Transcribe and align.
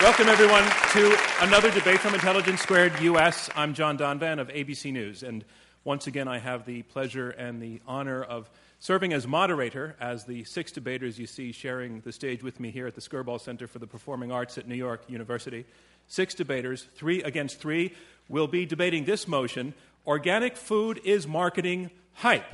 Welcome, 0.00 0.28
everyone, 0.28 0.62
to 0.92 1.18
another 1.40 1.72
debate 1.72 1.98
from 1.98 2.14
Intelligence 2.14 2.60
Squared 2.60 2.92
US. 3.00 3.50
I'm 3.56 3.74
John 3.74 3.98
Donvan 3.98 4.38
of 4.38 4.48
ABC 4.48 4.92
News, 4.92 5.24
and 5.24 5.44
once 5.82 6.06
again, 6.06 6.28
I 6.28 6.38
have 6.38 6.64
the 6.64 6.82
pleasure 6.82 7.30
and 7.30 7.60
the 7.60 7.80
honor 7.88 8.22
of 8.22 8.48
serving 8.78 9.12
as 9.12 9.26
moderator 9.26 9.96
as 9.98 10.24
the 10.24 10.44
six 10.44 10.70
debaters 10.70 11.18
you 11.18 11.26
see 11.26 11.50
sharing 11.50 12.02
the 12.02 12.12
stage 12.12 12.44
with 12.44 12.60
me 12.60 12.70
here 12.70 12.86
at 12.86 12.94
the 12.94 13.00
Skirball 13.00 13.40
Center 13.40 13.66
for 13.66 13.80
the 13.80 13.86
Performing 13.88 14.30
Arts 14.30 14.58
at 14.58 14.68
New 14.68 14.76
York 14.76 15.02
University. 15.08 15.66
Six 16.06 16.34
debaters, 16.34 16.86
three 16.94 17.20
against 17.24 17.58
three, 17.58 17.96
will 18.28 18.46
be 18.46 18.64
debating 18.64 19.06
this 19.06 19.26
motion 19.26 19.74
Organic 20.06 20.56
food 20.56 21.00
is 21.04 21.26
marketing 21.26 21.90
hype. 22.14 22.46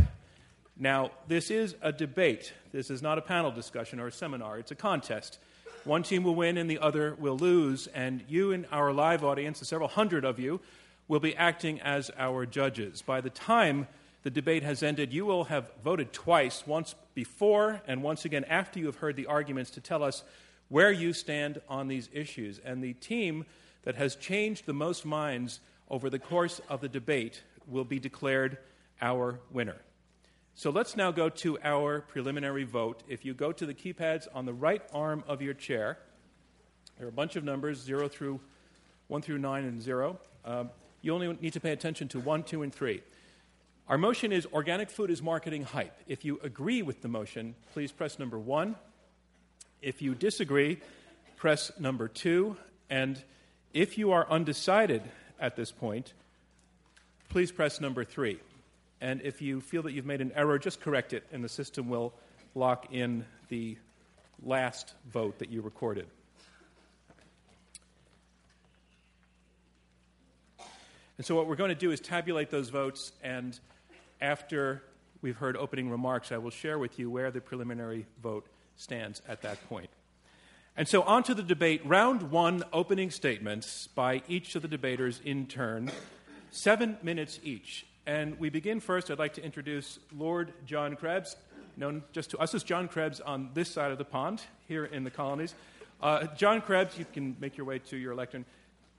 Now, 0.76 1.12
this 1.28 1.50
is 1.50 1.76
a 1.82 1.92
debate. 1.92 2.52
This 2.72 2.90
is 2.90 3.00
not 3.00 3.18
a 3.18 3.22
panel 3.22 3.52
discussion 3.52 4.00
or 4.00 4.08
a 4.08 4.12
seminar, 4.12 4.58
it's 4.58 4.72
a 4.72 4.76
contest. 4.76 5.38
One 5.84 6.02
team 6.02 6.24
will 6.24 6.34
win 6.34 6.56
and 6.56 6.68
the 6.68 6.78
other 6.78 7.14
will 7.18 7.36
lose, 7.36 7.86
and 7.88 8.24
you 8.26 8.52
in 8.52 8.66
our 8.72 8.92
live 8.92 9.22
audience, 9.22 9.58
the 9.58 9.66
several 9.66 9.88
hundred 9.88 10.24
of 10.24 10.38
you, 10.38 10.60
will 11.08 11.20
be 11.20 11.36
acting 11.36 11.80
as 11.80 12.10
our 12.16 12.46
judges. 12.46 13.02
By 13.02 13.20
the 13.20 13.30
time 13.30 13.86
the 14.22 14.30
debate 14.30 14.62
has 14.62 14.82
ended, 14.82 15.12
you 15.12 15.26
will 15.26 15.44
have 15.44 15.70
voted 15.84 16.12
twice, 16.12 16.66
once 16.66 16.94
before 17.14 17.82
and 17.86 18.02
once 18.02 18.24
again 18.24 18.44
after 18.44 18.78
you 18.78 18.86
have 18.86 18.96
heard 18.96 19.16
the 19.16 19.26
arguments 19.26 19.70
to 19.72 19.80
tell 19.80 20.02
us 20.02 20.24
where 20.70 20.90
you 20.90 21.12
stand 21.12 21.60
on 21.68 21.88
these 21.88 22.08
issues. 22.12 22.58
And 22.58 22.82
the 22.82 22.94
team 22.94 23.44
that 23.82 23.96
has 23.96 24.16
changed 24.16 24.64
the 24.64 24.72
most 24.72 25.04
minds 25.04 25.60
over 25.90 26.08
the 26.08 26.18
course 26.18 26.60
of 26.70 26.80
the 26.80 26.88
debate 26.88 27.42
will 27.68 27.84
be 27.84 27.98
declared 27.98 28.56
our 29.02 29.38
winner. 29.52 29.76
So 30.56 30.70
let's 30.70 30.96
now 30.96 31.10
go 31.10 31.28
to 31.28 31.58
our 31.64 32.00
preliminary 32.00 32.62
vote. 32.62 33.02
If 33.08 33.24
you 33.24 33.34
go 33.34 33.50
to 33.50 33.66
the 33.66 33.74
keypads 33.74 34.28
on 34.32 34.46
the 34.46 34.52
right 34.52 34.82
arm 34.92 35.24
of 35.26 35.42
your 35.42 35.54
chair, 35.54 35.98
there 36.96 37.06
are 37.06 37.08
a 37.08 37.12
bunch 37.12 37.34
of 37.34 37.42
numbers, 37.42 37.80
0 37.82 38.08
through 38.08 38.40
1 39.08 39.22
through 39.22 39.38
9 39.38 39.64
and 39.64 39.82
0. 39.82 40.18
Um, 40.44 40.70
you 41.02 41.12
only 41.12 41.36
need 41.40 41.54
to 41.54 41.60
pay 41.60 41.72
attention 41.72 42.06
to 42.08 42.20
1, 42.20 42.44
2, 42.44 42.62
and 42.62 42.72
3. 42.72 43.02
Our 43.88 43.98
motion 43.98 44.32
is 44.32 44.46
organic 44.52 44.90
food 44.90 45.10
is 45.10 45.20
marketing 45.20 45.64
hype. 45.64 46.00
If 46.06 46.24
you 46.24 46.40
agree 46.42 46.82
with 46.82 47.02
the 47.02 47.08
motion, 47.08 47.54
please 47.72 47.92
press 47.92 48.18
number 48.18 48.38
one. 48.38 48.76
If 49.82 50.00
you 50.00 50.14
disagree, 50.14 50.80
press 51.36 51.70
number 51.78 52.08
two. 52.08 52.56
And 52.88 53.22
if 53.74 53.98
you 53.98 54.12
are 54.12 54.26
undecided 54.30 55.02
at 55.38 55.56
this 55.56 55.70
point, 55.70 56.14
please 57.28 57.52
press 57.52 57.78
number 57.78 58.04
three. 58.04 58.38
And 59.04 59.20
if 59.20 59.42
you 59.42 59.60
feel 59.60 59.82
that 59.82 59.92
you've 59.92 60.06
made 60.06 60.22
an 60.22 60.32
error, 60.34 60.58
just 60.58 60.80
correct 60.80 61.12
it, 61.12 61.24
and 61.30 61.44
the 61.44 61.48
system 61.50 61.90
will 61.90 62.14
lock 62.54 62.86
in 62.90 63.26
the 63.50 63.76
last 64.42 64.94
vote 65.12 65.40
that 65.40 65.50
you 65.50 65.60
recorded. 65.60 66.06
And 71.18 71.26
so, 71.26 71.34
what 71.34 71.46
we're 71.46 71.54
going 71.54 71.68
to 71.68 71.74
do 71.74 71.90
is 71.90 72.00
tabulate 72.00 72.48
those 72.48 72.70
votes 72.70 73.12
and 73.22 73.60
after 74.22 74.82
we've 75.20 75.36
heard 75.36 75.58
opening 75.58 75.90
remarks, 75.90 76.32
I 76.32 76.38
will 76.38 76.48
share 76.48 76.78
with 76.78 76.98
you 76.98 77.10
where 77.10 77.30
the 77.30 77.42
preliminary 77.42 78.06
vote 78.22 78.46
stands 78.76 79.20
at 79.28 79.42
that 79.42 79.68
point. 79.68 79.90
And 80.78 80.88
so, 80.88 81.02
on 81.02 81.24
to 81.24 81.34
the 81.34 81.42
debate. 81.42 81.84
Round 81.84 82.30
one 82.30 82.62
opening 82.72 83.10
statements 83.10 83.86
by 83.86 84.22
each 84.28 84.56
of 84.56 84.62
the 84.62 84.68
debaters 84.68 85.20
in 85.22 85.44
turn, 85.44 85.90
seven 86.50 86.96
minutes 87.02 87.38
each. 87.42 87.84
And 88.06 88.38
we 88.38 88.50
begin 88.50 88.80
first. 88.80 89.10
I'd 89.10 89.18
like 89.18 89.32
to 89.34 89.44
introduce 89.44 89.98
Lord 90.16 90.52
John 90.66 90.94
Krebs, 90.94 91.36
known 91.76 92.02
just 92.12 92.30
to 92.30 92.38
us 92.38 92.54
as 92.54 92.62
John 92.62 92.86
Krebs 92.86 93.20
on 93.20 93.48
this 93.54 93.70
side 93.70 93.92
of 93.92 93.98
the 93.98 94.04
pond 94.04 94.42
here 94.68 94.84
in 94.84 95.04
the 95.04 95.10
colonies. 95.10 95.54
Uh, 96.02 96.26
John 96.36 96.60
Krebs, 96.60 96.98
you 96.98 97.06
can 97.12 97.34
make 97.40 97.56
your 97.56 97.64
way 97.64 97.78
to 97.78 97.96
your 97.96 98.14
lectern. 98.14 98.44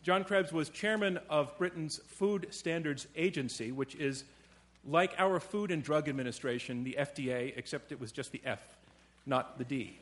John 0.01 0.23
Krebs 0.23 0.51
was 0.51 0.69
chairman 0.69 1.19
of 1.29 1.55
Britain's 1.57 1.97
Food 2.07 2.47
Standards 2.49 3.07
Agency, 3.15 3.71
which 3.71 3.93
is 3.95 4.23
like 4.87 5.13
our 5.19 5.39
Food 5.39 5.69
and 5.69 5.83
Drug 5.83 6.09
Administration, 6.09 6.83
the 6.83 6.95
FDA, 6.99 7.53
except 7.55 7.91
it 7.91 7.99
was 7.99 8.11
just 8.11 8.31
the 8.31 8.41
F, 8.43 8.61
not 9.27 9.59
the 9.59 9.65
D. 9.65 9.97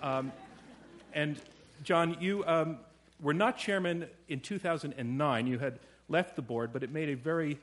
Um, 0.00 0.30
and 1.12 1.40
John, 1.82 2.16
you 2.20 2.44
um, 2.46 2.78
were 3.20 3.34
not 3.34 3.58
chairman 3.58 4.06
in 4.28 4.38
2009. 4.38 5.46
You 5.46 5.58
had 5.58 5.78
left 6.08 6.36
the 6.36 6.42
board, 6.42 6.72
but 6.72 6.82
it 6.82 6.92
made 6.92 7.08
a 7.08 7.14
very, 7.14 7.58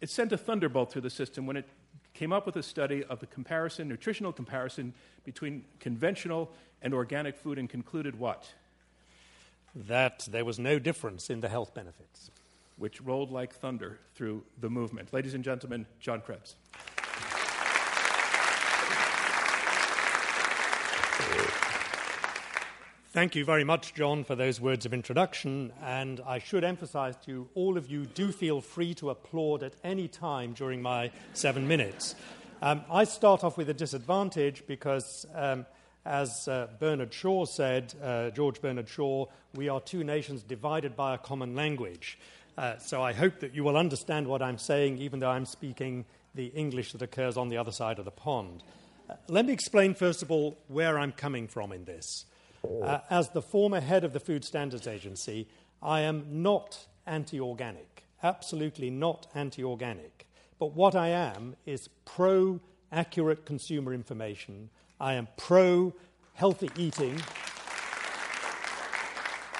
it 0.00 0.10
sent 0.10 0.32
a 0.32 0.36
thunderbolt 0.36 0.92
through 0.92 1.02
the 1.02 1.10
system 1.10 1.46
when 1.46 1.56
it 1.56 1.66
came 2.14 2.32
up 2.32 2.46
with 2.46 2.56
a 2.56 2.62
study 2.62 3.04
of 3.04 3.20
the 3.20 3.26
comparison, 3.26 3.88
nutritional 3.88 4.32
comparison 4.32 4.92
between 5.24 5.64
conventional 5.80 6.50
and 6.82 6.94
organic 6.94 7.36
food 7.36 7.58
and 7.58 7.68
concluded 7.68 8.18
what? 8.18 8.52
That 9.74 10.26
there 10.30 10.44
was 10.44 10.58
no 10.58 10.78
difference 10.78 11.30
in 11.30 11.40
the 11.40 11.48
health 11.48 11.74
benefits 11.74 12.30
which 12.78 13.00
rolled 13.00 13.30
like 13.30 13.52
thunder 13.52 13.98
through 14.14 14.44
the 14.60 14.70
movement. 14.70 15.12
Ladies 15.12 15.34
and 15.34 15.44
gentlemen, 15.44 15.86
John 16.00 16.20
Krebs. 16.20 16.54
Thank 23.18 23.34
you 23.34 23.44
very 23.44 23.64
much, 23.64 23.94
John, 23.94 24.22
for 24.22 24.36
those 24.36 24.60
words 24.60 24.86
of 24.86 24.94
introduction. 24.94 25.72
And 25.82 26.20
I 26.24 26.38
should 26.38 26.62
emphasize 26.62 27.16
to 27.24 27.32
you, 27.32 27.48
all 27.56 27.76
of 27.76 27.90
you 27.90 28.06
do 28.06 28.30
feel 28.30 28.60
free 28.60 28.94
to 28.94 29.10
applaud 29.10 29.64
at 29.64 29.74
any 29.82 30.06
time 30.06 30.52
during 30.52 30.80
my 30.80 31.10
seven 31.32 31.66
minutes. 31.66 32.14
Um, 32.62 32.82
I 32.88 33.02
start 33.02 33.42
off 33.42 33.58
with 33.58 33.68
a 33.70 33.74
disadvantage 33.74 34.62
because, 34.68 35.26
um, 35.34 35.66
as 36.06 36.46
uh, 36.46 36.68
Bernard 36.78 37.12
Shaw 37.12 37.44
said, 37.44 37.92
uh, 38.00 38.30
George 38.30 38.62
Bernard 38.62 38.88
Shaw, 38.88 39.26
we 39.52 39.68
are 39.68 39.80
two 39.80 40.04
nations 40.04 40.44
divided 40.44 40.94
by 40.94 41.16
a 41.16 41.18
common 41.18 41.56
language. 41.56 42.20
Uh, 42.56 42.78
so 42.78 43.02
I 43.02 43.14
hope 43.14 43.40
that 43.40 43.52
you 43.52 43.64
will 43.64 43.76
understand 43.76 44.28
what 44.28 44.42
I'm 44.42 44.58
saying, 44.58 44.98
even 44.98 45.18
though 45.18 45.30
I'm 45.30 45.44
speaking 45.44 46.04
the 46.36 46.46
English 46.54 46.92
that 46.92 47.02
occurs 47.02 47.36
on 47.36 47.48
the 47.48 47.56
other 47.56 47.72
side 47.72 47.98
of 47.98 48.04
the 48.04 48.12
pond. 48.12 48.62
Uh, 49.10 49.14
let 49.26 49.44
me 49.44 49.52
explain, 49.52 49.94
first 49.94 50.22
of 50.22 50.30
all, 50.30 50.56
where 50.68 51.00
I'm 51.00 51.10
coming 51.10 51.48
from 51.48 51.72
in 51.72 51.84
this. 51.84 52.24
Uh, 52.64 53.00
as 53.10 53.30
the 53.30 53.42
former 53.42 53.80
head 53.80 54.04
of 54.04 54.12
the 54.12 54.20
Food 54.20 54.44
Standards 54.44 54.86
Agency, 54.86 55.48
I 55.82 56.00
am 56.00 56.42
not 56.42 56.86
anti 57.06 57.40
organic, 57.40 58.04
absolutely 58.22 58.90
not 58.90 59.26
anti 59.34 59.62
organic. 59.62 60.26
But 60.58 60.74
what 60.74 60.94
I 60.94 61.08
am 61.08 61.56
is 61.66 61.88
pro 62.04 62.60
accurate 62.90 63.44
consumer 63.46 63.94
information. 63.94 64.70
I 65.00 65.14
am 65.14 65.28
pro 65.36 65.94
healthy 66.34 66.70
eating. 66.76 67.20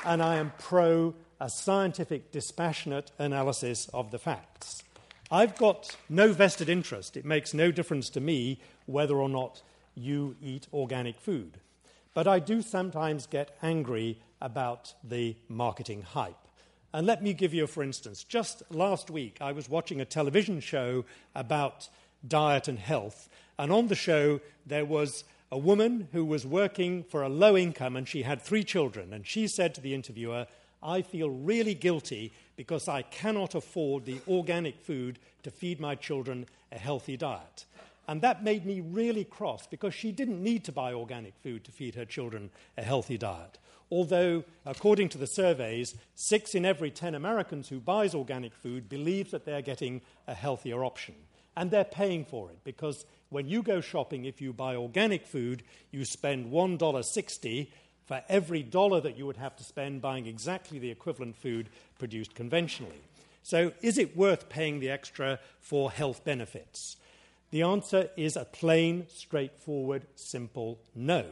And 0.05 0.23
I 0.23 0.37
am 0.37 0.53
pro 0.59 1.15
a 1.41 1.49
scientific, 1.49 2.33
dispassionate 2.33 3.13
analysis 3.19 3.89
of 3.95 4.11
the 4.11 4.19
facts. 4.19 4.83
I've 5.31 5.57
got 5.57 5.97
no 6.09 6.33
vested 6.33 6.69
interest. 6.69 7.17
It 7.17 7.25
makes 7.25 7.53
no 7.53 7.71
difference 7.71 8.09
to 8.11 8.21
me 8.21 8.61
whether 8.87 9.17
or 9.17 9.29
not 9.29 9.63
you 9.95 10.37
eat 10.43 10.67
organic 10.73 11.21
food. 11.21 11.59
But 12.19 12.27
I 12.27 12.41
do 12.41 12.63
sometimes 12.63 13.29
get 13.29 13.57
angry 13.63 14.19
about 14.41 14.93
the 15.05 15.37
marketing 15.49 16.03
hype. 16.03 16.49
And 16.93 17.07
let 17.07 17.23
me 17.23 17.33
give 17.33 17.55
you, 17.55 17.69
for 17.69 17.85
instance, 17.85 18.25
just 18.25 18.65
last 18.73 19.09
week 19.09 19.39
I 19.41 19.53
was 19.53 19.69
watching 19.69 20.01
a 20.01 20.05
television 20.05 20.59
show 20.59 21.05
about 21.37 21.89
diet 22.27 22.67
and 22.67 22.77
health. 22.77 23.29
And 23.57 23.71
on 23.71 23.87
the 23.87 23.95
show, 23.95 24.41
there 24.67 24.85
was 24.85 25.23
a 25.53 25.59
woman 25.59 26.09
who 26.11 26.25
was 26.25 26.45
working 26.45 27.05
for 27.05 27.23
a 27.23 27.29
low 27.29 27.57
income 27.57 27.95
and 27.95 28.09
she 28.09 28.23
had 28.23 28.43
three 28.43 28.65
children. 28.65 29.13
And 29.13 29.25
she 29.25 29.47
said 29.47 29.73
to 29.77 29.81
the 29.81 29.95
interviewer, 29.95 30.49
I 30.83 31.03
feel 31.03 31.31
really 31.31 31.75
guilty 31.75 32.33
because 32.57 32.89
I 32.89 33.03
cannot 33.03 33.55
afford 33.55 34.07
the 34.07 34.21
organic 34.27 34.81
food 34.81 35.21
to 35.45 35.53
feed 35.53 35.79
my 35.79 35.95
children 35.95 36.47
a 36.73 36.79
healthy 36.79 37.17
diet. 37.17 37.65
And 38.09 38.23
that 38.23 38.43
made 38.43 38.65
me 38.65 38.81
really 38.81 39.25
cross 39.25 39.67
because 39.67 39.93
she 39.93 40.13
didn't 40.13 40.43
need 40.43 40.65
to 40.65 40.73
buy 40.73 40.95
organic 40.95 41.37
food 41.37 41.63
to 41.65 41.71
feed 41.71 41.95
her 41.95 42.07
children 42.07 42.49
a 42.79 42.83
healthy 42.83 43.19
diet. 43.19 43.59
Although, 43.91 44.45
according 44.65 45.11
to 45.11 45.19
the 45.19 45.27
surveys, 45.27 45.95
six 46.15 46.55
in 46.55 46.65
every 46.65 46.91
ten 46.91 47.15
Americans 47.15 47.69
who 47.69 47.81
buys 47.81 48.15
organic 48.15 48.55
food 48.55 48.89
believe 48.89 49.31
that 49.31 49.45
they're 49.45 49.63
getting 49.63 50.01
a 50.27 50.35
healthier 50.35 50.85
option. 50.85 51.15
And 51.55 51.71
they're 51.71 51.85
paying 51.85 52.25
for 52.25 52.51
it 52.51 52.59
because 52.65 53.05
when 53.29 53.47
you 53.47 53.63
go 53.63 53.81
shopping, 53.83 54.25
if 54.25 54.41
you 54.41 54.53
buy 54.55 54.75
organic 54.75 55.27
food, 55.27 55.63
you 55.91 56.05
spend 56.05 56.51
$1.60 56.51 57.69
for 58.07 58.23
every 58.29 58.63
dollar 58.63 59.03
that 59.03 59.19
you 59.19 59.27
would 59.27 59.37
have 59.37 59.57
to 59.57 59.65
spend 59.65 60.01
buying 60.01 60.27
exactly 60.27 60.79
the 60.79 60.91
equivalent 60.91 61.37
food 61.37 61.69
produced 61.99 62.35
conventionally. 62.35 63.03
So, 63.43 63.73
is 63.83 63.99
it 63.99 64.17
worth 64.17 64.49
paying 64.49 64.81
the 64.81 64.91
extra 64.91 65.41
for 65.61 65.91
health 65.91 66.25
benefits? 66.25 66.97
The 67.51 67.63
answer 67.63 68.11
is 68.17 68.37
a 68.37 68.45
plain, 68.45 69.07
straightforward, 69.09 70.07
simple 70.15 70.81
no. 70.95 71.25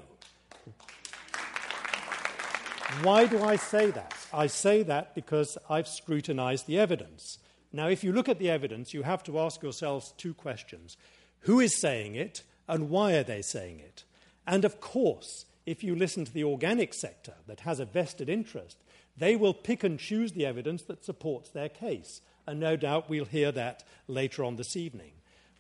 Why 3.03 3.27
do 3.27 3.43
I 3.43 3.57
say 3.57 3.91
that? 3.91 4.15
I 4.33 4.47
say 4.47 4.83
that 4.85 5.15
because 5.15 5.59
I've 5.69 5.89
scrutinized 5.89 6.67
the 6.67 6.79
evidence. 6.79 7.39
Now, 7.73 7.89
if 7.89 8.03
you 8.03 8.13
look 8.13 8.29
at 8.29 8.39
the 8.39 8.49
evidence, 8.49 8.95
you 8.95 9.03
have 9.03 9.23
to 9.25 9.39
ask 9.39 9.63
yourselves 9.63 10.15
two 10.17 10.33
questions 10.33 10.97
Who 11.41 11.61
is 11.61 11.79
saying 11.79 12.15
it, 12.15 12.43
and 12.67 12.89
why 12.89 13.15
are 13.15 13.23
they 13.23 13.43
saying 13.43 13.81
it? 13.81 14.05
And 14.47 14.65
of 14.65 14.81
course, 14.81 15.45
if 15.67 15.85
you 15.85 15.95
listen 15.95 16.25
to 16.25 16.33
the 16.33 16.45
organic 16.45 16.95
sector 16.95 17.35
that 17.47 17.61
has 17.61 17.81
a 17.81 17.85
vested 17.85 18.31
interest, 18.31 18.79
they 19.19 19.37
will 19.37 19.55
pick 19.55 19.85
and 19.85 19.99
choose 19.99 20.33
the 20.33 20.47
evidence 20.47 20.83
that 20.85 21.05
supports 21.05 21.51
their 21.51 21.69
case. 21.69 22.23
And 22.47 22.61
no 22.61 22.77
doubt 22.77 23.11
we'll 23.11 23.25
hear 23.25 23.53
that 23.53 23.83
later 24.07 24.45
on 24.45 24.57
this 24.57 24.77
evening. 24.77 25.13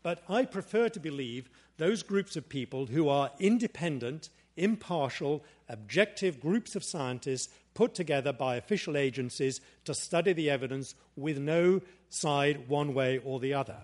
But 0.07 0.23
I 0.29 0.45
prefer 0.45 0.89
to 0.91 1.01
believe 1.01 1.51
those 1.79 2.05
groups 2.05 2.37
of 2.37 2.49
people 2.49 2.87
who 2.87 3.09
are 3.09 3.33
independent, 3.41 4.31
impartial, 4.57 5.45
objective 5.69 6.41
groups 6.41 6.77
of 6.77 6.85
scientists 6.85 7.53
put 7.75 7.93
together 7.93 8.33
by 8.33 8.55
official 8.55 8.97
agencies 8.97 9.61
to 9.85 9.95
study 9.95 10.33
the 10.33 10.49
evidence 10.49 10.95
with 11.17 11.39
no 11.39 11.81
side 12.09 12.69
one 12.69 12.95
way 12.95 13.19
or 13.19 13.41
the 13.41 13.53
other. 13.53 13.79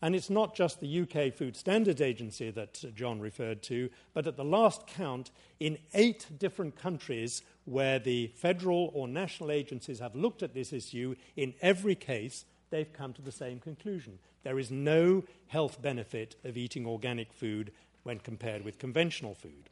And 0.00 0.16
it's 0.16 0.30
not 0.30 0.56
just 0.56 0.80
the 0.80 1.00
UK 1.02 1.34
Food 1.34 1.54
Standards 1.54 2.00
Agency 2.00 2.50
that 2.50 2.82
John 2.94 3.20
referred 3.20 3.62
to, 3.64 3.90
but 4.14 4.26
at 4.26 4.38
the 4.38 4.44
last 4.44 4.86
count, 4.86 5.30
in 5.60 5.76
eight 5.92 6.28
different 6.38 6.76
countries 6.76 7.42
where 7.66 7.98
the 7.98 8.28
federal 8.28 8.90
or 8.94 9.06
national 9.06 9.50
agencies 9.50 9.98
have 9.98 10.16
looked 10.16 10.42
at 10.42 10.54
this 10.54 10.72
issue, 10.72 11.14
in 11.36 11.52
every 11.60 11.94
case, 11.94 12.46
they've 12.70 12.92
come 12.92 13.12
to 13.14 13.22
the 13.22 13.32
same 13.32 13.60
conclusion. 13.60 14.18
There 14.42 14.58
is 14.58 14.70
no 14.70 15.24
health 15.48 15.80
benefit 15.80 16.36
of 16.44 16.56
eating 16.56 16.86
organic 16.86 17.32
food 17.32 17.72
when 18.02 18.18
compared 18.18 18.64
with 18.64 18.78
conventional 18.78 19.34
food. 19.34 19.70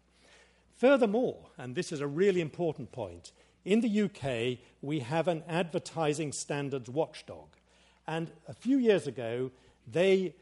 Furthermore, 0.77 1.39
and 1.57 1.75
this 1.75 1.93
is 1.93 2.01
a 2.01 2.07
really 2.07 2.41
important 2.41 2.93
point, 2.93 3.33
in 3.65 3.81
the 3.81 4.03
UK 4.03 4.59
we 4.83 5.01
have 5.01 5.29
an 5.29 5.43
advertising 5.49 6.33
standards 6.33 6.89
watchdog. 6.89 7.49
And 8.07 8.31
a 8.47 8.55
few 8.55 8.79
years 8.79 9.07
ago, 9.07 9.51
they 9.91 10.35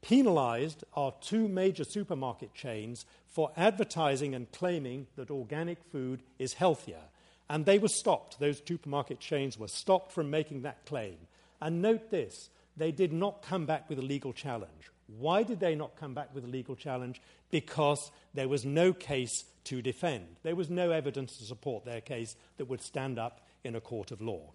penalized 0.00 0.84
our 0.94 1.14
two 1.20 1.46
major 1.46 1.84
supermarket 1.84 2.54
chains 2.54 3.06
for 3.28 3.52
advertising 3.56 4.34
and 4.34 4.50
claiming 4.52 5.06
that 5.16 5.30
organic 5.30 5.78
food 5.90 6.22
is 6.38 6.54
healthier. 6.54 7.04
And 7.48 7.64
they 7.64 7.78
were 7.78 7.88
stopped. 7.88 8.40
Those 8.40 8.62
supermarket 8.66 9.20
chains 9.20 9.58
were 9.58 9.68
stopped 9.68 10.10
from 10.12 10.30
making 10.30 10.62
that 10.62 10.84
claim. 10.86 11.16
And 11.62 11.80
note 11.80 12.10
this 12.10 12.50
they 12.76 12.92
did 12.92 13.12
not 13.12 13.42
come 13.42 13.64
back 13.64 13.88
with 13.88 13.98
a 13.98 14.02
legal 14.02 14.32
challenge. 14.32 14.90
Why 15.18 15.42
did 15.42 15.60
they 15.60 15.74
not 15.74 15.96
come 15.96 16.14
back 16.14 16.34
with 16.34 16.44
a 16.44 16.48
legal 16.48 16.74
challenge? 16.74 17.20
Because 17.50 18.10
there 18.34 18.48
was 18.48 18.64
no 18.64 18.92
case 18.92 19.44
to 19.64 19.80
defend. 19.80 20.26
There 20.42 20.56
was 20.56 20.68
no 20.70 20.90
evidence 20.90 21.36
to 21.36 21.44
support 21.44 21.84
their 21.84 22.00
case 22.00 22.34
that 22.56 22.64
would 22.64 22.80
stand 22.80 23.18
up 23.18 23.46
in 23.62 23.76
a 23.76 23.80
court 23.80 24.10
of 24.10 24.20
law. 24.20 24.50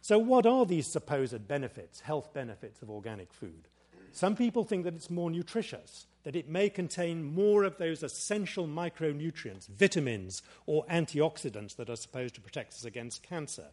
So, 0.00 0.18
what 0.18 0.46
are 0.46 0.64
these 0.64 0.86
supposed 0.86 1.46
benefits, 1.48 2.00
health 2.00 2.32
benefits 2.32 2.80
of 2.80 2.90
organic 2.90 3.32
food? 3.32 3.68
Some 4.12 4.36
people 4.36 4.64
think 4.64 4.84
that 4.84 4.94
it's 4.94 5.10
more 5.10 5.30
nutritious, 5.30 6.06
that 6.22 6.36
it 6.36 6.48
may 6.48 6.70
contain 6.70 7.22
more 7.22 7.64
of 7.64 7.76
those 7.76 8.02
essential 8.02 8.66
micronutrients, 8.66 9.68
vitamins, 9.68 10.42
or 10.64 10.86
antioxidants 10.86 11.76
that 11.76 11.90
are 11.90 11.96
supposed 11.96 12.34
to 12.36 12.40
protect 12.40 12.72
us 12.72 12.84
against 12.84 13.22
cancer. 13.22 13.66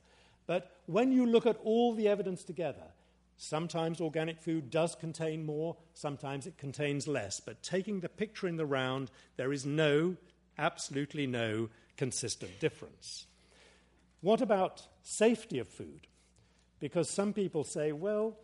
But 0.45 0.71
when 0.85 1.11
you 1.11 1.25
look 1.25 1.45
at 1.45 1.59
all 1.63 1.93
the 1.93 2.07
evidence 2.07 2.43
together, 2.43 2.91
sometimes 3.37 4.01
organic 4.01 4.41
food 4.41 4.69
does 4.69 4.95
contain 4.95 5.45
more, 5.45 5.77
sometimes 5.93 6.47
it 6.47 6.57
contains 6.57 7.07
less. 7.07 7.39
But 7.39 7.63
taking 7.63 7.99
the 7.99 8.09
picture 8.09 8.47
in 8.47 8.57
the 8.57 8.65
round, 8.65 9.11
there 9.37 9.53
is 9.53 9.65
no, 9.65 10.17
absolutely 10.57 11.27
no, 11.27 11.69
consistent 11.97 12.59
difference. 12.59 13.25
What 14.21 14.41
about 14.41 14.87
safety 15.01 15.59
of 15.59 15.67
food? 15.67 16.07
because 16.83 17.09
some 17.09 17.31
people 17.31 17.63
say, 17.63 17.93
well, 17.93 18.35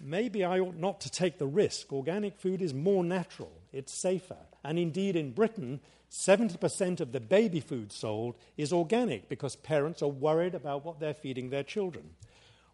maybe 0.00 0.42
I 0.44 0.60
ought 0.60 0.78
not 0.78 1.02
to 1.02 1.10
take 1.10 1.36
the 1.36 1.46
risk. 1.46 1.92
Organic 1.92 2.38
food 2.38 2.62
is 2.62 2.72
more 2.72 3.04
natural, 3.04 3.52
it's 3.70 3.92
safer. 3.92 4.38
And 4.64 4.78
indeed, 4.78 5.14
in 5.14 5.32
Britain, 5.32 5.78
70% 6.12 7.00
of 7.00 7.12
the 7.12 7.20
baby 7.20 7.60
food 7.60 7.90
sold 7.90 8.36
is 8.58 8.72
organic 8.72 9.30
because 9.30 9.56
parents 9.56 10.02
are 10.02 10.08
worried 10.08 10.54
about 10.54 10.84
what 10.84 11.00
they're 11.00 11.14
feeding 11.14 11.48
their 11.48 11.62
children. 11.62 12.10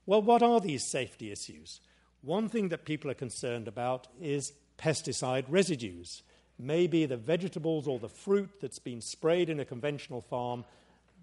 Well, 0.07 0.23
what 0.23 0.43
are 0.43 0.61
these 0.61 0.83
safety 0.83 1.31
issues? 1.31 1.81
One 2.23 2.49
thing 2.49 2.69
that 2.71 2.85
people 2.85 3.11
are 3.11 3.15
concerned 3.15 3.69
about 3.69 4.09
is 4.21 4.53
pesticide 4.77 5.45
residues. 5.49 6.23
Maybe 6.59 7.07
the 7.07 7.17
vegetables 7.17 7.87
or 7.87 8.01
the 8.01 8.09
fruit 8.09 8.51
that's 8.61 8.81
been 8.81 9.01
sprayed 9.01 9.49
in 9.49 9.61
a 9.61 9.65
conventional 9.65 10.21
farm 10.21 10.65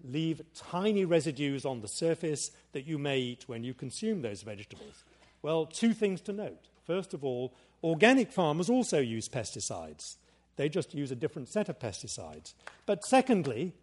leave 0.02 0.40
tiny 0.54 1.04
residues 1.04 1.66
on 1.66 1.80
the 1.82 1.88
surface 1.88 2.50
that 2.72 2.86
you 2.86 2.96
may 2.96 3.18
eat 3.18 3.44
when 3.46 3.62
you 3.62 3.74
consume 3.74 4.22
those 4.22 4.42
vegetables? 4.42 5.04
Well, 5.42 5.66
two 5.66 5.92
things 5.92 6.22
to 6.22 6.32
note. 6.32 6.68
First 6.86 7.12
of 7.12 7.24
all, 7.24 7.52
organic 7.84 8.32
farmers 8.32 8.70
also 8.70 9.00
use 9.00 9.28
pesticides. 9.28 10.16
They 10.56 10.68
just 10.68 10.94
use 10.94 11.10
a 11.10 11.16
different 11.16 11.48
set 11.48 11.68
of 11.68 11.78
pesticides. 11.78 12.54
But 12.86 13.04
secondly, 13.04 13.74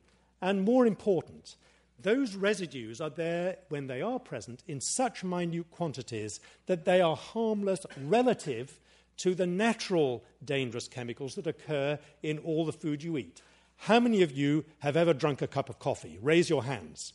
and 0.41 0.63
more 0.63 0.85
important, 0.85 1.55
those 1.99 2.35
residues 2.35 2.99
are 2.99 3.09
there 3.09 3.57
when 3.69 3.87
they 3.87 4.01
are 4.01 4.19
present 4.19 4.63
in 4.67 4.81
such 4.81 5.23
minute 5.23 5.71
quantities 5.71 6.39
that 6.65 6.85
they 6.85 6.99
are 6.99 7.15
harmless 7.15 7.85
relative 7.97 8.79
to 9.17 9.35
the 9.35 9.45
natural 9.45 10.23
dangerous 10.43 10.87
chemicals 10.87 11.35
that 11.35 11.47
occur 11.47 11.99
in 12.21 12.39
all 12.39 12.65
the 12.65 12.73
food 12.73 13.03
you 13.03 13.17
eat. 13.17 13.41
How 13.77 13.99
many 13.99 14.21
of 14.21 14.31
you 14.31 14.65
have 14.79 14.97
ever 14.97 15.13
drunk 15.13 15.41
a 15.41 15.47
cup 15.47 15.69
of 15.69 15.79
coffee? 15.79 16.17
Raise 16.21 16.49
your 16.49 16.63
hands. 16.63 17.13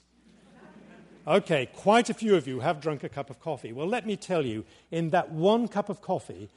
Okay, 1.27 1.67
quite 1.67 2.09
a 2.09 2.15
few 2.15 2.37
of 2.37 2.49
you 2.49 2.61
have 2.61 2.81
drunk 2.81 3.05
a 3.05 3.09
cup 3.09 3.29
of 3.29 3.39
coffee. 3.39 3.73
Well, 3.73 3.87
let 3.87 4.07
me 4.07 4.17
tell 4.17 4.47
you, 4.47 4.65
in 4.91 5.11
that 5.11 5.31
one 5.31 5.69
cup 5.69 5.91
of 5.91 6.01
coffee, 6.01 6.49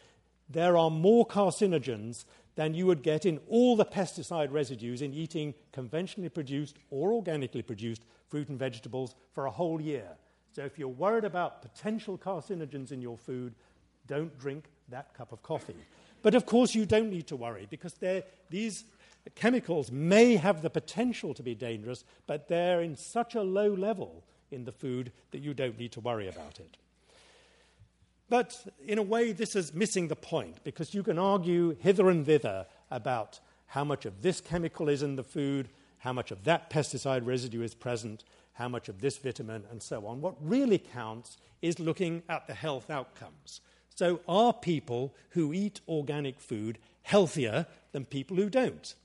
there 0.49 0.77
are 0.77 0.89
more 0.89 1.25
carcinogens 1.25 2.23
than 2.55 2.73
you 2.73 2.85
would 2.85 3.01
get 3.01 3.25
in 3.25 3.39
all 3.47 3.75
the 3.75 3.85
pesticide 3.85 4.51
residues 4.51 5.01
in 5.01 5.13
eating 5.13 5.53
conventionally 5.71 6.29
produced 6.29 6.77
or 6.89 7.13
organically 7.13 7.61
produced 7.61 8.03
fruit 8.27 8.49
and 8.49 8.59
vegetables 8.59 9.15
for 9.33 9.45
a 9.45 9.51
whole 9.51 9.79
year. 9.79 10.07
So 10.51 10.63
if 10.63 10.77
you're 10.77 10.89
worried 10.89 11.23
about 11.23 11.61
potential 11.61 12.17
carcinogens 12.17 12.91
in 12.91 13.01
your 13.01 13.17
food, 13.17 13.55
don't 14.07 14.37
drink 14.37 14.65
that 14.89 15.13
cup 15.13 15.31
of 15.31 15.41
coffee. 15.41 15.75
But 16.21 16.35
of 16.35 16.45
course, 16.45 16.75
you 16.75 16.85
don't 16.85 17.09
need 17.09 17.27
to 17.27 17.35
worry 17.35 17.67
because 17.69 17.95
these 18.49 18.83
chemicals 19.35 19.91
may 19.91 20.35
have 20.35 20.61
the 20.61 20.69
potential 20.69 21.33
to 21.33 21.43
be 21.43 21.55
dangerous, 21.55 22.03
but 22.27 22.47
they're 22.47 22.81
in 22.81 22.95
such 22.97 23.35
a 23.35 23.41
low 23.41 23.73
level 23.73 24.23
in 24.51 24.65
the 24.65 24.71
food 24.71 25.13
that 25.31 25.39
you 25.39 25.53
don't 25.53 25.79
need 25.79 25.93
to 25.93 26.01
worry 26.01 26.27
about 26.27 26.59
it. 26.59 26.77
But 28.31 28.65
in 28.87 28.97
a 28.97 29.03
way, 29.03 29.33
this 29.33 29.57
is 29.57 29.73
missing 29.73 30.07
the 30.07 30.15
point 30.15 30.63
because 30.63 30.93
you 30.93 31.03
can 31.03 31.19
argue 31.19 31.75
hither 31.81 32.09
and 32.09 32.25
thither 32.25 32.65
about 32.89 33.41
how 33.65 33.83
much 33.83 34.05
of 34.05 34.21
this 34.21 34.39
chemical 34.39 34.87
is 34.87 35.03
in 35.03 35.17
the 35.17 35.23
food, 35.23 35.67
how 35.97 36.13
much 36.13 36.31
of 36.31 36.45
that 36.45 36.69
pesticide 36.69 37.25
residue 37.25 37.61
is 37.61 37.75
present, 37.75 38.23
how 38.53 38.69
much 38.69 38.87
of 38.87 39.01
this 39.01 39.17
vitamin, 39.17 39.65
and 39.69 39.83
so 39.83 40.07
on. 40.07 40.21
What 40.21 40.37
really 40.39 40.77
counts 40.77 41.39
is 41.61 41.77
looking 41.77 42.23
at 42.29 42.47
the 42.47 42.53
health 42.53 42.89
outcomes. 42.89 43.59
So, 43.95 44.21
are 44.29 44.53
people 44.53 45.13
who 45.31 45.51
eat 45.51 45.81
organic 45.89 46.39
food 46.39 46.79
healthier 47.01 47.65
than 47.91 48.05
people 48.05 48.37
who 48.37 48.49
don't? 48.49 48.95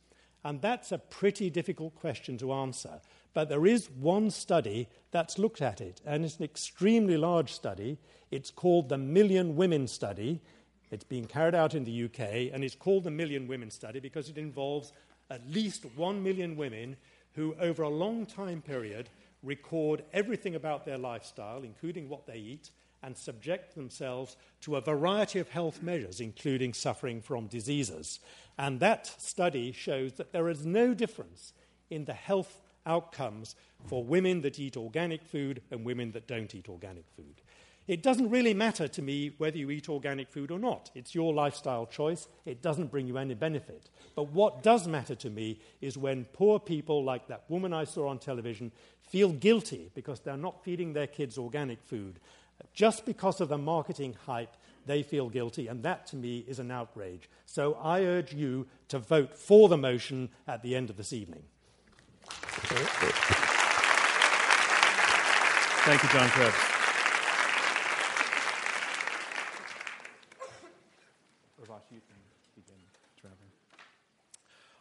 And 0.45 0.63
that's 0.63 0.93
a 0.93 0.99
pretty 0.99 1.51
difficult 1.51 1.97
question 1.97 2.39
to 2.39 2.53
answer. 2.53 3.01
But 3.35 3.49
there 3.49 3.67
is 3.67 3.91
one 3.91 4.31
study 4.31 4.89
that's 5.11 5.37
looked 5.37 5.61
at 5.61 5.81
it, 5.81 6.01
and 6.07 6.25
it's 6.25 6.39
an 6.39 6.45
extremely 6.45 7.17
large 7.17 7.53
study. 7.53 7.99
It's 8.31 8.51
called 8.51 8.89
the 8.89 8.99
Million 8.99 9.57
Women 9.57 9.87
Study. 9.87 10.41
It's 10.91 11.05
being 11.05 11.27
carried 11.27 11.55
out 11.55 11.75
in 11.75 11.85
the 11.85 12.05
UK, 12.05 12.53
and 12.53 12.65
it's 12.65 12.75
called 12.75 13.05
the 13.05 13.11
Million 13.11 13.47
Women 13.47 13.71
Study 13.71 14.01
because 14.01 14.29
it 14.29 14.39
involves 14.39 14.93
at 15.31 15.49
least 15.49 15.85
one 15.97 16.23
million 16.23 16.57
women 16.57 16.97
who, 17.35 17.55
over 17.61 17.83
a 17.83 17.89
long 17.89 18.27
time 18.27 18.63
period, 18.63 19.09
record 19.43 20.05
everything 20.13 20.55
about 20.55 20.85
their 20.85 20.99
lifestyle, 20.99 21.63
including 21.63 22.09
what 22.09 22.27
they 22.27 22.37
eat, 22.37 22.71
and 23.03 23.17
subject 23.17 23.75
themselves 23.75 24.37
to 24.61 24.77
a 24.77 24.81
variety 24.81 25.39
of 25.39 25.49
health 25.49 25.83
measures, 25.83 26.21
including 26.21 26.73
suffering 26.73 27.21
from 27.21 27.47
diseases. 27.47 28.21
And 28.59 28.81
that 28.81 29.07
study 29.07 29.71
shows 29.73 30.15
that 30.15 30.33
there 30.33 30.49
is 30.49 30.65
no 30.65 30.95
difference 30.95 31.53
in 31.91 32.07
the 32.07 32.15
health 32.15 32.63
outcomes 32.87 33.55
for 33.87 34.03
women 34.03 34.41
that 34.41 34.59
eat 34.59 34.77
organic 34.77 35.23
food 35.23 35.63
and 35.71 35.85
women 35.85 36.13
that 36.13 36.27
don't 36.27 36.55
eat 36.55 36.69
organic 36.69 37.05
food. 37.17 37.43
It 37.87 38.03
doesn't 38.03 38.31
really 38.31 38.55
matter 38.55 38.89
to 38.89 39.03
me 39.03 39.33
whether 39.39 39.57
you 39.57 39.71
eat 39.71 39.89
organic 39.89 40.29
food 40.29 40.51
or 40.51 40.59
not. 40.59 40.91
It's 40.95 41.15
your 41.15 41.33
lifestyle 41.33 41.87
choice. 41.87 42.27
It 42.45 42.61
doesn't 42.61 42.91
bring 42.91 43.07
you 43.07 43.17
any 43.17 43.35
benefit. 43.35 43.91
But 44.15 44.33
what 44.33 44.63
does 44.63 44.89
matter 44.89 45.15
to 45.15 45.31
me 45.31 45.61
is 45.81 45.97
when 45.97 46.25
poor 46.33 46.59
people, 46.59 47.05
like 47.05 47.29
that 47.29 47.45
woman 47.49 47.73
I 47.73 47.85
saw 47.85 48.09
on 48.09 48.19
television, 48.19 48.73
feel 49.03 49.31
guilty 49.31 49.91
because 49.95 50.21
they're 50.21 50.37
not 50.37 50.65
feeding 50.65 50.93
their 50.93 51.07
kids 51.07 51.39
organic 51.39 51.83
food 51.83 52.19
just 52.75 53.05
because 53.05 53.41
of 53.41 53.49
the 53.49 53.59
marketing 53.59 54.17
hype, 54.27 54.57
they 54.87 55.03
feel 55.03 55.29
guilty, 55.29 55.67
and 55.69 55.83
that 55.83 56.07
to 56.09 56.17
me 56.17 56.45
is 56.47 56.59
an 56.59 56.71
outrage. 56.71 57.29
So 57.47 57.75
I 57.75 58.03
urge 58.03 58.33
you 58.35 58.67
to 58.89 58.99
vote 58.99 59.35
for 59.35 59.69
the 59.69 59.77
motion 59.77 60.31
at 60.47 60.63
the 60.63 60.77
end 60.77 60.91
of 60.91 60.97
this 60.97 61.13
evening. 61.13 61.43
Thank 65.85 66.03
you, 66.03 66.09
John 66.09 66.29
Krebs. 66.31 66.76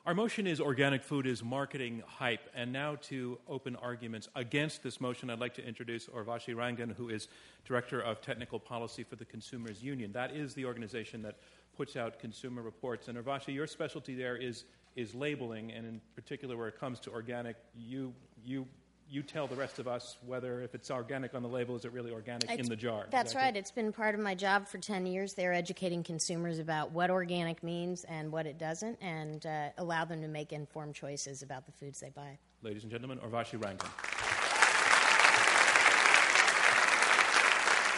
Our 0.06 0.14
motion 0.14 0.46
is 0.46 0.62
organic 0.62 1.02
food 1.02 1.26
is 1.26 1.44
marketing 1.44 2.04
hype. 2.06 2.48
And 2.54 2.72
now 2.72 2.98
to 3.04 3.40
open 3.48 3.76
arguments 3.78 4.30
against 4.36 4.84
this 4.84 5.02
motion, 5.02 5.32
I'd 5.32 5.40
like 5.40 5.56
to 5.56 5.68
introduce 5.68 6.06
Urvashi 6.06 6.54
Rangan, 6.54 6.96
who 6.96 7.10
is 7.10 7.28
Director 7.66 8.02
of 8.02 8.22
Technical 8.22 8.60
Policy 8.60 9.02
for 9.02 9.16
the 9.16 9.26
Consumers 9.26 9.82
Union. 9.82 10.12
That 10.12 10.32
is 10.36 10.54
the 10.54 10.64
organization 10.64 11.24
that 11.24 11.38
puts 11.76 11.96
out 11.96 12.20
consumer 12.20 12.62
reports. 12.62 13.08
And 13.08 13.18
Urvashi, 13.18 13.56
your 13.56 13.66
specialty 13.66 14.14
there 14.14 14.38
is, 14.38 14.66
is 14.96 15.16
labeling, 15.16 15.72
and 15.72 15.88
in 15.88 16.00
particular, 16.14 16.56
where 16.56 16.68
it 16.68 16.80
comes 16.80 17.00
to 17.00 17.12
organic, 17.12 17.56
you, 17.76 18.14
you 18.46 18.68
you 19.10 19.22
tell 19.22 19.48
the 19.48 19.56
rest 19.56 19.80
of 19.80 19.88
us 19.88 20.18
whether 20.26 20.62
if 20.62 20.74
it's 20.74 20.90
organic 20.90 21.36
on 21.36 21.42
the 21.44 21.48
label, 21.48 21.76
is 21.76 21.86
it 21.86 21.92
really 21.92 22.12
organic 22.12 22.50
it's, 22.50 22.62
in 22.62 22.70
the 22.70 22.76
jar? 22.76 23.06
That's 23.12 23.32
exactly. 23.32 23.46
right. 23.46 23.58
It's 23.58 23.72
been 23.72 23.92
part 23.92 24.16
of 24.16 24.22
my 24.22 24.36
job 24.36 24.68
for 24.68 24.78
10 24.78 25.06
years. 25.06 25.34
They're 25.34 25.54
educating 25.54 26.04
consumers 26.04 26.60
about 26.60 26.92
what 26.92 27.10
organic 27.10 27.64
means 27.64 28.04
and 28.06 28.32
what 28.32 28.46
it 28.46 28.58
doesn't 28.58 28.98
and 29.02 29.46
uh, 29.46 29.70
allow 29.78 30.06
them 30.06 30.22
to 30.22 30.28
make 30.28 30.52
informed 30.52 30.96
choices 30.96 31.42
about 31.42 31.66
the 31.66 31.72
foods 31.72 32.00
they 32.00 32.10
buy. 32.10 32.38
Ladies 32.62 32.84
and 32.84 32.92
gentlemen, 32.92 33.20
Urvashi 33.20 33.60
Rangan. 33.60 33.90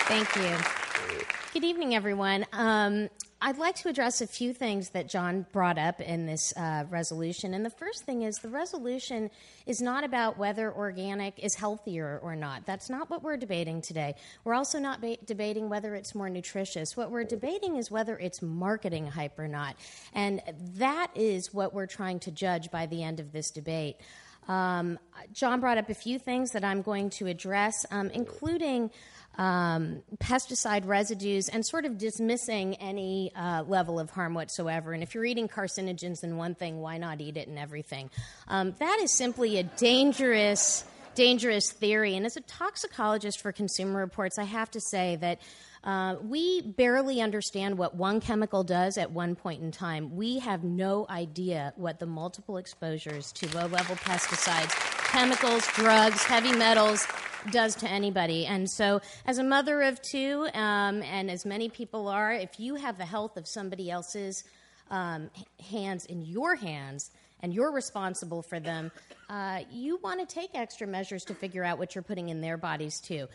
Thank 0.08 0.36
you. 0.36 0.58
Good 1.54 1.64
evening, 1.64 1.96
everyone. 1.96 2.46
Um, 2.54 3.10
I'd 3.40 3.60
like 3.60 3.76
to 3.76 3.90
address 3.90 4.22
a 4.22 4.26
few 4.26 4.52
things 4.52 4.90
that 4.90 5.08
John 5.08 5.46
brought 5.52 5.78
up 5.78 6.02
in 6.02 6.26
this 6.26 6.58
uh, 6.58 6.86
resolution. 6.90 7.54
And 7.54 7.64
the 7.64 7.70
first 7.70 8.04
thing 8.04 8.24
is 8.24 8.40
the 8.40 8.50
resolution 8.50 9.30
is 9.68 9.80
not 9.80 10.04
about 10.04 10.40
whether 10.40 10.74
organic 10.74 11.38
is 11.38 11.54
healthier 11.54 12.20
or 12.24 12.36
not. 12.36 12.66
That's 12.66 12.90
not 12.90 13.12
what 13.12 13.22
we're 13.22 13.38
debating 13.38 13.84
today. 13.84 14.16
We're 14.44 14.56
also 14.56 14.80
not 14.80 15.02
ba- 15.02 15.18
debating 15.24 15.70
whether 15.70 15.94
it's 15.94 16.16
more 16.16 16.32
nutritious. 16.32 16.98
What 16.98 17.12
we're 17.12 17.26
debating 17.26 17.76
is 17.76 17.92
whether 17.92 18.18
it's 18.18 18.42
marketing 18.42 19.06
hype 19.06 19.38
or 19.38 19.48
not. 19.48 19.76
And 20.14 20.42
that 20.78 21.12
is 21.14 21.54
what 21.54 21.76
we're 21.76 21.86
trying 21.86 22.20
to 22.22 22.32
judge 22.32 22.72
by 22.72 22.88
the 22.88 23.04
end 23.04 23.20
of 23.20 23.34
this 23.34 23.52
debate. 23.52 23.98
Um, 24.48 24.98
John 25.32 25.60
brought 25.60 25.78
up 25.78 25.90
a 25.90 25.94
few 25.94 26.18
things 26.18 26.52
that 26.52 26.64
I'm 26.64 26.82
going 26.82 27.10
to 27.12 27.28
address, 27.28 27.86
um, 27.92 28.10
including 28.10 28.90
um, 29.38 30.02
pesticide 30.18 30.86
residues 30.86 31.50
and 31.50 31.66
sort 31.66 31.86
of 31.86 31.98
dismissing 31.98 32.76
any 32.76 33.32
uh, 33.36 33.64
level 33.68 34.00
of 34.00 34.10
harm 34.10 34.34
whatsoever. 34.34 34.94
And 34.94 35.04
if 35.04 35.14
you're 35.16 35.26
eating 35.26 35.48
carcinogens 35.48 36.24
in 36.24 36.38
one 36.38 36.56
thing, 36.56 36.82
why 36.82 36.98
not 36.98 37.22
eat 37.22 37.38
it 37.38 37.48
in 37.48 37.58
everything? 37.58 38.10
Um, 38.48 38.76
that 38.80 39.00
is 39.02 39.12
simply 39.12 39.58
a 39.58 39.64
dangerous 39.64 40.84
dangerous 41.18 41.72
theory. 41.72 42.16
And 42.16 42.28
as 42.28 42.38
a 42.38 42.42
toxicologist 42.42 43.42
for 43.42 43.52
Consumer 43.52 44.02
Reports, 44.02 44.38
I 44.38 44.44
have 44.44 44.70
to 44.72 44.80
say 44.80 45.16
that 45.16 45.40
uh, 45.84 46.16
we 46.22 46.62
barely 46.62 47.22
understand 47.22 47.78
what 47.78 47.96
one 47.96 48.20
chemical 48.20 48.64
does 48.64 48.98
at 49.00 49.12
one 49.12 49.36
point 49.36 49.64
in 49.64 49.72
time. 49.72 50.16
We 50.16 50.38
have 50.40 50.64
no 50.64 51.08
idea 51.10 51.74
what 51.76 52.00
the 52.00 52.06
multiple 52.06 52.58
exposures 52.58 53.32
to 53.34 53.48
low 53.58 53.66
level 53.66 53.96
pesticides, 53.96 54.97
chemicals, 55.18 55.66
drugs, 55.74 56.24
heavy 56.26 56.52
metals, 56.52 57.08
does 57.50 57.74
to 57.74 57.90
anybody. 57.90 58.46
And 58.46 58.70
so, 58.70 59.02
as 59.26 59.40
a 59.40 59.44
mother 59.44 59.82
of 59.82 60.00
two, 60.00 60.48
um, 60.54 61.02
and 61.02 61.32
as 61.32 61.44
many 61.44 61.70
people 61.70 62.08
are, 62.08 62.32
if 62.32 62.60
you 62.60 62.76
have 62.76 63.00
the 63.00 63.06
health 63.06 63.36
of 63.36 63.48
somebody 63.48 63.90
else's 63.90 64.44
um, 64.92 65.32
hands 65.72 66.06
in 66.06 66.22
your 66.22 66.54
hands, 66.54 67.10
and 67.42 67.52
you're 67.52 67.72
responsible 67.72 68.44
for 68.44 68.60
them, 68.60 68.92
uh, 69.28 69.62
you 69.72 69.98
want 70.04 70.20
to 70.20 70.32
take 70.32 70.52
extra 70.54 70.86
measures 70.86 71.24
to 71.26 71.34
figure 71.34 71.64
out 71.64 71.80
what 71.80 71.96
you're 71.96 72.04
putting 72.04 72.30
in 72.30 72.40
their 72.40 72.58
bodies 72.58 73.00
too. 73.00 73.28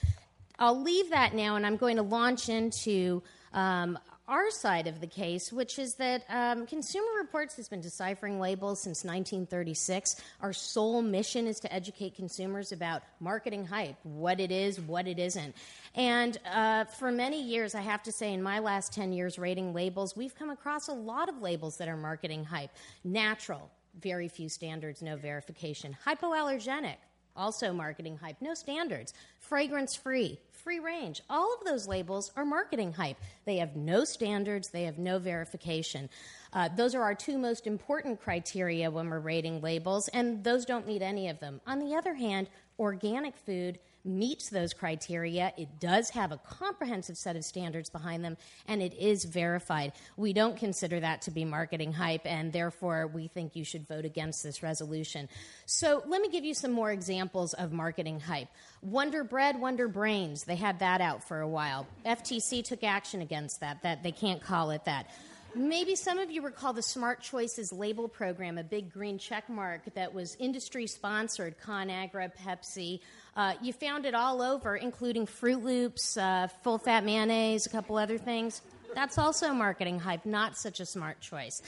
I'll 0.61 0.81
leave 0.81 1.11
that 1.11 1.35
now, 1.35 1.57
and 1.57 1.67
I'm 1.67 1.79
going 1.79 1.97
to 1.97 2.05
launch 2.05 2.49
into 2.49 3.25
um, 3.53 3.99
our 4.33 4.51
side 4.51 4.87
of 4.87 4.99
the 5.03 5.07
case, 5.07 5.53
which 5.53 5.79
is 5.79 5.97
that 5.97 6.25
um, 6.31 6.67
Consumer 6.67 7.19
Reports 7.19 7.55
has 7.57 7.69
been 7.69 7.83
deciphering 7.83 8.41
labels 8.41 8.81
since 8.81 9.05
1936. 9.05 10.17
Our 10.41 10.55
sole 10.55 11.03
mission 11.03 11.47
is 11.47 11.61
to 11.61 11.71
educate 11.73 12.15
consumers 12.15 12.73
about 12.73 13.03
marketing 13.21 13.67
hype, 13.67 13.97
what 14.05 14.41
it 14.41 14.51
is, 14.51 14.81
what 14.81 15.07
it 15.07 15.19
isn't. 15.19 15.55
And 15.95 16.39
uh, 16.51 16.87
for 16.87 17.12
many 17.12 17.43
years, 17.43 17.75
I 17.75 17.83
have 17.83 18.03
to 18.05 18.12
say, 18.12 18.33
in 18.33 18.43
my 18.43 18.59
last 18.59 18.95
10 18.95 19.12
years 19.12 19.39
rating 19.39 19.75
labels, 19.75 20.17
we've 20.17 20.35
come 20.35 20.49
across 20.49 20.89
a 20.89 20.95
lot 20.95 21.29
of 21.29 21.43
labels 21.43 21.77
that 21.77 21.89
are 21.89 21.97
marketing 21.99 22.43
hype. 22.43 22.71
Natural, 23.05 23.71
very 24.01 24.29
few 24.29 24.49
standards, 24.49 25.03
no 25.03 25.17
verification. 25.17 25.95
Hypoallergenic, 26.07 26.97
also 27.37 27.73
marketing 27.73 28.17
hype, 28.17 28.37
no 28.41 28.55
standards. 28.55 29.15
Fragrance 29.39 29.95
free, 29.95 30.39
free 30.53 30.79
range. 30.79 31.23
All 31.29 31.55
of 31.55 31.65
those 31.65 31.89
labels 31.89 32.31
are 32.37 32.45
marketing 32.45 32.93
hype. 32.93 33.17
They 33.45 33.57
have 33.57 33.77
no 33.77 34.05
standards, 34.05 34.69
they 34.69 34.85
have 34.85 34.99
no 34.99 35.19
verification. 35.19 36.09
Uh, 36.53 36.69
those 36.77 36.95
are 36.95 37.03
our 37.03 37.15
two 37.15 37.39
most 37.39 37.67
important 37.67 38.21
criteria 38.21 38.91
when 38.91 39.09
we're 39.09 39.21
rating 39.21 39.61
labels, 39.61 40.09
and 40.09 40.45
those 40.45 40.65
don't 40.65 40.87
meet 40.87 41.03
any 41.03 41.29
of 41.29 41.41
them. 41.41 41.61
On 41.67 41.79
the 41.79 41.95
other 41.95 42.15
hand, 42.15 42.49
organic 42.79 43.37
food 43.37 43.79
meets 44.04 44.49
those 44.50 44.73
criteria. 44.73 45.52
It 45.56 45.78
does 45.78 46.11
have 46.11 46.32
a 46.32 46.38
comprehensive 46.38 47.16
set 47.16 47.37
of 47.37 47.44
standards 47.44 47.90
behind 47.90 48.25
them, 48.25 48.37
and 48.66 48.82
it 48.82 48.94
is 48.94 49.25
verified. 49.25 49.92
We 50.16 50.32
don't 50.32 50.56
consider 50.56 51.00
that 51.00 51.23
to 51.23 51.30
be 51.30 51.44
marketing 51.44 51.92
hype, 51.92 52.23
and 52.25 52.52
therefore 52.52 53.06
we 53.06 53.28
think 53.28 53.54
you 53.54 53.64
should 53.64 53.87
vote 53.87 54.04
against 54.04 54.42
this 54.42 54.62
resolution. 54.62 55.28
So 55.66 56.02
let 56.06 56.21
me 56.21 56.28
give 56.28 56.44
you 56.44 56.54
some 56.54 56.73
more 56.73 56.90
examples 56.90 57.54
of 57.54 57.73
marketing 57.73 58.21
hype. 58.21 58.49
Wonder 58.80 59.25
Bread, 59.25 59.61
Wonder 59.61 59.88
Brains, 59.88 60.44
they 60.44 60.56
had 60.56 60.80
that 60.80 61.00
out 61.00 61.23
for 61.23 61.40
a 61.40 61.49
while. 61.49 61.87
FTC 62.04 62.64
took 62.64 62.82
action 62.82 63.21
against 63.21 63.61
that, 63.61 63.82
that 63.82 64.02
they 64.02 64.12
can't 64.12 64.42
call 64.42 64.71
it 64.71 64.85
that. 64.87 65.06
Maybe 65.54 65.97
some 65.97 66.18
of 66.18 66.30
you 66.30 66.40
recall 66.40 66.73
the 66.73 66.82
Smart 66.82 67.21
Choices 67.21 67.75
label 67.75 68.09
program, 68.09 68.56
a 68.56 68.64
big 68.64 68.90
green 68.90 69.18
check 69.18 69.50
mark 69.50 69.82
that 69.94 70.14
was 70.14 70.35
industry 70.40 70.87
sponsored, 70.87 71.56
ConAgra, 71.61 72.32
Pepsi. 72.35 73.00
Uh, 73.37 73.55
you 73.62 73.73
found 73.73 74.05
it 74.05 74.15
all 74.15 74.43
over, 74.43 74.77
including 74.77 75.27
Froot 75.27 75.62
Loops, 75.62 76.17
uh, 76.17 76.49
full 76.62 76.79
fat 76.79 77.05
mayonnaise, 77.05 77.67
a 77.67 77.71
couple 77.71 77.97
other 77.97 78.19
things. 78.19 78.61
That's 78.95 79.17
also 79.17 79.53
marketing 79.53 79.99
hype, 79.99 80.27
not 80.27 80.57
such 80.57 80.81
a 80.81 80.87
smart 80.87 81.21
choice. 81.21 81.62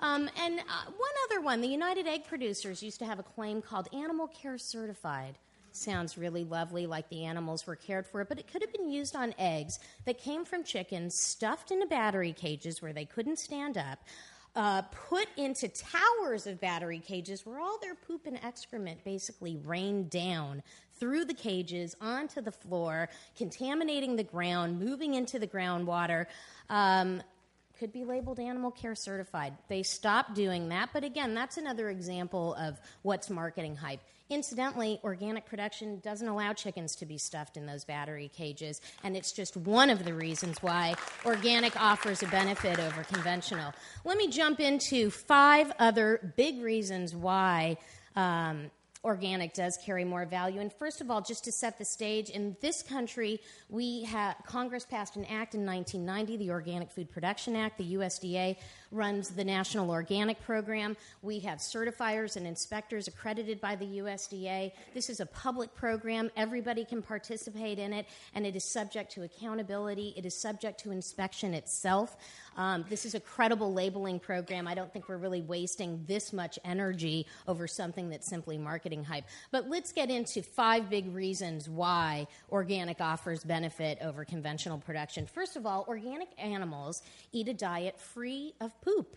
Um, 0.00 0.30
and 0.40 0.60
uh, 0.60 0.90
one 0.96 1.10
other 1.24 1.40
one 1.40 1.60
the 1.60 1.68
United 1.68 2.06
Egg 2.06 2.26
Producers 2.28 2.82
used 2.82 3.00
to 3.00 3.04
have 3.04 3.18
a 3.18 3.24
claim 3.24 3.60
called 3.60 3.88
Animal 3.92 4.28
Care 4.28 4.58
Certified 4.58 5.36
sounds 5.78 6.18
really 6.18 6.44
lovely, 6.44 6.86
like 6.86 7.08
the 7.08 7.24
animals 7.24 7.66
were 7.66 7.76
cared 7.76 8.06
for, 8.06 8.24
but 8.24 8.38
it 8.38 8.50
could 8.50 8.62
have 8.62 8.72
been 8.72 8.90
used 8.90 9.16
on 9.16 9.34
eggs 9.38 9.78
that 10.04 10.18
came 10.18 10.44
from 10.44 10.64
chickens 10.64 11.14
stuffed 11.14 11.70
into 11.70 11.86
battery 11.86 12.32
cages 12.32 12.82
where 12.82 12.92
they 12.92 13.04
couldn't 13.04 13.38
stand 13.38 13.76
up. 13.78 14.00
Uh, 14.56 14.82
put 14.82 15.28
into 15.36 15.68
towers 15.68 16.46
of 16.46 16.60
battery 16.60 16.98
cages 16.98 17.46
where 17.46 17.60
all 17.60 17.78
their 17.80 17.94
poop 17.94 18.26
and 18.26 18.42
excrement 18.42 19.04
basically 19.04 19.56
rained 19.64 20.10
down 20.10 20.62
through 20.98 21.24
the 21.24 21.34
cages 21.34 21.94
onto 22.00 22.40
the 22.40 22.52
floor, 22.52 23.08
contaminating 23.36 24.16
the 24.16 24.24
ground, 24.24 24.78
moving 24.80 25.14
into 25.14 25.38
the 25.38 25.46
groundwater. 25.46 26.26
Um, 26.68 27.22
could 27.78 27.92
be 27.92 28.04
labeled 28.04 28.40
animal 28.40 28.72
care 28.72 28.96
certified. 28.96 29.54
They 29.68 29.84
stopped 29.84 30.34
doing 30.34 30.68
that, 30.70 30.90
but 30.92 31.04
again, 31.04 31.32
that's 31.34 31.56
another 31.56 31.90
example 31.90 32.54
of 32.54 32.80
what's 33.02 33.30
marketing 33.30 33.76
hype. 33.76 34.00
Incidentally, 34.30 35.00
organic 35.04 35.46
production 35.46 36.00
doesn't 36.00 36.26
allow 36.26 36.52
chickens 36.52 36.96
to 36.96 37.06
be 37.06 37.16
stuffed 37.16 37.56
in 37.56 37.66
those 37.66 37.84
battery 37.84 38.30
cages, 38.34 38.80
and 39.02 39.16
it's 39.16 39.32
just 39.32 39.56
one 39.56 39.88
of 39.90 40.04
the 40.04 40.12
reasons 40.12 40.60
why 40.60 40.94
organic 41.24 41.80
offers 41.80 42.22
a 42.22 42.26
benefit 42.26 42.78
over 42.78 43.04
conventional. 43.04 43.72
Let 44.04 44.18
me 44.18 44.28
jump 44.28 44.60
into 44.60 45.10
five 45.10 45.72
other 45.78 46.34
big 46.36 46.60
reasons 46.60 47.14
why 47.14 47.78
um, 48.16 48.70
organic 49.04 49.54
does 49.54 49.78
carry 49.84 50.04
more 50.04 50.26
value. 50.26 50.60
And 50.60 50.72
first 50.72 51.00
of 51.00 51.10
all, 51.10 51.20
just 51.20 51.44
to 51.44 51.52
set 51.52 51.78
the 51.78 51.84
stage, 51.84 52.30
in 52.30 52.56
this 52.60 52.82
country, 52.82 53.40
we 53.68 54.02
have 54.04 54.36
Congress 54.46 54.84
passed 54.84 55.16
an 55.16 55.24
act 55.24 55.54
in 55.54 55.64
1990, 55.64 56.36
the 56.36 56.50
Organic 56.50 56.90
Food 56.90 57.10
Production 57.10 57.56
Act. 57.56 57.78
The 57.78 57.94
USDA 57.94 58.56
runs 58.90 59.30
the 59.30 59.44
National 59.44 59.90
Organic 59.90 60.40
Program. 60.42 60.96
We 61.22 61.40
have 61.40 61.58
certifiers 61.58 62.36
and 62.36 62.46
inspectors 62.46 63.08
accredited 63.08 63.60
by 63.60 63.76
the 63.76 63.84
USDA. 63.84 64.72
This 64.94 65.10
is 65.10 65.20
a 65.20 65.26
public 65.26 65.74
program. 65.74 66.30
Everybody 66.36 66.84
can 66.84 67.02
participate 67.02 67.78
in 67.78 67.92
it, 67.92 68.06
and 68.34 68.46
it 68.46 68.56
is 68.56 68.64
subject 68.64 69.12
to 69.12 69.22
accountability. 69.22 70.14
It 70.16 70.24
is 70.24 70.34
subject 70.34 70.80
to 70.80 70.90
inspection 70.90 71.54
itself. 71.54 72.16
Um, 72.56 72.84
this 72.88 73.04
is 73.04 73.14
a 73.14 73.20
credible 73.20 73.72
labeling 73.72 74.18
program. 74.18 74.66
I 74.66 74.74
don't 74.74 74.92
think 74.92 75.08
we're 75.08 75.16
really 75.16 75.42
wasting 75.42 76.04
this 76.06 76.32
much 76.32 76.58
energy 76.64 77.26
over 77.46 77.68
something 77.68 78.08
that's 78.10 78.26
simply 78.26 78.58
marketing 78.58 79.04
hype. 79.04 79.24
But 79.52 79.68
let's 79.68 79.92
get 79.92 80.10
into 80.10 80.42
five 80.42 80.90
big 80.90 81.14
reasons 81.14 81.68
why 81.68 82.26
organic 82.50 83.00
offers 83.00 83.44
benefit 83.44 83.98
over 84.02 84.24
conventional 84.24 84.78
production. 84.78 85.26
First 85.26 85.56
of 85.56 85.66
all, 85.66 85.84
organic 85.88 86.28
animals 86.36 87.02
eat 87.32 87.48
a 87.48 87.54
diet 87.54 88.00
free 88.00 88.54
of 88.60 88.77
poop. 88.82 89.16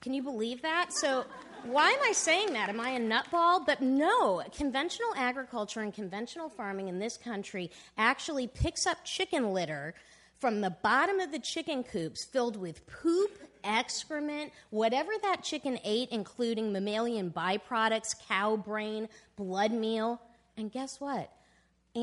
Can 0.00 0.14
you 0.14 0.22
believe 0.22 0.62
that? 0.62 0.92
So, 0.92 1.24
why 1.64 1.90
am 1.90 1.98
I 2.04 2.12
saying 2.12 2.52
that? 2.52 2.68
Am 2.68 2.78
I 2.80 2.90
a 2.90 3.00
nutball? 3.00 3.66
But 3.66 3.82
no, 3.82 4.42
conventional 4.56 5.12
agriculture 5.16 5.80
and 5.80 5.92
conventional 5.92 6.48
farming 6.48 6.88
in 6.88 7.00
this 7.00 7.16
country 7.16 7.70
actually 7.96 8.46
picks 8.46 8.86
up 8.86 9.04
chicken 9.04 9.52
litter 9.52 9.94
from 10.38 10.60
the 10.60 10.70
bottom 10.70 11.18
of 11.18 11.32
the 11.32 11.38
chicken 11.40 11.82
coops 11.82 12.24
filled 12.24 12.56
with 12.56 12.86
poop 12.86 13.32
excrement, 13.64 14.52
whatever 14.70 15.10
that 15.22 15.42
chicken 15.42 15.78
ate, 15.84 16.08
including 16.10 16.72
mammalian 16.72 17.30
byproducts, 17.30 18.14
cow 18.28 18.56
brain, 18.56 19.08
blood 19.36 19.72
meal. 19.72 20.20
And 20.56 20.70
guess 20.70 21.00
what? 21.00 21.30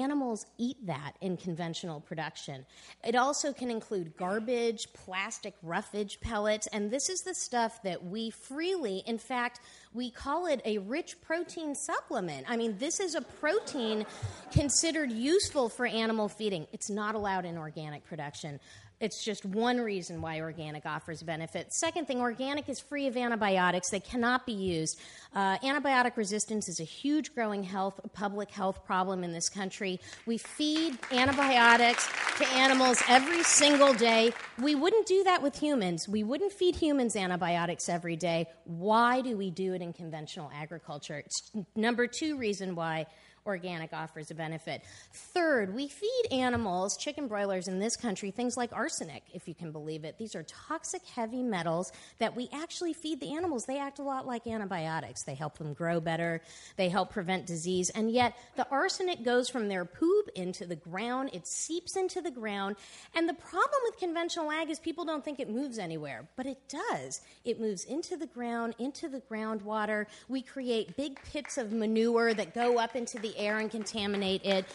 Animals 0.01 0.45
eat 0.57 0.85
that 0.87 1.13
in 1.21 1.37
conventional 1.37 2.01
production. 2.01 2.65
It 3.03 3.15
also 3.15 3.53
can 3.53 3.71
include 3.71 4.17
garbage, 4.17 4.91
plastic 4.93 5.53
roughage 5.63 6.19
pellets, 6.19 6.67
and 6.67 6.91
this 6.91 7.07
is 7.07 7.21
the 7.21 7.33
stuff 7.33 7.81
that 7.83 8.03
we 8.03 8.29
freely, 8.29 9.03
in 9.05 9.17
fact, 9.17 9.61
we 9.93 10.09
call 10.11 10.47
it 10.47 10.61
a 10.65 10.79
rich 10.79 11.21
protein 11.21 11.75
supplement. 11.75 12.45
I 12.49 12.57
mean, 12.57 12.77
this 12.77 12.99
is 12.99 13.15
a 13.15 13.21
protein 13.21 14.05
considered 14.51 15.11
useful 15.11 15.69
for 15.69 15.85
animal 15.85 16.27
feeding. 16.27 16.67
It's 16.73 16.89
not 16.89 17.15
allowed 17.15 17.45
in 17.45 17.57
organic 17.57 18.03
production. 18.03 18.59
It's 18.99 19.23
just 19.25 19.45
one 19.45 19.77
reason 19.81 20.21
why 20.21 20.39
organic 20.39 20.85
offers 20.85 21.21
benefit. 21.21 21.73
Second 21.73 22.07
thing, 22.07 22.21
organic 22.21 22.69
is 22.69 22.79
free 22.79 23.07
of 23.07 23.17
antibiotics. 23.17 23.89
They 23.89 23.99
cannot 23.99 24.45
be 24.45 24.53
used. 24.53 24.99
Uh, 25.33 25.57
antibiotic 25.57 26.15
resistance 26.15 26.69
is 26.69 26.79
a 26.79 26.85
huge 26.85 27.35
growing 27.35 27.63
health, 27.63 27.99
public 28.13 28.51
health 28.51 28.85
problem 28.85 29.23
in 29.23 29.33
this 29.33 29.49
country. 29.49 29.99
We 30.25 30.37
feed 30.37 30.97
antibiotics 31.11 32.07
to 32.37 32.47
animals 32.49 33.01
every 33.09 33.43
single 33.43 33.93
day. 33.93 34.31
We 34.61 34.75
wouldn't 34.75 35.07
do 35.07 35.23
that 35.25 35.41
with 35.41 35.59
humans. 35.59 36.07
We 36.07 36.23
wouldn't 36.23 36.53
feed 36.53 36.75
humans 36.75 37.15
antibiotics 37.17 37.89
every 37.89 38.15
day. 38.15 38.47
Why 38.63 39.21
do 39.21 39.35
we 39.35 39.51
do 39.51 39.73
it 39.73 39.81
in 39.81 39.91
conventional 39.91 40.49
agriculture? 40.55 41.19
It's 41.19 41.51
number 41.75 42.07
two 42.07 42.37
reason 42.37 42.75
why 42.75 43.07
organic 43.45 43.93
offers 43.93 44.31
a 44.31 44.35
benefit. 44.35 44.81
Third, 45.13 45.73
we 45.73 45.87
feed 45.87 46.23
animals, 46.31 46.97
chicken 46.97 47.27
broilers 47.27 47.67
in 47.67 47.79
this 47.79 47.95
country, 47.95 48.31
things 48.31 48.57
like 48.57 48.73
arsenic, 48.73 49.23
if 49.33 49.47
you 49.47 49.53
can 49.53 49.71
believe 49.71 50.03
it. 50.03 50.17
These 50.17 50.35
are 50.35 50.43
toxic 50.43 51.05
heavy 51.05 51.43
metals 51.43 51.91
that 52.19 52.35
we 52.35 52.49
actually 52.53 52.93
feed 52.93 53.19
the 53.19 53.35
animals. 53.35 53.65
They 53.65 53.79
act 53.79 53.99
a 53.99 54.03
lot 54.03 54.25
like 54.25 54.47
antibiotics. 54.47 55.23
They 55.23 55.35
help 55.35 55.57
them 55.57 55.73
grow 55.73 55.99
better, 55.99 56.41
they 56.77 56.89
help 56.89 57.11
prevent 57.11 57.45
disease, 57.45 57.89
and 57.91 58.11
yet 58.11 58.35
the 58.55 58.67
arsenic 58.69 59.23
goes 59.23 59.49
from 59.49 59.67
their 59.67 59.85
poop 59.85 60.29
into 60.35 60.65
the 60.65 60.75
ground, 60.75 61.29
it 61.33 61.47
seeps 61.47 61.95
into 61.95 62.21
the 62.21 62.31
ground. 62.31 62.75
And 63.13 63.29
the 63.29 63.33
problem 63.33 63.81
with 63.83 63.99
conventional 63.99 64.51
ag 64.51 64.69
is 64.69 64.79
people 64.79 65.05
don't 65.05 65.23
think 65.23 65.39
it 65.39 65.49
moves 65.49 65.77
anywhere, 65.77 66.27
but 66.35 66.45
it 66.45 66.57
does. 66.67 67.21
It 67.43 67.59
moves 67.59 67.85
into 67.85 68.17
the 68.17 68.27
ground, 68.27 68.75
into 68.79 69.07
the 69.07 69.21
groundwater. 69.21 70.05
We 70.27 70.41
create 70.41 70.97
big 70.97 71.19
pits 71.31 71.57
of 71.57 71.71
manure 71.71 72.33
that 72.33 72.53
go 72.53 72.79
up 72.79 72.95
into 72.95 73.19
the 73.19 73.34
air 73.37 73.59
and 73.59 73.69
contaminate 73.69 74.43
it. 74.45 74.65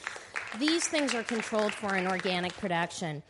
These 0.58 0.88
things 0.88 1.14
are 1.14 1.22
controlled 1.22 1.72
for 1.72 1.96
in 1.96 2.06
organic 2.06 2.52
production. 2.54 3.22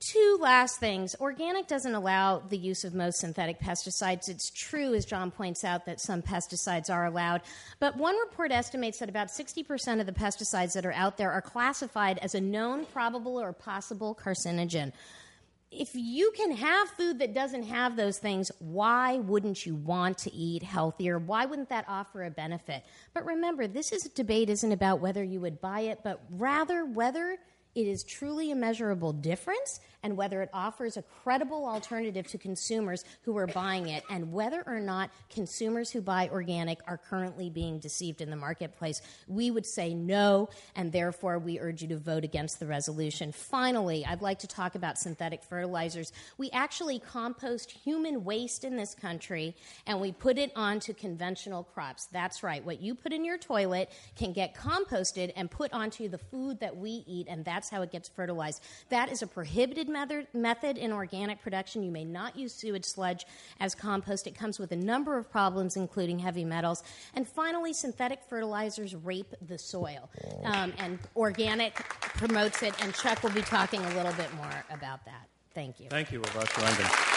Two 0.00 0.38
last 0.40 0.80
things. 0.80 1.16
Organic 1.18 1.66
doesn't 1.66 1.94
allow 1.94 2.40
the 2.40 2.58
use 2.58 2.84
of 2.84 2.94
most 2.94 3.20
synthetic 3.20 3.58
pesticides. 3.58 4.28
It's 4.28 4.50
true, 4.50 4.92
as 4.92 5.06
John 5.06 5.30
points 5.30 5.64
out, 5.64 5.86
that 5.86 5.98
some 5.98 6.20
pesticides 6.20 6.90
are 6.90 7.06
allowed. 7.06 7.40
But 7.80 7.96
one 7.96 8.16
report 8.18 8.52
estimates 8.52 8.98
that 8.98 9.08
about 9.08 9.28
60% 9.28 10.00
of 10.00 10.06
the 10.06 10.12
pesticides 10.12 10.74
that 10.74 10.84
are 10.84 10.92
out 10.92 11.16
there 11.16 11.32
are 11.32 11.40
classified 11.40 12.18
as 12.18 12.34
a 12.34 12.40
known, 12.40 12.84
probable, 12.86 13.40
or 13.40 13.52
possible 13.52 14.14
carcinogen 14.14 14.92
if 15.74 15.90
you 15.94 16.32
can 16.36 16.52
have 16.52 16.88
food 16.90 17.18
that 17.18 17.34
doesn't 17.34 17.64
have 17.64 17.96
those 17.96 18.18
things, 18.18 18.50
why 18.58 19.18
wouldn't 19.18 19.66
you 19.66 19.74
want 19.74 20.18
to 20.18 20.32
eat 20.32 20.62
healthier? 20.62 21.18
Why 21.18 21.46
wouldn't 21.46 21.68
that 21.70 21.84
offer 21.88 22.24
a 22.24 22.30
benefit? 22.30 22.84
But 23.12 23.24
remember, 23.24 23.66
this 23.66 23.92
is 23.92 24.06
a 24.06 24.10
debate 24.10 24.50
isn't 24.50 24.72
about 24.72 25.00
whether 25.00 25.22
you 25.22 25.40
would 25.40 25.60
buy 25.60 25.80
it, 25.80 26.00
but 26.04 26.22
rather 26.30 26.84
whether 26.84 27.38
it 27.74 27.86
is 27.86 28.04
truly 28.04 28.50
a 28.52 28.54
measurable 28.54 29.12
difference 29.12 29.80
and 30.04 30.16
whether 30.16 30.42
it 30.42 30.50
offers 30.52 30.96
a 30.96 31.02
credible 31.02 31.66
alternative 31.66 32.28
to 32.28 32.38
consumers 32.38 33.04
who 33.22 33.36
are 33.36 33.48
buying 33.48 33.88
it 33.88 34.04
and 34.10 34.30
whether 34.30 34.62
or 34.66 34.78
not 34.78 35.10
consumers 35.30 35.90
who 35.90 36.00
buy 36.00 36.28
organic 36.28 36.78
are 36.86 36.98
currently 36.98 37.50
being 37.50 37.80
deceived 37.80 38.20
in 38.20 38.30
the 38.30 38.36
marketplace. 38.36 39.00
We 39.26 39.50
would 39.50 39.66
say 39.66 39.94
no, 39.94 40.50
and 40.76 40.92
therefore 40.92 41.38
we 41.38 41.58
urge 41.58 41.82
you 41.82 41.88
to 41.88 41.96
vote 41.96 42.22
against 42.22 42.60
the 42.60 42.66
resolution. 42.66 43.32
Finally, 43.32 44.04
I'd 44.04 44.22
like 44.22 44.38
to 44.40 44.46
talk 44.46 44.74
about 44.74 44.98
synthetic 44.98 45.42
fertilizers. 45.42 46.12
We 46.36 46.50
actually 46.50 46.98
compost 46.98 47.70
human 47.70 48.24
waste 48.24 48.62
in 48.62 48.76
this 48.76 48.94
country 48.94 49.56
and 49.86 50.00
we 50.00 50.12
put 50.12 50.36
it 50.36 50.52
onto 50.54 50.92
conventional 50.92 51.64
crops. 51.64 52.06
That's 52.12 52.42
right. 52.42 52.62
What 52.62 52.82
you 52.82 52.94
put 52.94 53.14
in 53.14 53.24
your 53.24 53.38
toilet 53.38 53.90
can 54.16 54.34
get 54.34 54.54
composted 54.54 55.32
and 55.34 55.50
put 55.50 55.72
onto 55.72 56.08
the 56.08 56.18
food 56.18 56.60
that 56.60 56.76
we 56.76 57.04
eat, 57.06 57.26
and 57.28 57.42
that's 57.42 57.70
how 57.70 57.80
it 57.80 57.90
gets 57.90 58.08
fertilized. 58.08 58.62
That 58.90 59.10
is 59.10 59.22
a 59.22 59.26
prohibited 59.26 59.88
method, 59.94 60.26
method 60.34 60.76
in 60.76 60.92
organic 60.92 61.40
production. 61.40 61.82
You 61.82 61.90
may 61.90 62.04
not 62.04 62.36
use 62.36 62.52
sewage 62.52 62.84
sludge 62.84 63.24
as 63.60 63.74
compost. 63.74 64.26
It 64.26 64.34
comes 64.34 64.58
with 64.58 64.72
a 64.72 64.76
number 64.76 65.16
of 65.16 65.30
problems, 65.30 65.76
including 65.76 66.18
heavy 66.18 66.44
metals. 66.44 66.82
And 67.14 67.26
finally, 67.26 67.72
synthetic 67.72 68.22
fertilizers 68.28 68.94
rape 68.94 69.32
the 69.40 69.56
soil. 69.56 70.10
Um, 70.44 70.74
and 70.78 70.98
organic 71.16 71.76
promotes 72.18 72.62
it, 72.62 72.74
and 72.82 72.92
Chuck 72.94 73.22
will 73.22 73.30
be 73.30 73.42
talking 73.42 73.80
a 73.80 73.94
little 73.94 74.12
bit 74.12 74.32
more 74.34 74.64
about 74.70 75.06
that. 75.06 75.28
Thank 75.54 75.80
you. 75.80 75.88
Thank 75.88 76.12
you, 76.12 76.20
Urvashi 76.20 76.60
Rangan. 76.62 77.14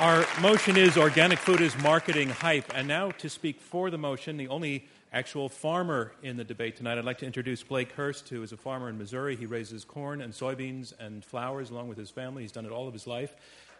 Our 0.00 0.26
motion 0.40 0.76
is 0.76 0.98
organic 0.98 1.38
food 1.38 1.60
is 1.60 1.78
marketing 1.78 2.28
hype. 2.28 2.72
And 2.74 2.88
now 2.88 3.12
to 3.12 3.30
speak 3.30 3.60
for 3.60 3.90
the 3.90 3.98
motion, 3.98 4.36
the 4.36 4.48
only 4.48 4.88
actual 5.14 5.48
farmer 5.48 6.12
in 6.22 6.36
the 6.36 6.42
debate 6.42 6.76
tonight. 6.76 6.98
I'd 6.98 7.04
like 7.04 7.18
to 7.18 7.26
introduce 7.26 7.62
Blake 7.62 7.92
Hurst, 7.92 8.28
who 8.28 8.42
is 8.42 8.50
a 8.50 8.56
farmer 8.56 8.88
in 8.88 8.98
Missouri. 8.98 9.36
He 9.36 9.46
raises 9.46 9.84
corn 9.84 10.20
and 10.20 10.32
soybeans 10.32 10.92
and 10.98 11.24
flowers 11.24 11.70
along 11.70 11.86
with 11.88 11.96
his 11.96 12.10
family. 12.10 12.42
He's 12.42 12.50
done 12.50 12.66
it 12.66 12.72
all 12.72 12.88
of 12.88 12.92
his 12.92 13.06
life. 13.06 13.36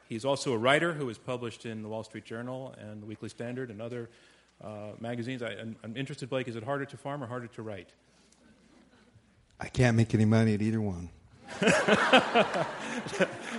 He's 0.08 0.24
also 0.24 0.52
a 0.52 0.58
writer 0.58 0.92
who 0.92 1.08
is 1.08 1.18
published 1.18 1.66
in 1.66 1.82
the 1.82 1.88
Wall 1.88 2.04
Street 2.04 2.24
Journal 2.24 2.72
and 2.78 3.02
the 3.02 3.06
Weekly 3.06 3.28
Standard 3.28 3.70
and 3.70 3.82
other 3.82 4.10
uh, 4.62 4.92
magazines. 5.00 5.42
I, 5.42 5.54
am 5.54 5.96
interested, 5.96 6.30
Blake, 6.30 6.46
is 6.46 6.54
it 6.54 6.62
harder 6.62 6.84
to 6.84 6.96
farm 6.96 7.24
or 7.24 7.26
harder 7.26 7.48
to 7.48 7.62
write? 7.62 7.88
I 9.58 9.66
can't 9.66 9.96
make 9.96 10.14
any 10.14 10.26
money 10.26 10.54
at 10.54 10.62
either 10.62 10.80
one. 10.80 11.10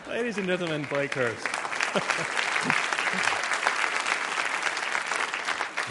Ladies 0.10 0.38
and 0.38 0.48
gentlemen, 0.48 0.88
Blake 0.90 1.14
Hurst. 1.14 2.42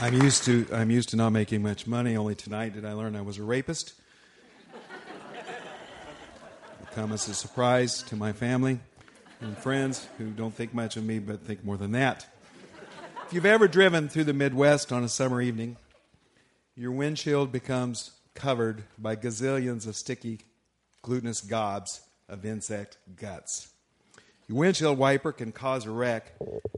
I'm 0.00 0.14
used 0.14 0.44
to 0.46 0.66
I'm 0.72 0.90
used 0.90 1.10
to 1.10 1.16
not 1.16 1.30
making 1.30 1.62
much 1.62 1.86
money. 1.86 2.16
Only 2.16 2.34
tonight 2.34 2.74
did 2.74 2.84
I 2.84 2.94
learn 2.94 3.14
I 3.14 3.20
was 3.20 3.38
a 3.38 3.44
rapist. 3.44 3.94
It 6.82 6.90
come 6.94 7.12
as 7.12 7.28
a 7.28 7.34
surprise 7.34 8.02
to 8.04 8.16
my 8.16 8.32
family 8.32 8.80
and 9.40 9.56
friends 9.56 10.08
who 10.18 10.30
don't 10.30 10.52
think 10.52 10.74
much 10.74 10.96
of 10.96 11.04
me 11.04 11.20
but 11.20 11.42
think 11.42 11.64
more 11.64 11.76
than 11.76 11.92
that. 11.92 12.26
If 13.26 13.32
you've 13.32 13.46
ever 13.46 13.68
driven 13.68 14.08
through 14.08 14.24
the 14.24 14.32
Midwest 14.32 14.90
on 14.90 15.04
a 15.04 15.08
summer 15.08 15.40
evening, 15.40 15.76
your 16.74 16.90
windshield 16.90 17.52
becomes 17.52 18.10
covered 18.34 18.82
by 18.98 19.14
gazillions 19.14 19.86
of 19.86 19.94
sticky, 19.94 20.40
glutinous 21.02 21.40
gobs 21.40 22.00
of 22.28 22.44
insect 22.44 22.98
guts. 23.14 23.68
Your 24.48 24.58
windshield 24.58 24.98
wiper 24.98 25.30
can 25.30 25.52
cause 25.52 25.86
a 25.86 25.90
wreck 25.92 26.32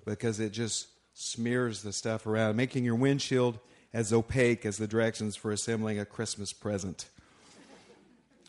because 0.05 0.39
it 0.39 0.51
just 0.51 0.89
smears 1.19 1.83
the 1.83 1.95
stuff 1.95 2.27
around, 2.27 2.57
making 2.57 2.85
your 2.85 2.95
windshield 2.95 3.59
as 3.95 4.13
opaque 4.13 4.67
as 4.67 4.77
the 4.77 4.87
directions 4.87 5.35
for 5.35 5.51
assembling 5.51 5.99
a 5.99 6.05
Christmas 6.05 6.53
present. 6.53 7.09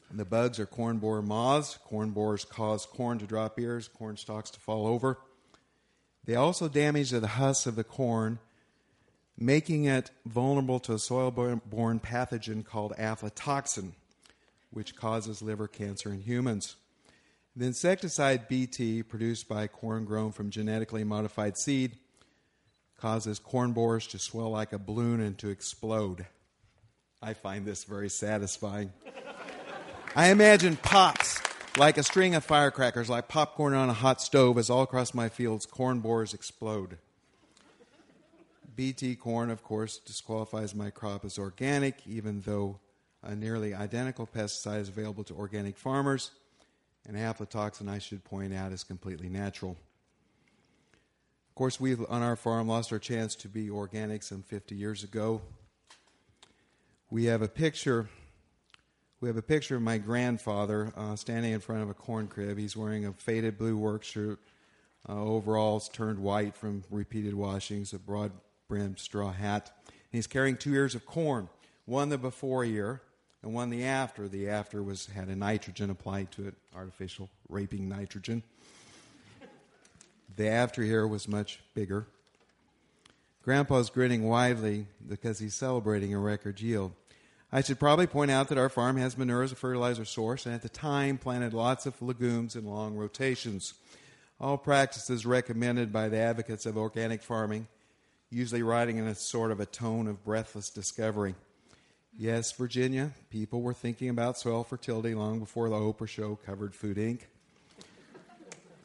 And 0.09 0.19
the 0.19 0.25
bugs 0.25 0.59
are 0.59 0.65
corn 0.65 0.97
borer 0.97 1.21
moths. 1.21 1.77
Corn 1.77 2.09
borers 2.09 2.43
cause 2.43 2.85
corn 2.85 3.19
to 3.19 3.25
drop 3.25 3.57
ears, 3.57 3.87
corn 3.87 4.17
stalks 4.17 4.49
to 4.51 4.59
fall 4.59 4.85
over. 4.85 5.17
They 6.25 6.35
also 6.35 6.67
damage 6.67 7.11
the 7.11 7.25
husk 7.25 7.67
of 7.67 7.77
the 7.77 7.85
corn, 7.85 8.39
making 9.37 9.85
it 9.85 10.11
vulnerable 10.25 10.81
to 10.81 10.93
a 10.93 10.99
soil 10.99 11.31
borne 11.31 12.01
pathogen 12.01 12.65
called 12.65 12.91
aflatoxin, 12.99 13.93
which 14.71 14.97
causes 14.97 15.41
liver 15.41 15.69
cancer 15.69 16.11
in 16.11 16.19
humans. 16.19 16.75
The 17.55 17.65
insecticide 17.65 18.49
BT, 18.49 19.03
produced 19.03 19.47
by 19.47 19.67
corn 19.67 20.03
grown 20.03 20.33
from 20.33 20.49
genetically 20.49 21.05
modified 21.05 21.57
seed, 21.57 21.97
causes 22.97 23.39
corn 23.39 23.71
borers 23.71 24.07
to 24.07 24.19
swell 24.19 24.49
like 24.49 24.73
a 24.73 24.79
balloon 24.79 25.21
and 25.21 25.37
to 25.37 25.49
explode. 25.49 26.25
I 27.21 27.33
find 27.33 27.65
this 27.65 27.83
very 27.83 28.09
satisfying. 28.09 28.91
I 30.15 30.29
imagine 30.29 30.77
pops 30.77 31.41
like 31.77 31.97
a 31.97 32.03
string 32.03 32.33
of 32.33 32.43
firecrackers, 32.43 33.09
like 33.09 33.27
popcorn 33.27 33.73
on 33.73 33.89
a 33.89 33.93
hot 33.93 34.21
stove, 34.21 34.57
as 34.57 34.69
all 34.69 34.81
across 34.81 35.13
my 35.13 35.29
fields 35.29 35.65
corn 35.65 35.99
borers 35.99 36.33
explode. 36.33 36.97
BT 38.75 39.15
corn, 39.15 39.49
of 39.49 39.63
course, 39.63 39.97
disqualifies 39.97 40.75
my 40.75 40.89
crop 40.89 41.25
as 41.25 41.39
organic, 41.39 42.05
even 42.07 42.41
though 42.41 42.79
a 43.23 43.35
nearly 43.35 43.73
identical 43.73 44.27
pesticide 44.27 44.81
is 44.81 44.89
available 44.89 45.23
to 45.23 45.35
organic 45.35 45.77
farmers, 45.77 46.31
and 47.07 47.17
aflatoxin, 47.17 47.89
I 47.89 47.99
should 47.99 48.23
point 48.23 48.53
out, 48.53 48.71
is 48.71 48.83
completely 48.83 49.29
natural 49.29 49.77
course, 51.57 51.79
we 51.79 51.95
on 51.95 52.21
our 52.21 52.35
farm 52.35 52.67
lost 52.67 52.93
our 52.93 52.99
chance 52.99 53.33
to 53.33 53.47
be 53.47 53.67
organic 53.71 54.21
some 54.21 54.43
50 54.43 54.75
years 54.75 55.03
ago. 55.03 55.41
We 57.09 57.25
have 57.25 57.41
a 57.41 57.47
picture 57.47 58.09
We 59.21 59.27
have 59.27 59.37
a 59.37 59.41
picture 59.41 59.75
of 59.75 59.81
my 59.81 59.97
grandfather 59.97 60.93
uh, 60.95 61.15
standing 61.15 61.53
in 61.53 61.59
front 61.59 61.81
of 61.81 61.89
a 61.89 61.95
corn 61.95 62.27
crib. 62.27 62.59
He's 62.59 62.77
wearing 62.77 63.07
a 63.07 63.13
faded 63.13 63.57
blue 63.57 63.75
work 63.75 64.03
shirt, 64.03 64.37
uh, 65.09 65.19
overalls 65.19 65.89
turned 65.89 66.19
white 66.19 66.55
from 66.55 66.83
repeated 66.91 67.33
washings, 67.33 67.91
a 67.91 67.97
broad 67.97 68.33
brimmed 68.67 68.99
straw 68.99 69.31
hat. 69.31 69.71
And 69.87 69.95
he's 70.11 70.27
carrying 70.27 70.57
two 70.57 70.75
ears 70.75 70.93
of 70.93 71.07
corn, 71.07 71.49
one 71.85 72.09
the 72.09 72.19
before 72.19 72.65
ear 72.65 73.01
and 73.41 73.55
one 73.55 73.71
the 73.71 73.83
after. 73.83 74.27
The 74.27 74.47
after 74.47 74.83
was 74.83 75.07
had 75.07 75.27
a 75.27 75.35
nitrogen 75.35 75.89
applied 75.89 76.31
to 76.33 76.45
it, 76.47 76.53
artificial 76.75 77.31
raping 77.49 77.89
nitrogen. 77.89 78.43
The 80.37 80.47
after 80.47 80.83
ear 80.83 81.07
was 81.07 81.27
much 81.27 81.59
bigger. 81.73 82.07
Grandpa's 83.41 83.89
grinning 83.89 84.23
widely 84.23 84.85
because 85.05 85.39
he's 85.39 85.55
celebrating 85.55 86.13
a 86.13 86.19
record 86.19 86.61
yield. 86.61 86.93
I 87.51 87.61
should 87.61 87.79
probably 87.79 88.05
point 88.05 88.29
out 88.29 88.49
that 88.49 88.57
our 88.57 88.69
farm 88.69 88.97
has 88.97 89.17
manure 89.17 89.41
as 89.41 89.51
a 89.51 89.55
fertilizer 89.55 90.05
source 90.05 90.45
and 90.45 90.53
at 90.53 90.61
the 90.61 90.69
time 90.69 91.17
planted 91.17 91.53
lots 91.53 91.87
of 91.87 92.01
legumes 92.01 92.55
in 92.55 92.65
long 92.65 92.95
rotations. 92.95 93.73
All 94.39 94.59
practices 94.59 95.25
recommended 95.25 95.91
by 95.91 96.07
the 96.07 96.17
advocates 96.17 96.67
of 96.67 96.77
organic 96.77 97.23
farming, 97.23 97.67
usually 98.29 98.61
writing 98.61 98.97
in 98.97 99.07
a 99.07 99.15
sort 99.15 99.51
of 99.51 99.59
a 99.59 99.65
tone 99.65 100.07
of 100.07 100.23
breathless 100.23 100.69
discovery. 100.69 101.33
Yes, 102.15 102.51
Virginia, 102.51 103.11
people 103.31 103.61
were 103.61 103.73
thinking 103.73 104.09
about 104.09 104.37
soil 104.37 104.63
fertility 104.63 105.15
long 105.15 105.39
before 105.39 105.69
the 105.69 105.75
Oprah 105.75 106.07
show 106.07 106.35
covered 106.35 106.75
Food 106.75 106.97
Inc. 106.97 107.21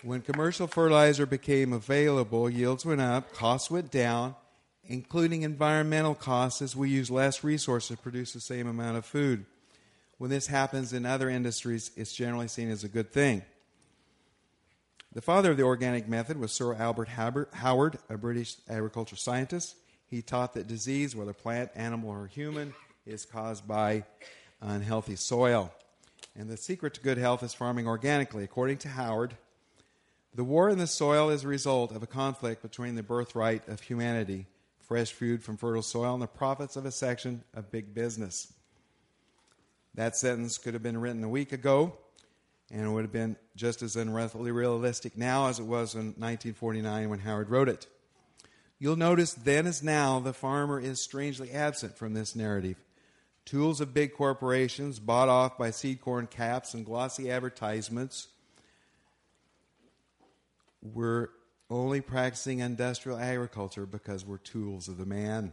When 0.05 0.21
commercial 0.21 0.67
fertilizer 0.67 1.27
became 1.27 1.73
available, 1.73 2.51
yields 2.51 2.85
went 2.85 3.01
up, 3.01 3.33
costs 3.33 3.71
went 3.71 3.93
down, 3.93 4.35
including 4.85 5.43
environmental 5.43 6.17
costs 6.17 6.61
as 6.61 6.75
we 6.75 6.91
use 6.91 7.09
less 7.09 7.45
resources 7.45 7.97
to 7.97 8.03
produce 8.03 8.33
the 8.33 8.41
same 8.41 8.67
amount 8.67 8.97
of 8.97 9.05
food. 9.05 9.45
When 10.19 10.29
this 10.29 10.49
happens 10.49 10.93
in 10.93 11.07
other 11.07 11.31
industries, 11.31 11.93
it's 11.97 12.13
generally 12.13 12.49
seen 12.49 12.69
as 12.69 12.83
a 12.83 12.89
good 12.89 13.13
thing. 13.13 13.43
The 15.13 15.23
father 15.23 15.53
of 15.53 15.57
the 15.57 15.63
organic 15.63 16.09
method 16.09 16.37
was 16.37 16.51
Sir 16.51 16.75
Albert 16.75 17.09
Howard, 17.09 17.99
a 18.09 18.19
British 18.19 18.57
agriculture 18.69 19.15
scientist. 19.15 19.77
He 20.09 20.21
taught 20.21 20.55
that 20.55 20.67
disease, 20.67 21.15
whether 21.15 21.33
plant, 21.33 21.71
animal, 21.77 22.11
or 22.11 22.27
human, 22.27 22.75
is 23.07 23.25
caused 23.25 23.69
by 23.69 24.05
unhealthy 24.61 25.15
soil. 25.15 25.73
And 26.35 26.51
the 26.51 26.57
secret 26.57 26.95
to 26.95 27.01
good 27.01 27.19
health 27.19 27.45
is 27.45 27.55
farming 27.55 27.87
organically. 27.87 28.43
According 28.43 28.79
to 28.79 28.89
Howard, 28.89 29.37
the 30.35 30.45
war 30.45 30.69
in 30.69 30.79
the 30.79 30.87
soil 30.87 31.31
is 31.31 31.45
a 31.45 31.49
result 31.49 31.93
of 31.93 32.03
a 32.03 32.07
conflict 32.07 32.63
between 32.63 32.95
the 32.95 33.03
birthright 33.03 33.69
of 33.69 33.81
humanity 33.81 34.47
fresh 34.93 35.13
food 35.13 35.43
from 35.43 35.57
fertile 35.57 35.81
soil, 35.81 36.13
and 36.13 36.23
the 36.23 36.27
profits 36.27 36.77
of 36.77 36.85
a 36.85 36.91
section 36.91 37.43
of 37.55 37.71
big 37.71 37.95
business. 37.95 38.53
That 39.95 40.17
sentence 40.17 40.59
could 40.59 40.75
have 40.75 40.83
been 40.83 41.01
written 41.01 41.25
a 41.25 41.31
week 41.31 41.53
ago, 41.53 41.97
and 42.71 42.85
it 42.85 42.91
would 42.91 43.05
have 43.05 43.13
been 43.13 43.37
just 43.57 43.81
as 43.81 43.97
unrealistic 43.97 45.17
now 45.17 45.49
as 45.49 45.59
it 45.59 45.65
was 45.65 45.95
in 45.95 46.09
1949 46.19 47.09
when 47.09 47.21
Howard 47.21 47.49
wrote 47.49 47.71
it. 47.71 47.87
You'll 48.79 48.97
notice 48.97 49.33
then 49.33 49.67
as 49.67 49.83
now, 49.83 50.21
the 50.21 50.35
farmer 50.35 50.79
is 50.79 51.01
strangely 51.01 51.53
absent 51.53 51.97
from 51.97 52.13
this 52.13 52.37
narrative. 52.37 52.77
Tools 53.47 53.81
of 53.81 53.95
big 53.95 54.13
corporations 54.13 54.99
bought 54.99 55.31
off 55.31 55.57
by 55.57 55.71
seed 55.71 56.03
corn 56.03 56.27
caps 56.27 56.75
and 56.75 56.85
glossy 56.85 57.31
advertisements 57.31 58.29
were 60.83 61.31
only 61.71 62.01
practicing 62.01 62.59
industrial 62.59 63.19
agriculture 63.19 63.87
because 63.87 64.27
we're 64.27 64.39
tools 64.39 64.89
of 64.89 64.99
the 64.99 65.07
man. 65.07 65.53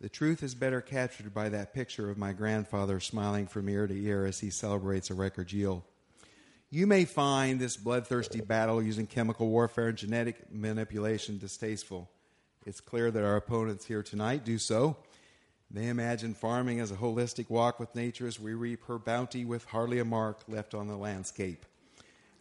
The 0.00 0.08
truth 0.08 0.42
is 0.42 0.54
better 0.54 0.80
captured 0.80 1.32
by 1.32 1.48
that 1.50 1.72
picture 1.72 2.10
of 2.10 2.18
my 2.18 2.32
grandfather 2.32 2.98
smiling 2.98 3.46
from 3.46 3.68
ear 3.68 3.86
to 3.86 3.94
ear 3.94 4.26
as 4.26 4.40
he 4.40 4.50
celebrates 4.50 5.10
a 5.10 5.14
record 5.14 5.52
yield. 5.52 5.82
You 6.70 6.86
may 6.86 7.04
find 7.04 7.60
this 7.60 7.76
bloodthirsty 7.76 8.40
battle 8.40 8.82
using 8.82 9.06
chemical 9.06 9.48
warfare 9.48 9.88
and 9.88 9.98
genetic 9.98 10.52
manipulation 10.52 11.38
distasteful. 11.38 12.10
It's 12.66 12.80
clear 12.80 13.10
that 13.10 13.24
our 13.24 13.36
opponents 13.36 13.84
here 13.84 14.02
tonight 14.02 14.44
do 14.44 14.58
so. 14.58 14.96
They 15.70 15.88
imagine 15.88 16.34
farming 16.34 16.80
as 16.80 16.90
a 16.90 16.96
holistic 16.96 17.48
walk 17.48 17.78
with 17.78 17.94
nature 17.94 18.26
as 18.26 18.40
we 18.40 18.54
reap 18.54 18.84
her 18.86 18.98
bounty 18.98 19.44
with 19.44 19.66
hardly 19.66 19.98
a 19.98 20.04
mark 20.04 20.40
left 20.48 20.74
on 20.74 20.86
the 20.86 20.96
landscape. 20.96 21.64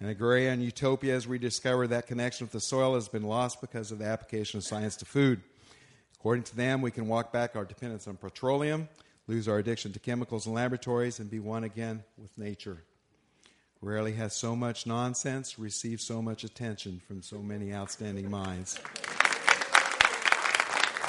In 0.01 0.09
agrarian 0.09 0.61
utopia, 0.61 1.15
as 1.15 1.27
we 1.27 1.37
discover 1.37 1.85
that 1.85 2.07
connection 2.07 2.45
with 2.45 2.51
the 2.51 2.59
soil 2.59 2.95
has 2.95 3.07
been 3.07 3.21
lost 3.21 3.61
because 3.61 3.91
of 3.91 3.99
the 3.99 4.05
application 4.05 4.57
of 4.57 4.63
science 4.63 4.95
to 4.95 5.05
food. 5.05 5.41
According 6.15 6.45
to 6.45 6.55
them, 6.55 6.81
we 6.81 6.89
can 6.89 7.07
walk 7.07 7.31
back 7.31 7.55
our 7.55 7.65
dependence 7.65 8.07
on 8.07 8.17
petroleum, 8.17 8.89
lose 9.27 9.47
our 9.47 9.59
addiction 9.59 9.93
to 9.93 9.99
chemicals 9.99 10.47
and 10.47 10.55
laboratories, 10.55 11.19
and 11.19 11.29
be 11.29 11.39
one 11.39 11.63
again 11.63 12.03
with 12.17 12.35
nature. 12.35 12.83
Rarely 13.79 14.13
has 14.13 14.35
so 14.35 14.55
much 14.55 14.87
nonsense 14.87 15.59
received 15.59 16.01
so 16.01 16.19
much 16.19 16.43
attention 16.43 16.99
from 17.07 17.21
so 17.21 17.37
many 17.37 17.71
outstanding 17.71 18.27
minds. 18.27 18.79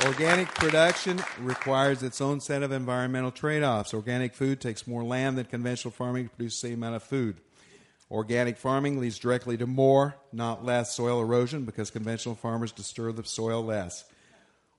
Organic 0.05 0.49
production 0.49 1.23
requires 1.39 2.03
its 2.03 2.21
own 2.21 2.41
set 2.41 2.63
of 2.63 2.73
environmental 2.73 3.31
trade 3.31 3.63
offs. 3.63 3.95
Organic 3.95 4.35
food 4.35 4.61
takes 4.61 4.87
more 4.87 5.03
land 5.03 5.39
than 5.39 5.47
conventional 5.47 5.93
farming 5.93 6.29
to 6.29 6.35
produce 6.35 6.61
the 6.61 6.69
same 6.69 6.75
amount 6.75 6.97
of 6.97 7.03
food. 7.03 7.39
Organic 8.13 8.59
farming 8.59 9.01
leads 9.01 9.19
directly 9.19 9.57
to 9.57 9.67
more, 9.67 10.17
not 10.35 10.63
less, 10.63 10.95
soil 10.95 11.23
erosion 11.23 11.65
because 11.65 11.91
conventional 11.91 12.35
farmers 12.35 12.71
disturb 12.71 13.17
the 13.17 13.25
soil 13.25 13.65
less. 13.65 14.05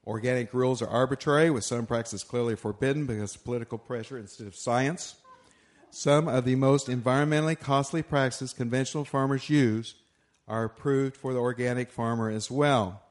Organic 0.06 0.54
rules 0.54 0.84
are 0.84 0.88
arbitrary, 0.88 1.50
with 1.50 1.64
some 1.64 1.88
practices 1.88 2.24
clearly 2.24 2.56
forbidden 2.56 3.08
because 3.08 3.34
of 3.34 3.44
political 3.44 3.80
pressure 3.80 4.20
instead 4.20 4.46
of 4.46 4.56
science. 4.56 5.16
Some 5.90 6.28
of 6.28 6.46
the 6.46 6.56
most 6.56 6.88
environmentally 6.90 7.60
costly 7.60 8.04
practices 8.04 8.54
conventional 8.54 9.04
farmers 9.04 9.50
use 9.50 9.96
are 10.48 10.66
approved 10.66 11.18
for 11.18 11.34
the 11.34 11.40
organic 11.40 11.92
farmer 11.92 12.30
as 12.30 12.52
well. 12.52 13.02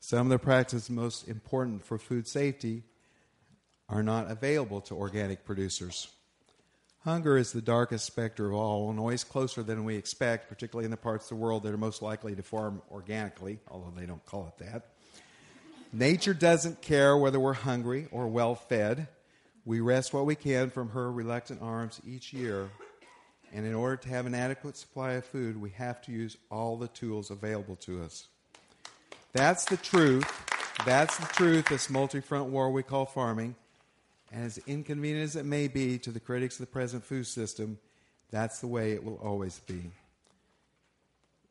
Some 0.00 0.26
of 0.26 0.30
the 0.30 0.38
practices 0.38 0.90
most 0.90 1.28
important 1.28 1.82
for 1.82 1.96
food 1.96 2.28
safety 2.28 2.82
are 3.88 4.02
not 4.02 4.30
available 4.30 4.82
to 4.82 4.94
organic 4.94 5.46
producers. 5.46 6.08
Hunger 7.04 7.36
is 7.36 7.50
the 7.50 7.60
darkest 7.60 8.06
specter 8.06 8.46
of 8.46 8.54
all 8.54 8.88
and 8.88 8.98
always 8.98 9.24
closer 9.24 9.64
than 9.64 9.84
we 9.84 9.96
expect, 9.96 10.48
particularly 10.48 10.84
in 10.84 10.92
the 10.92 10.96
parts 10.96 11.24
of 11.24 11.30
the 11.30 11.42
world 11.42 11.64
that 11.64 11.74
are 11.74 11.78
most 11.78 12.00
likely 12.00 12.36
to 12.36 12.44
farm 12.44 12.80
organically, 12.92 13.58
although 13.68 13.92
they 13.96 14.06
don't 14.06 14.24
call 14.24 14.46
it 14.56 14.64
that. 14.64 14.86
Nature 15.92 16.32
doesn't 16.32 16.80
care 16.80 17.16
whether 17.16 17.40
we're 17.40 17.54
hungry 17.54 18.06
or 18.12 18.28
well 18.28 18.54
fed. 18.54 19.08
We 19.64 19.80
wrest 19.80 20.14
what 20.14 20.26
we 20.26 20.36
can 20.36 20.70
from 20.70 20.90
her 20.90 21.10
reluctant 21.10 21.60
arms 21.60 22.00
each 22.06 22.32
year, 22.32 22.70
and 23.52 23.66
in 23.66 23.74
order 23.74 23.96
to 23.96 24.08
have 24.08 24.26
an 24.26 24.34
adequate 24.34 24.76
supply 24.76 25.12
of 25.14 25.24
food, 25.24 25.60
we 25.60 25.70
have 25.70 26.00
to 26.02 26.12
use 26.12 26.36
all 26.52 26.76
the 26.76 26.88
tools 26.88 27.32
available 27.32 27.76
to 27.76 28.02
us. 28.04 28.28
That's 29.32 29.64
the 29.64 29.76
truth. 29.76 30.30
That's 30.86 31.16
the 31.16 31.26
truth, 31.26 31.66
this 31.66 31.90
multi 31.90 32.20
front 32.20 32.50
war 32.50 32.70
we 32.70 32.84
call 32.84 33.06
farming 33.06 33.56
as 34.32 34.58
inconvenient 34.66 35.24
as 35.24 35.36
it 35.36 35.44
may 35.44 35.68
be 35.68 35.98
to 35.98 36.10
the 36.10 36.20
critics 36.20 36.56
of 36.56 36.60
the 36.66 36.72
present 36.72 37.04
food 37.04 37.26
system, 37.26 37.78
that's 38.30 38.60
the 38.60 38.66
way 38.66 38.92
it 38.92 39.04
will 39.04 39.20
always 39.22 39.58
be. 39.60 39.90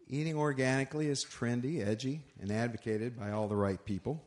Eating 0.08 0.36
organically 0.36 1.08
is 1.08 1.24
trendy, 1.24 1.86
edgy, 1.88 2.22
and 2.42 2.52
advocated 2.52 3.18
by 3.18 3.32
all 3.32 3.48
the 3.48 3.56
right 3.56 3.84
people. 3.86 4.22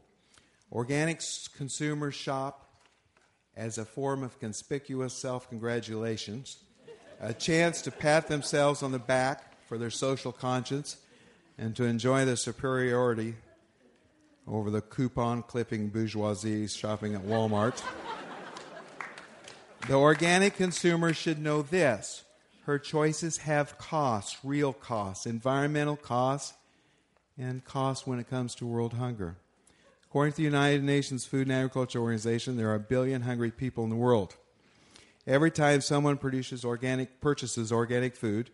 Organic 0.73 1.21
consumers 1.57 2.14
shop 2.14 2.69
as 3.57 3.77
a 3.77 3.85
form 3.85 4.23
of 4.23 4.38
conspicuous 4.40 5.14
self 5.14 5.49
congratulations, 5.49 6.59
a 7.21 7.35
chance 7.35 7.83
to 7.83 7.90
pat 7.90 8.29
themselves 8.29 8.83
on 8.83 8.93
the 8.93 8.99
back 8.99 9.55
for 9.67 9.79
their 9.79 9.90
social 9.90 10.33
conscience 10.33 10.97
and 11.59 11.77
to 11.77 11.85
enjoy 11.85 12.25
their 12.25 12.37
superiority 12.37 13.35
over 14.47 14.71
the 14.71 14.81
coupon 14.81 15.43
clipping 15.43 15.88
bourgeoisie 15.88 16.67
shopping 16.67 17.14
at 17.14 17.23
Walmart. 17.23 17.83
The 19.87 19.94
organic 19.94 20.57
consumer 20.57 21.12
should 21.12 21.38
know 21.38 21.61
this. 21.61 22.25
Her 22.62 22.79
choices 22.79 23.37
have 23.38 23.77
costs, 23.77 24.38
real 24.42 24.73
costs, 24.73 25.27
environmental 25.27 25.97
costs, 25.97 26.55
and 27.37 27.62
costs 27.62 28.07
when 28.07 28.18
it 28.18 28.31
comes 28.31 28.55
to 28.55 28.66
world 28.66 28.94
hunger. 28.94 29.37
According 30.09 30.33
to 30.33 30.37
the 30.38 30.44
United 30.44 30.83
Nations 30.83 31.27
Food 31.27 31.49
and 31.49 31.53
Agriculture 31.53 32.01
Organization, 32.01 32.57
there 32.57 32.70
are 32.70 32.77
a 32.77 32.81
billion 32.81 33.23
hungry 33.23 33.51
people 33.51 33.85
in 33.85 33.90
the 33.90 33.97
world. 33.97 34.37
Every 35.27 35.51
time 35.51 35.83
someone 35.83 36.16
produces 36.16 36.64
organic, 36.64 37.20
purchases 37.20 37.70
organic 37.70 38.16
food, 38.16 38.49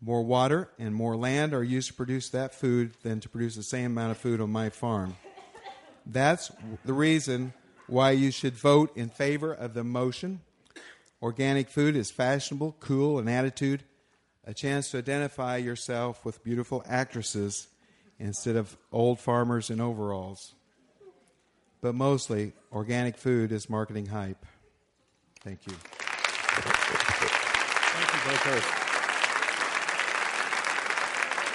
more 0.00 0.24
water 0.24 0.68
and 0.80 0.92
more 0.92 1.16
land 1.16 1.54
are 1.54 1.62
used 1.62 1.88
to 1.88 1.94
produce 1.94 2.28
that 2.30 2.52
food 2.52 2.94
than 3.04 3.20
to 3.20 3.28
produce 3.28 3.54
the 3.54 3.62
same 3.62 3.92
amount 3.92 4.10
of 4.10 4.18
food 4.18 4.40
on 4.40 4.50
my 4.50 4.70
farm. 4.70 5.16
That's 6.04 6.50
the 6.84 6.92
reason 6.92 7.52
why 7.86 8.10
you 8.10 8.32
should 8.32 8.54
vote 8.54 8.96
in 8.96 9.10
favor 9.10 9.52
of 9.52 9.74
the 9.74 9.84
motion 9.84 10.40
Organic 11.22 11.68
food 11.68 11.96
is 11.96 12.10
fashionable, 12.10 12.76
cool, 12.80 13.18
an 13.18 13.28
attitude, 13.28 13.82
a 14.44 14.54
chance 14.54 14.90
to 14.90 14.98
identify 14.98 15.56
yourself 15.56 16.24
with 16.24 16.44
beautiful 16.44 16.84
actresses 16.86 17.68
instead 18.18 18.56
of 18.56 18.76
old 18.92 19.18
farmers 19.18 19.70
in 19.70 19.80
overalls. 19.80 20.54
But 21.80 21.94
mostly, 21.94 22.52
organic 22.72 23.16
food 23.16 23.52
is 23.52 23.70
marketing 23.70 24.06
hype. 24.06 24.44
Thank 25.40 25.66
you. 25.66 25.72
Thank 25.72 26.64
you, 28.14 28.30
Blake 28.30 28.40
Hurst. 28.40 28.85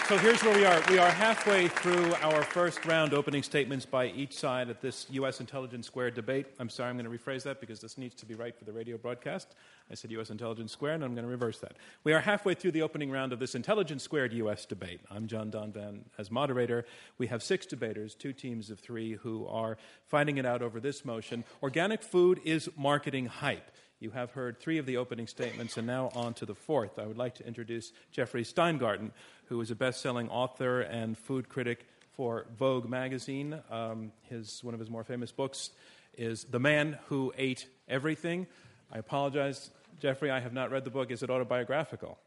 So 0.08 0.18
here's 0.18 0.44
where 0.44 0.54
we 0.54 0.66
are. 0.66 0.82
We 0.90 1.00
are 1.00 1.10
halfway 1.10 1.70
through 1.70 2.14
our 2.16 2.44
first 2.44 2.86
round 2.86 3.14
opening 3.14 3.44
statements 3.44 3.86
by 3.86 4.08
each 4.08 4.38
side 4.38 4.70
at 4.70 4.82
this 4.82 5.08
U.S. 5.12 5.40
Intelligence 5.40 5.88
Squared 5.88 6.16
debate. 6.16 6.48
I'm 6.60 6.70
sorry, 6.70 6.90
I'm 6.90 6.98
going 6.98 7.10
to 7.10 7.18
rephrase 7.18 7.44
that 7.44 7.62
because 7.62 7.80
this 7.80 7.98
needs 7.98 8.16
to 8.16 8.26
be 8.26 8.36
right 8.36 8.54
for 8.54 8.66
the 8.66 8.74
radio 8.74 8.98
broadcast. 8.98 9.56
I 9.90 9.96
said 9.96 10.12
U.S. 10.12 10.30
Intelligence 10.30 10.74
Squared, 10.74 10.96
and 10.96 11.06
I'm 11.06 11.14
going 11.14 11.24
to 11.24 11.32
reverse 11.32 11.60
that. 11.60 11.78
We 12.04 12.12
are 12.12 12.20
halfway 12.20 12.56
through 12.56 12.72
the 12.72 12.82
opening 12.82 13.10
round 13.10 13.32
of 13.32 13.40
this 13.40 13.56
Intelligence 13.56 14.04
Squared 14.04 14.34
U.S. 14.34 14.66
debate. 14.66 15.00
I'm 15.10 15.28
John 15.28 15.50
Donvan 15.50 16.02
as 16.18 16.30
moderator. 16.30 16.86
We 17.18 17.28
have 17.28 17.42
six 17.42 17.66
debaters, 17.66 18.14
two 18.14 18.34
teams 18.34 18.70
of 18.70 18.80
three, 18.80 19.14
who 19.14 19.48
are 19.48 19.78
fighting 20.08 20.38
it 20.38 20.46
out 20.46 20.62
over 20.62 20.82
this 20.82 21.06
motion 21.06 21.46
Organic 21.64 22.04
food 22.04 22.42
is 22.44 22.70
marketing 22.76 23.28
hype. 23.28 23.72
You 24.02 24.10
have 24.10 24.32
heard 24.32 24.60
three 24.60 24.80
of 24.80 24.88
the 24.88 24.98
opening 24.98 25.28
statements, 25.28 25.78
and 25.78 25.86
now 25.86 26.10
on 26.16 26.34
to 26.34 26.46
the 26.48 26.56
fourth. 26.56 26.98
I 26.98 27.06
would 27.06 27.20
like 27.20 27.36
to 27.36 27.46
introduce 27.46 27.92
Jeffrey 28.12 28.44
Steingarten, 28.44 29.12
who 29.46 29.62
is 29.62 29.70
a 29.70 29.76
best 29.76 30.02
selling 30.02 30.28
author 30.28 30.82
and 30.82 31.16
food 31.16 31.48
critic 31.48 31.86
for 32.14 32.48
Vogue 32.58 32.90
magazine. 32.90 33.62
Um, 33.70 34.12
his, 34.24 34.64
one 34.64 34.74
of 34.74 34.80
his 34.80 34.90
more 34.90 35.04
famous 35.04 35.32
books 35.32 35.70
is 36.18 36.46
The 36.46 36.58
Man 36.58 36.98
Who 37.10 37.32
Ate 37.38 37.68
Everything. 37.88 38.48
I 38.92 38.98
apologize, 38.98 39.70
Jeffrey, 40.00 40.32
I 40.32 40.40
have 40.40 40.52
not 40.52 40.72
read 40.72 40.84
the 40.84 40.90
book. 40.90 41.12
Is 41.12 41.22
it 41.22 41.30
autobiographical? 41.30 42.18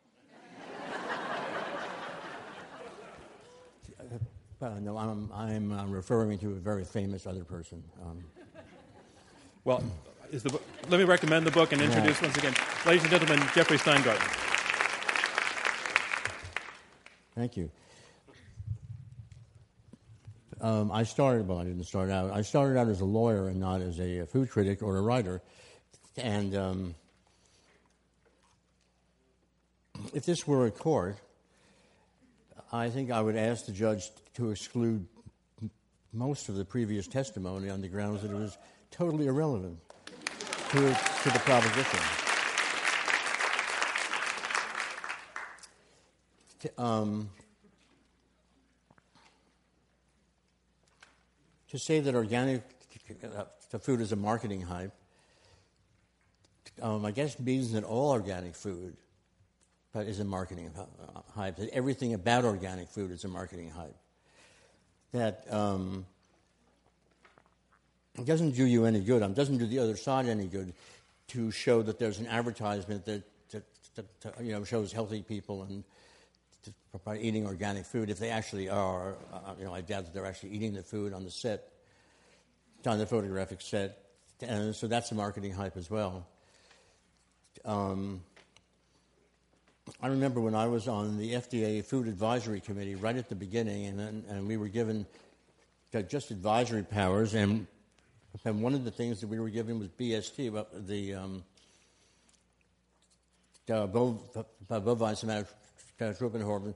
Uh, 4.62 4.78
no, 4.80 4.96
I'm, 4.96 5.28
I'm 5.34 5.72
uh, 5.72 5.84
referring 5.86 6.38
to 6.38 6.52
a 6.52 6.54
very 6.54 6.84
famous 6.84 7.26
other 7.26 7.42
person. 7.42 7.82
Um, 8.00 8.24
well, 9.64 9.82
is 10.34 10.42
the 10.42 10.50
book, 10.50 10.62
let 10.88 10.98
me 10.98 11.04
recommend 11.04 11.46
the 11.46 11.50
book 11.52 11.72
and 11.72 11.80
introduce 11.80 12.20
yeah. 12.20 12.26
once 12.26 12.36
again, 12.36 12.54
ladies 12.84 13.02
and 13.02 13.10
gentlemen, 13.12 13.38
Jeffrey 13.54 13.78
Steingarten. 13.78 14.18
Thank 17.36 17.56
you. 17.56 17.70
Um, 20.60 20.90
I 20.90 21.04
started, 21.04 21.46
well, 21.46 21.58
I 21.58 21.64
didn't 21.64 21.84
start 21.84 22.10
out. 22.10 22.32
I 22.32 22.42
started 22.42 22.78
out 22.78 22.88
as 22.88 23.00
a 23.00 23.04
lawyer 23.04 23.48
and 23.48 23.60
not 23.60 23.80
as 23.80 24.00
a 24.00 24.26
food 24.26 24.50
critic 24.50 24.82
or 24.82 24.96
a 24.96 25.02
writer. 25.02 25.40
And 26.16 26.56
um, 26.56 26.94
if 30.12 30.24
this 30.26 30.48
were 30.48 30.66
a 30.66 30.70
court, 30.70 31.16
I 32.72 32.90
think 32.90 33.12
I 33.12 33.20
would 33.20 33.36
ask 33.36 33.66
the 33.66 33.72
judge 33.72 34.10
to 34.34 34.50
exclude 34.50 35.06
most 36.12 36.48
of 36.48 36.56
the 36.56 36.64
previous 36.64 37.06
testimony 37.06 37.70
on 37.70 37.82
the 37.82 37.88
grounds 37.88 38.22
that 38.22 38.32
it 38.32 38.36
was 38.36 38.58
totally 38.90 39.26
irrelevant 39.26 39.78
to, 40.74 40.80
to 40.80 41.30
the 41.30 41.38
proposition. 41.38 42.00
Um, 46.76 47.30
to 51.68 51.78
say 51.78 52.00
that 52.00 52.16
organic 52.16 52.62
uh, 53.22 53.44
food 53.78 54.00
is 54.00 54.10
a 54.10 54.16
marketing 54.16 54.62
hype, 54.62 54.90
um, 56.82 57.04
I 57.04 57.12
guess 57.12 57.38
means 57.38 57.70
that 57.70 57.84
all 57.84 58.10
organic 58.10 58.56
food 58.56 58.96
but 59.92 60.08
is 60.08 60.18
a 60.18 60.24
marketing 60.24 60.72
hype. 61.36 61.54
That 61.54 61.68
everything 61.72 62.14
about 62.14 62.44
organic 62.44 62.88
food 62.88 63.12
is 63.12 63.22
a 63.22 63.28
marketing 63.28 63.70
hype. 63.70 63.94
That 65.12 65.46
um, 65.50 66.04
it 68.18 68.26
doesn't 68.26 68.52
do 68.52 68.64
you 68.64 68.84
any 68.84 69.00
good. 69.00 69.22
It 69.22 69.34
doesn't 69.34 69.58
do 69.58 69.66
the 69.66 69.78
other 69.78 69.96
side 69.96 70.26
any 70.26 70.46
good 70.46 70.72
to 71.28 71.50
show 71.50 71.82
that 71.82 71.98
there's 71.98 72.18
an 72.18 72.26
advertisement 72.26 73.04
that, 73.06 73.22
that, 73.50 73.64
that, 73.94 74.20
that 74.20 74.44
you 74.44 74.52
know 74.52 74.64
shows 74.64 74.92
healthy 74.92 75.22
people 75.22 75.62
and 75.62 75.84
by 77.04 77.18
eating 77.18 77.46
organic 77.46 77.84
food 77.84 78.10
if 78.10 78.18
they 78.18 78.30
actually 78.30 78.68
are. 78.68 79.16
Uh, 79.32 79.54
you 79.58 79.64
know, 79.64 79.74
I 79.74 79.80
doubt 79.80 80.04
that 80.04 80.14
they're 80.14 80.26
actually 80.26 80.50
eating 80.50 80.74
the 80.74 80.82
food 80.82 81.12
on 81.12 81.24
the 81.24 81.30
set, 81.30 81.70
on 82.86 82.98
the 82.98 83.06
photographic 83.06 83.60
set, 83.60 83.98
and 84.40 84.74
so 84.74 84.86
that's 84.86 85.10
a 85.10 85.14
marketing 85.14 85.52
hype 85.52 85.76
as 85.76 85.90
well. 85.90 86.26
Um, 87.64 88.22
I 90.00 90.08
remember 90.08 90.40
when 90.40 90.54
I 90.54 90.66
was 90.66 90.88
on 90.88 91.18
the 91.18 91.34
FDA 91.34 91.84
Food 91.84 92.08
Advisory 92.08 92.60
Committee 92.60 92.94
right 92.94 93.16
at 93.16 93.28
the 93.28 93.34
beginning, 93.34 93.86
and, 93.86 94.24
and 94.28 94.46
we 94.46 94.56
were 94.56 94.68
given 94.68 95.06
just 96.08 96.30
advisory 96.30 96.82
powers, 96.82 97.34
and 97.34 97.66
and 98.44 98.62
one 98.62 98.74
of 98.74 98.84
the 98.84 98.90
things 98.90 99.20
that 99.20 99.28
we 99.28 99.38
were 99.38 99.48
given 99.48 99.78
was 99.78 99.88
BST, 99.88 100.86
the 100.86 101.14
um, 101.14 101.44
uh, 103.70 103.86
bovine 103.86 105.14
somatotropin 105.14 106.42
hormone, 106.42 106.74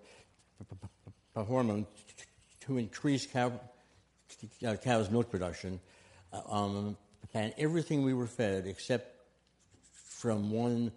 hormone 1.35 1.87
to 2.61 2.79
increase 2.79 3.27
cow, 3.27 3.53
uh, 4.67 4.77
cow's 4.77 5.11
milk 5.11 5.31
production. 5.31 5.81
Uh, 6.33 6.41
um, 6.49 6.97
and 7.35 7.53
everything 7.59 8.03
we 8.03 8.15
were 8.15 8.27
fed, 8.27 8.67
except 8.67 9.17
from 9.93 10.51
one, 10.51 10.93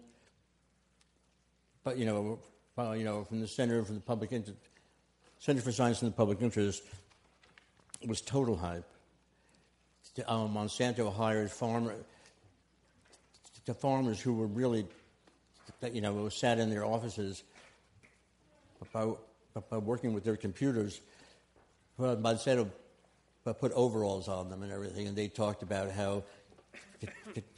but 1.84 1.98
you 1.98 2.06
know, 2.06 2.38
uh, 2.78 2.92
you 2.92 3.04
know, 3.04 3.24
from 3.24 3.40
the 3.40 3.48
Center 3.48 3.84
for 3.84 3.92
the 3.92 4.00
Public 4.00 4.32
Interest, 4.32 4.58
Center 5.38 5.60
for 5.60 5.72
Science 5.72 6.00
and 6.02 6.10
the 6.10 6.16
Public 6.16 6.40
Interest, 6.40 6.82
was 8.06 8.20
total 8.20 8.56
hype 8.56 8.91
um, 10.26 10.54
Monsanto 10.54 11.12
hired 11.14 11.50
farmer, 11.50 11.94
the 13.64 13.74
farmers 13.74 14.20
who 14.20 14.34
were 14.34 14.46
really, 14.46 14.86
you 15.92 16.00
know, 16.00 16.28
sat 16.28 16.58
in 16.58 16.70
their 16.70 16.84
offices 16.84 17.42
by, 18.92 19.06
by 19.70 19.78
working 19.78 20.12
with 20.12 20.24
their 20.24 20.36
computers. 20.36 21.00
Monsanto 21.98 22.68
put 23.44 23.72
overalls 23.72 24.28
on 24.28 24.50
them 24.50 24.62
and 24.62 24.72
everything, 24.72 25.06
and 25.06 25.16
they 25.16 25.28
talked 25.28 25.62
about 25.62 25.90
how 25.90 26.22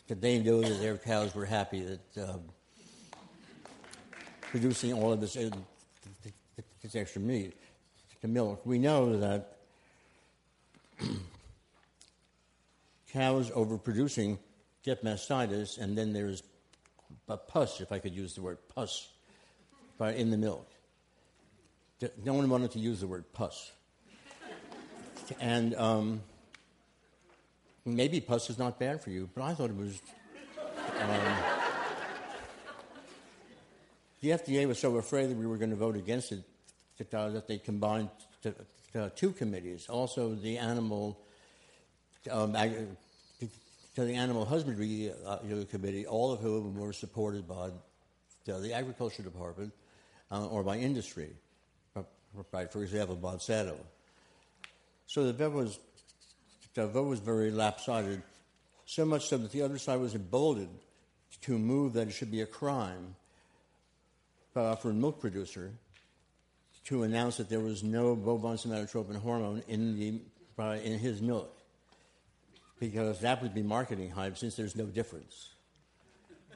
that 0.07 0.21
they 0.21 0.39
knew 0.39 0.63
that 0.63 0.81
their 0.81 0.97
cows 0.97 1.35
were 1.35 1.45
happy 1.45 1.81
that 1.81 2.29
um, 2.29 2.41
producing 4.43 4.93
all 4.93 5.13
of 5.13 5.21
this, 5.21 5.37
uh, 5.37 5.51
this 6.83 6.95
extra 6.95 7.21
meat, 7.21 7.55
the 8.21 8.29
milk. 8.29 8.65
We 8.65 8.79
know 8.79 9.19
that 9.19 9.57
cows 13.15 13.49
overproducing 13.51 14.39
get 14.83 15.03
mastitis, 15.05 15.79
and 15.79 15.97
then 15.97 16.13
there's 16.13 16.43
a 17.29 17.37
pus, 17.37 17.81
if 17.81 17.93
I 17.93 17.99
could 18.01 18.13
use 18.15 18.35
the 18.35 18.43
word 18.43 18.59
pus, 18.69 19.09
in 20.01 20.31
the 20.31 20.37
milk. 20.37 20.69
No 22.23 22.35
one 22.35 22.51
wanted 22.51 22.73
to 22.73 22.79
use 22.79 23.01
the 23.01 23.07
word 23.07 23.33
pus. 23.33 23.73
And 25.41 25.75
um, 25.77 26.21
maybe 27.87 28.21
pus 28.21 28.51
is 28.51 28.59
not 28.59 28.79
bad 28.79 29.01
for 29.01 29.11
you, 29.11 29.31
but 29.35 29.43
I 29.43 29.55
thought 29.55 29.71
it 29.71 29.77
was. 29.77 30.03
Um, 31.01 31.37
the 34.21 34.31
FDA 34.31 34.67
was 34.67 34.79
so 34.79 34.97
afraid 34.97 35.31
that 35.31 35.37
we 35.37 35.47
were 35.47 35.57
going 35.57 35.71
to 35.71 35.77
vote 35.77 35.97
against 35.97 36.33
it 36.33 36.43
that, 36.99 37.15
uh, 37.15 37.41
they 37.47 37.59
combined 37.59 38.11
two 39.15 39.33
committees. 39.33 39.89
Also, 39.89 40.35
the 40.35 40.59
animal 40.59 41.19
um, 42.31 42.57
to 43.95 44.05
the 44.05 44.15
Animal 44.15 44.45
Husbandry 44.45 45.13
uh, 45.27 45.39
Committee, 45.71 46.07
all 46.07 46.33
of 46.33 46.41
whom 46.41 46.75
were 46.77 46.93
supported 46.93 47.47
by 47.47 47.71
the, 48.45 48.73
Agriculture 48.73 49.23
Department 49.23 49.73
uh, 50.31 50.47
or 50.47 50.63
by 50.63 50.77
industry, 50.77 51.31
right? 52.53 52.73
For 52.73 52.83
example, 52.83 53.17
Monsanto. 53.17 53.77
So 55.07 55.25
the 55.25 55.33
vote 55.33 55.53
was 55.53 55.79
the 56.75 56.89
vote 56.89 57.07
was 57.07 57.21
very 57.21 57.53
lopsided, 57.53 58.23
so 58.85 59.05
much 59.05 59.29
so 59.29 59.39
that 59.39 59.53
the 59.53 59.63
other 59.63 59.79
side 59.79 60.01
was 60.01 60.15
emboldened 60.15 60.81
to 61.43 61.57
move 61.57 61.93
that 61.93 62.09
it 62.09 62.13
should 62.13 62.33
be 62.33 62.41
a 62.41 62.47
crime 62.47 63.15
uh, 64.57 64.75
for 64.75 64.91
a 64.91 64.95
milk 64.95 65.21
producer 65.21 65.71
to 66.87 67.05
announce 67.05 67.37
that 67.37 67.49
there 67.49 67.61
was 67.61 67.85
no 67.85 68.17
bovine 68.17 68.57
somatotropin 68.57 69.17
hormone 69.17 69.63
in 69.69 69.97
the 69.99 70.21
uh, 70.59 70.77
in 70.83 70.99
his 70.99 71.23
milk 71.23 71.54
because 72.81 73.21
that 73.21 73.43
would 73.43 73.55
be 73.55 73.63
marketing 73.63 74.11
hype 74.11 74.37
since 74.37 74.57
there's 74.57 74.77
no 74.77 74.85
difference. 74.87 75.51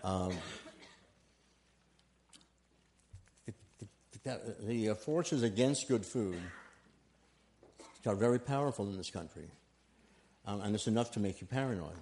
Um, 0.05 0.33
the, 4.25 4.55
the 4.63 4.91
uh, 4.91 4.95
forces 4.95 5.43
against 5.43 5.89
good 5.89 6.05
food 6.05 6.41
are 8.07 8.15
very 8.15 8.39
powerful 8.39 8.87
in 8.89 8.97
this 8.97 9.11
country, 9.11 9.51
um, 10.47 10.63
and 10.63 10.75
it's 10.75 10.87
enough 10.87 11.13
to 11.13 11.21
make 11.21 11.41
you 11.41 11.47
paranoid. 11.47 11.93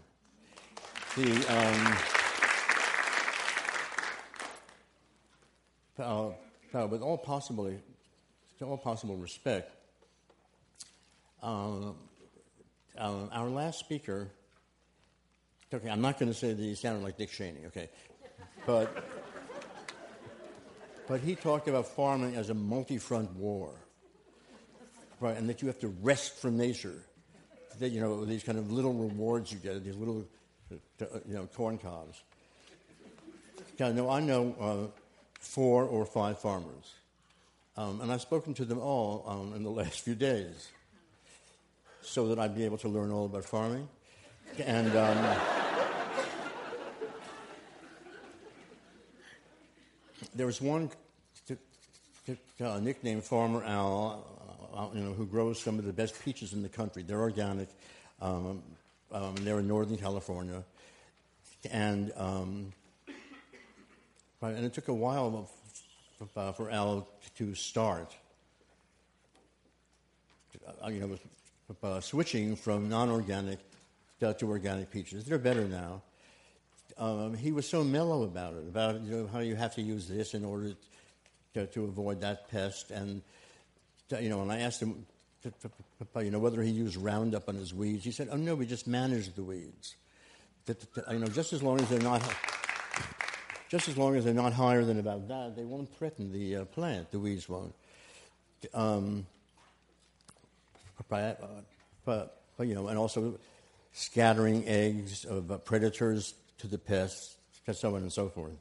The, 1.16 1.32
um, 1.56 1.98
uh, 5.98 6.28
uh, 6.74 6.86
with 6.86 7.02
all 7.02 7.18
possible, 7.18 7.72
all 8.62 8.76
possible 8.76 9.16
respect, 9.16 9.72
uh, 11.42 11.92
um, 12.98 13.30
our 13.32 13.48
last 13.48 13.78
speaker, 13.78 14.28
okay, 15.72 15.88
I'm 15.88 16.00
not 16.00 16.18
going 16.18 16.30
to 16.30 16.38
say 16.38 16.52
that 16.52 16.62
he 16.62 16.74
sounded 16.74 17.02
like 17.02 17.16
Dick 17.16 17.30
Cheney, 17.30 17.66
okay. 17.66 17.88
but 18.66 19.04
but 21.08 21.20
he 21.20 21.36
talked 21.36 21.68
about 21.68 21.86
farming 21.86 22.34
as 22.34 22.50
a 22.50 22.54
multi-front 22.54 23.32
war, 23.36 23.70
right? 25.20 25.36
And 25.36 25.48
that 25.48 25.62
you 25.62 25.68
have 25.68 25.78
to 25.80 25.88
rest 26.02 26.36
from 26.38 26.56
nature. 26.56 27.02
That 27.78 27.90
you 27.90 28.00
know 28.00 28.24
these 28.24 28.42
kind 28.42 28.58
of 28.58 28.72
little 28.72 28.94
rewards 28.94 29.52
you 29.52 29.58
get, 29.58 29.84
these 29.84 29.96
little 29.96 30.26
uh, 30.72 30.76
you 31.28 31.34
know 31.34 31.46
corn 31.46 31.78
cobs. 31.78 32.22
Yeah, 33.78 33.92
no, 33.92 34.08
I 34.08 34.20
know 34.20 34.56
uh, 34.58 35.00
four 35.38 35.84
or 35.84 36.06
five 36.06 36.38
farmers, 36.38 36.94
um, 37.76 38.00
and 38.00 38.10
I've 38.10 38.22
spoken 38.22 38.54
to 38.54 38.64
them 38.64 38.78
all 38.78 39.24
um, 39.26 39.54
in 39.54 39.62
the 39.62 39.70
last 39.70 40.00
few 40.00 40.14
days, 40.14 40.68
so 42.06 42.28
that 42.28 42.38
I'd 42.38 42.54
be 42.54 42.64
able 42.64 42.78
to 42.78 42.88
learn 42.88 43.10
all 43.10 43.26
about 43.26 43.44
farming, 43.44 43.88
and. 44.64 44.96
Um, 44.96 45.36
there 50.36 50.46
was 50.46 50.60
one 50.60 50.90
t- 51.46 51.56
t- 52.26 52.36
uh, 52.64 52.78
nicknamed 52.78 53.24
Farmer 53.24 53.64
Al, 53.64 54.24
uh, 54.74 54.76
uh, 54.76 54.88
you 54.94 55.00
know, 55.00 55.12
who 55.12 55.26
grows 55.26 55.58
some 55.58 55.78
of 55.78 55.84
the 55.84 55.92
best 55.92 56.22
peaches 56.22 56.52
in 56.52 56.62
the 56.62 56.68
country. 56.68 57.02
They're 57.02 57.20
organic. 57.20 57.68
Um, 58.20 58.62
um, 59.12 59.34
they're 59.36 59.60
in 59.60 59.68
Northern 59.68 59.96
California, 59.96 60.62
and 61.70 62.12
um, 62.16 62.72
and 64.42 64.64
it 64.64 64.74
took 64.74 64.88
a 64.88 64.94
while 64.94 65.48
for, 66.18 66.28
uh, 66.36 66.52
for 66.52 66.70
Al 66.70 67.08
to 67.36 67.54
start. 67.54 68.14
Uh, 70.84 70.88
you 70.88 71.00
know, 71.00 71.18
uh, 71.82 72.00
switching 72.00 72.56
from 72.56 72.88
non-organic 72.88 73.58
to, 74.20 74.34
to 74.34 74.48
organic 74.48 74.90
peaches. 74.90 75.24
They're 75.24 75.38
better 75.38 75.66
now 75.66 76.02
um, 76.98 77.34
he 77.34 77.52
was 77.52 77.68
so 77.68 77.84
mellow 77.84 78.22
about 78.22 78.54
it, 78.54 78.66
about 78.68 79.00
you 79.02 79.10
know, 79.10 79.26
how 79.26 79.40
you 79.40 79.54
have 79.54 79.74
to 79.74 79.82
use 79.82 80.08
this 80.08 80.34
in 80.34 80.44
order 80.44 80.72
to, 81.54 81.66
to 81.66 81.84
avoid 81.84 82.20
that 82.22 82.48
pest. 82.48 82.90
And, 82.90 83.22
to, 84.08 84.22
you 84.22 84.28
know, 84.28 84.42
and 84.42 84.50
I 84.50 84.60
asked 84.60 84.80
him, 84.80 85.06
to, 85.42 85.52
you 86.22 86.30
know, 86.30 86.38
whether 86.38 86.62
he 86.62 86.70
used 86.70 86.96
Roundup 86.96 87.48
on 87.48 87.56
his 87.56 87.74
weeds. 87.74 88.04
He 88.04 88.10
said, 88.10 88.28
oh, 88.32 88.36
no, 88.36 88.54
we 88.54 88.66
just 88.66 88.86
manage 88.86 89.34
the 89.34 89.42
weeds. 89.42 89.96
you 90.66 91.18
know, 91.18 91.26
just 91.26 91.52
as 91.52 91.62
long 91.62 91.80
as 91.80 91.88
they're 91.88 92.00
not... 92.00 92.22
Just 93.68 93.88
as 93.88 93.98
long 93.98 94.14
as 94.14 94.24
they're 94.24 94.32
not 94.32 94.52
higher 94.52 94.84
than 94.84 95.00
about 95.00 95.26
that, 95.26 95.56
they 95.56 95.64
won't 95.64 95.92
threaten 95.96 96.32
the 96.32 96.54
uh, 96.54 96.64
plant. 96.66 97.10
The 97.10 97.18
weeds 97.18 97.48
won't. 97.48 97.74
Um, 98.72 99.26
you 102.58 102.74
know, 102.74 102.88
and 102.88 102.98
also 102.98 103.38
scattering 103.92 104.66
eggs 104.66 105.24
of 105.24 105.50
uh, 105.50 105.58
predators 105.58 106.34
to 106.58 106.66
the 106.66 106.78
pests, 106.78 107.36
and 107.66 107.76
so 107.76 107.96
on 107.96 108.02
and 108.02 108.12
so 108.12 108.28
forth. 108.28 108.52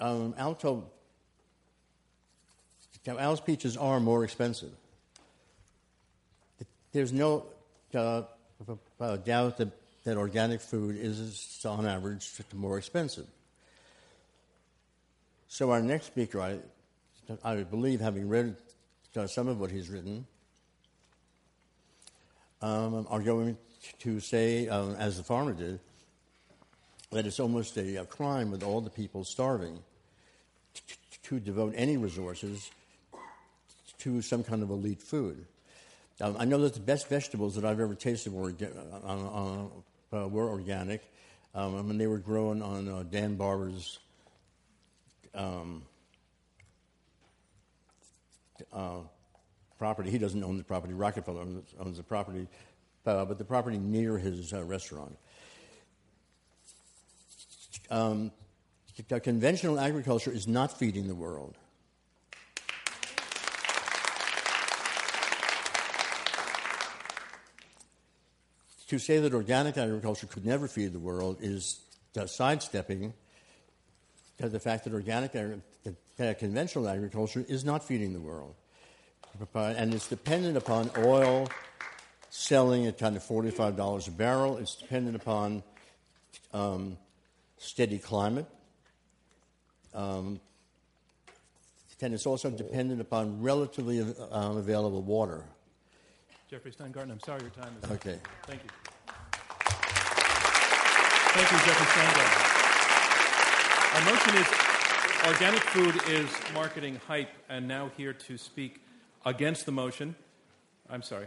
Um, 0.00 0.34
Alto, 0.38 0.84
Al's 3.06 3.40
peaches 3.40 3.76
are 3.76 4.00
more 4.00 4.24
expensive. 4.24 4.72
There's 6.92 7.12
no 7.12 7.46
uh, 7.94 8.22
uh, 9.00 9.16
doubt 9.18 9.58
that, 9.58 9.68
that 10.04 10.16
organic 10.16 10.60
food 10.60 10.96
is, 10.98 11.64
on 11.66 11.86
average, 11.86 12.30
more 12.54 12.78
expensive. 12.78 13.26
So 15.48 15.70
our 15.70 15.82
next 15.82 16.06
speaker, 16.06 16.40
I, 16.40 16.58
I 17.42 17.62
believe, 17.62 18.00
having 18.00 18.28
read 18.28 18.56
uh, 19.16 19.26
some 19.26 19.48
of 19.48 19.58
what 19.60 19.70
he's 19.70 19.88
written, 19.88 20.26
um, 22.62 23.06
are 23.08 23.20
going 23.20 23.56
to 24.00 24.20
say, 24.20 24.68
um, 24.68 24.94
as 24.96 25.16
the 25.16 25.22
farmer 25.22 25.52
did, 25.52 25.80
that 27.10 27.26
it's 27.26 27.40
almost 27.40 27.76
a, 27.76 27.96
a 27.96 28.04
crime 28.04 28.50
with 28.50 28.62
all 28.62 28.80
the 28.80 28.90
people 28.90 29.24
starving 29.24 29.78
to, 31.22 31.40
devote 31.40 31.74
any 31.76 31.98
resources 31.98 32.70
to 33.98 34.22
some 34.22 34.42
kind 34.42 34.62
of 34.62 34.70
elite 34.70 35.02
food. 35.02 35.44
Um, 36.20 36.36
I 36.38 36.46
know 36.46 36.58
that 36.62 36.72
the 36.72 36.80
best 36.80 37.08
vegetables 37.08 37.54
that 37.56 37.66
I've 37.66 37.80
ever 37.80 37.94
tasted 37.94 38.32
were, 38.32 38.54
uh, 38.62 39.06
uh, 39.06 39.66
uh, 40.16 40.28
were 40.28 40.48
organic. 40.48 41.02
Um, 41.54 41.76
I 41.76 41.82
mean, 41.82 41.98
they 41.98 42.06
were 42.06 42.18
grown 42.18 42.62
on 42.62 42.88
uh, 42.88 43.04
Dan 43.10 43.36
Barber's 43.36 43.98
um, 45.34 45.82
uh, 48.72 49.00
property. 49.78 50.10
He 50.10 50.18
doesn't 50.18 50.42
own 50.42 50.58
the 50.58 50.64
property. 50.64 50.92
Rockefeller 50.92 51.40
owns, 51.40 51.96
the 51.96 52.02
property, 52.02 52.46
uh, 53.06 53.24
but 53.24 53.38
the 53.38 53.44
property 53.44 53.78
near 53.78 54.18
his 54.18 54.52
restaurant 54.52 55.16
um, 57.90 58.30
conventional 59.22 59.78
agriculture 59.78 60.30
is 60.32 60.46
not 60.46 60.76
feeding 60.78 61.06
the 61.06 61.14
world. 61.14 61.56
To 68.88 68.98
say 68.98 69.18
that 69.18 69.34
organic 69.34 69.76
agriculture 69.76 70.26
could 70.26 70.46
never 70.46 70.66
feed 70.66 70.94
the 70.94 70.98
world 70.98 71.38
is 71.40 71.80
sidestepping 72.26 73.12
the 74.38 74.60
fact 74.60 74.84
that 74.84 74.94
organic 74.94 75.32
that 76.16 76.38
conventional 76.38 76.88
agriculture 76.88 77.44
is 77.48 77.64
not 77.64 77.86
feeding 77.86 78.12
the 78.12 78.20
world. 78.20 78.54
And 79.54 79.94
it's 79.94 80.08
dependent 80.08 80.56
upon 80.56 80.90
oil 80.98 81.48
selling 82.30 82.86
at 82.86 82.98
kind 82.98 83.16
of 83.16 83.22
$45 83.22 84.08
a 84.08 84.10
barrel. 84.10 84.58
It's 84.58 84.74
dependent 84.74 85.16
upon 85.16 85.62
um, 86.52 86.98
steady 87.58 87.98
climate. 87.98 88.46
Um, 89.94 90.40
and 92.00 92.14
it's 92.14 92.26
also 92.26 92.50
dependent 92.50 93.00
upon 93.00 93.42
relatively 93.42 94.00
um, 94.30 94.56
available 94.56 95.02
water. 95.02 95.44
Jeffrey 96.48 96.70
Steingarten, 96.70 97.10
I'm 97.10 97.20
sorry 97.20 97.40
your 97.42 97.50
time 97.50 97.74
is 97.76 97.84
up. 97.84 97.90
Okay. 97.92 98.18
Thank 98.44 98.62
you. 98.62 98.70
Thank 101.34 101.50
you, 101.52 101.58
Jeffrey 101.58 101.86
Steingarten. 101.86 102.48
Our 103.94 104.02
motion 104.12 104.34
is 104.36 104.68
organic 105.26 105.60
food 105.60 106.00
is 106.08 106.30
marketing 106.54 107.00
hype, 107.06 107.30
and 107.48 107.66
now 107.66 107.90
here 107.96 108.12
to 108.12 108.38
speak 108.38 108.80
against 109.24 109.66
the 109.66 109.72
motion. 109.72 110.14
I'm 110.90 111.02
sorry, 111.02 111.26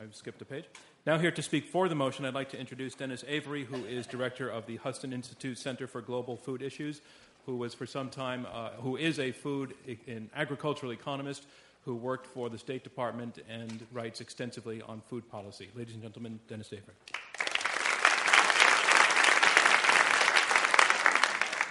I've 0.00 0.14
skipped 0.14 0.42
a 0.42 0.44
page. 0.44 0.64
Now, 1.04 1.18
here 1.18 1.32
to 1.32 1.42
speak 1.42 1.66
for 1.66 1.88
the 1.88 1.96
motion, 1.96 2.24
I'd 2.24 2.34
like 2.34 2.50
to 2.50 2.60
introduce 2.60 2.94
Dennis 2.94 3.24
Avery, 3.26 3.64
who 3.64 3.84
is 3.84 4.06
director 4.06 4.48
of 4.48 4.66
the 4.66 4.76
Hudson 4.76 5.12
Institute 5.12 5.58
Center 5.58 5.88
for 5.88 6.00
Global 6.00 6.36
Food 6.36 6.62
Issues, 6.62 7.00
who 7.44 7.56
was 7.56 7.74
for 7.74 7.86
some 7.86 8.08
time, 8.08 8.46
uh, 8.52 8.70
who 8.78 8.96
is 8.96 9.18
a 9.18 9.32
food 9.32 9.74
and 10.06 10.30
agricultural 10.36 10.92
economist 10.92 11.44
who 11.84 11.96
worked 11.96 12.26
for 12.26 12.48
the 12.48 12.58
State 12.58 12.84
Department 12.84 13.40
and 13.48 13.84
writes 13.92 14.20
extensively 14.20 14.80
on 14.82 15.02
food 15.10 15.28
policy. 15.28 15.68
Ladies 15.74 15.94
and 15.94 16.02
gentlemen, 16.02 16.38
Dennis 16.48 16.72
Avery. 16.72 16.94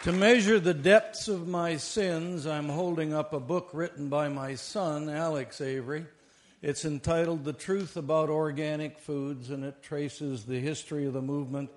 To 0.03 0.11
measure 0.11 0.59
the 0.59 0.73
depths 0.73 1.27
of 1.27 1.47
my 1.47 1.77
sins, 1.77 2.47
I'm 2.47 2.69
holding 2.69 3.13
up 3.13 3.33
a 3.33 3.39
book 3.39 3.69
written 3.71 4.09
by 4.09 4.29
my 4.29 4.55
son, 4.55 5.09
Alex 5.09 5.61
Avery. 5.61 6.07
It's 6.63 6.85
entitled 6.85 7.45
The 7.45 7.53
Truth 7.53 7.97
About 7.97 8.31
Organic 8.31 8.97
Foods, 8.97 9.51
and 9.51 9.63
it 9.63 9.83
traces 9.83 10.43
the 10.43 10.59
history 10.59 11.05
of 11.05 11.13
the 11.13 11.21
movement 11.21 11.69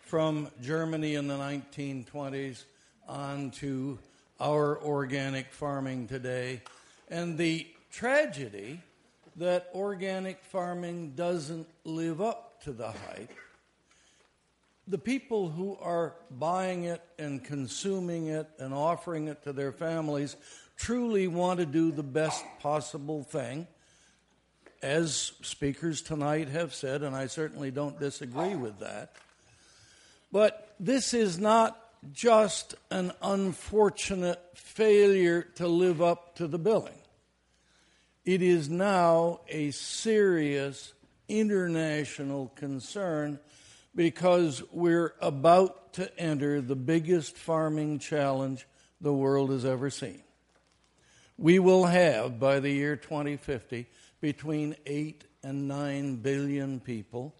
from 0.00 0.48
Germany 0.62 1.16
in 1.16 1.26
the 1.26 1.36
1920s 1.36 2.64
on 3.06 3.50
to 3.50 3.98
our 4.40 4.82
organic 4.82 5.52
farming 5.52 6.08
today, 6.08 6.62
and 7.10 7.36
the 7.36 7.66
tragedy 7.92 8.80
that 9.36 9.68
organic 9.74 10.42
farming 10.44 11.12
doesn't 11.14 11.68
live 11.84 12.22
up 12.22 12.62
to 12.62 12.72
the 12.72 12.88
hype. 12.88 13.30
The 14.88 14.98
people 14.98 15.48
who 15.48 15.76
are 15.80 16.14
buying 16.30 16.84
it 16.84 17.02
and 17.18 17.42
consuming 17.42 18.28
it 18.28 18.48
and 18.58 18.72
offering 18.72 19.28
it 19.28 19.42
to 19.44 19.52
their 19.52 19.72
families 19.72 20.36
truly 20.76 21.26
want 21.26 21.58
to 21.60 21.66
do 21.66 21.90
the 21.90 22.02
best 22.02 22.44
possible 22.60 23.24
thing 23.24 23.66
as 24.82 25.32
speakers 25.42 26.02
tonight 26.02 26.48
have 26.48 26.74
said, 26.74 27.02
and 27.02 27.16
I 27.16 27.26
certainly 27.26 27.70
don't 27.70 27.98
disagree 27.98 28.54
with 28.54 28.78
that. 28.78 29.12
But 30.30 30.74
this 30.78 31.14
is 31.14 31.38
not 31.38 31.80
just 32.12 32.74
an 32.90 33.12
unfortunate 33.22 34.40
failure 34.54 35.42
to 35.56 35.66
live 35.66 36.02
up 36.02 36.36
to 36.36 36.46
the 36.46 36.58
billing. 36.58 37.00
It 38.24 38.42
is 38.42 38.68
now 38.68 39.40
a 39.48 39.70
serious 39.70 40.92
international 41.28 42.52
concern 42.54 43.40
because 43.96 44.62
we're 44.70 45.14
about 45.20 45.94
to 45.94 46.20
enter 46.20 46.60
the 46.60 46.76
biggest 46.76 47.36
farming 47.36 47.98
challenge 47.98 48.66
the 49.00 49.12
world 49.12 49.50
has 49.50 49.64
ever 49.64 49.88
seen. 49.88 50.22
We 51.38 51.58
will 51.58 51.86
have, 51.86 52.38
by 52.38 52.60
the 52.60 52.70
year 52.70 52.96
2050, 52.96 53.86
between 54.20 54.76
8 54.84 55.24
and 55.42 55.66
9 55.66 56.16
billion 56.16 56.80
people. 56.80 57.34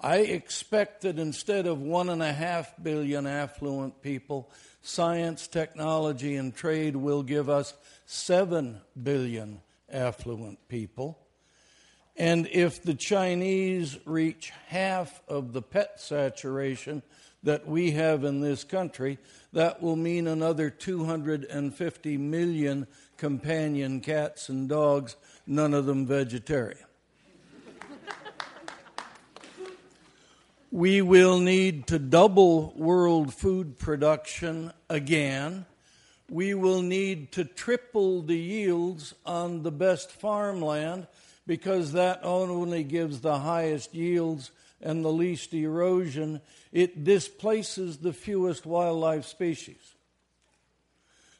I 0.00 0.18
expect 0.18 1.02
that 1.02 1.18
instead 1.18 1.66
of 1.66 1.80
one 1.80 2.08
and 2.08 2.22
a 2.22 2.32
half 2.32 2.72
billion 2.82 3.26
affluent 3.26 4.00
people, 4.00 4.50
science, 4.82 5.46
technology, 5.46 6.36
and 6.36 6.54
trade 6.54 6.96
will 6.96 7.22
give 7.22 7.50
us 7.50 7.74
seven 8.06 8.80
billion 9.00 9.60
affluent 9.92 10.68
people. 10.68 11.18
And 12.20 12.48
if 12.52 12.82
the 12.82 12.92
Chinese 12.92 13.98
reach 14.04 14.52
half 14.66 15.22
of 15.26 15.54
the 15.54 15.62
pet 15.62 15.98
saturation 15.98 17.02
that 17.44 17.66
we 17.66 17.92
have 17.92 18.24
in 18.24 18.42
this 18.42 18.62
country, 18.62 19.16
that 19.54 19.80
will 19.80 19.96
mean 19.96 20.26
another 20.26 20.68
250 20.68 22.18
million 22.18 22.86
companion 23.16 24.02
cats 24.02 24.50
and 24.50 24.68
dogs, 24.68 25.16
none 25.46 25.72
of 25.72 25.86
them 25.86 26.04
vegetarian. 26.06 26.84
we 30.70 31.00
will 31.00 31.38
need 31.38 31.86
to 31.86 31.98
double 31.98 32.74
world 32.76 33.32
food 33.32 33.78
production 33.78 34.74
again. 34.90 35.64
We 36.28 36.52
will 36.52 36.82
need 36.82 37.32
to 37.32 37.46
triple 37.46 38.20
the 38.20 38.36
yields 38.36 39.14
on 39.24 39.62
the 39.62 39.72
best 39.72 40.12
farmland 40.12 41.06
because 41.50 41.90
that 41.94 42.20
only 42.22 42.84
gives 42.84 43.22
the 43.22 43.40
highest 43.40 43.92
yields 43.92 44.52
and 44.80 45.04
the 45.04 45.10
least 45.10 45.52
erosion. 45.52 46.40
It 46.70 47.02
displaces 47.02 47.98
the 47.98 48.12
fewest 48.12 48.66
wildlife 48.66 49.24
species. 49.24 49.96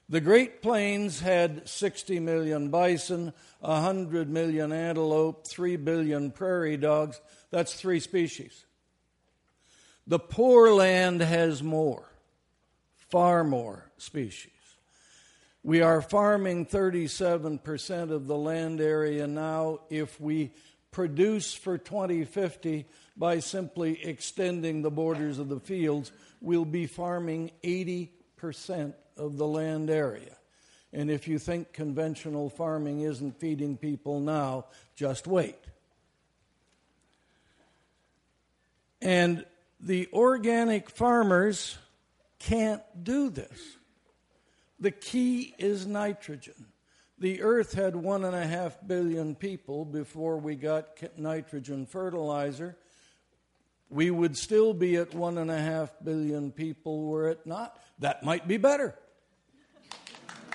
The 0.08 0.20
Great 0.20 0.62
Plains 0.62 1.20
had 1.20 1.68
60 1.68 2.18
million 2.18 2.70
bison, 2.70 3.32
100 3.60 4.28
million 4.28 4.72
antelope, 4.72 5.46
3 5.46 5.76
billion 5.76 6.32
prairie 6.32 6.76
dogs. 6.76 7.20
That's 7.52 7.74
three 7.74 8.00
species. 8.00 8.64
The 10.08 10.18
poor 10.18 10.74
land 10.74 11.20
has 11.20 11.62
more, 11.62 12.10
far 12.96 13.44
more 13.44 13.92
species. 13.96 14.59
We 15.62 15.82
are 15.82 16.00
farming 16.00 16.66
37% 16.66 18.10
of 18.10 18.26
the 18.26 18.36
land 18.36 18.80
area 18.80 19.26
now. 19.26 19.80
If 19.90 20.18
we 20.18 20.52
produce 20.90 21.52
for 21.52 21.76
2050 21.76 22.86
by 23.16 23.40
simply 23.40 24.02
extending 24.02 24.80
the 24.80 24.90
borders 24.90 25.38
of 25.38 25.48
the 25.48 25.60
fields, 25.60 26.12
we'll 26.40 26.64
be 26.64 26.86
farming 26.86 27.50
80% 27.62 28.94
of 29.18 29.36
the 29.36 29.46
land 29.46 29.90
area. 29.90 30.36
And 30.92 31.10
if 31.10 31.28
you 31.28 31.38
think 31.38 31.72
conventional 31.72 32.48
farming 32.48 33.02
isn't 33.02 33.38
feeding 33.38 33.76
people 33.76 34.18
now, 34.20 34.66
just 34.96 35.26
wait. 35.26 35.58
And 39.02 39.44
the 39.78 40.08
organic 40.12 40.90
farmers 40.90 41.76
can't 42.38 42.82
do 43.02 43.28
this. 43.30 43.76
The 44.80 44.90
key 44.90 45.54
is 45.58 45.86
nitrogen. 45.86 46.66
The 47.18 47.42
earth 47.42 47.74
had 47.74 47.94
one 47.94 48.24
and 48.24 48.34
a 48.34 48.46
half 48.46 48.78
billion 48.86 49.34
people 49.34 49.84
before 49.84 50.38
we 50.38 50.56
got 50.56 50.88
nitrogen 51.18 51.84
fertilizer. 51.84 52.78
We 53.90 54.10
would 54.10 54.38
still 54.38 54.72
be 54.72 54.96
at 54.96 55.12
one 55.14 55.36
and 55.36 55.50
a 55.50 55.58
half 55.58 55.92
billion 56.02 56.50
people 56.50 57.04
were 57.04 57.28
it 57.28 57.44
not. 57.44 57.78
That 57.98 58.22
might 58.22 58.48
be 58.48 58.56
better. 58.56 58.94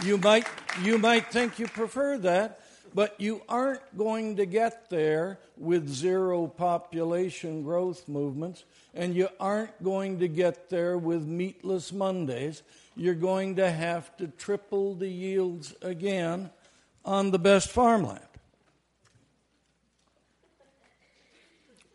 You 0.04 0.18
might, 0.18 0.48
you 0.82 0.98
might 0.98 1.32
think 1.32 1.60
you 1.60 1.68
prefer 1.68 2.18
that, 2.20 2.62
but 2.96 3.20
you 3.20 3.42
aren't 3.48 3.96
going 3.96 4.38
to 4.38 4.48
get 4.48 4.90
there 4.90 5.40
with 5.58 5.88
zero 5.88 6.48
population 6.48 7.62
growth 7.62 8.08
movements, 8.08 8.64
and 8.94 9.16
you 9.16 9.30
aren't 9.40 9.84
going 9.84 10.20
to 10.20 10.28
get 10.28 10.70
there 10.70 10.98
with 10.98 11.26
meatless 11.26 11.94
Mondays 11.94 12.64
you're 12.96 13.14
going 13.14 13.58
to 13.58 13.70
have 13.70 14.16
to 14.18 14.28
triple 14.28 14.96
the 14.96 15.10
yields 15.10 15.74
again 15.82 16.50
on 17.04 17.32
the 17.32 17.40
best 17.40 17.70
farmland. 17.70 18.20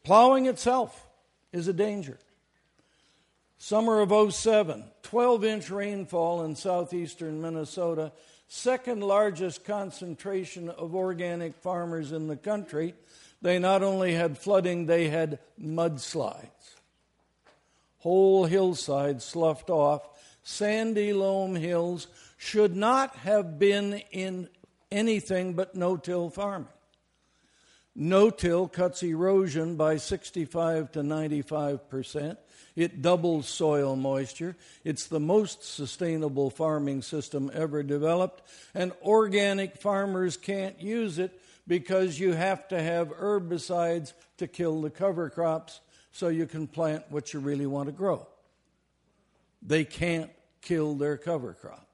Plowing 0.05 0.47
itself 0.47 1.07
is 1.53 1.69
a 1.69 1.73
danger. 1.73 2.19
Summer 3.59 4.01
of 4.01 4.33
07, 4.33 4.85
12 5.03 5.45
inch 5.45 5.71
rainfall 5.71 6.45
in 6.45 6.57
southeastern 6.57 7.43
Minnesota, 7.43 8.13
second 8.49 9.03
largest 9.03 9.65
concentration 9.65 10.71
of 10.71 10.95
organic 10.95 11.55
farmers 11.55 12.13
in 12.13 12.27
the 12.27 12.37
country. 12.37 12.95
They 13.43 13.59
not 13.59 13.83
only 13.83 14.15
had 14.15 14.39
flooding, 14.39 14.87
they 14.87 15.09
had 15.09 15.39
mudslides. 15.61 16.77
Whole 17.99 18.47
hillsides 18.47 19.25
sloughed 19.25 19.71
off 19.71 20.09
sandy 20.51 21.13
loam 21.13 21.55
hills 21.55 22.09
should 22.37 22.75
not 22.75 23.15
have 23.17 23.59
been 23.59 24.03
in 24.11 24.49
anything 24.91 25.55
but 25.55 25.75
no 25.75 25.97
till 25.97 26.29
farming. 26.29 26.69
No 27.95 28.31
till 28.31 28.69
cuts 28.69 29.03
erosion 29.03 29.77
by 29.77 29.97
65 29.97 30.93
to 30.93 31.03
95 31.03 31.89
percent. 31.89 32.39
It 32.77 33.03
doubles 33.03 33.49
soil 33.49 33.97
moisture. 33.97 34.57
It's 34.85 35.07
the 35.07 35.21
most 35.21 35.65
sustainable 35.65 36.51
farming 36.51 37.03
system 37.03 37.51
ever 37.53 37.83
developed, 37.83 38.43
and 38.75 38.93
organic 39.03 39.77
farmers 39.77 40.37
can't 40.37 40.81
use 40.81 41.19
it 41.19 41.39
because 41.67 42.19
you 42.19 42.33
have 42.33 42.67
to 42.69 42.83
have 42.83 43.09
herbicides 43.17 44.13
to 44.39 44.47
kill 44.47 44.81
the 44.81 44.91
cover 44.91 45.31
crops 45.31 45.81
so 46.13 46.29
you 46.29 46.47
can 46.47 46.67
plant 46.67 47.05
what 47.11 47.33
you 47.33 47.41
really 47.41 47.67
want 47.67 47.87
to 47.87 47.93
grow. 47.93 48.27
They 49.63 49.85
can't 49.85 50.31
kill 50.63 50.95
their 50.95 51.17
cover 51.17 51.55
crops. 51.55 51.87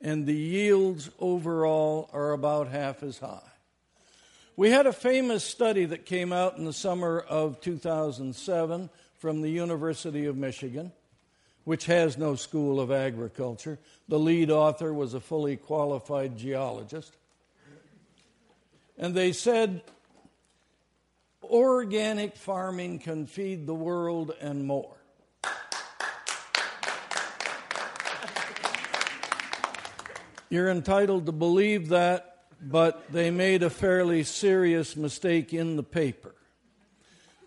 And 0.00 0.26
the 0.26 0.34
yields 0.34 1.10
overall 1.18 2.08
are 2.12 2.32
about 2.32 2.68
half 2.68 3.02
as 3.02 3.18
high. 3.18 3.40
We 4.56 4.70
had 4.70 4.86
a 4.86 4.92
famous 4.92 5.44
study 5.44 5.84
that 5.84 6.04
came 6.04 6.32
out 6.32 6.58
in 6.58 6.64
the 6.64 6.72
summer 6.72 7.20
of 7.20 7.60
2007 7.60 8.90
from 9.18 9.40
the 9.40 9.50
University 9.50 10.26
of 10.26 10.36
Michigan, 10.36 10.92
which 11.64 11.86
has 11.86 12.18
no 12.18 12.34
school 12.34 12.80
of 12.80 12.90
agriculture. 12.90 13.78
The 14.08 14.18
lead 14.18 14.50
author 14.50 14.92
was 14.92 15.14
a 15.14 15.20
fully 15.20 15.56
qualified 15.56 16.36
geologist. 16.36 17.12
And 18.96 19.14
they 19.14 19.32
said 19.32 19.82
organic 21.44 22.36
farming 22.36 22.98
can 22.98 23.26
feed 23.26 23.66
the 23.66 23.74
world 23.74 24.32
and 24.40 24.64
more. 24.64 24.97
You're 30.50 30.70
entitled 30.70 31.26
to 31.26 31.32
believe 31.32 31.90
that, 31.90 32.44
but 32.60 33.12
they 33.12 33.30
made 33.30 33.62
a 33.62 33.70
fairly 33.70 34.22
serious 34.22 34.96
mistake 34.96 35.52
in 35.52 35.76
the 35.76 35.82
paper. 35.82 36.34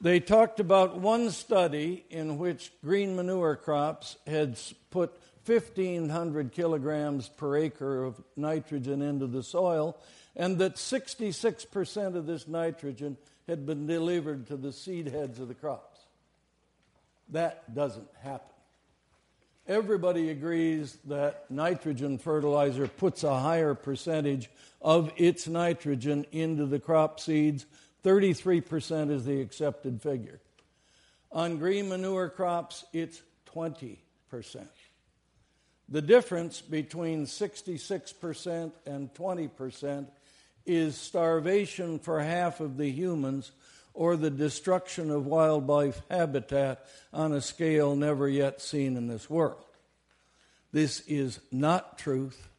They 0.02 0.20
talked 0.20 0.60
about 0.60 1.00
one 1.00 1.32
study 1.32 2.06
in 2.10 2.38
which 2.38 2.72
green 2.84 3.16
manure 3.16 3.56
crops 3.56 4.18
had 4.28 4.60
put 4.92 5.20
1,500 5.46 6.52
kilograms 6.52 7.28
per 7.28 7.58
acre 7.58 8.04
of 8.04 8.22
nitrogen 8.36 9.02
into 9.02 9.26
the 9.26 9.42
soil, 9.42 9.98
and 10.36 10.60
that 10.60 10.76
66% 10.76 12.16
of 12.16 12.28
this 12.28 12.48
nitrogen 12.48 13.18
had 13.48 13.66
been 13.66 13.88
delivered 13.88 14.48
to 14.48 14.58
the 14.58 14.72
seed 14.72 15.08
heads 15.08 15.40
of 15.40 15.48
the 15.48 15.56
crops. 15.56 16.00
That 17.30 17.74
doesn't 17.74 18.08
happen. 18.22 18.48
Everybody 19.72 20.32
agrees 20.32 20.98
that 21.06 21.50
nitrogen 21.50 22.18
fertilizer 22.18 22.90
puts 22.90 23.24
a 23.24 23.40
higher 23.40 23.74
percentage 23.74 24.50
of 24.82 25.14
its 25.16 25.48
nitrogen 25.48 26.26
into 26.34 26.66
the 26.66 26.78
crop 26.78 27.22
seeds. 27.22 27.66
33% 28.04 29.10
is 29.10 29.24
the 29.24 29.40
accepted 29.40 30.02
figure. 30.02 30.42
On 31.32 31.58
green 31.58 31.88
manure 31.88 32.28
crops, 32.28 32.84
it's 32.92 33.22
20%. 33.56 33.98
The 35.88 36.02
difference 36.02 36.60
between 36.60 37.26
66% 37.26 38.72
and 38.86 39.14
20% 39.14 40.08
is 40.66 40.98
starvation 40.98 41.98
for 42.00 42.20
half 42.20 42.60
of 42.60 42.76
the 42.76 42.92
humans 42.92 43.54
or 43.94 44.16
the 44.16 44.30
destruction 44.30 45.12
of 45.12 45.26
wildlife 45.26 46.02
habitat 46.10 46.86
on 47.14 47.34
a 47.34 47.42
scale 47.42 47.96
never 47.96 48.28
yet 48.28 48.62
seen 48.62 48.96
in 48.98 49.08
this 49.08 49.30
world. 49.30 49.64
This 50.72 51.02
is 51.02 51.40
not 51.52 51.98
truth, 51.98 52.50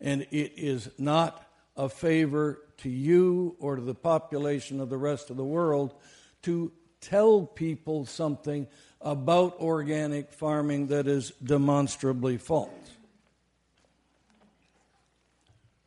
and 0.00 0.22
it 0.30 0.52
is 0.56 0.90
not 0.98 1.48
a 1.76 1.88
favor 1.88 2.60
to 2.78 2.90
you 2.90 3.56
or 3.58 3.76
to 3.76 3.82
the 3.82 3.94
population 3.94 4.80
of 4.80 4.90
the 4.90 4.98
rest 4.98 5.30
of 5.30 5.36
the 5.36 5.44
world 5.44 5.94
to 6.42 6.70
tell 7.00 7.42
people 7.42 8.06
something 8.06 8.66
about 9.00 9.58
organic 9.60 10.32
farming 10.32 10.88
that 10.88 11.06
is 11.06 11.30
demonstrably 11.42 12.38
false. 12.38 12.70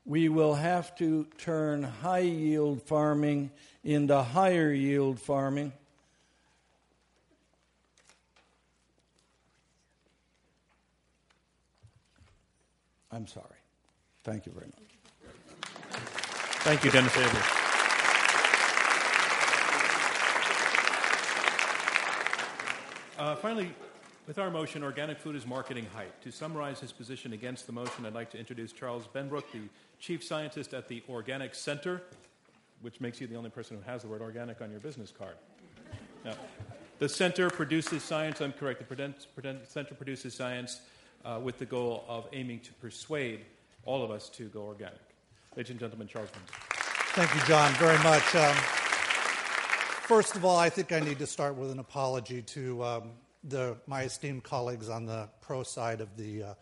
We 0.06 0.30
will 0.30 0.54
have 0.56 0.96
to 0.98 1.28
turn 1.38 1.84
high 1.84 2.20
yield 2.20 2.84
farming 2.84 3.52
into 3.88 4.22
higher 4.22 4.74
yield 4.74 5.18
farming. 5.18 5.72
I'm 13.10 13.26
sorry. 13.28 13.46
Thank 14.26 14.46
you 14.46 14.52
very 14.52 14.66
much. 14.66 15.72
Thank 16.66 16.84
you, 16.84 16.92
Dennis 16.92 17.16
Avery. 17.16 17.42
Uh, 23.18 23.36
finally, 23.38 23.72
with 24.28 24.38
our 24.38 24.52
motion, 24.52 24.84
Organic 24.84 25.18
Food 25.18 25.38
is 25.38 25.48
Marketing 25.48 25.88
Hype. 25.96 26.22
To 26.24 26.32
summarize 26.32 26.82
his 26.82 26.92
position 26.92 27.32
against 27.32 27.66
the 27.66 27.72
motion, 27.72 28.06
I'd 28.06 28.14
like 28.14 28.32
to 28.32 28.38
introduce 28.38 28.74
Charles 28.74 29.08
Benbrook, 29.16 29.50
the 29.54 29.62
Chief 30.02 30.22
Scientist 30.26 30.74
at 30.74 30.90
the 30.90 31.02
Organic 31.08 31.56
Center 31.56 32.02
which 32.82 33.00
makes 33.02 33.20
you 33.20 33.28
the 33.28 33.36
only 33.36 33.50
person 33.50 33.78
who 33.78 33.84
has 33.84 34.02
the 34.04 34.08
word 34.08 34.22
organic 34.22 34.62
on 34.62 34.72
your 34.72 34.80
business 34.80 35.12
card. 35.18 35.36
Now, 36.24 36.34
the 37.00 37.10
center 37.10 37.50
produces 37.50 38.04
science, 38.04 38.42
I'm 38.42 38.54
correct, 38.54 38.84
the 38.90 39.58
center 39.68 39.96
produces 39.96 40.34
science 40.34 40.82
uh, 41.24 41.40
with 41.42 41.60
the 41.60 41.66
goal 41.66 42.06
of 42.08 42.28
aiming 42.34 42.62
to 42.62 42.74
persuade 42.74 43.46
all 43.86 44.04
of 44.04 44.12
us 44.12 44.30
to 44.30 44.46
go 44.50 44.62
organic. 44.64 45.00
Ladies 45.56 45.72
and 45.72 45.80
gentlemen, 45.80 46.08
Charles 46.08 46.30
Benbrook. 46.30 46.78
Thank 47.14 47.34
you, 47.34 47.42
John, 47.48 47.72
very 47.74 47.98
much. 48.04 48.36
Um, 48.36 48.56
first 50.08 50.36
of 50.36 50.46
all, 50.46 50.58
I 50.58 50.70
think 50.70 50.92
I 50.92 51.00
need 51.00 51.20
to 51.20 51.28
start 51.28 51.56
with 51.56 51.72
an 51.72 51.80
apology 51.80 52.42
to 52.44 52.84
um, 52.84 53.12
the, 53.44 53.78
my 53.88 54.04
esteemed 54.04 54.44
colleagues 54.44 54.90
on 54.90 55.06
the 55.06 55.30
pro 55.42 55.64
side 55.64 56.02
of 56.02 56.16
the, 56.18 56.44
uh, 56.44 56.54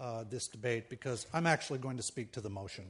uh, 0.00 0.24
this 0.28 0.48
debate 0.48 0.88
because 0.88 1.26
I'm 1.32 1.46
actually 1.46 1.78
going 1.78 1.96
to 1.96 2.02
speak 2.02 2.32
to 2.32 2.40
the 2.40 2.50
motion. 2.50 2.86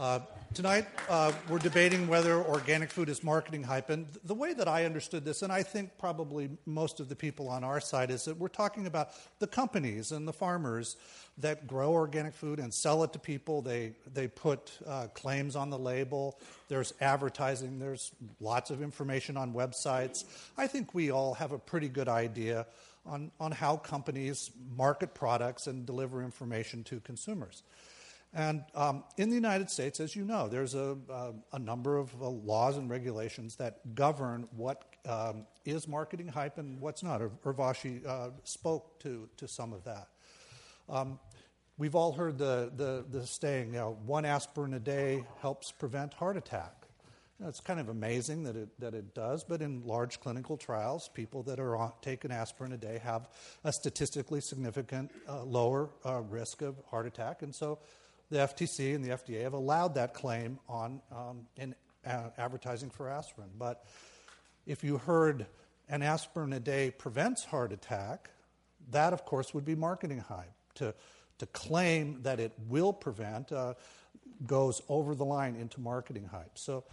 Uh, 0.00 0.18
tonight, 0.54 0.86
uh, 1.10 1.30
we're 1.50 1.58
debating 1.58 2.08
whether 2.08 2.42
organic 2.42 2.90
food 2.90 3.10
is 3.10 3.22
marketing 3.22 3.62
hype. 3.62 3.90
And 3.90 4.06
the 4.24 4.32
way 4.32 4.54
that 4.54 4.66
I 4.66 4.86
understood 4.86 5.26
this, 5.26 5.42
and 5.42 5.52
I 5.52 5.62
think 5.62 5.90
probably 5.98 6.48
most 6.64 7.00
of 7.00 7.10
the 7.10 7.14
people 7.14 7.50
on 7.50 7.64
our 7.64 7.80
side, 7.80 8.10
is 8.10 8.24
that 8.24 8.38
we're 8.38 8.48
talking 8.48 8.86
about 8.86 9.10
the 9.40 9.46
companies 9.46 10.10
and 10.10 10.26
the 10.26 10.32
farmers 10.32 10.96
that 11.36 11.66
grow 11.66 11.92
organic 11.92 12.32
food 12.32 12.60
and 12.60 12.72
sell 12.72 13.04
it 13.04 13.12
to 13.12 13.18
people. 13.18 13.60
They, 13.60 13.92
they 14.14 14.26
put 14.26 14.72
uh, 14.86 15.08
claims 15.08 15.54
on 15.54 15.68
the 15.68 15.78
label, 15.78 16.40
there's 16.68 16.94
advertising, 17.02 17.78
there's 17.78 18.10
lots 18.40 18.70
of 18.70 18.80
information 18.80 19.36
on 19.36 19.52
websites. 19.52 20.24
I 20.56 20.66
think 20.66 20.94
we 20.94 21.10
all 21.10 21.34
have 21.34 21.52
a 21.52 21.58
pretty 21.58 21.90
good 21.90 22.08
idea 22.08 22.66
on, 23.04 23.32
on 23.38 23.52
how 23.52 23.76
companies 23.76 24.50
market 24.74 25.12
products 25.12 25.66
and 25.66 25.84
deliver 25.84 26.22
information 26.22 26.84
to 26.84 27.00
consumers. 27.00 27.64
And 28.32 28.62
um, 28.74 29.02
in 29.16 29.28
the 29.28 29.34
United 29.34 29.70
States, 29.70 29.98
as 29.98 30.14
you 30.14 30.24
know, 30.24 30.46
there's 30.46 30.74
a, 30.74 30.96
a, 31.08 31.32
a 31.54 31.58
number 31.58 31.96
of 31.96 32.10
uh, 32.22 32.28
laws 32.28 32.76
and 32.76 32.88
regulations 32.88 33.56
that 33.56 33.94
govern 33.94 34.46
what 34.56 34.84
um, 35.08 35.46
is 35.64 35.88
marketing 35.88 36.28
hype 36.28 36.58
and 36.58 36.80
what's 36.80 37.02
not. 37.02 37.20
Urvashi 37.20 38.06
uh, 38.06 38.30
spoke 38.44 39.00
to, 39.00 39.28
to 39.36 39.48
some 39.48 39.72
of 39.72 39.82
that. 39.84 40.08
Um, 40.88 41.18
we've 41.76 41.96
all 41.96 42.12
heard 42.12 42.38
the, 42.38 42.70
the, 42.76 43.04
the 43.10 43.26
saying, 43.26 43.68
you 43.72 43.80
know, 43.80 43.98
one 44.06 44.24
aspirin 44.24 44.74
a 44.74 44.80
day 44.80 45.24
helps 45.40 45.72
prevent 45.72 46.14
heart 46.14 46.36
attack. 46.36 46.86
You 47.38 47.44
know, 47.44 47.48
it's 47.48 47.60
kind 47.60 47.80
of 47.80 47.88
amazing 47.88 48.44
that 48.44 48.54
it, 48.54 48.68
that 48.80 48.94
it 48.94 49.14
does, 49.14 49.42
but 49.42 49.62
in 49.62 49.82
large 49.84 50.20
clinical 50.20 50.56
trials, 50.56 51.08
people 51.08 51.42
that 51.44 51.58
are 51.58 51.92
taking 52.02 52.30
aspirin 52.30 52.72
a 52.72 52.76
day 52.76 53.00
have 53.02 53.28
a 53.64 53.72
statistically 53.72 54.40
significant 54.40 55.10
uh, 55.26 55.42
lower 55.42 55.88
uh, 56.04 56.20
risk 56.20 56.60
of 56.60 56.76
heart 56.90 57.06
attack. 57.06 57.42
And 57.42 57.52
so 57.54 57.78
the 58.30 58.38
FTC 58.38 58.94
and 58.94 59.04
the 59.04 59.10
FDA 59.10 59.42
have 59.42 59.54
allowed 59.54 59.94
that 59.96 60.14
claim 60.14 60.58
on 60.68 61.00
um, 61.10 61.46
in 61.56 61.74
uh, 62.06 62.30
advertising 62.38 62.90
for 62.90 63.08
aspirin. 63.08 63.48
But 63.58 63.84
if 64.66 64.84
you 64.84 64.98
heard 64.98 65.46
an 65.88 66.02
aspirin 66.02 66.52
a 66.52 66.60
day 66.60 66.90
prevents 66.90 67.44
heart 67.44 67.72
attack, 67.72 68.30
that 68.90 69.12
of 69.12 69.24
course 69.24 69.52
would 69.52 69.64
be 69.64 69.74
marketing 69.74 70.18
hype. 70.18 70.52
To 70.76 70.94
to 71.38 71.46
claim 71.46 72.22
that 72.22 72.38
it 72.38 72.52
will 72.68 72.92
prevent 72.92 73.50
uh, 73.50 73.74
goes 74.46 74.82
over 74.88 75.14
the 75.14 75.24
line 75.24 75.56
into 75.56 75.80
marketing 75.80 76.28
hype. 76.30 76.58
So. 76.58 76.84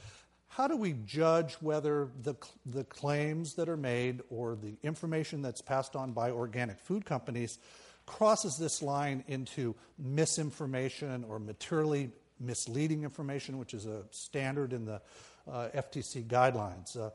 How 0.50 0.68
do 0.68 0.78
we 0.78 0.94
judge 1.06 1.54
whether 1.56 2.08
the, 2.24 2.34
the 2.66 2.86
claims 2.86 3.56
that 3.56 3.68
are 3.70 3.78
made 3.78 4.22
or 4.30 4.56
the 4.56 4.78
information 4.82 5.42
that's 5.42 5.62
passed 5.62 5.96
on 5.96 6.14
by 6.14 6.32
organic 6.32 6.80
food 6.80 7.06
companies 7.06 7.60
crosses 8.08 8.58
this 8.58 8.82
line 8.82 9.24
into 9.28 9.76
misinformation 10.00 11.24
or 11.30 11.38
materially 11.38 12.10
misleading 12.40 13.04
information, 13.04 13.60
which 13.60 13.76
is 13.76 13.86
a 13.86 14.04
standard 14.10 14.74
in 14.74 14.86
the 14.86 15.00
uh, 15.48 15.68
FTC 15.76 16.26
guidelines. 16.26 16.98
Uh, 16.98 17.10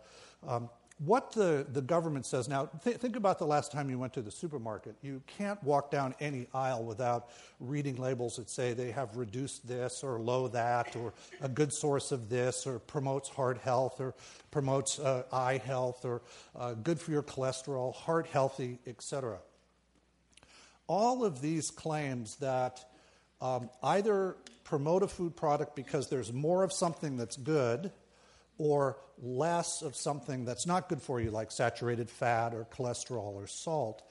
um, 0.49 0.71
what 0.99 1.33
the, 1.33 1.67
the 1.73 1.81
government 1.81 2.27
says 2.27 2.49
now, 2.49 2.67
th- 2.85 2.99
think 2.99 3.17
about 3.17 3.39
the 3.39 3.47
last 3.47 3.73
time 3.73 3.91
you 3.91 3.99
went 3.99 4.13
to 4.13 4.23
the 4.23 4.31
supermarket. 4.31 4.95
You 5.03 5.21
can't 5.27 5.61
walk 5.65 5.91
down 5.91 6.15
any 6.21 6.47
aisle 6.55 6.85
without 6.85 7.31
reading 7.59 7.97
labels 7.97 8.37
that 8.37 8.49
say 8.49 8.73
they 8.73 8.93
have 8.93 9.17
reduced 9.17 9.67
this 9.67 10.05
or 10.05 10.21
low 10.21 10.47
that 10.49 10.95
or 10.95 11.13
a 11.41 11.49
good 11.49 11.73
source 11.73 12.13
of 12.13 12.29
this 12.29 12.67
or 12.67 12.79
promotes 12.79 13.29
heart 13.29 13.59
health 13.59 14.01
or 14.01 14.15
promotes 14.51 15.01
uh, 15.01 15.25
eye 15.33 15.61
health 15.65 16.05
or 16.05 16.23
uh, 16.55 16.75
good 16.75 17.01
for 17.01 17.11
your 17.11 17.23
cholesterol, 17.23 17.95
heart 17.95 18.27
healthy, 18.27 18.79
etc 18.87 19.39
all 20.87 21.25
of 21.25 21.41
these 21.41 21.71
claims 21.71 22.37
that 22.37 22.85
um, 23.41 23.71
either 23.83 24.37
promote 24.65 25.03
a 25.03 25.09
food 25.09 25.37
product 25.37 25.75
because 25.75 26.09
there's 26.09 26.33
more 26.33 26.63
of 26.63 26.73
something 26.73 27.17
that's 27.17 27.37
good 27.37 27.91
or 28.59 28.97
less 29.19 29.83
of 29.83 29.97
something 29.97 30.45
that's 30.45 30.67
not 30.67 30.89
good 30.89 31.03
for 31.03 31.21
you, 31.21 31.31
like 31.31 31.51
saturated 31.51 32.09
fat 32.09 32.55
or 32.55 32.65
cholesterol 32.65 33.35
or 33.35 33.47
salt. 33.47 34.03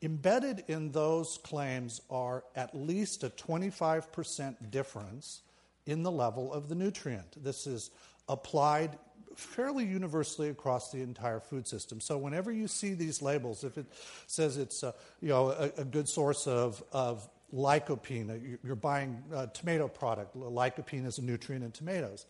Embedded 0.00 0.64
in 0.68 0.90
those 0.90 1.38
claims 1.44 2.00
are 2.10 2.44
at 2.56 2.74
least 2.74 3.22
a 3.22 3.30
25% 3.30 4.70
difference 4.70 5.42
in 5.86 6.02
the 6.02 6.10
level 6.10 6.52
of 6.52 6.68
the 6.68 6.74
nutrient. 6.74 7.42
This 7.42 7.66
is 7.66 7.90
applied 8.28 8.98
fairly 9.36 9.84
universally 9.84 10.48
across 10.48 10.90
the 10.90 11.02
entire 11.02 11.40
food 11.40 11.66
system. 11.66 12.00
So 12.00 12.18
whenever 12.18 12.52
you 12.52 12.68
see 12.68 12.94
these 12.94 13.22
labels, 13.22 13.64
if 13.64 13.78
it 13.78 13.86
says 14.26 14.56
it's 14.56 14.82
a, 14.82 14.94
you 15.20 15.28
know, 15.28 15.50
a, 15.50 15.70
a 15.78 15.84
good 15.84 16.08
source 16.08 16.46
of, 16.46 16.82
of 16.92 17.28
lycopene, 17.52 18.30
uh, 18.30 18.56
you're 18.64 18.76
buying 18.76 19.22
a 19.34 19.46
tomato 19.46 19.88
product, 19.88 20.36
lycopene 20.36 21.06
is 21.06 21.18
a 21.18 21.22
nutrient 21.22 21.64
in 21.64 21.70
tomatoes. 21.70 22.26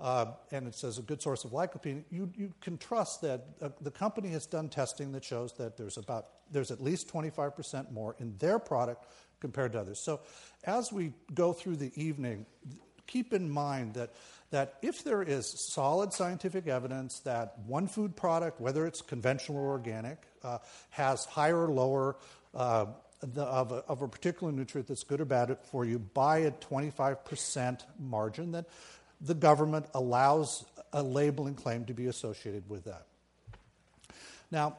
Uh, 0.00 0.26
and 0.50 0.66
it 0.66 0.74
says 0.74 0.98
a 0.98 1.02
good 1.02 1.22
source 1.22 1.44
of 1.44 1.52
lycopene, 1.52 2.02
you, 2.10 2.30
you 2.36 2.52
can 2.60 2.76
trust 2.76 3.20
that 3.20 3.44
uh, 3.60 3.68
the 3.82 3.90
company 3.90 4.30
has 4.30 4.46
done 4.46 4.68
testing 4.68 5.12
that 5.12 5.22
shows 5.22 5.52
that 5.52 5.76
there's 5.76 5.96
about 5.96 6.26
there's 6.50 6.70
at 6.70 6.82
least 6.82 7.08
25% 7.08 7.90
more 7.92 8.14
in 8.18 8.36
their 8.38 8.58
product 8.58 9.06
compared 9.40 9.72
to 9.72 9.80
others. 9.80 9.98
So 9.98 10.20
as 10.64 10.92
we 10.92 11.12
go 11.34 11.52
through 11.52 11.76
the 11.76 11.92
evening, 12.00 12.46
keep 13.06 13.32
in 13.32 13.50
mind 13.50 13.94
that 13.94 14.10
that 14.52 14.74
if 14.82 15.02
there 15.02 15.22
is 15.22 15.46
solid 15.46 16.12
scientific 16.12 16.68
evidence 16.68 17.20
that 17.20 17.58
one 17.66 17.88
food 17.88 18.14
product, 18.14 18.60
whether 18.60 18.86
it's 18.86 19.02
conventional 19.02 19.58
or 19.58 19.70
organic, 19.70 20.18
uh, 20.44 20.58
has 20.90 21.24
higher 21.24 21.64
or 21.64 21.68
lower 21.68 22.16
uh, 22.54 22.86
the, 23.20 23.42
of, 23.42 23.72
a, 23.72 23.76
of, 23.88 24.02
a, 24.02 24.08
particular 24.08 24.52
nutrient 24.52 24.88
that's 24.88 25.04
good 25.04 25.20
or 25.20 25.24
bad 25.24 25.56
for 25.70 25.84
you 25.84 25.98
by 25.98 26.38
a 26.38 26.50
25% 26.50 27.80
margin, 27.98 28.52
then 28.52 28.64
the 29.20 29.34
government 29.34 29.86
allows 29.94 30.64
a 30.92 31.02
labeling 31.02 31.54
claim 31.54 31.84
to 31.86 31.94
be 31.94 32.06
associated 32.06 32.68
with 32.68 32.84
that. 32.84 33.06
Now, 34.50 34.76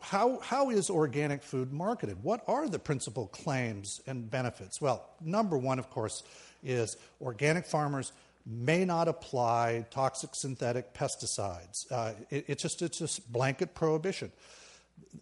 how, 0.00 0.38
how 0.40 0.70
is 0.70 0.90
organic 0.90 1.42
food 1.42 1.72
marketed? 1.72 2.22
What 2.22 2.44
are 2.46 2.68
the 2.68 2.78
principal 2.78 3.26
claims 3.26 4.00
and 4.06 4.30
benefits? 4.30 4.80
Well, 4.80 5.08
number 5.20 5.58
one, 5.58 5.78
of 5.78 5.90
course, 5.90 6.22
is 6.62 6.96
organic 7.20 7.66
farmers 7.66 8.12
may 8.48 8.84
not 8.84 9.08
apply 9.08 9.84
toxic 9.90 10.34
synthetic 10.34 10.94
pesticides. 10.94 11.90
Uh, 11.92 12.14
it, 12.30 12.46
it's 12.48 12.62
just 12.62 12.80
it's 12.80 12.98
just 12.98 13.30
blanket 13.30 13.74
prohibition. 13.74 14.32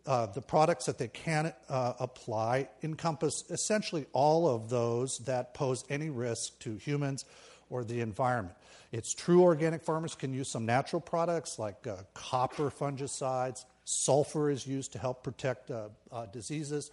Uh, 0.07 0.27
the 0.27 0.41
products 0.41 0.87
that 0.87 0.99
they 0.99 1.09
can 1.09 1.53
uh, 1.69 1.93
apply 1.99 2.69
encompass 2.83 3.45
essentially 3.51 4.07
all 4.13 4.49
of 4.49 4.71
those 4.71 5.19
that 5.19 5.55
pose 5.55 5.85
any 5.91 6.09
risk 6.09 6.59
to 6.61 6.77
humans 6.77 7.25
or 7.69 7.85
the 7.85 8.01
environment. 8.01 8.57
It's 8.93 9.13
true 9.13 9.43
organic 9.43 9.83
farmers 9.83 10.15
can 10.15 10.33
use 10.33 10.49
some 10.49 10.65
natural 10.65 11.01
products 11.01 11.59
like 11.59 11.87
uh, 11.87 11.97
copper 12.15 12.71
fungicides, 12.71 13.65
sulfur 13.85 14.51
is 14.51 14.67
used 14.67 14.93
to 14.93 14.99
help 14.99 15.23
protect 15.23 15.71
uh, 15.71 15.89
uh, 16.13 16.27
diseases. 16.27 16.91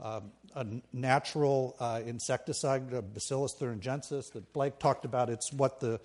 Um, 0.00 0.32
a 0.56 0.66
natural 0.92 1.76
uh, 1.78 2.00
insecticide, 2.04 2.92
uh, 2.92 3.00
Bacillus 3.00 3.54
thuringiensis, 3.54 4.32
that 4.32 4.52
Blake 4.52 4.78
talked 4.78 5.04
about. 5.04 5.30
It's 5.30 5.52
what 5.52 5.80
the 5.80 6.00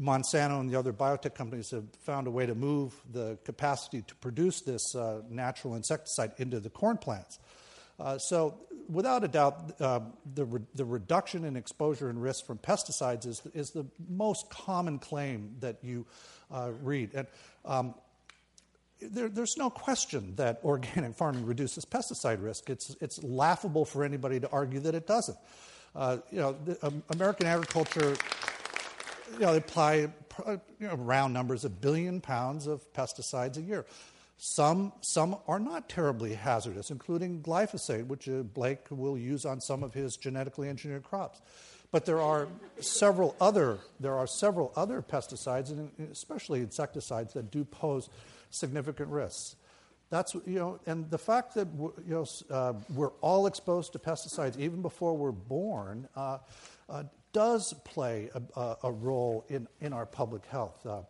Monsanto 0.00 0.60
and 0.60 0.70
the 0.70 0.78
other 0.78 0.92
biotech 0.92 1.34
companies 1.34 1.70
have 1.70 1.84
found 2.00 2.26
a 2.26 2.30
way 2.30 2.46
to 2.46 2.54
move 2.54 2.94
the 3.12 3.38
capacity 3.44 4.02
to 4.02 4.14
produce 4.16 4.60
this 4.62 4.94
uh, 4.94 5.22
natural 5.28 5.74
insecticide 5.74 6.32
into 6.38 6.60
the 6.60 6.70
corn 6.70 6.96
plants. 6.96 7.38
Uh, 7.98 8.18
so, 8.18 8.58
without 8.88 9.22
a 9.22 9.28
doubt, 9.28 9.80
uh, 9.80 10.00
the, 10.34 10.44
re- 10.44 10.60
the 10.74 10.84
reduction 10.84 11.44
in 11.44 11.56
exposure 11.56 12.08
and 12.08 12.20
risk 12.20 12.44
from 12.46 12.58
pesticides 12.58 13.26
is, 13.26 13.42
is 13.54 13.70
the 13.70 13.86
most 14.08 14.50
common 14.50 14.98
claim 14.98 15.54
that 15.60 15.76
you 15.82 16.04
uh, 16.50 16.70
read. 16.82 17.10
And 17.14 17.26
um, 17.64 17.94
there, 19.10 19.28
there's 19.28 19.56
no 19.56 19.70
question 19.70 20.34
that 20.36 20.60
organic 20.64 21.14
farming 21.16 21.46
reduces 21.46 21.84
pesticide 21.84 22.42
risk. 22.42 22.70
It's, 22.70 22.96
it's 23.00 23.22
laughable 23.22 23.84
for 23.84 24.04
anybody 24.04 24.40
to 24.40 24.50
argue 24.50 24.80
that 24.80 24.94
it 24.94 25.06
doesn't. 25.06 25.38
Uh, 25.94 26.18
you 26.30 26.38
know, 26.38 26.56
the, 26.64 26.86
um, 26.86 27.02
American 27.10 27.46
agriculture, 27.46 28.16
you 29.34 29.38
know, 29.40 29.52
they 29.52 29.58
apply 29.58 29.94
you 29.96 30.60
know, 30.80 30.94
round 30.96 31.32
numbers, 31.32 31.64
a 31.64 31.70
billion 31.70 32.20
pounds 32.20 32.66
of 32.66 32.92
pesticides 32.92 33.56
a 33.56 33.62
year. 33.62 33.86
Some, 34.36 34.92
some 35.00 35.36
are 35.46 35.60
not 35.60 35.88
terribly 35.88 36.34
hazardous, 36.34 36.90
including 36.90 37.40
glyphosate, 37.40 38.06
which 38.08 38.28
uh, 38.28 38.42
Blake 38.42 38.86
will 38.90 39.16
use 39.16 39.44
on 39.44 39.60
some 39.60 39.84
of 39.84 39.94
his 39.94 40.16
genetically 40.16 40.68
engineered 40.68 41.04
crops. 41.04 41.40
But 41.92 42.04
there 42.04 42.20
are 42.20 42.48
several 42.80 43.36
other 43.40 43.78
there 44.00 44.16
are 44.16 44.26
several 44.26 44.72
other 44.74 45.00
pesticides, 45.00 45.70
and 45.70 45.92
especially 46.10 46.58
insecticides, 46.58 47.34
that 47.34 47.52
do 47.52 47.64
pose 47.64 48.08
significant 48.54 49.08
risks. 49.08 49.56
That's 50.10 50.34
you 50.34 50.58
know, 50.58 50.80
and 50.86 51.10
the 51.10 51.18
fact 51.18 51.54
that 51.54 51.68
you 51.76 51.92
know 52.06 52.26
uh, 52.50 52.74
we're 52.94 53.12
all 53.20 53.46
exposed 53.46 53.92
to 53.94 53.98
pesticides 53.98 54.58
even 54.58 54.82
before 54.82 55.16
we're 55.16 55.32
born 55.32 56.08
uh, 56.14 56.38
uh, 56.88 57.04
does 57.32 57.72
play 57.84 58.30
a, 58.54 58.76
a, 58.84 58.92
role 58.92 59.44
in, 59.48 59.66
in 59.80 59.92
our 59.92 60.06
public 60.06 60.46
health. 60.46 60.86
Uh, 60.86 61.00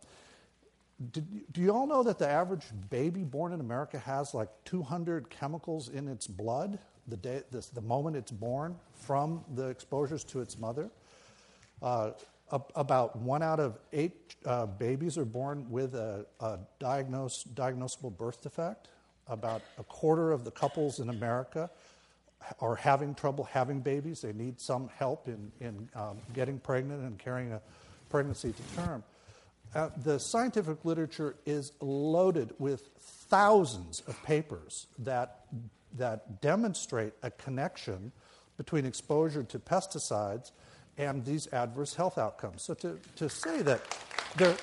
did, 1.12 1.53
do 1.53 1.61
you 1.61 1.70
all 1.70 1.86
know 1.86 2.03
that 2.03 2.18
the 2.18 2.28
average 2.28 2.64
baby 2.88 3.24
born 3.24 3.53
in 3.53 3.61
America 3.61 3.99
has 3.99 4.32
like 4.32 4.49
200 4.64 5.28
chemicals 5.28 5.90
in 5.90 6.09
its 6.09 6.26
blood 6.26 6.78
the, 7.09 7.16
day, 7.18 7.42
the, 7.51 7.66
the 7.74 7.82
moment 7.82 8.16
it's 8.16 8.30
born? 8.30 8.76
from 9.05 9.45
the 9.55 9.68
exposures 9.68 10.24
to 10.24 10.40
its 10.40 10.59
mother. 10.59 10.90
Uh, 11.82 12.12
about 12.51 13.16
one 13.16 13.42
out 13.42 13.59
of 13.59 13.78
eight 13.92 14.36
uh, 14.45 14.66
babies 14.66 15.16
are 15.18 15.24
born 15.24 15.68
with 15.70 15.95
a, 15.95 16.26
a 16.40 16.59
diagnosed, 16.78 17.55
diagnosable 17.55 18.16
birth 18.16 18.42
defect. 18.42 18.88
About 19.26 19.62
a 19.78 19.84
quarter 19.84 20.32
of 20.32 20.45
the 20.45 20.51
couples 20.51 21.01
in 21.01 21.09
America 21.09 21.70
are 22.61 22.76
having 22.76 23.14
trouble 23.14 23.45
having 23.45 23.80
babies. 23.80 24.20
They 24.20 24.34
need 24.34 24.61
some 24.61 24.90
help 24.99 25.28
in, 25.28 25.51
in 25.61 25.88
um, 25.95 26.18
getting 26.34 26.59
pregnant 26.59 27.03
and 27.03 27.18
carrying 27.18 27.53
a 27.53 27.61
pregnancy 28.11 28.53
to 28.53 28.82
term. 28.82 29.03
Uh, 29.74 29.88
the 30.05 30.20
scientific 30.20 30.84
literature 30.84 31.34
is 31.47 31.72
loaded 31.80 32.53
with 32.59 32.90
thousands 33.01 34.03
of 34.07 34.22
papers 34.22 34.86
that, 34.99 35.47
that 35.97 36.40
demonstrate 36.40 37.12
a 37.22 37.30
connection 37.30 38.12
between 38.57 38.86
exposure 38.86 39.42
to 39.42 39.59
pesticides 39.59 40.53
and 40.99 41.24
these 41.24 41.53
adverse 41.53 41.95
health 41.95 42.18
outcomes. 42.18 42.62
So 42.62 42.74
to, 42.74 42.99
to 43.16 43.28
say 43.28 43.62
that 43.62 43.80
there, 44.36 44.57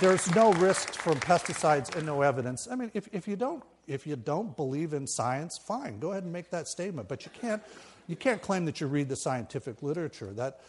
there's 0.00 0.32
no 0.34 0.52
risk 0.54 0.94
from 0.94 1.18
pesticides 1.20 1.94
and 1.96 2.06
no 2.06 2.22
evidence, 2.22 2.68
I 2.70 2.76
mean, 2.76 2.90
if, 2.94 3.08
if, 3.12 3.26
you 3.26 3.36
don't, 3.36 3.62
if 3.86 4.06
you 4.06 4.16
don't 4.16 4.56
believe 4.56 4.92
in 4.92 5.06
science, 5.06 5.58
fine, 5.58 5.98
go 5.98 6.12
ahead 6.12 6.24
and 6.24 6.32
make 6.32 6.50
that 6.50 6.68
statement. 6.68 7.08
But 7.08 7.24
you 7.24 7.30
can't, 7.40 7.62
you 8.06 8.16
can't 8.16 8.40
claim 8.40 8.64
that 8.66 8.80
you 8.80 8.86
read 8.86 9.08
the 9.08 9.16
scientific 9.16 9.82
literature. 9.82 10.32
That, 10.32 10.60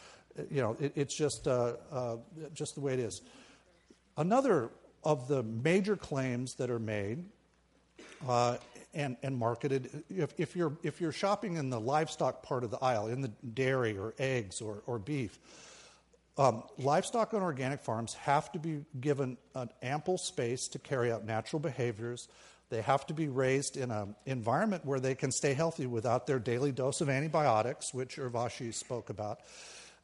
you 0.50 0.62
know, 0.62 0.78
it, 0.80 0.94
it's 0.96 1.16
just, 1.16 1.48
uh, 1.48 1.74
uh, 1.92 2.18
just 2.54 2.76
the 2.76 2.82
way 2.82 2.94
it 2.94 3.00
is. 3.00 3.22
Another 4.18 4.70
of 5.04 5.28
the 5.28 5.44
major 5.44 5.96
claims 5.96 6.56
that 6.56 6.70
are 6.70 6.80
made 6.80 7.24
uh, 8.28 8.58
and, 8.94 9.18
and 9.24 9.38
marketed. 9.38 10.04
If, 10.10 10.34
if, 10.38 10.56
you're, 10.56 10.78
if 10.84 11.02
you're 11.02 11.12
shopping 11.12 11.58
in 11.58 11.70
the 11.70 11.80
livestock 11.80 12.44
part 12.44 12.64
of 12.64 12.72
the 12.72 12.78
aisle, 12.78 13.08
in 13.08 13.22
the 13.22 13.32
dairy 13.54 13.98
or 13.98 14.14
eggs 14.18 14.62
or, 14.62 14.82
or 14.86 15.00
beef, 15.00 15.40
um, 16.38 16.64
livestock 16.78 17.34
on 17.34 17.42
organic 17.42 17.82
farms 17.82 18.14
have 18.14 18.52
to 18.54 18.60
be 18.60 18.86
given 19.00 19.38
an 19.56 19.70
ample 19.82 20.18
space 20.18 20.70
to 20.70 20.80
carry 20.80 21.12
out 21.12 21.26
natural 21.26 21.60
behaviors. 21.60 22.30
They 22.70 22.82
have 22.82 23.06
to 23.08 23.14
be 23.14 23.28
raised 23.28 23.78
in 23.78 23.92
an 23.92 24.16
environment 24.26 24.86
where 24.86 25.00
they 25.00 25.16
can 25.16 25.32
stay 25.32 25.54
healthy 25.54 25.86
without 25.86 26.28
their 26.28 26.40
daily 26.40 26.72
dose 26.72 27.02
of 27.02 27.10
antibiotics, 27.10 27.94
which 27.94 28.18
Urvashi 28.18 28.74
spoke 28.74 29.10
about. 29.10 29.42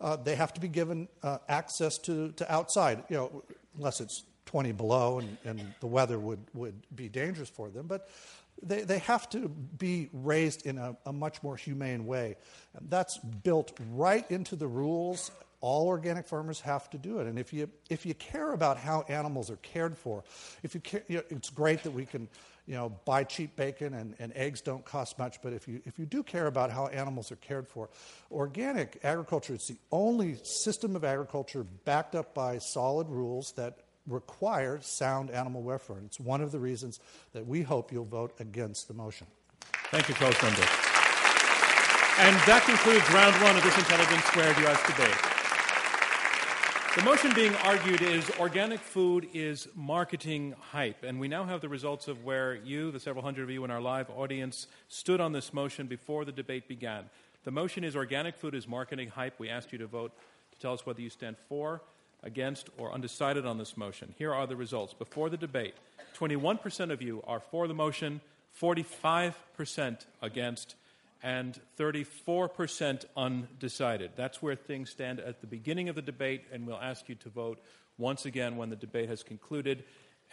Uh, 0.01 0.17
they 0.17 0.35
have 0.35 0.53
to 0.53 0.59
be 0.59 0.67
given 0.67 1.07
uh, 1.23 1.37
access 1.47 1.97
to, 1.99 2.31
to 2.33 2.51
outside, 2.51 3.03
you 3.09 3.15
know, 3.15 3.43
unless 3.77 4.01
it's 4.01 4.23
20 4.47 4.73
below 4.73 5.19
and, 5.19 5.37
and 5.45 5.73
the 5.79 5.87
weather 5.87 6.19
would, 6.19 6.39
would 6.53 6.75
be 6.95 7.07
dangerous 7.07 7.49
for 7.49 7.69
them. 7.69 7.87
But 7.87 8.09
they, 8.63 8.81
they 8.81 8.99
have 8.99 9.29
to 9.29 9.49
be 9.49 10.09
raised 10.13 10.65
in 10.65 10.77
a, 10.77 10.95
a 11.05 11.13
much 11.13 11.43
more 11.43 11.55
humane 11.55 12.05
way. 12.05 12.35
And 12.75 12.89
that's 12.89 13.17
built 13.17 13.77
right 13.91 14.29
into 14.31 14.55
the 14.55 14.67
rules. 14.67 15.31
All 15.61 15.87
organic 15.87 16.27
farmers 16.27 16.61
have 16.61 16.89
to 16.91 16.97
do 16.97 17.19
it. 17.19 17.27
And 17.27 17.39
if 17.39 17.53
you, 17.53 17.69
if 17.89 18.05
you 18.05 18.13
care 18.13 18.53
about 18.53 18.77
how 18.77 19.03
animals 19.07 19.49
are 19.49 19.57
cared 19.57 19.97
for, 19.97 20.23
if 20.63 20.73
you, 20.73 20.81
care, 20.81 21.03
you 21.07 21.17
know, 21.17 21.23
it's 21.29 21.49
great 21.49 21.83
that 21.83 21.91
we 21.91 22.05
can 22.05 22.27
you 22.67 22.73
know, 22.73 22.89
buy 23.05 23.23
cheap 23.23 23.55
bacon 23.55 23.93
and, 23.93 24.15
and 24.17 24.33
eggs 24.35 24.61
don't 24.61 24.83
cost 24.83 25.19
much, 25.19 25.41
but 25.41 25.53
if 25.53 25.67
you, 25.67 25.81
if 25.85 25.99
you 25.99 26.05
do 26.05 26.23
care 26.23 26.47
about 26.47 26.71
how 26.71 26.87
animals 26.87 27.31
are 27.31 27.35
cared 27.37 27.67
for, 27.67 27.89
organic 28.31 28.99
agriculture 29.03 29.53
is 29.53 29.67
the 29.67 29.77
only 29.91 30.35
system 30.43 30.95
of 30.95 31.03
agriculture 31.03 31.63
backed 31.85 32.15
up 32.15 32.33
by 32.33 32.57
solid 32.57 33.07
rules 33.07 33.51
that 33.53 33.84
require 34.07 34.79
sound 34.81 35.31
animal 35.31 35.61
welfare. 35.61 35.97
And 35.97 36.05
it's 36.05 36.19
one 36.19 36.41
of 36.41 36.51
the 36.51 36.59
reasons 36.59 36.99
that 37.33 37.45
we 37.45 37.61
hope 37.61 37.91
you'll 37.91 38.05
vote 38.05 38.33
against 38.39 38.87
the 38.87 38.93
motion. 38.93 39.27
Thank 39.91 40.09
you, 40.09 40.15
Co-Senator. 40.15 40.61
And 42.17 42.35
that 42.47 42.63
concludes 42.65 43.09
round 43.11 43.35
one 43.43 43.57
of 43.57 43.63
this 43.63 43.77
Intelligence 43.77 44.23
Squared 44.25 44.57
U.S. 44.59 44.81
debate. 44.87 45.35
The 46.95 47.03
motion 47.03 47.33
being 47.33 47.53
argued 47.57 48.01
is 48.01 48.31
organic 48.39 48.79
food 48.79 49.27
is 49.33 49.67
marketing 49.75 50.55
hype. 50.71 51.03
And 51.03 51.19
we 51.19 51.27
now 51.27 51.43
have 51.43 51.59
the 51.59 51.67
results 51.67 52.07
of 52.07 52.23
where 52.23 52.55
you, 52.55 52.89
the 52.91 53.01
several 53.01 53.21
hundred 53.21 53.43
of 53.43 53.49
you 53.49 53.65
in 53.65 53.71
our 53.71 53.81
live 53.81 54.09
audience, 54.09 54.67
stood 54.87 55.19
on 55.19 55.33
this 55.33 55.53
motion 55.53 55.87
before 55.87 56.23
the 56.23 56.31
debate 56.31 56.69
began. 56.69 57.09
The 57.43 57.51
motion 57.51 57.83
is 57.83 57.97
organic 57.97 58.37
food 58.37 58.55
is 58.55 58.65
marketing 58.65 59.09
hype. 59.09 59.37
We 59.37 59.49
asked 59.49 59.73
you 59.73 59.77
to 59.79 59.87
vote 59.87 60.13
to 60.53 60.59
tell 60.59 60.71
us 60.71 60.85
whether 60.85 61.01
you 61.01 61.09
stand 61.09 61.35
for 61.49 61.81
against, 62.25 62.69
or 62.77 62.91
undecided 62.91 63.45
on 63.45 63.57
this 63.57 63.77
motion. 63.77 64.13
Here 64.17 64.33
are 64.33 64.47
the 64.47 64.55
results. 64.55 64.93
Before 64.93 65.29
the 65.29 65.37
debate, 65.37 65.75
21% 66.17 66.91
of 66.91 67.01
you 67.01 67.23
are 67.25 67.39
for 67.39 67.67
the 67.67 67.73
motion, 67.73 68.19
45% 68.59 70.05
against, 70.21 70.75
and 71.21 71.59
34% 71.77 73.05
undecided. 73.15 74.11
That's 74.15 74.41
where 74.41 74.55
things 74.55 74.89
stand 74.89 75.19
at 75.19 75.41
the 75.41 75.47
beginning 75.47 75.89
of 75.89 75.95
the 75.95 76.01
debate, 76.01 76.43
and 76.51 76.65
we'll 76.65 76.77
ask 76.77 77.07
you 77.07 77.15
to 77.15 77.29
vote 77.29 77.59
once 77.97 78.25
again 78.25 78.57
when 78.57 78.69
the 78.69 78.75
debate 78.75 79.09
has 79.09 79.23
concluded. 79.23 79.83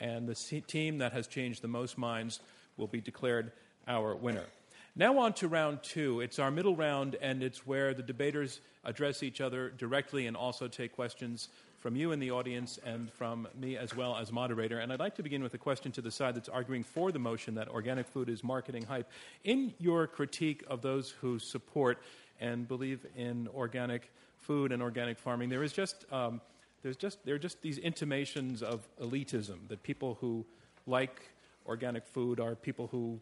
And 0.00 0.26
the 0.28 0.34
team 0.34 0.98
that 0.98 1.12
has 1.12 1.26
changed 1.26 1.62
the 1.62 1.68
most 1.68 1.98
minds 1.98 2.40
will 2.76 2.86
be 2.86 3.00
declared 3.00 3.52
our 3.86 4.14
winner. 4.14 4.46
Now, 4.94 5.18
on 5.20 5.32
to 5.34 5.48
round 5.48 5.82
two. 5.82 6.20
It's 6.20 6.38
our 6.38 6.50
middle 6.50 6.76
round, 6.76 7.16
and 7.22 7.42
it's 7.42 7.66
where 7.66 7.94
the 7.94 8.02
debaters 8.02 8.60
address 8.84 9.22
each 9.22 9.40
other 9.40 9.70
directly 9.70 10.26
and 10.26 10.36
also 10.36 10.68
take 10.68 10.92
questions 10.92 11.48
from 11.82 11.96
you 11.96 12.12
in 12.12 12.20
the 12.20 12.30
audience 12.30 12.78
and 12.86 13.12
from 13.12 13.48
me 13.58 13.76
as 13.76 13.94
well 13.94 14.16
as 14.16 14.30
moderator. 14.30 14.78
And 14.78 14.92
I'd 14.92 15.00
like 15.00 15.16
to 15.16 15.22
begin 15.22 15.42
with 15.42 15.52
a 15.54 15.58
question 15.58 15.90
to 15.92 16.00
the 16.00 16.12
side 16.12 16.36
that's 16.36 16.48
arguing 16.48 16.84
for 16.84 17.10
the 17.10 17.18
motion 17.18 17.56
that 17.56 17.68
organic 17.68 18.06
food 18.06 18.28
is 18.28 18.44
marketing 18.44 18.84
hype. 18.84 19.10
In 19.42 19.74
your 19.80 20.06
critique 20.06 20.62
of 20.68 20.80
those 20.80 21.10
who 21.10 21.40
support 21.40 22.00
and 22.40 22.68
believe 22.68 23.04
in 23.16 23.48
organic 23.52 24.12
food 24.38 24.70
and 24.70 24.80
organic 24.80 25.18
farming, 25.18 25.48
there 25.48 25.64
is 25.64 25.72
just 25.72 26.04
um, 26.12 26.40
there's 26.84 26.96
just 26.96 27.18
there 27.24 27.34
are 27.34 27.38
just 27.38 27.60
these 27.62 27.78
intimations 27.78 28.62
of 28.62 28.88
elitism 29.00 29.66
that 29.66 29.82
people 29.82 30.16
who 30.20 30.46
like 30.86 31.20
organic 31.66 32.06
food 32.06 32.38
are 32.38 32.54
people 32.54 32.86
who 32.92 33.20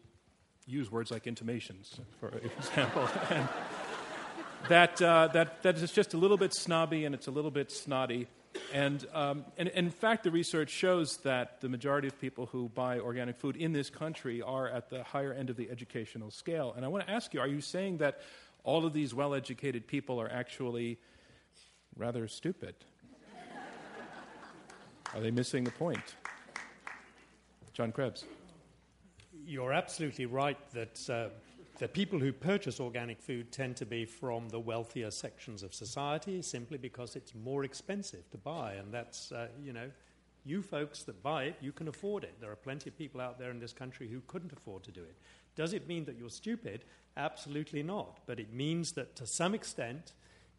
use 0.67 0.91
words 0.91 1.09
like 1.09 1.25
intimations, 1.25 1.99
for 2.19 2.29
example. 2.57 3.09
that, 4.69 5.01
uh, 5.01 5.29
that, 5.33 5.63
that 5.63 5.77
is 5.77 5.91
just 5.91 6.13
a 6.13 6.17
little 6.17 6.37
bit 6.37 6.53
snobby 6.53 7.05
and 7.05 7.15
it's 7.15 7.27
a 7.27 7.31
little 7.31 7.51
bit 7.51 7.71
snotty. 7.71 8.27
And, 8.73 9.05
um, 9.13 9.45
and, 9.57 9.69
and, 9.69 9.87
in 9.87 9.91
fact, 9.91 10.23
the 10.23 10.31
research 10.31 10.69
shows 10.69 11.17
that 11.17 11.61
the 11.61 11.69
majority 11.69 12.07
of 12.07 12.19
people 12.19 12.47
who 12.47 12.69
buy 12.69 12.99
organic 12.99 13.37
food 13.37 13.55
in 13.55 13.73
this 13.73 13.89
country 13.89 14.41
are 14.41 14.67
at 14.67 14.89
the 14.89 15.03
higher 15.03 15.33
end 15.33 15.49
of 15.49 15.57
the 15.57 15.69
educational 15.69 16.31
scale. 16.31 16.73
And 16.75 16.85
I 16.85 16.87
want 16.87 17.05
to 17.05 17.11
ask 17.11 17.33
you 17.33 17.39
are 17.39 17.47
you 17.47 17.61
saying 17.61 17.97
that 17.97 18.21
all 18.63 18.85
of 18.85 18.93
these 18.93 19.13
well 19.13 19.33
educated 19.33 19.87
people 19.87 20.21
are 20.21 20.29
actually 20.29 20.99
rather 21.97 22.27
stupid? 22.27 22.75
are 25.13 25.19
they 25.19 25.31
missing 25.31 25.63
the 25.63 25.71
point? 25.71 26.15
John 27.73 27.91
Krebs. 27.91 28.25
You're 29.45 29.73
absolutely 29.73 30.25
right 30.25 30.57
that. 30.73 31.09
Uh, 31.09 31.29
the 31.81 31.87
people 31.87 32.19
who 32.19 32.31
purchase 32.31 32.79
organic 32.79 33.19
food 33.19 33.51
tend 33.51 33.75
to 33.75 33.87
be 33.87 34.05
from 34.05 34.47
the 34.49 34.59
wealthier 34.59 35.09
sections 35.09 35.63
of 35.63 35.73
society 35.73 36.39
simply 36.43 36.77
because 36.77 37.15
it's 37.15 37.33
more 37.33 37.63
expensive 37.63 38.29
to 38.29 38.37
buy. 38.37 38.73
And 38.73 38.93
that's, 38.93 39.31
uh, 39.31 39.47
you 39.59 39.73
know, 39.73 39.89
you 40.45 40.61
folks 40.61 41.01
that 41.01 41.23
buy 41.23 41.45
it, 41.45 41.55
you 41.59 41.71
can 41.71 41.87
afford 41.87 42.23
it. 42.23 42.35
There 42.39 42.51
are 42.51 42.55
plenty 42.55 42.91
of 42.91 42.95
people 42.99 43.19
out 43.19 43.39
there 43.39 43.49
in 43.49 43.59
this 43.59 43.73
country 43.73 44.07
who 44.07 44.21
couldn't 44.27 44.53
afford 44.53 44.83
to 44.83 44.91
do 44.91 45.01
it. 45.01 45.15
Does 45.55 45.73
it 45.73 45.87
mean 45.87 46.05
that 46.05 46.19
you're 46.19 46.29
stupid? 46.29 46.85
Absolutely 47.17 47.81
not. 47.81 48.19
But 48.27 48.39
it 48.39 48.53
means 48.53 48.91
that 48.91 49.15
to 49.15 49.25
some 49.25 49.55
extent, 49.55 50.13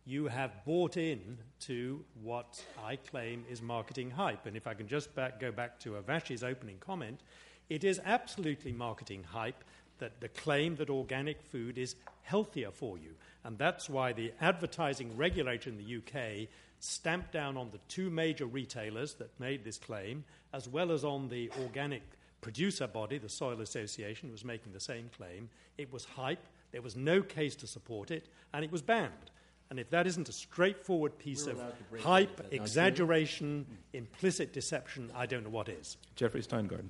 you 0.05 0.27
have 0.27 0.65
bought 0.65 0.97
in 0.97 1.39
to 1.61 2.05
what 2.21 2.61
I 2.85 2.97
claim 2.97 3.45
is 3.49 3.63
marketing 3.63 4.11
hype. 4.11 4.47
And 4.47 4.57
if 4.57 4.67
I 4.67 4.75
can 4.75 4.89
just 4.89 5.15
back, 5.15 5.39
go 5.39 5.53
back 5.53 5.79
to 5.81 5.93
Urvashi's 5.93 6.43
opening 6.43 6.79
comment, 6.81 7.21
It 7.69 7.85
is 7.85 8.01
absolutely 8.05 8.73
marketing 8.73 9.25
hype 9.25 9.65
that 10.03 10.21
the 10.21 10.29
claim 10.29 10.75
that 10.77 10.91
organic 10.91 11.41
food 11.41 11.79
is 11.79 11.95
healthier 12.23 12.73
for 12.73 12.99
you. 12.99 13.15
And 13.45 13.57
that's 13.57 13.89
why 13.89 14.13
the 14.13 14.33
advertising 14.41 15.17
regulator 15.17 15.71
in 15.71 15.77
the 15.77 15.97
UK 15.97 16.49
stamped 16.81 17.31
down 17.31 17.57
on 17.57 17.71
the 17.71 17.79
two 17.87 18.11
major 18.11 18.47
retailers 18.47 19.15
that 19.15 19.31
made 19.39 19.63
this 19.63 19.79
claim, 19.79 20.25
as 20.53 20.69
well 20.69 20.91
as 20.91 21.05
on 21.05 21.29
the 21.29 21.53
organic 21.63 22.03
producer 22.41 22.89
body, 22.89 23.19
the 23.19 23.29
Soil 23.29 23.61
Association, 23.61 24.33
was 24.33 24.45
making 24.45 24.73
the 24.73 24.81
same 24.81 25.09
claim. 25.17 25.49
It 25.79 25.93
was 25.93 26.05
hype, 26.05 26.45
there 26.73 26.83
was 26.83 26.97
no 26.97 27.23
case 27.23 27.55
to 27.57 27.69
support 27.69 28.11
it, 28.11 28.27
and 28.53 28.65
it 28.65 28.73
was 28.73 28.83
banned. 28.83 29.31
And 29.71 29.79
if 29.79 29.89
that 29.91 30.09
isn't 30.09 30.29
a 30.29 30.33
straightforward 30.33 31.17
piece 31.17 31.47
We're 31.47 31.53
of 31.53 31.59
allowed 31.59 31.79
to 31.79 31.85
break 31.85 32.03
hype, 32.03 32.37
that, 32.39 32.53
exaggeration, 32.53 33.67
implicit 33.93 34.53
deception, 34.53 35.13
I 35.15 35.27
don't 35.27 35.45
know 35.45 35.51
what 35.51 35.69
is. 35.69 35.97
Jeffrey 36.17 36.43
Steingarten. 36.43 36.89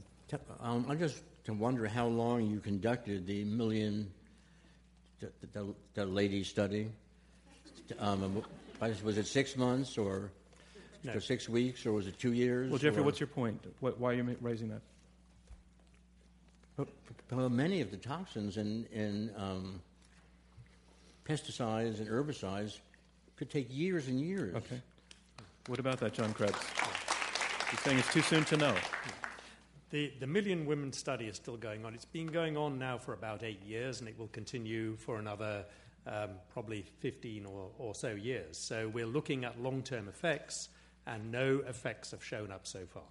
Um, 0.60 0.86
I 0.88 0.94
just 0.94 1.22
to 1.44 1.52
wonder 1.52 1.86
how 1.86 2.06
long 2.06 2.46
you 2.46 2.60
conducted 2.60 3.26
the 3.26 3.44
million, 3.44 4.10
the, 5.20 5.30
the, 5.52 5.74
the 5.94 6.06
lady 6.06 6.44
study. 6.44 6.88
Um, 7.98 8.42
was 8.80 9.18
it 9.18 9.26
six 9.26 9.56
months 9.56 9.98
or, 9.98 10.30
No. 11.04 11.18
six 11.18 11.48
weeks 11.48 11.84
or 11.84 11.92
was 11.92 12.06
it 12.06 12.18
two 12.18 12.32
years? 12.32 12.70
Well, 12.70 12.78
Jeffrey, 12.78 13.02
or- 13.02 13.04
what's 13.04 13.20
your 13.20 13.26
point? 13.26 13.62
What, 13.80 13.98
why 13.98 14.12
are 14.12 14.14
you 14.14 14.36
raising 14.40 14.68
that? 14.68 14.80
Well, 17.30 17.48
many 17.48 17.80
of 17.80 17.90
the 17.90 17.96
toxins 17.96 18.56
in, 18.58 18.86
in 18.92 19.30
um, 19.38 19.80
pesticides 21.26 21.98
and 21.98 22.06
herbicides 22.08 22.78
could 23.36 23.50
take 23.50 23.68
years 23.70 24.06
and 24.08 24.20
years. 24.20 24.54
Okay. 24.54 24.80
What 25.66 25.78
about 25.78 25.98
that, 26.00 26.12
John 26.12 26.34
Krebs? 26.34 26.58
You're 27.70 27.80
saying 27.80 27.98
it's 27.98 28.12
too 28.12 28.20
soon 28.20 28.44
to 28.44 28.56
know. 28.58 28.74
The, 29.92 30.10
the 30.20 30.26
Million 30.26 30.64
Women 30.64 30.90
study 30.90 31.26
is 31.26 31.36
still 31.36 31.58
going 31.58 31.84
on. 31.84 31.92
It's 31.92 32.06
been 32.06 32.28
going 32.28 32.56
on 32.56 32.78
now 32.78 32.96
for 32.96 33.12
about 33.12 33.42
eight 33.42 33.62
years, 33.62 34.00
and 34.00 34.08
it 34.08 34.18
will 34.18 34.28
continue 34.28 34.96
for 34.96 35.18
another 35.18 35.66
um, 36.06 36.30
probably 36.50 36.86
15 37.00 37.44
or, 37.44 37.68
or 37.78 37.94
so 37.94 38.08
years. 38.12 38.56
So 38.56 38.88
we're 38.88 39.06
looking 39.06 39.44
at 39.44 39.60
long 39.60 39.82
term 39.82 40.08
effects, 40.08 40.70
and 41.06 41.30
no 41.30 41.60
effects 41.68 42.12
have 42.12 42.24
shown 42.24 42.50
up 42.50 42.66
so 42.66 42.86
far. 42.86 43.02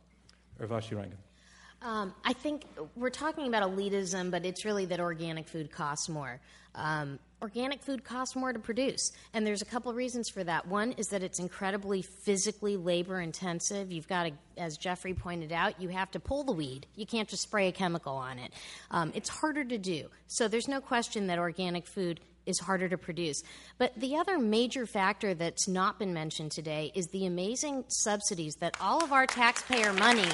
Urvashi 0.60 0.98
Rangan. 0.98 1.88
Um, 1.88 2.16
I 2.26 2.34
think 2.34 2.66
we're 2.96 3.12
talking 3.12 3.48
about 3.48 3.62
elitism, 3.62 4.32
but 4.32 4.44
it's 4.44 4.66
really 4.66 4.86
that 4.86 5.00
organic 5.00 5.48
food 5.48 5.72
costs 5.72 6.10
more. 6.10 6.42
Um, 6.74 7.20
organic 7.42 7.82
food 7.82 8.04
costs 8.04 8.36
more 8.36 8.54
to 8.54 8.60
produce, 8.60 9.12
and 9.34 9.46
there's 9.46 9.62
a 9.62 9.66
couple 9.66 9.94
reasons 9.94 10.30
for 10.30 10.44
that. 10.44 10.68
One 10.68 10.94
is 10.94 11.08
that 11.08 11.24
it's 11.24 11.40
incredibly 11.40 12.02
physically 12.02 12.78
labor 12.78 13.20
intensive. 13.20 13.92
You've 13.92 14.08
got 14.08 14.24
to, 14.24 14.32
as 14.58 14.78
Jeffrey 14.78 15.14
pointed 15.14 15.52
out, 15.52 15.82
you 15.82 15.90
have 15.90 16.12
to 16.12 16.20
pull 16.20 16.44
the 16.44 16.52
weed. 16.52 16.86
You 16.96 17.06
can't 17.06 17.28
just 17.28 17.44
spray 17.44 17.68
a 17.68 17.72
chemical 17.72 18.14
on 18.14 18.40
it. 18.40 18.54
Um, 18.92 19.12
it's 19.16 19.30
harder 19.30 19.64
to 19.64 19.78
do. 19.78 20.08
So 20.28 20.48
there's 20.48 20.68
no 20.68 20.82
question 20.82 21.28
that 21.28 21.40
organic 21.40 21.88
food 21.88 22.20
is 22.46 22.60
harder 22.60 22.90
to 22.90 22.98
produce. 22.98 23.44
But 23.78 23.94
the 23.96 24.16
other 24.16 24.38
major 24.38 24.86
factor 24.86 25.34
that's 25.34 25.68
not 25.68 26.00
been 26.00 26.14
mentioned 26.14 26.52
today 26.52 26.92
is 26.96 27.08
the 27.08 27.26
amazing 27.26 27.86
subsidies 27.88 28.56
that 28.56 28.78
all 28.82 29.04
of 29.04 29.12
our 29.12 29.26
taxpayer 29.28 29.94
money 29.94 30.30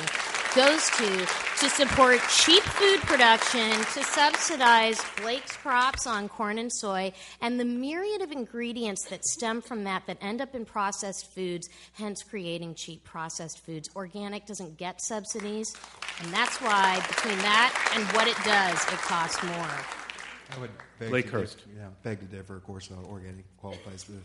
goes 0.56 0.90
to 0.90 1.28
to 1.60 1.70
support 1.70 2.20
cheap 2.30 2.64
food 2.64 3.00
production, 3.02 3.70
to 3.70 4.04
subsidize 4.04 5.00
Blake's 5.22 5.58
crops 5.58 6.06
on 6.08 6.30
corn 6.30 6.58
and 6.60 6.72
soy, 6.72 7.12
and 7.42 7.60
the 7.60 7.66
myriad 7.66 8.22
of 8.22 8.32
ingredients 8.32 9.08
that 9.10 9.26
stem 9.26 9.62
from 9.62 9.84
that 9.84 10.06
that 10.08 10.18
end 10.22 10.40
up 10.40 10.54
in 10.56 10.66
processed 10.66 11.34
foods, 11.34 11.68
hence 11.94 12.24
creating 12.24 12.76
cheap 12.76 13.04
processed 13.04 13.66
foods. 13.66 13.90
Organic 13.96 14.46
doesn't 14.46 14.78
get 14.78 15.02
subsidies, 15.02 15.76
and 16.22 16.34
that's 16.34 16.62
why 16.62 17.04
between 17.08 17.38
that 17.40 17.92
and 17.96 18.06
what 18.16 18.28
it 18.28 18.38
does, 18.44 18.82
it 18.94 19.00
costs 19.02 19.44
more. 19.44 20.07
I 20.56 20.60
would 20.60 20.72
beg 21.00 21.10
Blake 21.10 21.32
to 21.32 21.40
yeah, 21.76 21.88
beg 22.04 22.20
to 22.20 22.26
differ. 22.26 22.56
Of 22.56 22.64
course, 22.64 22.90
uh, 22.92 23.06
organic 23.08 23.46
qualifies 23.58 24.04
the 24.04 24.20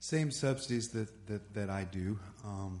same 0.00 0.30
subsidies 0.30 0.88
that, 0.90 1.08
that, 1.26 1.54
that 1.54 1.70
I 1.70 1.84
do. 1.84 2.18
Um, 2.44 2.80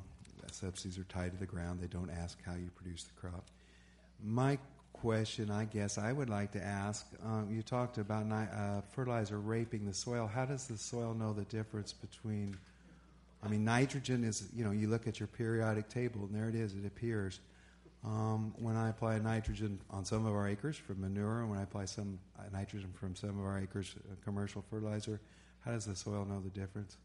subsidies 0.52 0.98
are 0.98 1.04
tied 1.04 1.32
to 1.32 1.38
the 1.38 1.46
ground. 1.46 1.80
They 1.80 1.86
don't 1.86 2.10
ask 2.10 2.38
how 2.44 2.54
you 2.54 2.70
produce 2.76 3.04
the 3.04 3.20
crop. 3.20 3.44
My 4.22 4.58
question, 4.92 5.50
I 5.50 5.64
guess, 5.64 5.98
I 5.98 6.12
would 6.12 6.30
like 6.30 6.52
to 6.52 6.62
ask 6.62 7.06
um, 7.24 7.48
you 7.50 7.62
talked 7.62 7.98
about 7.98 8.30
uh, 8.30 8.80
fertilizer 8.92 9.38
raping 9.38 9.86
the 9.86 9.94
soil. 9.94 10.26
How 10.32 10.46
does 10.46 10.66
the 10.66 10.78
soil 10.78 11.14
know 11.14 11.32
the 11.32 11.44
difference 11.44 11.92
between 11.92 12.56
I 13.44 13.48
mean, 13.48 13.64
nitrogen 13.64 14.24
is, 14.24 14.48
you 14.56 14.64
know, 14.64 14.70
you 14.70 14.88
look 14.88 15.06
at 15.06 15.20
your 15.20 15.26
periodic 15.26 15.88
table, 15.88 16.22
and 16.22 16.34
there 16.34 16.48
it 16.48 16.54
is, 16.54 16.72
it 16.74 16.86
appears. 16.86 17.40
Um, 18.04 18.52
when 18.58 18.76
I 18.76 18.90
apply 18.90 19.18
nitrogen 19.18 19.80
on 19.90 20.04
some 20.04 20.26
of 20.26 20.34
our 20.34 20.46
acres 20.46 20.76
from 20.76 21.00
manure, 21.00 21.40
and 21.40 21.50
when 21.50 21.58
I 21.58 21.62
apply 21.62 21.86
some 21.86 22.18
uh, 22.38 22.42
nitrogen 22.52 22.90
from 22.92 23.16
some 23.16 23.38
of 23.38 23.46
our 23.46 23.58
acres, 23.58 23.94
uh, 23.98 24.14
commercial 24.22 24.62
fertilizer, 24.70 25.20
how 25.64 25.72
does 25.72 25.86
the 25.86 25.96
soil 25.96 26.26
know 26.26 26.40
the 26.40 26.50
difference? 26.50 26.98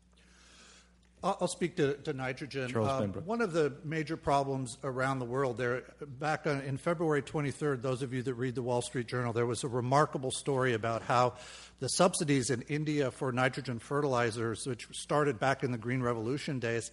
I'll 1.23 1.37
I'll 1.41 1.47
speak 1.47 1.75
to, 1.77 1.95
to 1.95 2.13
nitrogen. 2.13 2.69
Charles 2.69 3.15
Uh, 3.15 3.19
one 3.21 3.41
of 3.41 3.53
the 3.53 3.73
major 3.83 4.17
problems 4.17 4.77
around 4.83 5.19
the 5.19 5.25
world 5.25 5.57
there, 5.57 5.83
back 6.01 6.47
on, 6.47 6.61
in 6.61 6.77
February 6.77 7.21
23rd, 7.21 7.81
those 7.81 8.01
of 8.01 8.13
you 8.13 8.21
that 8.23 8.33
read 8.35 8.55
the 8.55 8.61
Wall 8.61 8.81
Street 8.81 9.07
Journal, 9.07 9.33
there 9.33 9.45
was 9.45 9.63
a 9.63 9.67
remarkable 9.67 10.31
story 10.31 10.73
about 10.73 11.01
how 11.01 11.33
the 11.79 11.87
subsidies 11.87 12.49
in 12.49 12.61
India 12.63 13.11
for 13.11 13.31
nitrogen 13.31 13.79
fertilizers, 13.79 14.65
which 14.65 14.87
started 14.91 15.39
back 15.39 15.63
in 15.63 15.71
the 15.71 15.77
Green 15.77 16.01
Revolution 16.01 16.59
days, 16.59 16.91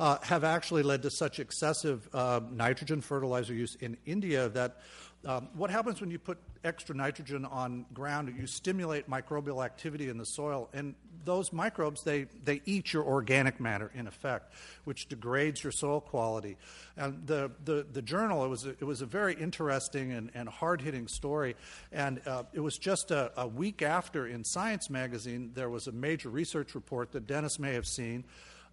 uh, 0.00 0.16
have 0.22 0.44
actually 0.44 0.82
led 0.82 1.02
to 1.02 1.10
such 1.10 1.38
excessive 1.38 2.08
uh, 2.14 2.40
nitrogen 2.50 3.02
fertilizer 3.02 3.52
use 3.52 3.76
in 3.76 3.98
India 4.06 4.48
that 4.48 4.78
um, 5.26 5.50
what 5.52 5.68
happens 5.68 6.00
when 6.00 6.10
you 6.10 6.18
put 6.18 6.38
extra 6.64 6.96
nitrogen 6.96 7.44
on 7.44 7.84
ground? 7.92 8.34
You 8.38 8.46
stimulate 8.46 9.10
microbial 9.10 9.62
activity 9.62 10.08
in 10.08 10.16
the 10.16 10.24
soil, 10.24 10.70
and 10.72 10.94
those 11.26 11.52
microbes 11.52 12.02
they, 12.02 12.24
they 12.44 12.62
eat 12.64 12.94
your 12.94 13.04
organic 13.04 13.60
matter 13.60 13.90
in 13.94 14.06
effect, 14.06 14.54
which 14.84 15.10
degrades 15.10 15.62
your 15.62 15.72
soil 15.72 16.00
quality. 16.00 16.56
And 16.96 17.26
the, 17.26 17.50
the, 17.66 17.86
the 17.92 18.00
journal 18.00 18.42
it 18.42 18.48
was 18.48 18.64
a, 18.64 18.70
it 18.70 18.84
was 18.84 19.02
a 19.02 19.06
very 19.06 19.34
interesting 19.34 20.12
and, 20.12 20.30
and 20.32 20.48
hard 20.48 20.80
hitting 20.80 21.06
story, 21.08 21.54
and 21.92 22.22
uh, 22.26 22.44
it 22.54 22.60
was 22.60 22.78
just 22.78 23.10
a, 23.10 23.30
a 23.36 23.46
week 23.46 23.82
after 23.82 24.26
in 24.26 24.44
Science 24.44 24.88
magazine 24.88 25.50
there 25.52 25.68
was 25.68 25.86
a 25.86 25.92
major 25.92 26.30
research 26.30 26.74
report 26.74 27.12
that 27.12 27.26
Dennis 27.26 27.58
may 27.58 27.74
have 27.74 27.86
seen 27.86 28.24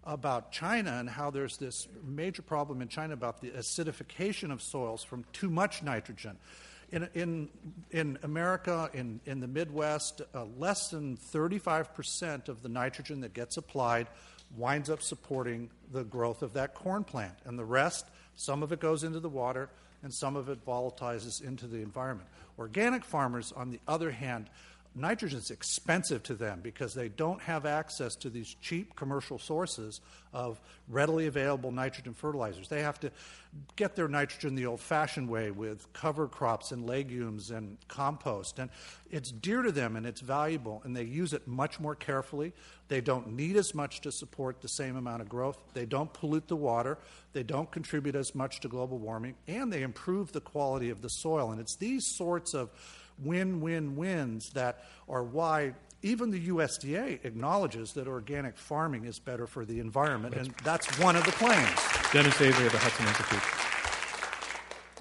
about 0.08 0.50
China 0.50 0.92
and 0.92 1.08
how 1.08 1.30
there's 1.30 1.58
this 1.58 1.86
major 2.02 2.40
problem 2.40 2.80
in 2.80 2.88
China 2.88 3.12
about 3.12 3.42
the 3.42 3.50
acidification 3.50 4.50
of 4.50 4.62
soils 4.62 5.04
from 5.04 5.24
too 5.34 5.50
much 5.50 5.82
nitrogen. 5.82 6.36
In, 6.90 7.06
in, 7.12 7.48
in 7.90 8.18
America, 8.22 8.90
in, 8.94 9.20
in 9.26 9.40
the 9.40 9.46
Midwest, 9.46 10.22
uh, 10.34 10.46
less 10.56 10.88
than 10.88 11.18
35% 11.18 12.48
of 12.48 12.62
the 12.62 12.70
nitrogen 12.70 13.20
that 13.20 13.34
gets 13.34 13.58
applied 13.58 14.08
winds 14.56 14.88
up 14.88 15.02
supporting 15.02 15.68
the 15.92 16.04
growth 16.04 16.40
of 16.40 16.54
that 16.54 16.74
corn 16.74 17.04
plant. 17.04 17.34
And 17.44 17.58
the 17.58 17.64
rest, 17.66 18.06
some 18.34 18.62
of 18.62 18.72
it 18.72 18.80
goes 18.80 19.04
into 19.04 19.20
the 19.20 19.28
water 19.28 19.68
and 20.02 20.14
some 20.14 20.36
of 20.36 20.48
it 20.48 20.64
volatilizes 20.64 21.42
into 21.42 21.66
the 21.66 21.78
environment. 21.78 22.30
Organic 22.58 23.04
farmers, 23.04 23.52
on 23.52 23.70
the 23.70 23.80
other 23.86 24.10
hand, 24.10 24.48
nitrogen 24.98 25.38
is 25.38 25.50
expensive 25.50 26.22
to 26.24 26.34
them 26.34 26.60
because 26.62 26.94
they 26.94 27.08
don't 27.08 27.40
have 27.42 27.66
access 27.66 28.14
to 28.16 28.30
these 28.30 28.54
cheap 28.60 28.94
commercial 28.96 29.38
sources 29.38 30.00
of 30.32 30.60
readily 30.88 31.26
available 31.26 31.70
nitrogen 31.72 32.12
fertilizers. 32.12 32.68
They 32.68 32.82
have 32.82 33.00
to 33.00 33.10
get 33.76 33.96
their 33.96 34.08
nitrogen 34.08 34.54
the 34.54 34.66
old 34.66 34.80
fashioned 34.80 35.28
way 35.28 35.50
with 35.50 35.90
cover 35.92 36.28
crops 36.28 36.72
and 36.72 36.86
legumes 36.86 37.50
and 37.50 37.78
compost. 37.88 38.58
And 38.58 38.70
it's 39.10 39.30
dear 39.30 39.62
to 39.62 39.72
them 39.72 39.96
and 39.96 40.04
it's 40.04 40.20
valuable, 40.20 40.82
and 40.84 40.94
they 40.94 41.04
use 41.04 41.32
it 41.32 41.48
much 41.48 41.80
more 41.80 41.94
carefully. 41.94 42.52
They 42.88 43.00
don't 43.00 43.32
need 43.32 43.56
as 43.56 43.74
much 43.74 44.00
to 44.02 44.12
support 44.12 44.60
the 44.60 44.68
same 44.68 44.96
amount 44.96 45.22
of 45.22 45.28
growth. 45.28 45.58
They 45.74 45.86
don't 45.86 46.12
pollute 46.12 46.48
the 46.48 46.56
water. 46.56 46.98
They 47.32 47.42
don't 47.42 47.70
contribute 47.70 48.16
as 48.16 48.34
much 48.34 48.60
to 48.60 48.68
global 48.68 48.98
warming, 48.98 49.36
and 49.46 49.72
they 49.72 49.82
improve 49.82 50.32
the 50.32 50.40
quality 50.40 50.90
of 50.90 51.02
the 51.02 51.08
soil. 51.08 51.52
And 51.52 51.60
it's 51.60 51.76
these 51.76 52.04
sorts 52.16 52.54
of 52.54 52.70
win 53.22 53.60
win 53.60 53.96
wins 53.96 54.50
that 54.50 54.84
are 55.08 55.22
why 55.22 55.74
even 56.02 56.30
the 56.30 56.48
USDA 56.48 57.24
acknowledges 57.24 57.92
that 57.94 58.06
organic 58.06 58.56
farming 58.56 59.04
is 59.04 59.18
better 59.18 59.46
for 59.46 59.64
the 59.64 59.80
environment, 59.80 60.34
and 60.36 60.54
that's 60.62 60.98
one 60.98 61.16
of 61.16 61.24
the 61.24 61.32
claims. 61.32 61.80
Dennis 62.12 62.40
Avery 62.40 62.66
of 62.66 62.72
the 62.72 62.78
Hudson 62.78 63.06
Institute. 63.06 63.68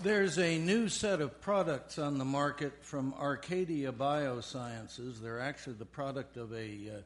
There's 0.01 0.38
a 0.38 0.57
new 0.59 0.89
set 0.89 1.22
of 1.22 1.41
products 1.41 1.97
on 1.97 2.18
the 2.18 2.26
market 2.26 2.84
from 2.84 3.13
Arcadia 3.20 3.91
Biosciences. 3.91 5.20
They're 5.22 5.39
actually 5.39 5.74
the 5.74 5.86
product 5.86 6.38
of 6.38 6.51
a, 6.53 7.01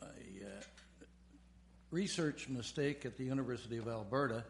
uh, 0.00 0.04
a 0.04 0.06
uh, 0.06 0.62
research 1.90 2.48
mistake 2.48 3.04
at 3.04 3.18
the 3.18 3.24
University 3.24 3.76
of 3.76 3.86
Alberta. 3.86 4.44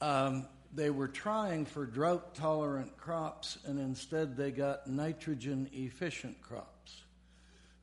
Um, 0.00 0.46
they 0.72 0.90
were 0.90 1.08
trying 1.08 1.66
for 1.66 1.84
drought 1.84 2.34
tolerant 2.34 2.96
crops, 2.96 3.58
and 3.66 3.78
instead 3.78 4.36
they 4.36 4.50
got 4.50 4.86
nitrogen 4.86 5.68
efficient 5.72 6.40
crops. 6.40 7.02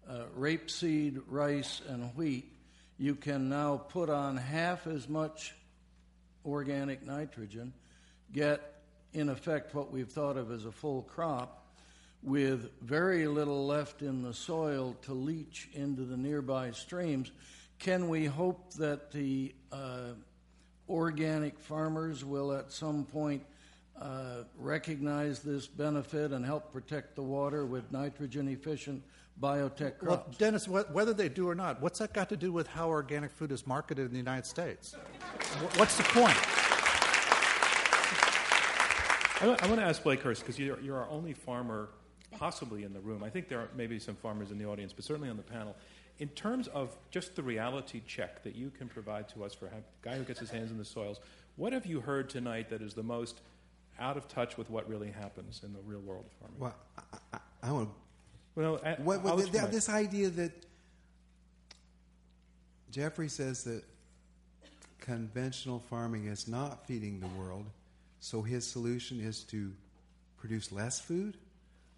Uh, 0.09 0.23
rapeseed, 0.37 1.21
rice, 1.27 1.81
and 1.87 2.15
wheat, 2.15 2.51
you 2.97 3.13
can 3.13 3.47
now 3.47 3.77
put 3.77 4.09
on 4.09 4.37
half 4.37 4.87
as 4.87 5.07
much 5.07 5.53
organic 6.43 7.05
nitrogen, 7.05 7.73
get 8.31 8.81
in 9.13 9.29
effect, 9.29 9.73
what 9.73 9.91
we've 9.91 10.09
thought 10.09 10.37
of 10.37 10.51
as 10.51 10.65
a 10.65 10.71
full 10.71 11.03
crop, 11.03 11.67
with 12.21 12.69
very 12.81 13.27
little 13.27 13.65
left 13.65 14.01
in 14.01 14.23
the 14.23 14.33
soil 14.33 14.95
to 15.03 15.13
leach 15.13 15.69
into 15.73 16.03
the 16.03 16.17
nearby 16.17 16.71
streams, 16.71 17.31
can 17.79 18.09
we 18.09 18.25
hope 18.25 18.73
that 18.73 19.11
the 19.11 19.55
uh, 19.71 20.11
organic 20.89 21.59
farmers 21.59 22.25
will 22.25 22.51
at 22.51 22.71
some 22.71 23.05
point 23.05 23.43
uh, 24.01 24.43
recognize 24.57 25.39
this 25.39 25.67
benefit 25.67 26.31
and 26.31 26.45
help 26.45 26.71
protect 26.71 27.15
the 27.15 27.21
water 27.21 27.65
with 27.65 27.91
nitrogen 27.91 28.47
efficient 28.47 29.03
biotech 29.41 29.97
crops? 29.97 30.01
Well, 30.01 30.25
Dennis, 30.37 30.65
wh- 30.65 30.93
whether 30.93 31.13
they 31.13 31.29
do 31.29 31.47
or 31.49 31.55
not, 31.55 31.81
what's 31.81 31.99
that 31.99 32.13
got 32.13 32.29
to 32.29 32.37
do 32.37 32.51
with 32.51 32.67
how 32.67 32.89
organic 32.89 33.31
food 33.31 33.51
is 33.51 33.67
marketed 33.67 34.05
in 34.05 34.11
the 34.11 34.17
United 34.17 34.45
States? 34.45 34.95
What's 35.75 35.97
the 35.97 36.03
point? 36.03 36.35
I, 39.41 39.45
I 39.45 39.67
want 39.67 39.79
to 39.79 39.85
ask 39.85 40.03
Blake 40.03 40.21
Hurst 40.21 40.41
because 40.41 40.59
you're, 40.59 40.79
you're 40.81 40.97
our 40.97 41.09
only 41.09 41.33
farmer 41.33 41.89
possibly 42.31 42.83
in 42.83 42.93
the 42.93 42.99
room. 42.99 43.23
I 43.23 43.29
think 43.29 43.47
there 43.47 43.59
are 43.59 43.69
maybe 43.75 43.99
some 43.99 44.15
farmers 44.15 44.51
in 44.51 44.57
the 44.57 44.65
audience, 44.65 44.93
but 44.93 45.03
certainly 45.05 45.29
on 45.29 45.37
the 45.37 45.43
panel. 45.43 45.75
In 46.19 46.27
terms 46.29 46.67
of 46.67 46.95
just 47.11 47.35
the 47.35 47.43
reality 47.43 48.01
check 48.05 48.43
that 48.43 48.53
you 48.55 48.71
can 48.77 48.89
provide 48.89 49.29
to 49.29 49.43
us 49.45 49.53
for 49.53 49.67
a 49.67 49.71
guy 50.01 50.17
who 50.17 50.23
gets 50.23 50.39
his 50.39 50.49
hands 50.49 50.69
in 50.69 50.77
the 50.77 50.83
soils, 50.85 51.19
what 51.55 51.71
have 51.71 51.85
you 51.85 52.01
heard 52.01 52.29
tonight 52.29 52.69
that 52.69 52.81
is 52.81 52.93
the 52.93 53.03
most 53.03 53.39
out 53.99 54.17
of 54.17 54.27
touch 54.27 54.57
with 54.57 54.69
what 54.69 54.87
really 54.89 55.11
happens 55.11 55.61
in 55.63 55.71
the 55.73 55.79
real 55.85 56.01
world 56.01 56.25
of 56.25 56.31
farming? 56.33 56.59
Well, 56.59 56.75
I, 56.97 57.37
I, 57.63 57.69
I 57.69 57.71
want 57.71 57.89
Well, 58.55 58.81
I, 58.83 58.95
to. 58.95 59.01
What, 59.01 59.19
I'll 59.19 59.23
what, 59.35 59.39
explain. 59.39 59.63
th- 59.63 59.73
this 59.73 59.87
idea 59.89 60.29
that 60.29 60.51
Jeffrey 62.91 63.29
says 63.29 63.63
that 63.63 63.83
conventional 64.99 65.79
farming 65.89 66.25
is 66.25 66.47
not 66.47 66.85
feeding 66.85 67.19
the 67.19 67.27
world, 67.39 67.65
so 68.19 68.41
his 68.41 68.65
solution 68.67 69.19
is 69.21 69.43
to 69.45 69.71
produce 70.37 70.71
less 70.71 70.99
food. 70.99 71.37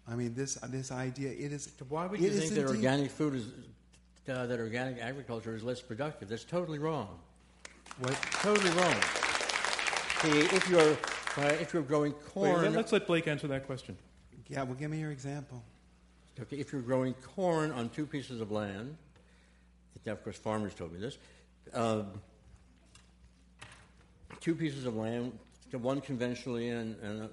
I 0.08 0.14
mean, 0.16 0.34
this 0.34 0.54
this 0.54 0.90
idea 0.92 1.30
it 1.30 1.52
is. 1.52 1.72
Why 1.88 2.06
would 2.06 2.20
you 2.20 2.30
think 2.30 2.52
that 2.54 2.60
indeed- 2.60 2.76
organic 2.76 3.10
food 3.10 3.34
is 3.36 3.46
uh, 4.28 4.46
that 4.46 4.60
organic 4.60 4.98
agriculture 5.00 5.54
is 5.54 5.62
less 5.62 5.80
productive? 5.80 6.28
That's 6.28 6.44
totally 6.44 6.78
wrong. 6.78 7.18
What, 7.98 8.12
Totally 8.40 8.70
wrong. 8.70 8.94
See, 10.22 10.38
if 10.56 10.68
you're 10.70 10.96
uh, 11.36 11.48
if 11.60 11.72
you're 11.72 11.82
growing 11.82 12.12
corn, 12.12 12.62
let- 12.62 12.72
let's 12.72 12.92
let 12.92 13.06
Blake 13.06 13.26
answer 13.26 13.48
that 13.48 13.66
question. 13.66 13.96
yeah, 14.48 14.62
well, 14.62 14.74
give 14.74 14.90
me 14.90 15.00
your 15.00 15.10
example. 15.10 15.62
okay, 16.40 16.56
if 16.56 16.72
you're 16.72 16.82
growing 16.82 17.14
corn 17.14 17.70
on 17.72 17.88
two 17.88 18.06
pieces 18.06 18.40
of 18.40 18.50
land, 18.50 18.96
of 20.06 20.22
course, 20.24 20.36
farmers 20.36 20.74
told 20.74 20.92
me 20.92 21.00
this. 21.00 21.18
Um, 21.74 22.06
two 24.40 24.54
pieces 24.54 24.84
of 24.84 24.96
land, 24.96 25.38
one 25.72 26.00
conventionally 26.00 26.68
and, 26.70 26.96
and, 27.02 27.28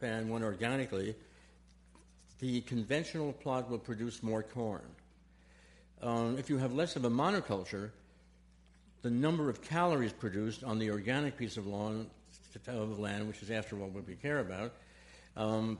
and 0.00 0.30
one 0.30 0.42
organically. 0.42 1.14
The 2.40 2.60
conventional 2.62 3.32
plot 3.32 3.70
will 3.70 3.78
produce 3.78 4.22
more 4.22 4.42
corn. 4.42 4.82
Um, 6.02 6.36
if 6.38 6.50
you 6.50 6.58
have 6.58 6.72
less 6.72 6.96
of 6.96 7.04
a 7.04 7.10
monoculture, 7.10 7.90
the 9.02 9.10
number 9.10 9.48
of 9.48 9.62
calories 9.62 10.12
produced 10.12 10.64
on 10.64 10.78
the 10.78 10.90
organic 10.90 11.36
piece 11.36 11.56
of 11.56 11.66
lawn 11.66 12.08
of 12.66 12.98
land, 12.98 13.28
which 13.28 13.42
is 13.42 13.50
after 13.50 13.78
all 13.80 13.88
what 13.88 14.06
we 14.06 14.14
care 14.14 14.40
about, 14.40 14.72
um, 15.36 15.78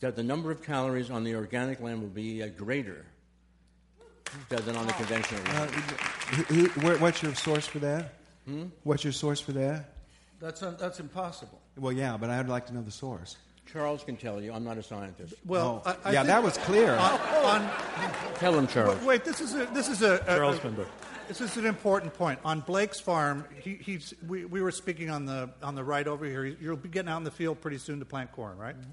that 0.00 0.16
the 0.16 0.22
number 0.22 0.50
of 0.50 0.62
calories 0.62 1.10
on 1.10 1.24
the 1.24 1.34
organic 1.34 1.80
land 1.80 2.00
will 2.00 2.08
be 2.08 2.42
uh, 2.42 2.48
greater 2.48 3.04
than 4.48 4.76
on 4.76 4.86
the 4.86 4.92
conventional 4.94 5.40
Uh, 5.48 5.52
land. 5.60 5.70
who, 5.72 6.42
who, 6.66 6.80
where, 6.86 6.98
what's 6.98 7.22
your 7.22 7.34
source 7.34 7.66
for 7.66 7.78
that? 7.80 8.14
Hmm? 8.46 8.64
What's 8.84 9.04
your 9.04 9.12
source 9.12 9.40
for 9.40 9.52
that? 9.52 9.90
That's, 10.40 10.62
un- 10.62 10.76
that's 10.78 11.00
impossible. 11.00 11.60
Well, 11.76 11.92
yeah, 11.92 12.16
but 12.16 12.30
I'd 12.30 12.48
like 12.48 12.66
to 12.66 12.74
know 12.74 12.82
the 12.82 12.90
source. 12.90 13.36
Charles 13.66 14.04
can 14.04 14.16
tell 14.16 14.40
you. 14.40 14.52
I'm 14.52 14.64
not 14.64 14.76
a 14.78 14.82
scientist. 14.82 15.34
Well, 15.46 15.82
Oh, 15.86 15.96
I, 16.04 16.08
I 16.10 16.12
yeah, 16.12 16.22
that 16.24 16.42
was 16.42 16.58
clear. 16.58 16.92
Uh, 16.94 17.18
on, 17.44 17.62
on, 17.62 18.10
Tell 18.34 18.58
him, 18.58 18.66
Charles. 18.66 18.98
Wait, 18.98 19.06
wait, 19.06 19.24
this 19.24 19.40
is 19.40 19.54
a, 19.54 19.66
this 19.66 19.88
is 19.88 20.02
a, 20.02 20.16
a- 20.16 20.36
Charles 20.36 20.56
a- 20.56 20.60
Finberg. 20.60 20.86
this 21.28 21.40
is 21.40 21.56
an 21.56 21.64
important 21.66 22.12
point. 22.14 22.38
On 22.44 22.60
Blake's 22.60 23.00
farm, 23.00 23.44
he, 23.60 23.74
he's 23.74 24.12
we, 24.26 24.44
we 24.44 24.60
were 24.60 24.72
speaking 24.72 25.10
on 25.10 25.24
the 25.26 25.48
on 25.62 25.74
the 25.74 25.84
right 25.84 26.06
over 26.06 26.24
here. 26.26 26.44
You'll 26.44 26.76
be 26.76 26.88
getting 26.88 27.08
out 27.10 27.18
in 27.18 27.24
the 27.24 27.30
field 27.30 27.60
pretty 27.60 27.78
soon 27.78 27.98
to 28.00 28.04
plant 28.04 28.32
corn, 28.32 28.58
right? 28.58 28.78
Mm-hmm. 28.78 28.90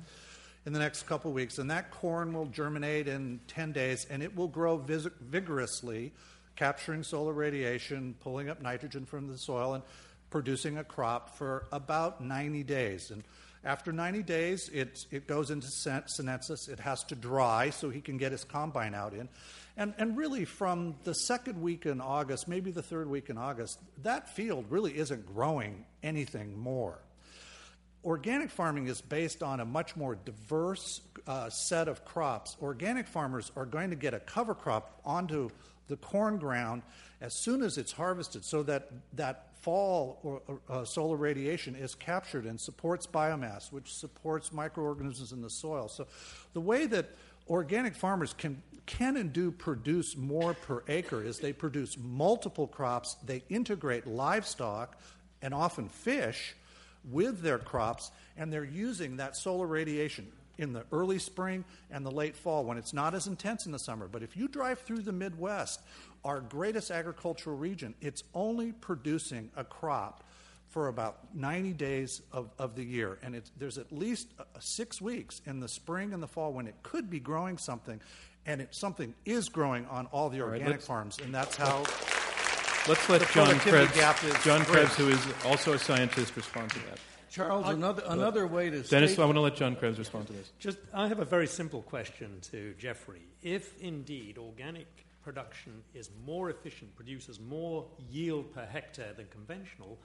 In 0.66 0.74
the 0.74 0.80
next 0.80 1.04
couple 1.08 1.32
of 1.32 1.36
weeks, 1.36 1.58
and 1.58 1.72
that 1.72 1.90
corn 1.90 2.32
will 2.32 2.46
germinate 2.46 3.08
in 3.08 3.40
ten 3.48 3.72
days, 3.72 4.06
and 4.10 4.22
it 4.22 4.36
will 4.36 4.48
grow 4.50 4.78
vis- 4.78 5.08
vigorously, 5.20 6.12
capturing 6.56 7.02
solar 7.02 7.34
radiation, 7.34 8.14
pulling 8.20 8.50
up 8.50 8.62
nitrogen 8.62 9.06
from 9.06 9.28
the 9.28 9.38
soil, 9.38 9.74
and 9.74 9.84
producing 10.30 10.78
a 10.78 10.84
crop 10.84 11.36
for 11.38 11.66
about 11.72 12.22
ninety 12.24 12.62
days. 12.64 13.10
And 13.10 13.24
after 13.64 13.92
90 13.92 14.24
days, 14.24 14.70
it, 14.70 15.06
it 15.12 15.28
goes 15.28 15.52
into 15.52 15.68
sen- 15.68 16.08
senescence. 16.08 16.68
It 16.68 16.80
has 16.80 17.04
to 17.06 17.16
dry 17.16 17.72
so 17.72 17.90
he 17.90 18.02
can 18.02 18.18
get 18.18 18.32
his 18.32 18.44
combine 18.44 18.96
out 18.96 19.14
in. 19.14 19.28
And, 19.76 19.94
and 19.98 20.18
really, 20.18 20.46
from 20.46 20.96
the 21.04 21.14
second 21.14 21.62
week 21.62 21.86
in 21.86 22.02
August, 22.02 22.48
maybe 22.48 22.72
the 22.72 22.82
third 22.82 23.10
week 23.10 23.30
in 23.30 23.38
August, 23.38 23.80
that 24.04 24.30
field 24.36 24.66
really 24.70 24.98
isn't 24.98 25.26
growing 25.34 25.86
anything 26.04 26.58
more. 26.58 27.00
Organic 28.06 28.50
farming 28.50 28.88
is 28.88 29.02
based 29.02 29.44
on 29.44 29.60
a 29.60 29.66
much 29.66 29.96
more 29.98 30.16
diverse 30.16 31.02
uh, 31.28 31.50
set 31.50 31.90
of 31.90 32.06
crops. 32.06 32.56
Organic 32.62 33.08
farmers 33.08 33.52
are 33.58 33.66
going 33.66 33.90
to 33.90 33.98
get 33.98 34.14
a 34.14 34.20
cover 34.20 34.56
crop 34.56 35.02
onto 35.06 35.50
the 35.90 35.98
corn 35.98 36.38
ground 36.38 36.82
as 37.20 37.34
soon 37.34 37.62
as 37.62 37.78
it's 37.78 37.92
harvested 37.92 38.46
so 38.46 38.64
that 38.64 38.90
that 39.14 39.49
fall 39.62 40.20
or, 40.24 40.60
uh, 40.70 40.86
solar 40.86 41.18
radiation 41.18 41.76
is 41.76 41.96
captured 41.96 42.46
and 42.46 42.60
supports 42.60 43.06
biomass, 43.08 43.72
which 43.72 43.94
supports 43.94 44.52
microorganisms 44.54 45.32
in 45.32 45.42
the 45.42 45.50
soil. 45.50 45.88
So 45.88 46.08
the 46.54 46.62
way 46.62 46.86
that 46.88 47.10
organic 47.50 47.96
farmers 47.96 48.34
can 48.34 48.62
can 48.86 49.18
and 49.18 49.32
do 49.32 49.52
produce 49.52 50.18
more 50.18 50.56
per 50.56 50.84
acre 50.88 51.24
is 51.24 51.38
they 51.38 51.54
produce 51.54 51.96
multiple 51.96 52.66
crops, 52.66 53.18
they 53.24 53.44
integrate 53.48 54.08
livestock 54.08 54.98
and 55.44 55.54
often 55.54 55.88
fish 55.90 56.56
with 57.12 57.42
their 57.42 57.60
crops, 57.60 58.10
and 58.36 58.52
they're 58.52 58.64
using 58.64 59.18
that 59.18 59.36
solar 59.36 59.68
radiation 59.68 60.26
in 60.58 60.74
the 60.74 60.84
early 60.92 61.20
spring 61.20 61.64
and 61.92 62.06
the 62.06 62.12
late 62.12 62.36
fall 62.36 62.66
when 62.66 62.78
it's 62.78 62.94
not 62.94 63.14
as 63.14 63.28
intense 63.28 63.66
in 63.66 63.72
the 63.72 63.80
summer. 63.80 64.08
But 64.08 64.24
if 64.24 64.36
you 64.36 64.48
drive 64.48 64.80
through 64.80 65.02
the 65.02 65.14
Midwest, 65.14 65.82
our 66.24 66.42
greatest 66.42 66.92
agricultural 66.92 67.58
region, 67.58 67.96
it's 68.02 68.24
only 68.34 68.72
producing 68.72 69.52
a 69.56 69.64
crop 69.64 70.24
for 70.70 70.88
about 70.88 71.34
90 71.36 71.74
days 71.74 72.22
of, 72.32 72.50
of 72.60 72.76
the 72.76 72.84
year. 72.84 73.18
And 73.24 73.36
it's, 73.36 73.52
there's 73.58 73.78
at 73.78 73.92
least 73.92 74.28
uh, 74.40 74.44
six 74.60 75.02
weeks 75.02 75.42
in 75.46 75.60
the 75.60 75.68
spring 75.68 76.14
and 76.14 76.22
the 76.22 76.28
fall 76.28 76.54
when 76.54 76.68
it 76.68 76.76
could 76.84 77.10
be 77.10 77.20
growing 77.20 77.58
something, 77.58 78.00
and 78.46 78.62
it, 78.62 78.76
something 78.76 79.16
is 79.26 79.50
growing 79.50 79.86
on 79.88 80.06
all 80.08 80.30
the 80.30 80.42
right, 80.42 80.54
organic 80.54 80.72
let's- 80.74 80.86
farms. 80.86 81.18
And 81.24 81.34
that's 81.34 81.56
how. 81.56 81.84
Let's 82.88 83.08
let 83.10 83.28
John 83.32 83.60
Krebs, 83.60 83.92
gap 83.94 84.24
is 84.24 84.34
John. 84.44 84.62
Krebs, 84.62 84.96
who 84.96 85.10
is 85.10 85.24
also 85.46 85.74
a 85.74 85.80
scientist, 85.80 86.36
respond 86.36 86.72
to 86.72 86.80
that. 86.80 86.98
Charles, 87.30 87.68
another, 87.68 88.02
another 88.08 88.48
way 88.48 88.70
to 88.70 88.82
Dennis, 88.82 89.14
state- 89.14 89.22
I 89.22 89.26
want 89.26 89.36
to 89.36 89.42
let 89.42 89.56
John 89.56 89.76
Krebs 89.76 90.00
respond 90.00 90.28
to 90.28 90.34
this. 90.34 90.52
Just, 90.58 90.78
I 90.94 91.08
have 91.08 91.20
a 91.20 91.26
very 91.26 91.46
simple 91.46 91.82
question 91.84 92.40
to 92.52 92.74
Jeffrey. 92.80 93.22
If 93.44 93.80
indeed 93.82 94.38
organic 94.40 94.88
production 95.30 95.84
is 95.94 96.10
more 96.26 96.50
efficient, 96.50 96.96
produces 96.96 97.40
more 97.40 97.86
yield 98.10 98.52
per 98.52 98.66
hectare 98.66 99.14
than 99.16 99.28
conventional, 99.28 100.00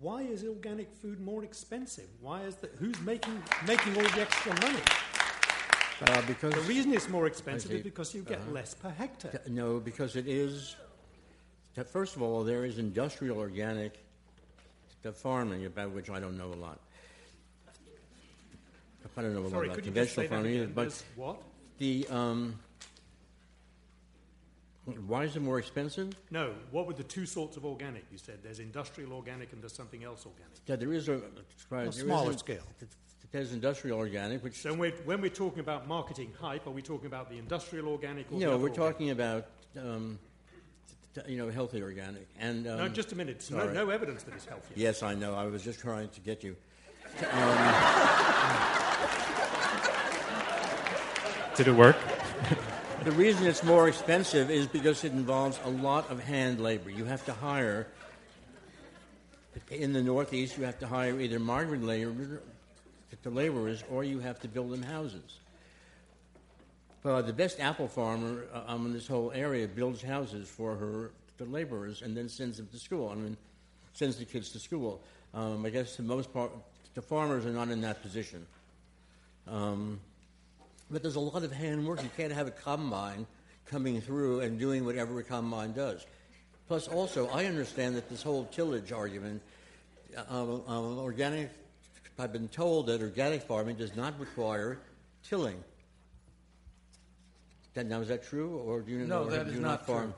why 0.00 0.20
is 0.20 0.44
organic 0.44 0.92
food 0.92 1.18
more 1.18 1.42
expensive? 1.44 2.08
Why 2.20 2.42
is 2.42 2.56
that? 2.56 2.72
Who's 2.78 3.00
making 3.00 3.42
making 3.66 3.96
all 3.96 4.08
the 4.16 4.20
extra 4.20 4.52
money? 4.60 4.84
Uh, 6.02 6.22
because 6.26 6.52
The 6.52 6.66
reason 6.74 6.92
it's 6.92 7.08
more 7.08 7.26
expensive 7.26 7.72
is 7.72 7.82
because 7.82 8.14
you 8.14 8.22
get 8.22 8.40
less 8.52 8.74
per 8.74 8.90
hectare. 8.90 9.40
no, 9.48 9.80
because 9.80 10.14
it 10.14 10.28
is. 10.28 10.76
First 11.86 12.16
of 12.16 12.22
all, 12.22 12.44
there 12.44 12.64
is 12.66 12.78
industrial 12.78 13.38
organic 13.38 13.92
the 15.02 15.12
farming 15.12 15.64
about 15.64 15.92
which 15.92 16.10
I 16.10 16.20
don't 16.20 16.36
know 16.36 16.52
a 16.52 16.60
lot. 16.66 16.78
I 19.16 19.22
don't 19.22 19.34
know 19.34 19.46
a 19.46 19.48
lot 19.48 19.64
about 19.64 19.74
could 19.76 19.86
you 19.86 19.92
just 19.92 20.14
conventional 20.14 20.28
farming, 20.28 20.60
again? 20.60 20.72
but 20.74 21.02
what? 21.16 21.36
the 21.78 22.06
um, 22.10 22.58
why 25.06 25.24
is 25.24 25.36
it 25.36 25.42
more 25.42 25.58
expensive? 25.58 26.14
No, 26.30 26.54
what 26.70 26.86
were 26.86 26.94
the 26.94 27.02
two 27.02 27.26
sorts 27.26 27.56
of 27.56 27.64
organic 27.64 28.04
you 28.10 28.18
said? 28.18 28.38
There's 28.42 28.58
industrial 28.60 29.12
organic 29.12 29.52
and 29.52 29.62
there's 29.62 29.72
something 29.74 30.04
else 30.04 30.24
organic. 30.26 30.56
Yeah, 30.66 30.76
there 30.76 30.92
is 30.92 31.08
a, 31.08 31.20
there 31.70 31.84
is 31.84 31.96
smaller 31.96 32.32
a- 32.32 32.38
scale. 32.38 32.62
There's 33.30 33.52
industrial 33.52 33.98
organic, 33.98 34.42
which 34.42 34.54
So 34.62 34.70
when 34.70 34.78
we're, 34.80 34.92
when 35.04 35.20
we're 35.20 35.28
talking 35.30 35.60
about 35.60 35.86
marketing 35.86 36.32
hype, 36.40 36.66
are 36.66 36.70
we 36.70 36.80
talking 36.80 37.06
about 37.06 37.28
the 37.28 37.36
industrial 37.38 37.88
organic 37.88 38.30
or 38.30 38.34
you 38.34 38.40
the 38.40 38.46
know 38.46 38.52
other 38.54 38.62
we're 38.62 38.68
organic? 38.70 38.92
talking 38.94 39.10
about 39.10 39.46
um, 39.78 40.18
you 41.26 41.36
know 41.36 41.50
healthy 41.50 41.82
organic 41.82 42.26
and 42.38 42.66
um, 42.66 42.78
No, 42.78 42.88
just 42.88 43.12
a 43.12 43.16
minute. 43.16 43.46
No, 43.50 43.58
sorry. 43.58 43.74
no 43.74 43.90
evidence 43.90 44.22
that 44.22 44.32
it's 44.34 44.46
healthy. 44.46 44.72
Yes, 44.76 45.02
I 45.02 45.14
know. 45.14 45.34
I 45.34 45.44
was 45.46 45.62
just 45.62 45.78
trying 45.80 46.08
to 46.08 46.20
get 46.20 46.42
you. 46.42 46.56
Did 51.56 51.68
it 51.68 51.72
work? 51.74 51.96
The 53.08 53.14
reason 53.14 53.46
it's 53.46 53.64
more 53.64 53.88
expensive 53.88 54.50
is 54.50 54.66
because 54.66 55.02
it 55.02 55.12
involves 55.12 55.58
a 55.64 55.70
lot 55.70 56.10
of 56.10 56.22
hand 56.22 56.60
labor. 56.60 56.90
You 56.90 57.06
have 57.06 57.24
to 57.24 57.32
hire 57.32 57.86
In 59.70 59.94
the 59.94 60.02
Northeast, 60.02 60.58
you 60.58 60.64
have 60.64 60.78
to 60.80 60.86
hire 60.86 61.18
either 61.18 61.38
migrant 61.38 61.84
labor, 61.84 62.42
the 63.22 63.30
laborers, 63.30 63.82
or 63.90 64.04
you 64.04 64.18
have 64.18 64.38
to 64.40 64.48
build 64.48 64.72
them 64.72 64.82
houses. 64.82 65.38
But 67.02 67.22
the 67.22 67.32
best 67.32 67.60
apple 67.60 67.88
farmer 67.88 68.44
uh, 68.52 68.64
um, 68.66 68.84
in 68.84 68.92
this 68.92 69.06
whole 69.06 69.32
area 69.34 69.66
builds 69.66 70.02
houses 70.02 70.46
for 70.46 70.76
her 70.76 71.10
the 71.38 71.46
laborers 71.46 72.02
and 72.02 72.14
then 72.14 72.28
sends 72.28 72.58
them 72.58 72.66
to 72.72 72.78
school. 72.78 73.08
I 73.08 73.14
mean, 73.14 73.38
sends 73.94 74.18
the 74.18 74.26
kids 74.26 74.50
to 74.50 74.58
school. 74.58 75.00
Um, 75.32 75.64
I 75.64 75.70
guess 75.70 75.96
the 75.96 76.02
most 76.02 76.30
part, 76.30 76.50
the 76.92 77.00
farmers 77.00 77.46
are 77.46 77.52
not 77.52 77.70
in 77.70 77.80
that 77.80 78.02
position. 78.02 78.46
Um, 79.46 79.98
but 80.90 81.02
there's 81.02 81.16
a 81.16 81.20
lot 81.20 81.42
of 81.42 81.52
handwork. 81.52 82.02
You 82.02 82.10
can't 82.16 82.32
have 82.32 82.46
a 82.46 82.50
combine 82.52 83.26
coming 83.66 84.00
through 84.00 84.40
and 84.40 84.58
doing 84.58 84.84
whatever 84.84 85.18
a 85.20 85.24
combine 85.24 85.72
does. 85.72 86.06
Plus, 86.66 86.88
also, 86.88 87.28
I 87.28 87.46
understand 87.46 87.96
that 87.96 88.08
this 88.10 88.22
whole 88.22 88.44
tillage 88.46 88.92
argument, 88.92 89.42
uh, 90.16 90.22
uh, 90.30 90.58
organic, 90.98 91.50
I've 92.18 92.32
been 92.32 92.48
told 92.48 92.86
that 92.86 93.00
organic 93.00 93.42
farming 93.42 93.76
does 93.76 93.94
not 93.96 94.18
require 94.18 94.78
tilling. 95.22 95.62
That, 97.74 97.86
now, 97.86 98.00
is 98.00 98.08
that 98.08 98.24
true, 98.24 98.56
or 98.58 98.80
do 98.80 98.90
you 98.90 98.98
No, 99.06 99.24
know, 99.24 99.30
that 99.30 99.44
do 99.44 99.50
is 99.50 99.56
you 99.56 99.62
not 99.62 99.86
farm? 99.86 100.12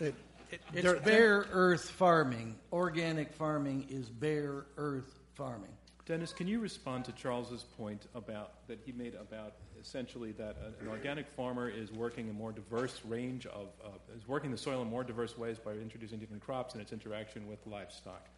It, 0.00 0.14
it, 0.50 0.60
It's 0.72 0.82
there- 0.82 1.00
bare 1.00 1.46
earth 1.52 1.88
farming. 1.90 2.56
Organic 2.72 3.32
farming 3.34 3.86
is 3.88 4.08
bare 4.08 4.66
earth 4.76 5.20
farming. 5.34 5.73
Dennis, 6.06 6.34
can 6.34 6.46
you 6.46 6.60
respond 6.60 7.06
to 7.06 7.12
Charles's 7.12 7.62
point 7.62 8.08
about 8.14 8.66
that 8.68 8.78
he 8.84 8.92
made 8.92 9.14
about 9.14 9.54
essentially 9.80 10.32
that 10.32 10.56
an 10.80 10.88
organic 10.88 11.26
farmer 11.30 11.70
is 11.70 11.90
working 11.92 12.28
a 12.28 12.32
more 12.32 12.52
diverse 12.52 13.00
range 13.06 13.46
of 13.46 13.68
uh, 13.82 13.88
is 14.14 14.28
working 14.28 14.50
the 14.50 14.58
soil 14.58 14.82
in 14.82 14.88
more 14.88 15.02
diverse 15.02 15.38
ways 15.38 15.58
by 15.58 15.72
introducing 15.72 16.18
different 16.18 16.42
crops 16.42 16.74
and 16.74 16.82
its 16.82 16.92
interaction 16.92 17.48
with 17.48 17.58
livestock. 17.66 18.28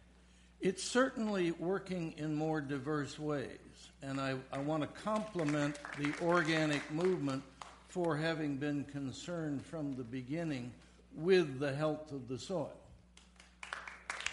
It's 0.61 0.81
certainly 0.81 1.51
working 1.51 2.13
in 2.17 2.33
more 2.33 2.61
diverse 2.61 3.19
ways, 3.19 3.91
and 4.01 4.19
I, 4.19 4.35
I 4.51 4.59
want 4.59 4.83
to 4.83 5.01
compliment 5.01 5.77
the 5.99 6.13
organic 6.23 6.89
movement 6.91 7.43
for 7.89 8.15
having 8.15 8.55
been 8.55 8.85
concerned 8.85 9.63
from 9.65 9.93
the 9.95 10.03
beginning 10.03 10.71
with 11.13 11.59
the 11.59 11.75
health 11.75 12.13
of 12.13 12.29
the 12.29 12.39
soil. 12.39 12.73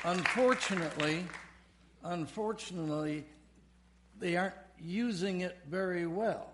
Unfortunately, 0.05 1.25
unfortunately, 2.05 3.25
they 4.21 4.37
aren't 4.37 4.55
using 4.81 5.41
it 5.41 5.59
very 5.69 6.07
well. 6.07 6.49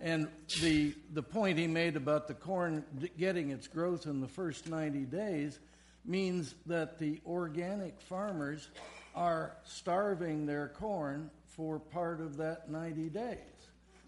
And 0.00 0.28
the, 0.60 0.94
the 1.12 1.22
point 1.22 1.58
he 1.58 1.66
made 1.66 1.96
about 1.96 2.26
the 2.26 2.34
corn 2.34 2.84
getting 3.18 3.50
its 3.50 3.68
growth 3.68 4.06
in 4.06 4.20
the 4.20 4.26
first 4.26 4.68
90 4.68 5.00
days 5.00 5.58
means 6.04 6.54
that 6.66 6.98
the 6.98 7.20
organic 7.26 8.00
farmers 8.00 8.68
are 9.14 9.52
starving 9.64 10.46
their 10.46 10.68
corn 10.68 11.30
for 11.46 11.78
part 11.78 12.20
of 12.20 12.36
that 12.38 12.70
90 12.70 13.10
days. 13.10 13.38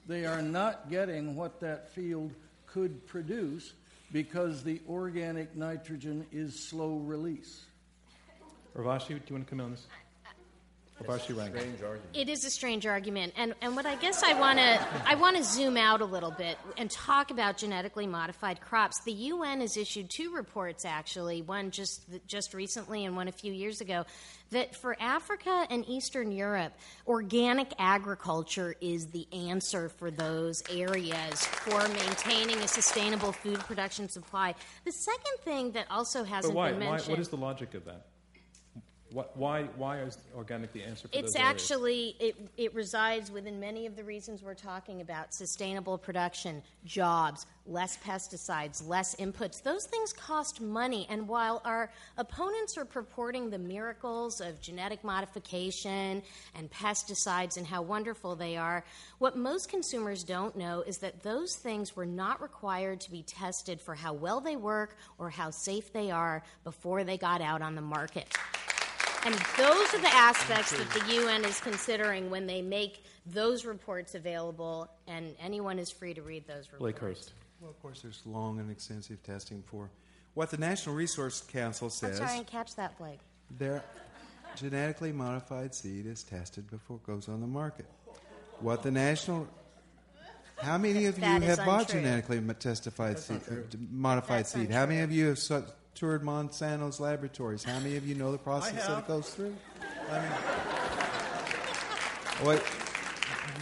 They 0.09 0.27
are 0.27 0.43
not 0.43 0.91
getting 0.91 1.37
what 1.37 1.61
that 1.61 1.91
field 1.91 2.33
could 2.67 3.07
produce 3.07 3.73
because 4.13 4.65
the 4.65 4.81
organic 4.89 5.57
nitrogen 5.57 6.27
is 6.33 6.59
slow 6.69 6.97
release. 6.97 7.65
Urvashi, 8.77 9.09
do 9.09 9.15
you 9.15 9.35
want 9.37 9.47
to 9.47 9.51
come 9.51 9.61
in 9.61 9.67
on 9.67 9.71
this? 9.71 9.87
Urvashi 11.03 11.35
Rangan. 11.35 11.51
Strange 11.51 11.83
argument. 11.83 12.11
It 12.15 12.29
is 12.29 12.45
a 12.45 12.51
strange 12.51 12.87
argument, 12.87 13.33
and, 13.37 13.55
and 13.61 13.75
what 13.75 13.85
I 13.85 13.97
guess 13.97 14.23
I 14.23 14.39
want 14.39 14.59
to 14.59 14.87
I 15.07 15.17
want 15.17 15.37
to 15.37 15.43
zoom 15.43 15.77
out 15.77 16.01
a 16.01 16.05
little 16.05 16.31
bit 16.31 16.57
and 16.79 16.89
talk 16.89 17.31
about 17.31 17.57
genetically 17.57 18.07
modified 18.07 18.61
crops. 18.61 19.03
The 19.05 19.13
UN 19.13 19.61
has 19.61 19.77
issued 19.77 20.09
two 20.09 20.33
reports, 20.33 20.85
actually, 20.85 21.43
one 21.43 21.73
just 21.73 22.03
just 22.29 22.55
recently 22.55 23.05
and 23.05 23.17
one 23.17 23.27
a 23.27 23.33
few 23.33 23.53
years 23.53 23.81
ago, 23.81 24.05
that 24.51 24.77
for 24.77 24.97
Africa 25.01 25.67
and 25.69 25.85
Eastern 25.89 26.31
Europe, 26.31 26.73
organic 27.09 27.73
agriculture 27.79 28.77
is 28.81 29.09
the 29.09 29.27
answer 29.33 29.89
for 29.89 30.13
those 30.13 30.63
areas 30.71 31.45
for 31.45 31.89
maintaining 31.89 32.59
a 32.59 32.69
sustainable 32.69 33.33
food 33.33 33.59
production 33.61 34.09
supply. 34.09 34.55
The 34.85 34.93
second 34.93 35.39
thing 35.43 35.73
that 35.73 35.87
also 35.91 36.23
hasn't 36.23 36.55
why? 36.55 36.71
been 36.73 36.89
why? 36.89 37.01
What 37.01 37.19
is 37.19 37.29
the 37.29 37.37
logic 37.37 37.75
of 37.75 37.85
that? 37.87 38.07
What, 39.15 39.37
why? 39.37 39.63
Why 39.77 40.01
is 40.01 40.19
organic 40.37 40.73
the 40.73 40.83
answer 40.83 41.07
for 41.07 41.17
It's 41.17 41.37
actually 41.37 42.17
it, 42.19 42.35
it 42.57 42.75
resides 42.75 43.31
within 43.31 43.61
many 43.61 43.87
of 43.87 43.95
the 43.95 44.03
reasons 44.03 44.43
we're 44.43 44.55
talking 44.55 45.01
about: 45.01 45.33
sustainable 45.33 45.99
production, 45.99 46.65
jobs, 46.85 47.47
less 47.65 47.97
pesticides, 47.99 48.85
less 48.85 49.15
inputs. 49.15 49.63
Those 49.63 49.87
things 49.87 50.13
cost 50.13 50.61
money, 50.61 51.07
and 51.09 51.29
while 51.29 51.63
our 51.65 51.93
opponents 52.17 52.77
are 52.77 52.85
purporting 52.85 53.51
the 53.51 53.59
miracles 53.59 54.41
of 54.41 54.61
genetic 54.61 55.05
modification 55.05 56.21
and 56.57 56.69
pesticides 56.73 57.57
and 57.57 57.65
how 57.65 57.83
wonderful 57.83 58.35
they 58.35 58.57
are, 58.57 58.85
what 59.19 59.37
most 59.37 59.69
consumers 59.69 60.25
don't 60.25 60.57
know 60.57 60.83
is 60.85 60.99
that 60.99 61.23
those 61.23 61.55
things 61.55 61.95
were 61.95 62.05
not 62.05 62.43
required 62.43 63.01
to 63.03 63.13
be 63.13 63.23
tested 63.23 63.81
for 63.81 63.95
how 63.95 64.13
well 64.13 64.41
they 64.41 64.57
work 64.57 64.97
or 65.19 65.31
how 65.31 65.51
safe 65.51 65.93
they 65.93 66.11
are 66.11 66.43
before 66.65 67.05
they 67.05 67.17
got 67.17 67.41
out 67.41 67.63
on 67.63 67.77
the 67.77 67.81
market. 67.81 68.27
And 69.25 69.35
those 69.57 69.95
are 69.95 69.99
the 69.99 70.15
aspects 70.15 70.73
that 70.77 70.91
the 70.91 71.15
UN 71.23 71.45
is 71.45 71.59
considering 71.61 72.29
when 72.31 72.47
they 72.47 72.61
make 72.61 73.05
those 73.27 73.65
reports 73.65 74.15
available, 74.15 74.91
and 75.09 75.35
anyone 75.41 75.79
is 75.79 75.91
free 75.91 76.13
to 76.15 76.23
read 76.23 76.47
those 76.47 76.67
reports. 76.73 76.79
Blake 76.81 76.99
Hurst. 76.99 77.33
Well, 77.61 77.71
of 77.71 77.81
course, 77.81 78.03
there's 78.03 78.21
long 78.27 78.59
and 78.61 78.71
extensive 78.71 79.23
testing 79.23 79.63
for 79.67 79.89
what 80.35 80.51
the 80.51 80.59
National 80.59 80.95
Research 80.95 81.47
Council 81.49 81.89
says. 81.89 82.03
I'm 82.03 82.11
says. 82.11 82.19
sorry, 82.19 82.31
I 82.33 82.37
didn't 82.37 82.51
catch 82.51 82.77
that, 82.77 82.99
Blake. 82.99 83.21
Their 83.59 83.83
genetically 84.57 85.13
modified 85.13 85.75
seed 85.75 86.07
is 86.07 86.23
tested 86.23 86.71
before 86.71 86.97
it 86.97 87.07
goes 87.07 87.29
on 87.29 87.41
the 87.41 87.47
market. 87.47 87.87
What 88.61 88.83
the 88.83 88.91
national 88.91 89.49
how 90.59 90.79
many 90.79 91.07
of 91.07 91.17
you 91.17 91.21
That 91.23 91.43
is 91.43 91.57
have 91.57 91.67
bought 91.67 91.81
untrue. 91.83 92.01
genetically 92.01 92.41
mo- 92.41 92.53
testified 92.53 93.19
seed, 93.19 93.41
uh, 93.51 93.55
modified 93.91 94.41
That's 94.41 94.53
seed? 94.53 94.71
How 94.71 94.87
many 94.87 95.01
of 95.01 95.11
you 95.11 95.27
have 95.27 95.39
su- 95.39 95.65
toured 95.95 96.23
Monsanto's 96.23 97.01
laboratories? 97.01 97.65
How 97.65 97.79
many 97.79 97.97
of 97.97 98.07
you 98.07 98.15
know 98.15 98.33
the 98.33 98.39
process 98.39 98.87
that 98.87 98.99
it 98.99 99.09
goes 99.09 99.31
through? 99.31 99.55
I 100.11 100.21
mean, 100.21 100.31
what 102.43 102.65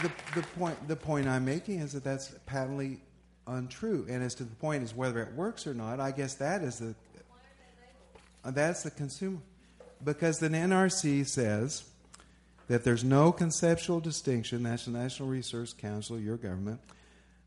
the, 0.01 0.11
the 0.35 0.45
point 0.47 0.87
the 0.87 0.95
point 0.95 1.27
I'm 1.27 1.45
making 1.45 1.79
is 1.79 1.93
that 1.93 2.03
that's 2.03 2.33
patently 2.45 2.99
untrue. 3.47 4.05
And 4.09 4.23
as 4.23 4.35
to 4.35 4.43
the 4.43 4.55
point 4.55 4.83
is 4.83 4.95
whether 4.95 5.21
it 5.21 5.33
works 5.33 5.67
or 5.67 5.73
not, 5.73 5.99
I 5.99 6.11
guess 6.11 6.35
that 6.35 6.61
is 6.61 6.79
the 6.79 6.95
that's 8.43 8.83
the 8.83 8.91
consumer 8.91 9.39
because 10.03 10.39
the 10.39 10.49
NRC 10.49 11.25
says 11.27 11.83
that 12.67 12.83
there's 12.83 13.03
no 13.03 13.31
conceptual 13.31 13.99
distinction. 13.99 14.63
That's 14.63 14.85
the 14.85 14.91
National 14.91 15.29
Research 15.29 15.77
Council, 15.77 16.19
your 16.19 16.37
government. 16.37 16.79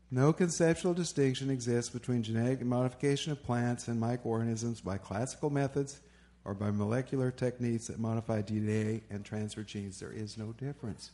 No 0.09 0.31
conceptual 0.31 0.93
distinction 0.93 1.49
exists 1.49 1.89
between 1.89 2.23
genetic 2.23 2.61
modification 2.63 3.33
of 3.33 3.43
plants 3.43 3.89
and 3.89 3.99
microorganisms 3.99 4.79
by 4.79 4.97
classical 4.97 5.49
methods 5.49 5.99
or 6.45 6.53
by 6.53 6.71
molecular 6.71 7.29
techniques 7.29 7.87
that 7.87 7.99
modify 7.99 8.41
DNA 8.41 9.01
and 9.09 9.25
transfer 9.25 9.63
genes. 9.63 9.99
There 9.99 10.13
is 10.13 10.37
no 10.37 10.53
difference. 10.53 11.11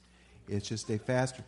It's 0.47 0.69
just 0.69 0.91
a 0.91 0.99
faster, 0.99 1.43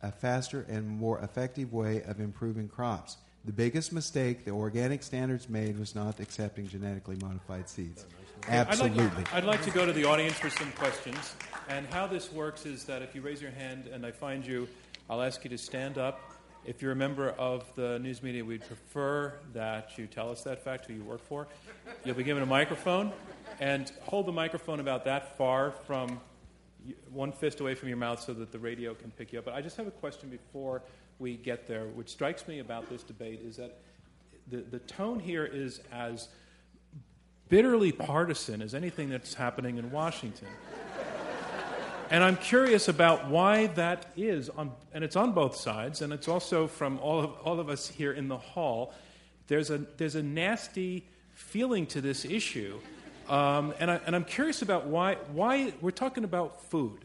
a 0.00 0.12
faster 0.12 0.64
and 0.68 0.88
more 0.88 1.18
effective 1.20 1.72
way 1.72 2.02
of 2.02 2.20
improving 2.20 2.68
crops. 2.68 3.16
The 3.44 3.52
biggest 3.52 3.92
mistake 3.92 4.44
the 4.44 4.52
organic 4.52 5.02
standards 5.02 5.48
made 5.48 5.76
was 5.76 5.96
not 5.96 6.20
accepting 6.20 6.68
genetically 6.68 7.16
modified 7.20 7.68
seeds. 7.68 8.06
Absolutely. 8.48 9.02
I'd 9.02 9.14
like, 9.16 9.34
I'd 9.34 9.44
like 9.44 9.62
to 9.64 9.70
go 9.70 9.84
to 9.84 9.92
the 9.92 10.04
audience 10.04 10.34
for 10.34 10.50
some 10.50 10.70
questions. 10.72 11.34
And 11.68 11.86
how 11.88 12.06
this 12.06 12.32
works 12.32 12.64
is 12.64 12.84
that 12.84 13.02
if 13.02 13.12
you 13.12 13.22
raise 13.22 13.42
your 13.42 13.50
hand 13.50 13.88
and 13.88 14.06
I 14.06 14.12
find 14.12 14.46
you, 14.46 14.68
I'll 15.10 15.20
ask 15.20 15.42
you 15.42 15.50
to 15.50 15.58
stand 15.58 15.98
up. 15.98 16.33
If 16.66 16.80
you're 16.80 16.92
a 16.92 16.96
member 16.96 17.28
of 17.30 17.70
the 17.74 17.98
news 17.98 18.22
media, 18.22 18.42
we'd 18.42 18.66
prefer 18.66 19.34
that 19.52 19.98
you 19.98 20.06
tell 20.06 20.30
us 20.30 20.42
that 20.44 20.64
fact, 20.64 20.86
who 20.86 20.94
you 20.94 21.04
work 21.04 21.22
for. 21.22 21.46
You'll 22.06 22.14
be 22.14 22.24
given 22.24 22.42
a 22.42 22.46
microphone, 22.46 23.12
and 23.60 23.92
hold 24.04 24.24
the 24.24 24.32
microphone 24.32 24.80
about 24.80 25.04
that 25.04 25.36
far 25.36 25.72
from 25.72 26.18
one 27.12 27.32
fist 27.32 27.60
away 27.60 27.74
from 27.74 27.88
your 27.88 27.98
mouth 27.98 28.22
so 28.22 28.32
that 28.32 28.50
the 28.50 28.58
radio 28.58 28.94
can 28.94 29.10
pick 29.10 29.30
you 29.34 29.40
up. 29.40 29.44
But 29.44 29.52
I 29.52 29.60
just 29.60 29.76
have 29.76 29.86
a 29.86 29.90
question 29.90 30.30
before 30.30 30.82
we 31.18 31.36
get 31.36 31.68
there, 31.68 31.84
which 31.88 32.08
strikes 32.08 32.48
me 32.48 32.60
about 32.60 32.88
this 32.88 33.02
debate 33.02 33.42
is 33.44 33.56
that 33.56 33.80
the, 34.50 34.58
the 34.58 34.78
tone 34.78 35.20
here 35.20 35.44
is 35.44 35.82
as 35.92 36.28
bitterly 37.50 37.92
partisan 37.92 38.62
as 38.62 38.74
anything 38.74 39.10
that's 39.10 39.34
happening 39.34 39.76
in 39.76 39.90
Washington. 39.90 40.48
And 42.10 42.22
I'm 42.22 42.36
curious 42.36 42.88
about 42.88 43.28
why 43.28 43.68
that 43.68 44.06
is, 44.16 44.48
on, 44.50 44.72
and 44.92 45.02
it's 45.02 45.16
on 45.16 45.32
both 45.32 45.56
sides, 45.56 46.02
and 46.02 46.12
it's 46.12 46.28
also 46.28 46.66
from 46.66 46.98
all 46.98 47.20
of, 47.20 47.30
all 47.44 47.58
of 47.58 47.68
us 47.68 47.88
here 47.88 48.12
in 48.12 48.28
the 48.28 48.36
hall. 48.36 48.92
There's 49.46 49.70
a, 49.70 49.78
there's 49.96 50.14
a 50.14 50.22
nasty 50.22 51.06
feeling 51.32 51.86
to 51.86 52.00
this 52.00 52.24
issue. 52.24 52.78
Um, 53.28 53.74
and, 53.80 53.90
I, 53.90 54.00
and 54.06 54.14
I'm 54.14 54.24
curious 54.24 54.62
about 54.62 54.86
why, 54.86 55.14
why 55.32 55.72
we're 55.80 55.90
talking 55.90 56.24
about 56.24 56.62
food 56.64 57.00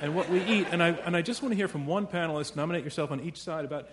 and 0.00 0.14
what 0.14 0.28
we 0.28 0.42
eat. 0.44 0.66
And 0.70 0.82
I, 0.82 0.88
and 0.88 1.16
I 1.16 1.22
just 1.22 1.42
want 1.42 1.52
to 1.52 1.56
hear 1.56 1.68
from 1.68 1.86
one 1.86 2.06
panelist, 2.06 2.56
nominate 2.56 2.84
yourself 2.84 3.10
on 3.12 3.20
each 3.20 3.40
side, 3.40 3.64
about 3.64 3.88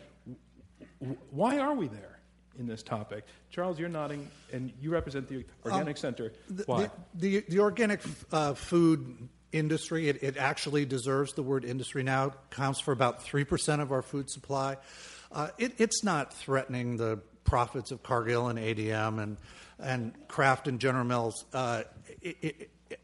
why 1.30 1.60
are 1.60 1.74
we 1.74 1.88
there? 1.88 2.14
in 2.60 2.68
this 2.68 2.84
topic. 2.84 3.26
Charles, 3.50 3.80
you're 3.80 3.90
nodding, 3.90 4.30
and 4.52 4.72
you 4.80 4.92
represent 4.92 5.28
the 5.28 5.44
Organic 5.66 5.98
Center. 5.98 6.34
Um, 6.50 6.56
The, 6.56 6.64
Why? 6.66 6.90
The, 7.16 7.40
the, 7.40 7.46
the 7.50 7.60
organic 7.60 8.02
uh, 8.32 8.54
food 8.54 9.28
industry, 9.54 10.10
it, 10.10 10.24
it 10.24 10.38
actually 10.38 10.86
deserves 10.86 11.34
the 11.34 11.44
word 11.44 11.64
industry 11.64 12.04
now, 12.04 12.28
It 12.28 12.34
counts 12.50 12.80
for 12.80 12.92
about 12.92 13.24
3% 13.24 13.80
of 13.80 13.92
our 13.92 14.02
food 14.02 14.30
supply. 14.30 14.78
Uh, 15.32 15.50
it, 15.58 15.74
it's 15.78 16.04
not 16.04 16.34
threatening 16.34 16.98
the 16.98 17.20
profits 17.44 17.92
of 17.92 18.04
Cargill 18.04 18.48
and 18.48 18.60
ADM 18.60 19.22
and, 19.22 19.38
and 19.80 20.14
Kraft 20.28 20.68
and 20.68 20.80
General 20.80 21.06
Mills 21.06 21.46
uh, 21.54 21.84
i 22.26 22.36
i 22.44 22.54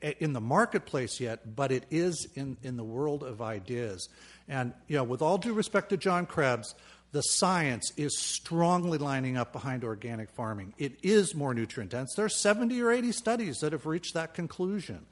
i 0.04 0.16
in 0.20 0.34
the 0.34 0.42
marketplace 0.42 1.20
yet, 1.20 1.56
but 1.56 1.72
it 1.72 1.84
is 1.90 2.28
in, 2.36 2.58
in 2.62 2.78
the 2.78 2.84
world 2.84 3.24
of 3.24 3.42
ideas. 3.42 4.08
And, 4.48 4.74
you 4.88 4.98
know, 4.98 5.04
with 5.04 5.22
all 5.22 5.38
due 5.38 5.54
respect 5.54 5.90
to 5.90 5.98
John 5.98 6.26
Krebs, 6.28 6.76
the 7.12 7.22
science 7.22 7.92
is 7.98 8.18
strongly 8.18 8.98
lining 8.98 9.36
up 9.36 9.52
behind 9.52 9.84
organic 9.84 10.30
farming. 10.30 10.74
It 10.78 10.94
is 11.02 11.34
more 11.34 11.54
nutrient 11.54 11.92
dense. 11.92 12.14
There 12.16 12.26
are 12.26 12.30
70 12.30 12.80
or 12.82 12.92
80 12.92 13.12
studies 13.14 13.60
that 13.60 13.72
have 13.72 13.86
reached 13.86 14.14
that 14.14 14.34
conclusion. 14.34 15.06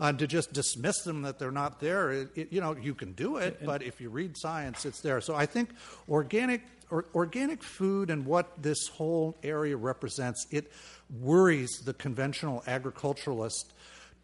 Uh, 0.00 0.10
to 0.12 0.26
just 0.26 0.54
dismiss 0.54 1.02
them 1.02 1.20
that 1.20 1.38
they're 1.38 1.50
not 1.50 1.78
there, 1.78 2.10
it, 2.10 2.30
it, 2.34 2.50
you 2.50 2.58
know, 2.58 2.74
you 2.74 2.94
can 2.94 3.12
do 3.12 3.36
it, 3.36 3.62
but 3.66 3.82
if 3.82 4.00
you 4.00 4.08
read 4.08 4.34
science, 4.34 4.86
it's 4.86 5.02
there. 5.02 5.20
So 5.20 5.34
I 5.34 5.44
think 5.44 5.68
organic, 6.08 6.62
or, 6.90 7.04
organic 7.14 7.62
food 7.62 8.08
and 8.08 8.24
what 8.24 8.62
this 8.62 8.88
whole 8.88 9.36
area 9.42 9.76
represents, 9.76 10.46
it 10.50 10.72
worries 11.10 11.82
the 11.84 11.92
conventional 11.92 12.62
agriculturalist 12.66 13.74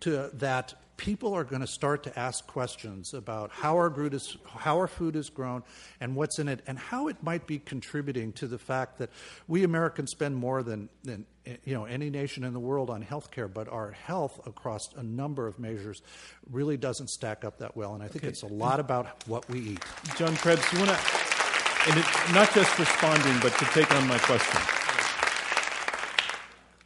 to, 0.00 0.30
that 0.32 0.72
people 0.96 1.34
are 1.34 1.44
going 1.44 1.60
to 1.60 1.66
start 1.66 2.02
to 2.04 2.18
ask 2.18 2.46
questions 2.46 3.12
about 3.14 3.50
how 3.50 3.76
our, 3.76 3.90
food 3.90 4.14
is, 4.14 4.36
how 4.46 4.76
our 4.78 4.86
food 4.86 5.16
is 5.16 5.28
grown 5.28 5.62
and 6.00 6.16
what's 6.16 6.38
in 6.38 6.48
it, 6.48 6.60
and 6.66 6.78
how 6.78 7.08
it 7.08 7.22
might 7.22 7.46
be 7.46 7.58
contributing 7.58 8.32
to 8.32 8.46
the 8.46 8.58
fact 8.58 8.98
that 8.98 9.10
we 9.46 9.62
Americans 9.64 10.10
spend 10.10 10.36
more 10.36 10.62
than, 10.62 10.88
than 11.04 11.26
you 11.64 11.74
know, 11.74 11.84
any 11.84 12.10
nation 12.10 12.44
in 12.44 12.52
the 12.52 12.60
world 12.60 12.90
on 12.90 13.02
health 13.02 13.30
care, 13.30 13.48
but 13.48 13.68
our 13.68 13.90
health 13.92 14.46
across 14.46 14.88
a 14.96 15.02
number 15.02 15.46
of 15.46 15.58
measures 15.58 16.02
really 16.50 16.76
doesn't 16.76 17.08
stack 17.10 17.44
up 17.44 17.58
that 17.58 17.76
well. 17.76 17.94
And 17.94 18.02
I 18.02 18.08
think 18.08 18.24
Okay. 18.24 18.28
it's 18.28 18.42
a 18.42 18.46
lot 18.46 18.80
about 18.80 19.26
what 19.28 19.48
we 19.48 19.60
eat. 19.60 19.84
John 20.16 20.34
Krebs, 20.36 20.64
you 20.72 20.78
want 20.78 20.90
to, 20.90 20.98
and 21.90 21.98
it, 22.00 22.06
not 22.32 22.52
just 22.54 22.78
responding, 22.78 23.38
but 23.42 23.52
to 23.58 23.64
take 23.66 23.90
on 23.94 24.06
my 24.08 24.18
question. 24.18 24.60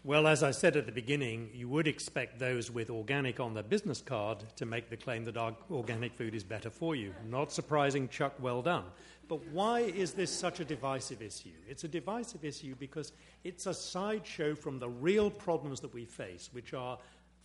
Well, 0.02 0.26
as 0.26 0.42
I 0.42 0.52
said 0.52 0.78
at 0.78 0.86
the 0.86 0.92
beginning, 0.92 1.50
you 1.52 1.68
would 1.68 1.86
expect 1.86 2.38
those 2.38 2.70
with 2.70 2.88
organic 2.88 3.38
on 3.38 3.52
their 3.52 3.62
business 3.62 4.00
card 4.00 4.42
to 4.56 4.64
make 4.64 4.88
the 4.88 4.96
claim 4.96 5.26
that 5.26 5.36
organic 5.70 6.14
food 6.14 6.34
is 6.34 6.42
better 6.42 6.70
for 6.70 6.96
you. 6.96 7.12
Not 7.28 7.52
surprising, 7.52 8.08
Chuck, 8.08 8.32
well 8.40 8.62
done. 8.62 8.84
But 9.28 9.46
why 9.48 9.80
is 9.80 10.14
this 10.14 10.30
such 10.30 10.58
a 10.58 10.64
divisive 10.64 11.20
issue? 11.20 11.52
It's 11.68 11.84
a 11.84 11.88
divisive 11.88 12.46
issue 12.46 12.76
because 12.76 13.12
it's 13.44 13.66
a 13.66 13.74
sideshow 13.74 14.54
from 14.54 14.78
the 14.78 14.88
real 14.88 15.30
problems 15.30 15.80
that 15.80 15.92
we 15.92 16.06
face, 16.06 16.48
which 16.50 16.72
are, 16.72 16.98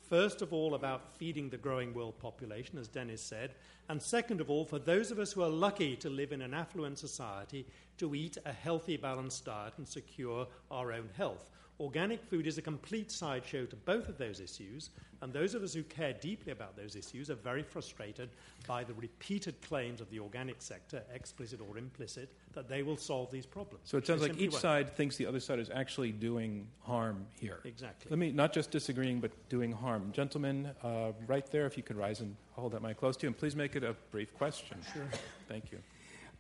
first 0.09 0.41
of 0.41 0.53
all, 0.53 0.75
about 0.75 1.13
feeding 1.17 1.49
the 1.49 1.57
growing 1.57 1.93
world 1.93 2.17
population, 2.19 2.77
as 2.77 2.87
Dennis 2.87 3.21
said, 3.21 3.55
and 3.89 4.01
second 4.01 4.39
of 4.39 4.49
all, 4.49 4.63
for 4.63 4.79
those 4.79 5.11
of 5.11 5.19
us 5.19 5.33
who 5.33 5.43
are 5.43 5.49
lucky 5.49 5.97
to 5.97 6.09
live 6.09 6.31
in 6.31 6.41
an 6.41 6.53
affluent 6.53 6.99
society, 6.99 7.65
to 7.97 8.15
eat 8.15 8.37
a 8.45 8.53
healthy, 8.53 8.95
balanced 8.95 9.43
diet 9.43 9.73
and 9.75 9.85
secure 9.85 10.47
our 10.71 10.93
own 10.93 11.09
health. 11.17 11.51
Organic 11.77 12.23
food 12.23 12.47
is 12.47 12.57
a 12.57 12.61
complete 12.61 13.11
sideshow 13.11 13.65
to 13.65 13.75
both 13.75 14.07
of 14.07 14.17
those 14.17 14.39
issues, 14.39 14.91
and 15.21 15.33
those 15.33 15.53
of 15.55 15.61
us 15.61 15.73
who 15.73 15.83
care 15.83 16.13
deeply 16.13 16.53
about 16.53 16.77
those 16.77 16.95
issues 16.95 17.29
are 17.29 17.35
very 17.35 17.63
frustrated 17.63 18.29
by 18.65 18.85
the 18.85 18.93
repeated 18.93 19.59
claims 19.61 19.99
of 19.99 20.09
the 20.09 20.19
organic 20.19 20.61
sector, 20.61 21.03
explicit 21.13 21.59
or 21.59 21.77
implicit, 21.77 22.29
that 22.53 22.69
they 22.69 22.81
will 22.81 22.95
solve 22.95 23.29
these 23.29 23.45
problems. 23.45 23.81
So 23.83 23.97
it 23.97 24.07
sounds 24.07 24.21
They 24.21 24.29
like 24.29 24.39
each 24.39 24.51
won't. 24.51 24.61
side 24.61 24.95
thinks 24.95 25.17
the 25.17 25.25
other 25.25 25.41
side 25.41 25.59
is 25.59 25.69
actually 25.69 26.13
doing 26.13 26.65
harm 26.79 27.25
here. 27.39 27.59
Exactly. 27.65 28.09
Let 28.09 28.19
me, 28.19 28.31
not 28.31 28.53
just 28.53 28.71
disagreeing, 28.71 29.19
but 29.19 29.31
doing 29.49 29.73
harm. 29.73 30.13
Gentlemen, 30.13 30.71
uh, 30.81 31.11
right 31.27 31.45
there, 31.51 31.65
if 31.65 31.75
you 31.75 31.83
could 31.83 31.97
rise 31.97 32.21
and 32.21 32.37
hold 32.53 32.71
that 32.71 32.81
mic 32.81 32.97
close 32.97 33.17
to 33.17 33.23
you, 33.23 33.27
and 33.27 33.37
please 33.37 33.55
make 33.55 33.75
it 33.75 33.83
a 33.83 33.95
brief 34.11 34.33
question. 34.35 34.77
Sure. 34.93 35.03
Thank 35.49 35.73
you. 35.73 35.79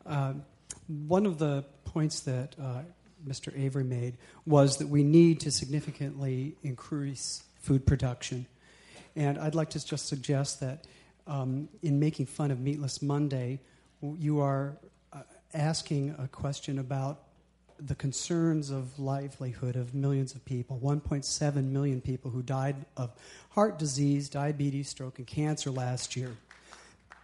Um, 0.05 0.45
one 1.07 1.25
of 1.25 1.39
the 1.39 1.65
points 1.83 2.21
that 2.21 2.55
uh, 2.61 2.81
Mr. 3.27 3.57
Avery 3.57 3.83
made 3.83 4.17
was 4.45 4.77
that 4.77 4.87
we 4.87 5.03
need 5.03 5.39
to 5.41 5.51
significantly 5.51 6.55
increase 6.63 7.43
food 7.61 7.85
production. 7.85 8.45
And 9.15 9.37
I'd 9.37 9.55
like 9.55 9.71
to 9.71 9.85
just 9.85 10.07
suggest 10.07 10.59
that 10.59 10.85
um, 11.27 11.69
in 11.81 11.99
making 11.99 12.27
fun 12.27 12.51
of 12.51 12.59
Meatless 12.59 13.01
Monday, 13.01 13.59
you 14.01 14.41
are 14.41 14.77
uh, 15.11 15.21
asking 15.53 16.15
a 16.19 16.27
question 16.27 16.79
about 16.79 17.21
the 17.79 17.95
concerns 17.95 18.69
of 18.69 18.97
livelihood 18.99 19.75
of 19.75 19.93
millions 19.93 20.33
of 20.33 20.45
people 20.45 20.79
1.7 20.81 21.63
million 21.71 21.99
people 21.99 22.31
who 22.31 22.41
died 22.41 22.75
of 22.95 23.11
heart 23.49 23.77
disease, 23.77 24.29
diabetes, 24.29 24.87
stroke, 24.87 25.17
and 25.17 25.27
cancer 25.27 25.71
last 25.71 26.15
year 26.15 26.31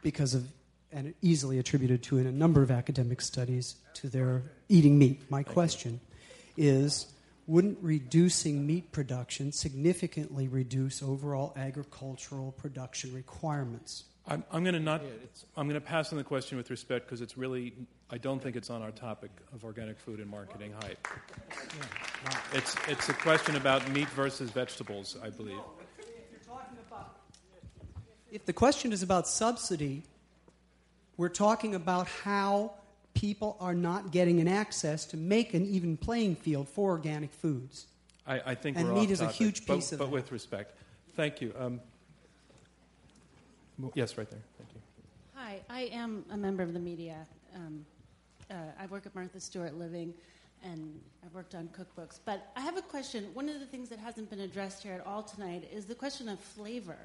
because 0.02 0.34
of 0.34 0.48
and 0.92 1.14
easily 1.22 1.60
attributed 1.60 2.04
to 2.04 2.18
in 2.18 2.28
a 2.28 2.32
number 2.32 2.62
of 2.62 2.72
academic 2.72 3.22
studies 3.22 3.76
to 3.96 4.10
their 4.10 4.44
eating 4.70 4.98
meat. 4.98 5.30
My 5.30 5.44
question 5.44 6.00
is 6.58 7.08
wouldn't 7.48 7.80
reducing 7.82 8.66
meat 8.66 8.92
production 8.92 9.52
significantly 9.52 10.48
reduce 10.48 11.02
overall 11.02 11.54
agricultural 11.58 12.52
production 12.54 13.14
requirements? 13.14 14.06
I'm, 14.28 14.44
I'm 14.52 14.64
going 14.64 14.76
to 14.76 14.80
not. 14.80 15.02
I'm 15.58 15.68
going 15.68 15.80
to 15.80 15.86
pass 15.86 16.12
on 16.12 16.18
the 16.18 16.24
question 16.24 16.58
with 16.58 16.70
respect 16.70 17.08
because 17.08 17.22
it's 17.22 17.38
really. 17.38 17.74
I 18.12 18.18
don't 18.18 18.42
think 18.42 18.56
it's 18.56 18.70
on 18.70 18.82
our 18.82 18.92
topic 18.92 19.32
of 19.54 19.64
organic 19.64 19.98
food 19.98 20.20
and 20.20 20.30
marketing 20.30 20.74
hype. 20.82 21.08
It's 22.54 22.76
it's 22.88 23.10
a 23.10 23.14
question 23.14 23.56
about 23.56 23.90
meat 23.92 24.08
versus 24.10 24.52
vegetables, 24.52 25.18
I 25.24 25.30
believe. 25.30 25.60
If 28.32 28.46
the 28.46 28.54
question 28.54 28.94
is 28.94 29.04
about 29.04 29.28
subsidy, 29.28 30.04
we're 31.22 31.30
talking 31.30 31.76
about 31.76 32.08
how 32.08 32.72
people 33.14 33.56
are 33.60 33.76
not 33.76 34.10
getting 34.12 34.40
an 34.40 34.48
access 34.48 35.06
to 35.06 35.16
make 35.18 35.54
an 35.54 35.64
even 35.68 35.96
playing 35.96 36.36
field 36.36 36.68
for 36.68 36.90
organic 36.90 37.32
foods. 37.32 37.86
I, 38.26 38.42
I 38.48 38.56
think 38.56 38.76
And 38.76 38.88
we're 38.88 38.96
meat 38.96 39.06
off 39.06 39.12
is 39.12 39.22
a 39.22 39.26
topic, 39.26 39.38
huge 39.38 39.66
but- 39.68 39.76
piece 39.76 39.92
of 39.92 40.00
But 40.00 40.06
that. 40.06 40.12
with 40.12 40.32
respect, 40.32 40.76
thank 41.16 41.40
you. 41.40 41.54
Um, 41.60 41.80
yes, 43.94 44.18
right 44.18 44.28
there. 44.32 44.40
Thank 44.58 44.70
you. 44.74 44.82
Hi, 45.36 45.60
I 45.70 45.82
am 45.96 46.26
a 46.32 46.38
member 46.38 46.64
of 46.64 46.74
the 46.74 46.80
media. 46.80 47.18
Um, 47.56 47.86
uh, 48.50 48.56
I 48.80 48.88
work 48.88 49.06
at 49.06 49.14
Martha 49.14 49.40
Stewart 49.40 49.76
Living, 49.78 50.16
and 50.64 51.00
I've 51.24 51.36
worked 51.36 51.54
on 51.54 51.70
cookbooks. 51.70 52.20
But 52.26 52.48
I 52.56 52.62
have 52.62 52.78
a 52.78 52.82
question. 52.82 53.26
One 53.36 53.48
of 53.48 53.60
the 53.60 53.68
things 53.68 53.90
that 53.90 54.00
hasn't 54.00 54.32
been 54.32 54.40
addressed 54.42 54.82
here 54.82 54.94
at 54.94 55.06
all 55.06 55.22
tonight 55.22 55.70
is 55.72 55.86
the 55.86 55.96
question 55.96 56.30
of 56.30 56.40
flavor. 56.40 56.98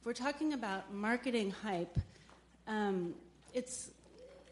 If 0.00 0.06
we're 0.06 0.14
talking 0.14 0.54
about 0.54 0.90
marketing 0.94 1.50
hype, 1.50 1.98
um, 2.66 3.14
it's 3.54 3.90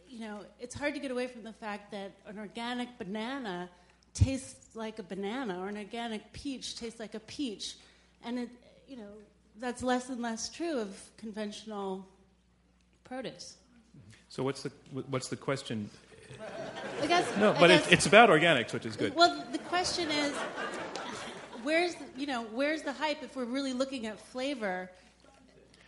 you 0.08 0.20
know 0.20 0.40
it's 0.60 0.74
hard 0.74 0.94
to 0.94 1.00
get 1.00 1.10
away 1.10 1.26
from 1.26 1.42
the 1.42 1.52
fact 1.52 1.90
that 1.92 2.12
an 2.26 2.38
organic 2.38 2.98
banana 2.98 3.68
tastes 4.14 4.74
like 4.74 4.98
a 4.98 5.02
banana, 5.02 5.60
or 5.60 5.68
an 5.68 5.76
organic 5.76 6.32
peach 6.32 6.76
tastes 6.76 6.98
like 6.98 7.14
a 7.14 7.20
peach, 7.20 7.76
and 8.24 8.38
it 8.38 8.48
you 8.88 8.96
know 8.96 9.10
that's 9.58 9.82
less 9.82 10.08
and 10.08 10.20
less 10.20 10.48
true 10.48 10.78
of 10.78 10.98
conventional 11.16 12.06
produce. 13.04 13.56
So 14.28 14.42
what's 14.42 14.62
the 14.62 14.70
what's 14.92 15.28
the 15.28 15.36
question? 15.36 15.88
I 17.00 17.06
guess, 17.06 17.36
No, 17.36 17.52
I 17.52 17.60
but 17.60 17.68
guess, 17.68 17.86
it, 17.86 17.92
it's 17.92 18.06
about 18.06 18.28
organics, 18.28 18.72
which 18.72 18.84
is 18.84 18.96
good. 18.96 19.14
Well, 19.14 19.44
the 19.52 19.58
question 19.58 20.10
is, 20.10 20.32
where's 21.62 21.94
the, 21.94 22.04
you 22.16 22.26
know 22.26 22.44
where's 22.52 22.82
the 22.82 22.92
hype 22.92 23.22
if 23.22 23.36
we're 23.36 23.44
really 23.44 23.72
looking 23.72 24.06
at 24.06 24.18
flavor? 24.18 24.90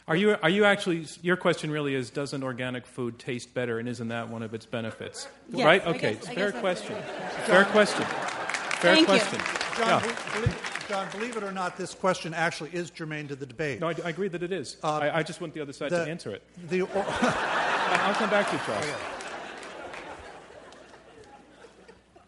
Are 0.08 0.16
you 0.16 0.36
are 0.42 0.48
you 0.48 0.64
actually? 0.64 1.06
Your 1.20 1.36
question 1.36 1.70
really 1.70 1.94
is: 1.94 2.08
Doesn't 2.08 2.42
organic 2.42 2.86
food 2.86 3.18
taste 3.18 3.52
better, 3.52 3.78
and 3.78 3.86
isn't 3.86 4.08
that 4.08 4.30
one 4.30 4.42
of 4.42 4.54
its 4.54 4.64
benefits? 4.64 5.28
Yes, 5.50 5.66
right? 5.66 5.86
Okay. 5.86 6.14
guess- 6.14 6.28
I 6.28 6.34
fair 6.34 6.52
question. 6.52 6.96
Fair 7.44 7.64
question. 7.66 8.04
Fair 8.06 8.94
Thank 8.94 9.06
question. 9.06 9.38
John, 9.76 9.86
Yeah. 9.88 10.00
be- 10.00 10.40
believe, 10.40 10.84
John, 10.88 11.08
believe 11.12 11.36
it 11.36 11.42
or 11.42 11.52
not, 11.52 11.76
this 11.76 11.92
question 11.92 12.32
actually 12.32 12.70
is 12.72 12.88
germane 12.90 13.28
to 13.28 13.36
the 13.36 13.44
debate. 13.44 13.80
No, 13.80 13.88
I, 13.88 13.94
I 14.02 14.08
agree 14.08 14.28
that 14.28 14.42
it 14.42 14.50
is. 14.50 14.78
Uh, 14.82 14.96
I, 14.98 15.18
I 15.18 15.22
just 15.22 15.42
want 15.42 15.52
the 15.52 15.60
other 15.60 15.74
side 15.74 15.90
the- 15.90 16.04
to 16.06 16.10
answer 16.10 16.30
it. 16.30 16.42
The, 16.70 16.82
I- 16.94 18.00
I'll 18.06 18.14
come 18.14 18.30
back 18.30 18.46
to 18.48 18.56
you, 18.56 18.62
Charles. 18.64 18.86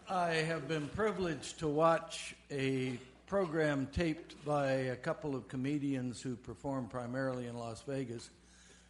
I 0.07 0.33
have 0.33 0.67
been 0.67 0.87
privileged 0.89 1.57
to 1.59 1.67
watch 1.67 2.35
a 2.51 2.99
program 3.31 3.87
taped 3.93 4.35
by 4.43 4.71
a 4.73 4.95
couple 4.97 5.37
of 5.37 5.47
comedians 5.47 6.21
who 6.21 6.35
perform 6.35 6.89
primarily 6.89 7.47
in 7.47 7.57
Las 7.57 7.81
Vegas, 7.87 8.29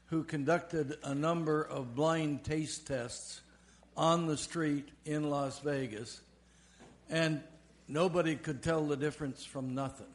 who 0.07 0.23
conducted 0.23 0.97
a 1.03 1.13
number 1.13 1.61
of 1.61 1.93
blind 1.93 2.43
taste 2.43 2.87
tests 2.87 3.41
on 3.95 4.25
the 4.25 4.35
street 4.35 4.89
in 5.05 5.29
Las 5.29 5.59
Vegas, 5.59 6.21
and 7.07 7.39
nobody 7.87 8.35
could 8.35 8.63
tell 8.63 8.83
the 8.83 8.97
difference 8.97 9.45
from 9.45 9.75
nothing. 9.75 10.09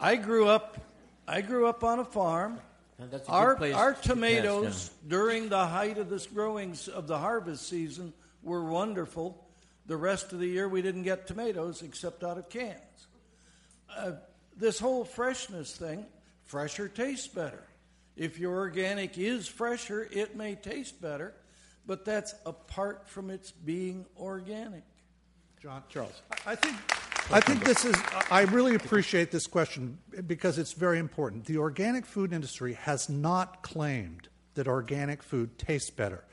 I 0.00 0.16
grew 0.16 0.48
up. 0.48 0.78
I 1.28 1.42
grew 1.42 1.66
up 1.66 1.84
on 1.84 1.98
a 1.98 2.06
farm. 2.06 2.58
That's 2.98 3.28
a 3.28 3.30
Our, 3.30 3.50
our 3.74 3.92
to 3.92 3.94
test 3.96 4.04
tomatoes 4.04 4.90
during 5.06 5.50
the 5.50 5.66
height 5.66 5.98
of 5.98 6.08
this 6.08 6.26
growing 6.26 6.74
of 6.94 7.06
the 7.06 7.18
harvest 7.18 7.68
season 7.68 8.14
were 8.42 8.64
wonderful. 8.64 9.43
The 9.86 9.96
rest 9.96 10.32
of 10.32 10.38
the 10.38 10.46
year, 10.46 10.68
we 10.68 10.82
didn't 10.82 11.02
get 11.02 11.26
tomatoes 11.26 11.82
except 11.82 12.24
out 12.24 12.38
of 12.38 12.48
cans. 12.48 12.78
Uh, 13.94 14.12
this 14.56 14.78
whole 14.78 15.04
freshness 15.04 15.76
thing, 15.76 16.06
fresher 16.44 16.88
tastes 16.88 17.28
better. 17.28 17.62
If 18.16 18.38
your 18.38 18.56
organic 18.56 19.18
is 19.18 19.48
fresher, 19.48 20.08
it 20.10 20.36
may 20.36 20.54
taste 20.54 21.00
better, 21.02 21.34
but 21.86 22.04
that's 22.04 22.34
apart 22.46 23.08
from 23.08 23.30
its 23.30 23.50
being 23.50 24.06
organic. 24.16 24.84
John? 25.60 25.82
Charles. 25.88 26.22
I 26.46 26.54
think 26.54 26.76
I 27.30 27.40
think 27.40 27.64
this 27.64 27.86
is, 27.86 27.96
I 28.30 28.42
really 28.42 28.74
appreciate 28.74 29.30
this 29.30 29.46
question 29.46 29.96
because 30.26 30.58
it's 30.58 30.74
very 30.74 30.98
important. 30.98 31.46
The 31.46 31.56
organic 31.56 32.04
food 32.04 32.34
industry 32.34 32.74
has 32.74 33.08
not 33.08 33.62
claimed 33.62 34.28
that 34.54 34.68
organic 34.68 35.22
food 35.22 35.58
tastes 35.58 35.88
better. 35.88 36.24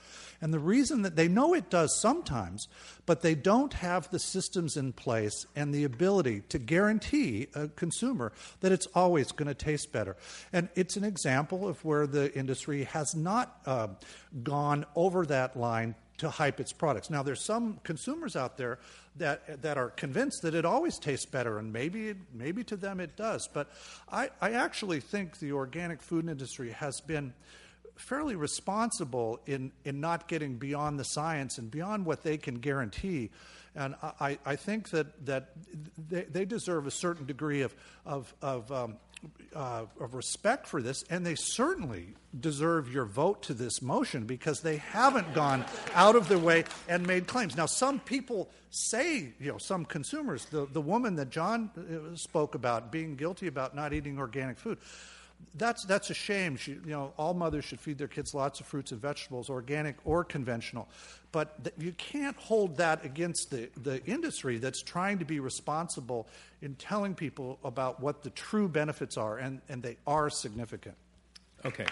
And 0.42 0.54
the 0.54 0.60
reason 0.60 1.04
that 1.04 1.16
they 1.16 1.28
know 1.28 1.54
it 1.54 1.70
does 1.70 2.00
sometimes, 2.00 2.68
but 3.06 3.22
they 3.22 3.36
don't 3.36 3.74
have 3.74 4.10
the 4.10 4.20
systems 4.20 4.76
in 4.76 4.92
place 4.92 5.46
and 5.56 5.74
the 5.74 5.84
ability 5.84 6.42
to 6.50 6.58
guarantee 6.58 7.48
a 7.54 7.68
consumer 7.68 8.32
that 8.62 8.72
it's 8.72 8.88
always 8.96 9.32
going 9.32 9.48
to 9.48 9.54
taste 9.54 9.92
better. 9.92 10.18
And 10.52 10.70
it's 10.76 10.98
an 10.98 11.04
example 11.04 11.68
of 11.68 11.84
where 11.86 12.08
the 12.08 12.34
industry 12.34 12.86
has 12.86 13.14
not 13.14 13.62
uh, 13.66 13.90
gone 14.44 14.86
over 14.96 15.26
that 15.28 15.56
line 15.56 15.96
to 16.18 16.30
hype 16.30 16.60
its 16.60 16.72
products. 16.72 17.10
Now, 17.10 17.24
there's 17.24 17.42
some 17.42 17.80
consumers 17.84 18.36
out 18.36 18.56
there 18.56 18.78
that 19.18 19.64
that 19.64 19.78
are 19.78 19.90
convinced 19.90 20.44
that 20.44 20.54
it 20.54 20.66
always 20.66 21.00
tastes 21.00 21.26
better, 21.26 21.58
and 21.58 21.74
maybe 21.74 22.14
maybe 22.32 22.64
to 22.66 22.76
them 22.76 23.00
it 23.00 23.16
does. 23.16 23.48
But 23.48 23.72
I, 24.12 24.30
I 24.40 24.52
actually 24.52 25.00
think 25.00 25.40
the 25.40 25.52
organic 25.54 26.00
food 26.00 26.30
industry 26.30 26.72
has 26.72 27.02
been 27.02 27.34
fairly 28.02 28.36
responsible 28.36 29.40
in, 29.46 29.72
in 29.86 30.02
not 30.02 30.28
getting 30.28 30.58
beyond 30.58 31.00
the 31.00 31.06
science 31.06 31.58
and 31.58 31.72
beyond 31.72 32.06
what 32.06 32.24
they 32.24 32.38
can 32.38 32.56
guarantee. 32.56 33.30
And 33.76 33.96
I, 34.20 34.38
I 34.46 34.56
think 34.58 34.90
that, 34.90 35.26
that 35.26 35.52
they, 36.10 36.24
they 36.24 36.46
deserve 36.46 36.88
a 36.88 36.92
certain 36.92 37.26
degree 37.26 37.62
of, 37.62 37.74
of, 38.06 38.34
of 38.42 38.72
um, 38.72 38.98
uh, 39.56 39.86
of 40.00 40.14
respect 40.14 40.66
for 40.68 40.82
this, 40.82 41.04
and 41.10 41.26
they 41.26 41.36
certainly 41.36 42.08
deserve 42.40 42.92
your 42.92 43.06
vote 43.06 43.44
to 43.44 43.54
this 43.54 43.82
motion 43.82 44.26
because 44.26 44.62
they 44.62 44.78
haven't 44.78 45.34
gone 45.34 45.66
out 45.94 46.16
of 46.16 46.28
their 46.28 46.38
way 46.38 46.64
and 46.88 47.06
made 47.06 47.28
claims. 47.28 47.56
Now, 47.56 47.66
some 47.66 48.00
people 48.00 48.50
say, 48.70 49.34
you 49.40 49.52
know, 49.52 49.58
some 49.58 49.86
consumers, 49.86 50.46
the, 50.46 50.66
the 50.66 50.82
woman 50.82 51.16
that 51.16 51.30
John 51.30 51.70
uh, 51.78 52.16
spoke 52.16 52.56
about 52.56 52.92
being 52.92 53.16
guilty 53.16 53.48
about 53.48 53.76
not 53.76 53.94
eating 53.94 54.18
organic 54.18 54.58
food, 54.58 54.78
that's 55.56 55.86
that's 55.86 56.10
a 56.10 56.14
shame. 56.14 56.56
She, 56.56 56.72
you 56.72 56.82
know, 56.86 57.14
all 57.18 57.34
mothers 57.34 57.66
should 57.66 57.80
feed 57.80 57.98
their 57.98 58.08
kids 58.08 58.34
lots 58.34 58.60
of 58.60 58.66
fruits 58.66 58.92
and 58.92 59.02
vegetables, 59.02 59.50
organic 59.50 59.96
or 60.06 60.24
conventional. 60.24 60.88
But 61.32 61.64
th- 61.64 61.76
you 61.78 61.94
can't 61.94 62.36
hold 62.38 62.78
that 62.78 63.06
against 63.06 63.52
the, 63.52 63.70
the 63.78 64.04
industry 64.06 64.58
that's 64.58 64.82
trying 64.82 65.20
to 65.20 65.26
be 65.26 65.40
responsible 65.40 66.28
in 66.62 66.76
telling 66.76 67.16
people 67.16 67.60
about 67.64 68.02
what 68.02 68.24
the 68.24 68.30
true 68.32 68.68
benefits 68.68 69.18
are, 69.18 69.38
and, 69.38 69.62
and 69.70 69.82
they 69.82 69.98
are 70.06 70.30
significant. 70.30 70.96
Okay. 71.66 71.86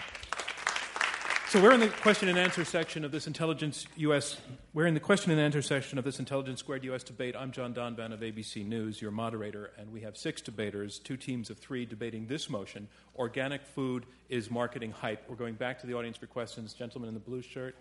So 1.50 1.60
we're 1.60 1.72
in 1.72 1.80
the 1.80 1.88
question 1.88 2.28
and 2.28 2.38
answer 2.38 2.64
section 2.64 3.04
of 3.04 3.10
this 3.10 3.26
intelligence 3.26 3.84
U.S. 3.96 4.36
We're 4.72 4.86
in 4.86 4.94
the 4.94 5.00
question 5.00 5.32
and 5.32 5.40
answer 5.40 5.60
section 5.62 5.98
of 5.98 6.04
this 6.04 6.20
intelligence 6.20 6.60
squared 6.60 6.84
U.S. 6.84 7.02
debate. 7.02 7.34
I'm 7.36 7.50
John 7.50 7.74
Donvan 7.74 8.12
of 8.12 8.20
ABC 8.20 8.64
News, 8.64 9.02
your 9.02 9.10
moderator, 9.10 9.72
and 9.76 9.92
we 9.92 10.00
have 10.02 10.16
six 10.16 10.40
debaters, 10.40 11.00
two 11.00 11.16
teams 11.16 11.50
of 11.50 11.58
three, 11.58 11.84
debating 11.84 12.28
this 12.28 12.48
motion: 12.48 12.86
organic 13.16 13.66
food 13.66 14.06
is 14.28 14.48
marketing 14.48 14.92
hype. 14.92 15.28
We're 15.28 15.34
going 15.34 15.54
back 15.54 15.80
to 15.80 15.88
the 15.88 15.94
audience 15.94 16.16
for 16.16 16.28
questions. 16.28 16.72
Gentleman 16.72 17.08
in 17.08 17.14
the 17.14 17.20
blue 17.20 17.42
shirt. 17.42 17.74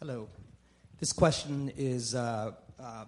Hello. 0.00 0.26
This 0.98 1.12
question 1.12 1.70
is 1.76 2.16
uh, 2.16 2.50
uh, 2.80 3.04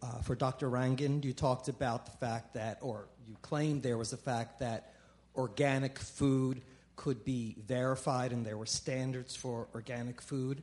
uh, 0.00 0.22
for 0.22 0.34
Dr. 0.34 0.70
Rangan. 0.70 1.22
You 1.22 1.34
talked 1.34 1.68
about 1.68 2.06
the 2.06 2.12
fact 2.12 2.54
that, 2.54 2.78
or 2.80 3.08
you 3.26 3.36
claimed 3.42 3.82
there 3.82 3.98
was 3.98 4.10
the 4.10 4.16
fact 4.16 4.60
that 4.60 4.94
organic 5.34 5.98
food 5.98 6.62
could 6.96 7.24
be 7.24 7.56
verified 7.66 8.32
and 8.32 8.44
there 8.44 8.56
were 8.56 8.66
standards 8.66 9.36
for 9.36 9.68
organic 9.74 10.20
food. 10.20 10.62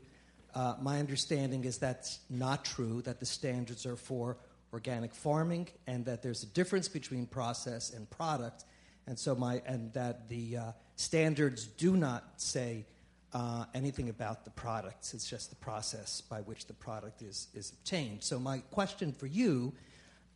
Uh, 0.56 0.76
my 0.82 1.00
understanding 1.00 1.64
is 1.66 1.78
that's 1.78 2.20
not 2.30 2.66
true, 2.66 3.02
that 3.04 3.20
the 3.20 3.26
standards 3.26 3.86
are 3.86 3.96
for 3.96 4.38
organic 4.72 5.14
farming 5.14 5.68
and 5.88 6.06
that 6.06 6.24
there's 6.24 6.44
a 6.44 6.48
difference 6.48 6.88
between 6.88 7.26
process 7.26 7.92
and 7.92 8.10
product. 8.10 8.66
And 9.08 9.18
so 9.18 9.36
my 9.36 9.62
and 9.66 9.94
that 9.94 10.28
the 10.30 10.58
uh, 10.58 10.72
standards 10.96 11.68
do 11.68 11.96
not 11.96 12.24
say 12.38 12.86
uh, 13.34 13.66
anything 13.74 14.10
about 14.10 14.46
the 14.46 14.52
products. 14.52 15.14
It's 15.14 15.30
just 15.30 15.50
the 15.50 15.56
process 15.56 16.22
by 16.22 16.42
which 16.42 16.68
the 16.68 16.74
product 16.74 17.22
is, 17.22 17.48
is 17.54 17.72
obtained. 17.72 18.24
So, 18.24 18.40
my 18.40 18.60
question 18.72 19.12
for 19.12 19.26
you 19.26 19.74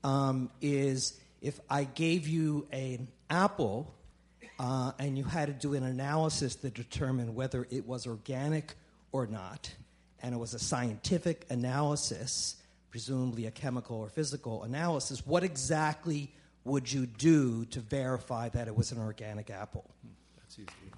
um, 0.04 0.50
is 0.62 1.20
if 1.42 1.60
I 1.70 1.84
gave 1.84 2.28
you 2.28 2.68
an 2.72 3.08
apple 3.30 3.94
uh, 4.60 4.92
and 5.00 5.18
you 5.18 5.24
had 5.24 5.48
to 5.48 5.54
do 5.54 5.74
an 5.76 5.84
analysis 5.84 6.56
to 6.56 6.70
determine 6.70 7.36
whether 7.36 7.68
it 7.70 7.88
was 7.88 8.08
organic 8.08 8.74
or 9.12 9.28
not, 9.28 9.74
and 10.22 10.34
it 10.34 10.38
was 10.38 10.54
a 10.54 10.60
scientific 10.60 11.46
analysis, 11.50 12.56
presumably 12.90 13.46
a 13.46 13.52
chemical 13.52 13.98
or 13.98 14.10
physical 14.10 14.64
analysis, 14.64 15.26
what 15.26 15.44
exactly 15.44 16.32
would 16.64 16.92
you 16.92 17.06
do 17.06 17.66
to 17.66 17.80
verify 17.80 18.50
that 18.50 18.68
it 18.68 18.76
was 18.76 18.92
an 18.92 19.00
organic 19.00 19.50
apple? 19.50 19.86
That's 20.38 20.60
easy. 20.60 20.92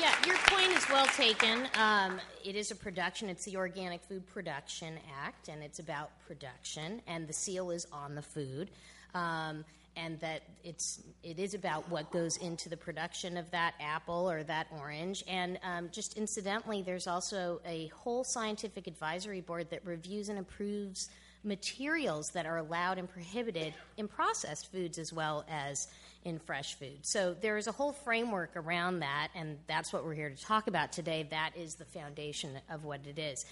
Yeah, 0.00 0.14
your 0.26 0.36
point 0.46 0.70
is 0.70 0.88
well 0.88 1.04
taken. 1.08 1.68
Um, 1.78 2.18
it 2.42 2.56
is 2.56 2.70
a 2.70 2.74
production. 2.74 3.28
It's 3.28 3.44
the 3.44 3.58
Organic 3.58 4.02
Food 4.04 4.26
Production 4.26 4.94
Act, 5.22 5.48
and 5.48 5.62
it's 5.62 5.78
about 5.78 6.10
production, 6.26 7.02
and 7.06 7.28
the 7.28 7.34
seal 7.34 7.70
is 7.70 7.86
on 7.92 8.14
the 8.14 8.22
food. 8.22 8.70
Um, 9.14 9.62
and 9.96 10.18
that 10.20 10.40
it's 10.64 11.02
it 11.22 11.38
is 11.38 11.52
about 11.52 11.86
what 11.90 12.10
goes 12.10 12.38
into 12.38 12.70
the 12.70 12.78
production 12.78 13.36
of 13.36 13.50
that 13.50 13.74
apple 13.78 14.30
or 14.30 14.42
that 14.44 14.68
orange. 14.78 15.22
And 15.28 15.58
um, 15.62 15.90
just 15.92 16.16
incidentally, 16.16 16.80
there's 16.80 17.06
also 17.06 17.60
a 17.66 17.88
whole 17.88 18.24
scientific 18.24 18.86
advisory 18.86 19.42
board 19.42 19.68
that 19.68 19.84
reviews 19.84 20.30
and 20.30 20.38
approves 20.38 21.10
materials 21.44 22.30
that 22.30 22.46
are 22.46 22.56
allowed 22.56 22.96
and 22.96 23.10
prohibited 23.10 23.74
in 23.98 24.08
processed 24.08 24.72
foods 24.72 24.98
as 24.98 25.12
well 25.12 25.44
as 25.50 25.88
in 26.24 26.38
fresh 26.38 26.74
food. 26.74 26.98
So 27.02 27.34
there 27.40 27.56
is 27.56 27.66
a 27.66 27.72
whole 27.72 27.92
framework 27.92 28.56
around 28.56 29.00
that, 29.00 29.28
and 29.34 29.58
that's 29.66 29.92
what 29.92 30.04
we're 30.04 30.14
here 30.14 30.30
to 30.30 30.42
talk 30.42 30.66
about 30.66 30.92
today. 30.92 31.26
That 31.30 31.52
is 31.56 31.76
the 31.76 31.84
foundation 31.86 32.58
of 32.70 32.84
what 32.84 33.00
it 33.06 33.18
is. 33.18 33.44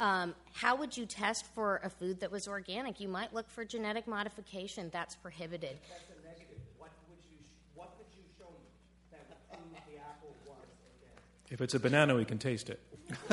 Um, 0.00 0.34
how 0.52 0.76
would 0.76 0.96
you 0.96 1.06
test 1.06 1.46
for 1.54 1.80
a 1.84 1.90
food 1.90 2.20
that 2.20 2.30
was 2.30 2.48
organic? 2.48 3.00
You 3.00 3.08
might 3.08 3.34
look 3.34 3.50
for 3.50 3.64
genetic 3.64 4.06
modification. 4.06 4.90
That's 4.92 5.14
prohibited. 5.14 5.78
That's 5.88 6.04
a 6.10 6.26
negative. 6.26 6.56
What 6.78 6.90
would 7.08 7.18
you, 7.30 7.36
what 7.74 7.94
would 7.98 8.06
you 8.16 8.24
show 8.38 8.48
me 8.48 8.68
that 9.12 9.26
would 9.28 9.48
prove 9.50 9.84
the 9.86 10.00
apple 10.00 10.34
was 10.46 10.58
organic? 10.58 11.50
If 11.50 11.60
it's 11.60 11.74
a 11.74 11.80
banana, 11.80 12.14
we 12.14 12.24
can 12.24 12.38
taste 12.38 12.70
it. 12.70 12.80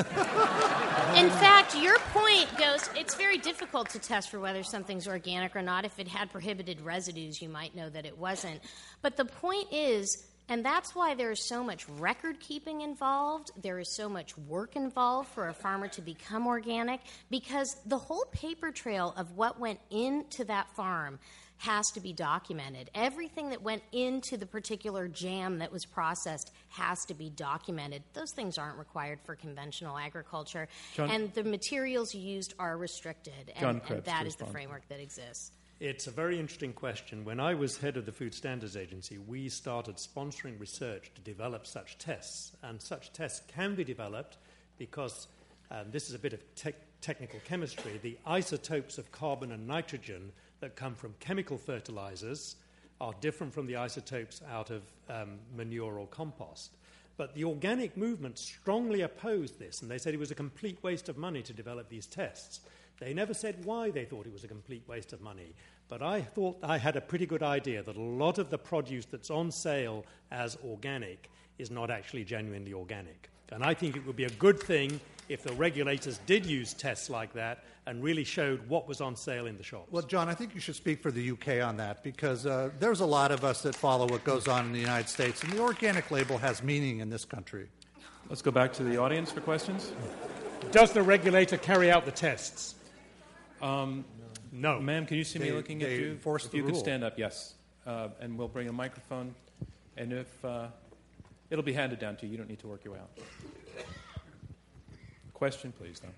In 1.16 1.30
fact, 1.30 1.76
your 1.76 1.98
point 2.12 2.48
goes 2.58 2.88
it's 2.96 3.14
very 3.14 3.38
difficult 3.38 3.90
to 3.90 3.98
test 3.98 4.30
for 4.30 4.40
whether 4.40 4.62
something's 4.62 5.08
organic 5.08 5.54
or 5.56 5.62
not. 5.62 5.84
If 5.84 5.98
it 5.98 6.08
had 6.08 6.30
prohibited 6.30 6.80
residues, 6.80 7.40
you 7.40 7.48
might 7.48 7.74
know 7.74 7.88
that 7.88 8.04
it 8.04 8.16
wasn't. 8.16 8.60
But 9.02 9.16
the 9.16 9.24
point 9.24 9.72
is, 9.72 10.24
and 10.48 10.64
that's 10.64 10.94
why 10.94 11.14
there 11.14 11.30
is 11.30 11.40
so 11.40 11.62
much 11.62 11.88
record 11.88 12.40
keeping 12.40 12.80
involved. 12.80 13.50
There 13.60 13.78
is 13.78 13.94
so 13.94 14.08
much 14.08 14.36
work 14.38 14.76
involved 14.76 15.28
for 15.30 15.48
a 15.48 15.54
farmer 15.54 15.88
to 15.88 16.02
become 16.02 16.46
organic 16.46 17.00
because 17.30 17.76
the 17.84 17.98
whole 17.98 18.24
paper 18.32 18.70
trail 18.70 19.12
of 19.16 19.32
what 19.32 19.60
went 19.60 19.80
into 19.90 20.44
that 20.44 20.74
farm 20.74 21.18
has 21.58 21.90
to 21.90 22.00
be 22.00 22.12
documented. 22.12 22.90
Everything 22.94 23.50
that 23.50 23.62
went 23.62 23.82
into 23.92 24.36
the 24.36 24.46
particular 24.46 25.08
jam 25.08 25.58
that 25.58 25.72
was 25.72 25.84
processed 25.84 26.52
has 26.68 27.04
to 27.06 27.14
be 27.14 27.30
documented. 27.30 28.02
Those 28.14 28.32
things 28.32 28.58
aren't 28.58 28.78
required 28.78 29.18
for 29.24 29.34
conventional 29.34 29.98
agriculture, 29.98 30.68
John- 30.94 31.10
and 31.10 31.34
the 31.34 31.44
materials 31.44 32.14
used 32.14 32.54
are 32.58 32.76
restricted, 32.76 33.52
John 33.58 33.76
and, 33.76 33.82
Krebs 33.82 33.98
and 33.98 34.04
that 34.06 34.20
to 34.22 34.26
is 34.28 34.36
the 34.36 34.46
framework 34.46 34.88
that 34.88 35.00
exists. 35.00 35.52
It's 35.80 36.08
a 36.08 36.10
very 36.10 36.40
interesting 36.40 36.72
question. 36.72 37.24
When 37.24 37.38
I 37.38 37.54
was 37.54 37.76
head 37.76 37.96
of 37.96 38.04
the 38.04 38.10
Food 38.10 38.34
Standards 38.34 38.76
Agency, 38.76 39.18
we 39.18 39.48
started 39.48 39.96
sponsoring 39.96 40.58
research 40.58 41.12
to 41.14 41.20
develop 41.20 41.68
such 41.68 41.98
tests. 41.98 42.50
And 42.64 42.82
such 42.82 43.12
tests 43.12 43.42
can 43.46 43.76
be 43.76 43.84
developed 43.84 44.38
because 44.76 45.28
um, 45.70 45.86
this 45.92 46.08
is 46.08 46.14
a 46.14 46.18
bit 46.18 46.32
of 46.32 46.42
tech 46.56 46.74
technical 47.00 47.38
chemistry. 47.44 48.00
The 48.02 48.18
isotopes 48.26 48.98
of 48.98 49.12
carbon 49.12 49.52
and 49.52 49.68
nitrogen 49.68 50.32
that 50.60 50.76
come 50.76 50.94
from 50.94 51.14
chemical 51.20 51.58
fertilizers 51.58 52.56
are 53.00 53.12
different 53.20 53.54
from 53.54 53.66
the 53.66 53.76
isotopes 53.76 54.42
out 54.50 54.70
of 54.70 54.82
um, 55.08 55.38
manure 55.56 55.98
or 55.98 56.06
compost. 56.08 56.76
But 57.16 57.34
the 57.34 57.44
organic 57.44 57.96
movement 57.96 58.38
strongly 58.38 59.02
opposed 59.02 59.58
this, 59.58 59.82
and 59.82 59.90
they 59.90 59.98
said 59.98 60.14
it 60.14 60.20
was 60.20 60.30
a 60.30 60.36
complete 60.36 60.78
waste 60.82 61.08
of 61.08 61.18
money 61.18 61.42
to 61.42 61.52
develop 61.52 61.88
these 61.88 62.06
tests. 62.06 62.60
They 63.00 63.14
never 63.14 63.34
said 63.34 63.64
why 63.64 63.90
they 63.90 64.04
thought 64.04 64.26
it 64.26 64.32
was 64.32 64.44
a 64.44 64.48
complete 64.48 64.82
waste 64.88 65.12
of 65.12 65.20
money. 65.20 65.54
But 65.88 66.02
I 66.02 66.20
thought 66.20 66.58
I 66.62 66.78
had 66.78 66.96
a 66.96 67.00
pretty 67.00 67.26
good 67.26 67.42
idea 67.42 67.82
that 67.82 67.96
a 67.96 68.00
lot 68.00 68.38
of 68.38 68.50
the 68.50 68.58
produce 68.58 69.06
that's 69.06 69.30
on 69.30 69.50
sale 69.50 70.04
as 70.30 70.56
organic 70.64 71.30
is 71.58 71.70
not 71.70 71.90
actually 71.90 72.24
genuinely 72.24 72.72
organic. 72.72 73.30
And 73.50 73.64
I 73.64 73.74
think 73.74 73.96
it 73.96 74.06
would 74.06 74.16
be 74.16 74.24
a 74.24 74.30
good 74.30 74.60
thing 74.60 75.00
if 75.28 75.42
the 75.42 75.52
regulators 75.54 76.18
did 76.26 76.46
use 76.46 76.72
tests 76.74 77.10
like 77.10 77.32
that 77.34 77.64
and 77.86 78.02
really 78.02 78.24
showed 78.24 78.66
what 78.68 78.86
was 78.88 79.00
on 79.00 79.16
sale 79.16 79.46
in 79.46 79.56
the 79.56 79.62
shops. 79.62 79.90
Well, 79.90 80.02
John, 80.02 80.28
I 80.28 80.34
think 80.34 80.54
you 80.54 80.60
should 80.60 80.76
speak 80.76 81.02
for 81.02 81.10
the 81.10 81.30
UK 81.30 81.62
on 81.62 81.76
that 81.78 82.02
because 82.02 82.46
uh, 82.46 82.70
there's 82.78 83.00
a 83.00 83.06
lot 83.06 83.30
of 83.30 83.44
us 83.44 83.62
that 83.62 83.74
follow 83.74 84.06
what 84.06 84.24
goes 84.24 84.46
on 84.48 84.66
in 84.66 84.72
the 84.72 84.80
United 84.80 85.08
States, 85.08 85.42
and 85.42 85.52
the 85.52 85.60
organic 85.60 86.10
label 86.10 86.38
has 86.38 86.62
meaning 86.62 87.00
in 87.00 87.08
this 87.10 87.24
country. 87.24 87.68
Let's 88.28 88.42
go 88.42 88.50
back 88.50 88.72
to 88.74 88.82
the 88.84 88.98
audience 88.98 89.30
for 89.30 89.40
questions. 89.40 89.92
Does 90.70 90.92
the 90.92 91.02
regulator 91.02 91.56
carry 91.56 91.90
out 91.90 92.04
the 92.04 92.10
tests? 92.10 92.74
Um, 93.62 94.04
no. 94.52 94.80
Ma'am, 94.80 95.06
can 95.06 95.16
you 95.16 95.24
see 95.24 95.38
me 95.38 95.46
They- 95.50 95.56
looking 95.56 95.82
at 95.82 95.90
you? 95.90 96.10
enforce 96.10 96.44
if 96.44 96.50
the 96.50 96.58
you 96.58 96.64
could 96.64 96.76
stand 96.76 97.04
up, 97.04 97.18
yes. 97.18 97.54
Uh, 97.86 98.08
and 98.20 98.36
we'll 98.36 98.48
bring 98.48 98.68
a 98.68 98.72
microphone. 98.72 99.34
And 99.96 100.12
if 100.12 100.44
uh, 100.44 100.66
it'll 101.48 101.64
be 101.64 101.72
handed 101.72 101.98
down 101.98 102.16
to 102.16 102.26
you, 102.26 102.32
you 102.32 102.38
don't 102.38 102.48
need 102.50 102.58
to 102.60 102.66
work 102.68 102.84
your 102.84 102.94
way 102.94 103.00
out. 103.00 103.10
Question, 105.38 105.72
please, 105.72 106.00
though. 106.00 106.08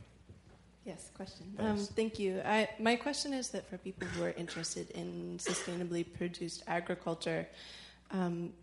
Yes, 0.87 1.11
question. 1.15 1.47
Um, 1.59 1.77
thank 1.77 2.19
you. 2.19 2.41
I, 2.45 2.69
my 2.79 2.97
question 2.97 3.35
is 3.35 3.51
that 3.51 3.69
for 3.69 3.77
people 3.77 4.09
who 4.09 4.25
are 4.25 4.31
interested 4.31 4.91
in 4.93 5.37
sustainably 5.39 6.11
produced 6.11 6.63
agriculture, 6.67 7.47
um, 8.11 8.55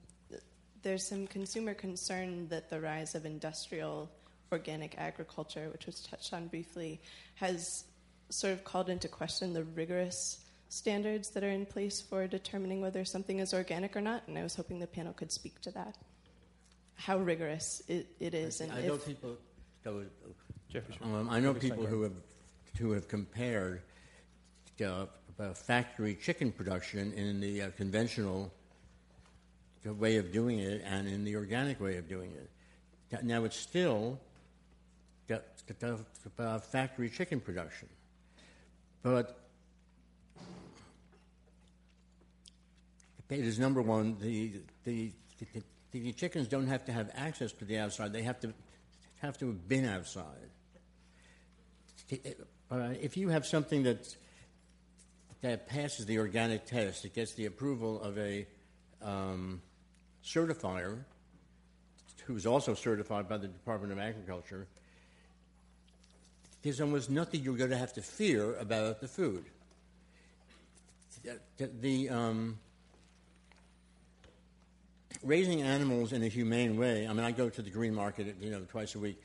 there's 0.81 1.07
some 1.07 1.27
consumer 1.27 1.75
concern 1.75 2.47
that 2.49 2.71
the 2.71 2.81
rise 2.81 3.13
of 3.13 3.25
industrial 3.25 4.09
organic 4.51 4.97
agriculture, 4.97 5.69
which 5.71 5.85
was 5.85 5.99
touched 6.01 6.33
on 6.33 6.47
briefly, 6.47 6.99
has 7.35 7.83
sort 8.29 8.53
of 8.53 8.63
called 8.63 8.89
into 8.89 9.07
question 9.07 9.53
the 9.53 9.63
rigorous 9.63 10.43
standards 10.69 11.29
that 11.29 11.43
are 11.43 11.49
in 11.49 11.65
place 11.65 12.01
for 12.01 12.27
determining 12.27 12.81
whether 12.81 13.05
something 13.05 13.39
is 13.39 13.53
organic 13.53 13.95
or 13.95 14.01
not. 14.01 14.23
And 14.27 14.37
I 14.37 14.43
was 14.43 14.55
hoping 14.55 14.79
the 14.79 14.87
panel 14.87 15.13
could 15.13 15.31
speak 15.31 15.61
to 15.61 15.71
that. 15.71 15.95
How 16.95 17.19
rigorous 17.19 17.83
it, 17.87 18.07
it 18.19 18.33
is, 18.33 18.59
and 18.59 18.71
I 18.71 18.79
if, 18.79 18.87
know 18.87 18.97
people. 18.97 19.37
so, 19.83 20.03
Jeffrey, 20.77 20.95
sure. 20.99 21.17
Um, 21.17 21.29
I 21.29 21.39
know 21.39 21.53
Jeffrey 21.53 21.71
people 21.71 21.85
Steingarten. 21.85 21.89
who 21.89 22.01
have 22.03 22.13
who 22.77 22.91
have 22.91 23.07
compared 23.07 23.81
uh, 24.79 25.05
uh, 25.39 25.53
factory 25.53 26.13
chicken 26.13 26.51
production 26.51 27.11
in 27.13 27.39
the 27.39 27.63
uh, 27.63 27.69
conventional 27.75 28.51
way 29.83 30.17
of 30.17 30.31
doing 30.31 30.59
it 30.59 30.83
and 30.85 31.07
in 31.07 31.23
the 31.23 31.35
organic 31.35 31.79
way 31.79 31.97
of 31.97 32.07
doing 32.07 32.31
it. 32.31 33.23
Now- 33.23 33.45
it's 33.45 33.55
still 33.55 34.19
uh, 35.31 36.59
factory 36.59 37.09
chicken 37.09 37.39
production, 37.39 37.89
but 39.01 39.39
it 43.29 43.39
is 43.39 43.57
number 43.57 43.81
one. 43.81 44.17
The 44.21 44.61
the, 44.83 45.11
the 45.39 45.63
the 45.91 46.11
chickens 46.11 46.47
don't 46.47 46.67
have 46.67 46.85
to 46.85 46.91
have 46.91 47.09
access 47.15 47.51
to 47.53 47.65
the 47.65 47.79
outside; 47.79 48.13
they 48.13 48.21
have 48.21 48.39
to 48.41 48.53
have 49.21 49.39
to 49.39 49.47
have 49.47 49.67
been 49.67 49.85
outside. 49.85 50.51
If 52.09 53.17
you 53.17 53.29
have 53.29 53.45
something 53.45 53.83
that 53.83 54.15
that 55.41 55.67
passes 55.67 56.05
the 56.05 56.17
organic 56.17 56.65
test, 56.65 57.05
it 57.05 57.13
gets 57.13 57.33
the 57.33 57.45
approval 57.45 58.01
of 58.01 58.17
a 58.17 58.47
um, 59.01 59.61
certifier, 60.25 61.03
who's 62.25 62.45
also 62.45 62.73
certified 62.73 63.29
by 63.29 63.37
the 63.37 63.47
Department 63.47 63.93
of 63.93 63.99
Agriculture. 63.99 64.67
There's 66.63 66.81
almost 66.81 67.09
nothing 67.09 67.43
you're 67.43 67.55
going 67.55 67.69
to 67.69 67.77
have 67.77 67.93
to 67.93 68.01
fear 68.01 68.55
about 68.55 68.99
the 68.99 69.07
food. 69.07 69.45
The, 71.57 71.67
the, 71.67 72.09
um, 72.09 72.57
raising 75.23 75.61
animals 75.61 76.13
in 76.13 76.23
a 76.23 76.27
humane 76.27 76.77
way. 76.77 77.07
I 77.07 77.13
mean, 77.13 77.23
I 77.23 77.31
go 77.31 77.49
to 77.49 77.61
the 77.61 77.69
green 77.69 77.93
market, 77.93 78.35
you 78.41 78.49
know, 78.49 78.61
twice 78.69 78.95
a 78.95 78.99
week. 78.99 79.21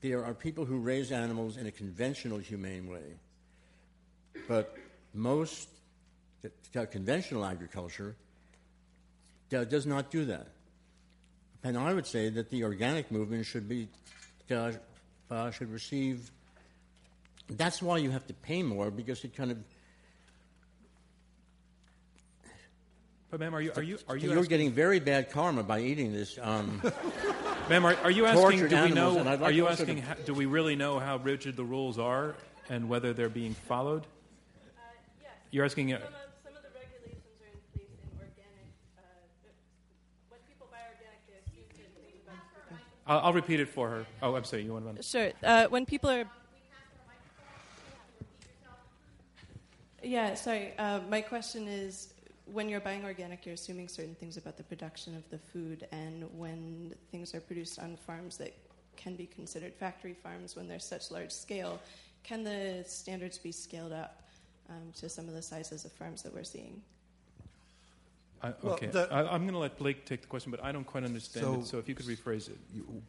There 0.00 0.24
are 0.24 0.34
people 0.34 0.64
who 0.64 0.78
raise 0.78 1.10
animals 1.10 1.56
in 1.56 1.66
a 1.66 1.72
conventional, 1.72 2.38
humane 2.38 2.88
way, 2.88 3.02
but 4.46 4.76
most 5.12 5.68
the 6.72 6.86
conventional 6.86 7.44
agriculture 7.44 8.14
does 9.50 9.86
not 9.86 10.10
do 10.10 10.26
that. 10.26 10.46
And 11.64 11.76
I 11.76 11.92
would 11.92 12.06
say 12.06 12.28
that 12.28 12.50
the 12.50 12.62
organic 12.64 13.10
movement 13.10 13.46
should 13.46 13.68
be 13.68 13.88
uh, 14.50 14.72
uh, 15.30 15.50
should 15.50 15.72
receive. 15.72 16.30
That's 17.50 17.82
why 17.82 17.98
you 17.98 18.10
have 18.10 18.26
to 18.28 18.34
pay 18.34 18.62
more 18.62 18.90
because 18.90 19.24
it 19.24 19.34
kind 19.34 19.50
of 19.50 19.58
But, 23.30 23.40
ma'am, 23.40 23.54
are 23.54 23.60
you 23.60 23.72
are 23.76 23.82
you 23.82 23.98
are 24.08 24.16
you 24.16 24.30
you're 24.30 24.38
asking, 24.38 24.48
getting 24.48 24.72
very 24.72 25.00
bad 25.00 25.30
karma 25.30 25.62
by 25.62 25.80
eating 25.80 26.12
this. 26.12 26.38
Um, 26.40 26.80
ma'am, 27.68 27.84
are, 27.84 27.94
are 28.04 28.10
you 28.10 28.26
asking? 28.26 28.68
Do 28.68 28.82
we 28.82 28.90
know? 28.90 29.12
like 29.14 29.40
are 29.40 29.50
you 29.50 29.68
asking? 29.68 29.96
to- 29.96 30.02
How, 30.02 30.14
do 30.14 30.34
we 30.34 30.46
really 30.46 30.76
know 30.76 30.98
how 30.98 31.16
rigid 31.18 31.56
the 31.56 31.64
rules 31.64 31.98
are 31.98 32.34
and 32.68 32.88
whether 32.88 33.12
they're 33.12 33.28
being 33.28 33.54
followed? 33.54 34.04
You're 35.50 35.64
asking. 35.64 35.92
Uh, 35.94 35.98
Some 35.98 36.06
of, 36.06 36.12
some 36.44 36.56
of 36.56 36.62
the 36.62 36.68
regulations 36.78 37.24
are 37.40 37.48
in 37.48 37.60
place 37.72 37.88
in 38.02 38.18
organic. 38.18 38.68
Uh, 38.98 39.00
when 40.28 40.40
people 40.46 40.68
buy 40.70 40.78
organic, 40.92 41.24
they 41.26 41.34
assume 41.40 41.64
certain 41.72 41.92
things 42.04 42.20
about 42.26 42.36
the 42.36 42.60
production. 42.60 42.86
I'll, 43.06 43.18
I'll 43.20 43.32
repeat 43.32 43.60
it 43.60 43.68
for 43.68 43.88
her. 43.88 44.06
Oh, 44.22 44.34
I'm 44.36 44.44
sorry. 44.44 44.64
You 44.64 44.74
want 44.74 44.96
to? 44.96 45.02
Sure. 45.02 45.32
Uh, 45.42 45.66
when 45.68 45.86
people 45.86 46.10
are. 46.10 46.24
Yeah, 50.02 50.34
sorry. 50.34 50.72
Uh, 50.78 51.00
my 51.08 51.20
question 51.22 51.66
is 51.66 52.12
when 52.52 52.68
you're 52.68 52.80
buying 52.80 53.04
organic, 53.04 53.44
you're 53.44 53.54
assuming 53.54 53.88
certain 53.88 54.14
things 54.14 54.36
about 54.36 54.56
the 54.56 54.62
production 54.62 55.16
of 55.16 55.28
the 55.30 55.38
food, 55.38 55.86
and 55.92 56.24
when 56.36 56.94
things 57.10 57.34
are 57.34 57.40
produced 57.40 57.78
on 57.78 57.96
farms 57.96 58.36
that 58.38 58.54
can 58.96 59.14
be 59.16 59.26
considered 59.26 59.74
factory 59.74 60.14
farms 60.14 60.56
when 60.56 60.66
they're 60.68 60.78
such 60.78 61.10
large 61.10 61.30
scale, 61.30 61.80
can 62.24 62.42
the 62.44 62.84
standards 62.86 63.38
be 63.38 63.52
scaled 63.52 63.92
up 63.92 64.22
um, 64.68 64.92
to 64.96 65.08
some 65.08 65.28
of 65.28 65.34
the 65.34 65.42
sizes 65.42 65.84
of 65.84 65.92
farms 65.92 66.22
that 66.22 66.34
we're 66.34 66.44
seeing? 66.44 66.82
I, 68.42 68.52
Well, 68.62 68.74
okay. 68.74 68.86
the- 68.86 69.12
I, 69.12 69.20
I'm 69.32 69.42
going 69.42 69.52
to 69.52 69.58
let 69.58 69.78
Blake 69.78 70.04
take 70.04 70.22
the 70.22 70.26
question, 70.28 70.50
but 70.50 70.62
I 70.62 70.72
don't 70.72 70.84
quite 70.86 71.04
understand 71.04 71.44
So- 71.46 71.54
it. 71.60 71.66
So 71.66 71.78
if 71.78 71.88
you 71.88 71.94
could 71.94 72.06
rephrase 72.06 72.48
it. 72.48 72.58
You- 72.72 73.02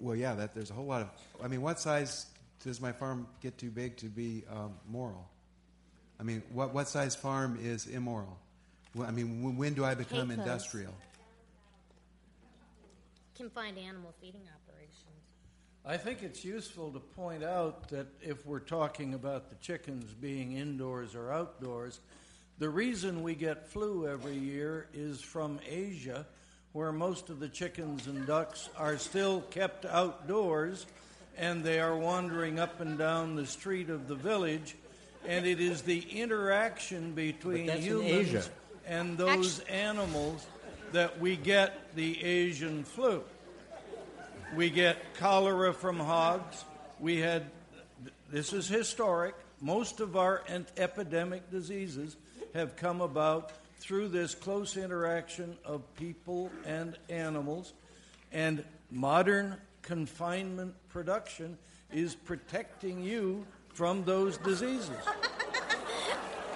well, 0.00 0.16
yeah, 0.16 0.34
that 0.34 0.54
there's 0.54 0.70
a 0.70 0.74
whole 0.74 0.86
lot 0.86 1.02
of. 1.02 1.10
I 1.42 1.48
mean, 1.48 1.60
what 1.60 1.78
size 1.78 2.26
does 2.62 2.80
my 2.80 2.92
farm 2.92 3.26
get 3.40 3.58
too 3.58 3.70
big 3.70 3.96
to 3.98 4.06
be 4.06 4.44
um, 4.50 4.74
moral? 4.88 5.28
I 6.18 6.22
mean, 6.22 6.42
what 6.52 6.72
what 6.72 6.88
size 6.88 7.14
farm 7.14 7.58
is 7.60 7.86
immoral? 7.86 8.38
Well, 8.94 9.08
I 9.08 9.10
mean, 9.10 9.42
when, 9.42 9.56
when 9.56 9.74
do 9.74 9.84
I 9.84 9.94
become 9.94 10.28
clothes. 10.28 10.38
industrial? 10.38 10.94
Confined 13.36 13.78
animal 13.78 14.14
feeding 14.20 14.42
operations. 14.42 15.14
I 15.84 15.96
think 15.96 16.22
it's 16.22 16.44
useful 16.44 16.92
to 16.92 17.00
point 17.00 17.42
out 17.42 17.88
that 17.88 18.06
if 18.22 18.46
we're 18.46 18.60
talking 18.60 19.12
about 19.12 19.50
the 19.50 19.56
chickens 19.56 20.14
being 20.14 20.52
indoors 20.52 21.14
or 21.14 21.30
outdoors, 21.30 22.00
the 22.58 22.70
reason 22.70 23.22
we 23.22 23.34
get 23.34 23.68
flu 23.68 24.08
every 24.08 24.36
year 24.36 24.86
is 24.94 25.20
from 25.20 25.58
Asia, 25.68 26.24
where 26.72 26.92
most 26.92 27.28
of 27.28 27.40
the 27.40 27.48
chickens 27.48 28.06
and 28.06 28.26
ducks 28.26 28.68
are 28.78 28.96
still 28.96 29.40
kept 29.50 29.84
outdoors 29.84 30.86
and 31.36 31.64
they 31.64 31.80
are 31.80 31.96
wandering 31.96 32.58
up 32.58 32.80
and 32.80 32.96
down 32.96 33.34
the 33.34 33.46
street 33.46 33.90
of 33.90 34.06
the 34.08 34.14
village. 34.14 34.76
And 35.26 35.46
it 35.46 35.60
is 35.60 35.82
the 35.82 36.00
interaction 36.00 37.12
between 37.12 37.68
humans 37.68 38.28
Asia. 38.28 38.44
and 38.86 39.16
those 39.16 39.60
animals 39.60 40.46
that 40.92 41.18
we 41.20 41.36
get 41.36 41.94
the 41.96 42.22
Asian 42.22 42.84
flu. 42.84 43.22
We 44.54 44.70
get 44.70 45.14
cholera 45.14 45.72
from 45.72 45.98
hogs. 45.98 46.64
We 47.00 47.18
had, 47.18 47.50
this 48.30 48.52
is 48.52 48.68
historic. 48.68 49.34
Most 49.60 50.00
of 50.00 50.16
our 50.16 50.42
epidemic 50.76 51.50
diseases 51.50 52.16
have 52.54 52.76
come 52.76 53.00
about 53.00 53.52
through 53.78 54.08
this 54.08 54.34
close 54.34 54.76
interaction 54.76 55.56
of 55.64 55.82
people 55.96 56.50
and 56.64 56.96
animals. 57.08 57.72
And 58.32 58.64
modern 58.90 59.56
confinement 59.82 60.74
production 60.88 61.58
is 61.92 62.14
protecting 62.14 63.02
you 63.02 63.44
from 63.74 64.04
those 64.04 64.38
diseases. 64.38 64.90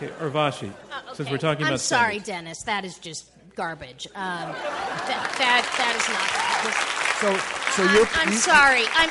Okay, 0.00 0.12
Urvashi, 0.20 0.70
Uh, 0.92 1.12
since 1.14 1.28
we're 1.28 1.38
talking 1.38 1.64
I'm 1.66 1.72
about 1.72 1.80
sorry, 1.80 2.20
standards. 2.20 2.26
Dennis. 2.28 2.62
That 2.62 2.84
is 2.84 2.98
just 2.98 3.28
garbage. 3.56 4.06
Um, 4.14 4.52
that, 4.52 5.34
that, 5.38 5.64
that 5.74 5.94
is 5.98 6.06
not. 7.34 7.42
So, 7.74 7.82
so 7.82 7.82
I'm, 7.88 7.96
you're. 7.96 8.08
I'm 8.14 8.28
you- 8.28 8.38
sorry. 8.38 8.84
I'm 8.94 9.10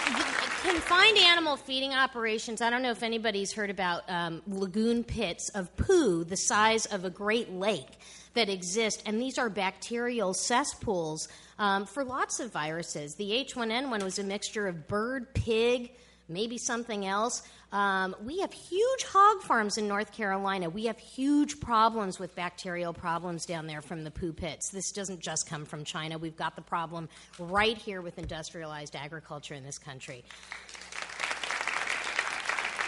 confined 0.61 1.17
animal 1.17 1.57
feeding 1.57 1.91
operations. 1.93 2.61
I 2.61 2.69
don't 2.69 2.81
know 2.81 2.91
if 2.91 3.03
anybody's 3.03 3.51
heard 3.51 3.69
about 3.69 4.09
um, 4.09 4.41
lagoon 4.47 5.03
pits 5.03 5.49
of 5.49 5.75
poo 5.75 6.23
the 6.23 6.37
size 6.37 6.85
of 6.85 7.03
a 7.03 7.09
Great 7.09 7.51
Lake 7.51 7.99
that 8.35 8.47
exist, 8.47 9.03
and 9.05 9.19
these 9.21 9.37
are 9.37 9.49
bacterial 9.49 10.33
cesspools 10.33 11.27
um, 11.59 11.85
for 11.85 12.05
lots 12.05 12.39
of 12.39 12.53
viruses. 12.53 13.15
The 13.15 13.45
H1N1 13.45 14.03
was 14.03 14.19
a 14.19 14.23
mixture 14.23 14.67
of 14.67 14.87
bird, 14.87 15.33
pig, 15.33 15.91
maybe 16.29 16.57
something 16.57 17.05
else. 17.05 17.41
Um, 17.71 18.15
we 18.23 18.39
have 18.39 18.53
huge 18.53 19.03
hog 19.03 19.41
farms 19.41 19.77
in 19.77 19.87
North 19.87 20.13
Carolina. 20.13 20.69
We 20.69 20.85
have 20.85 20.97
huge 20.97 21.59
problems 21.59 22.17
with 22.17 22.33
bacterial 22.33 22.93
problems 22.93 23.45
down 23.45 23.67
there 23.67 23.81
from 23.81 24.05
the 24.05 24.11
poo 24.11 24.31
pits. 24.31 24.69
This 24.69 24.91
doesn't 24.93 25.19
just 25.19 25.49
come 25.49 25.65
from 25.65 25.83
China. 25.83 26.17
We've 26.17 26.37
got 26.37 26.55
the 26.55 26.61
problem 26.61 27.09
right 27.37 27.77
here 27.77 28.01
with 28.01 28.19
industrialized 28.19 28.95
agriculture 28.95 29.53
in 29.53 29.63
this 29.63 29.77
country. 29.77 30.23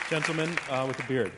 Gentleman 0.09 0.57
uh, 0.69 0.85
with 0.87 0.97
the 0.97 1.03
beard. 1.03 1.33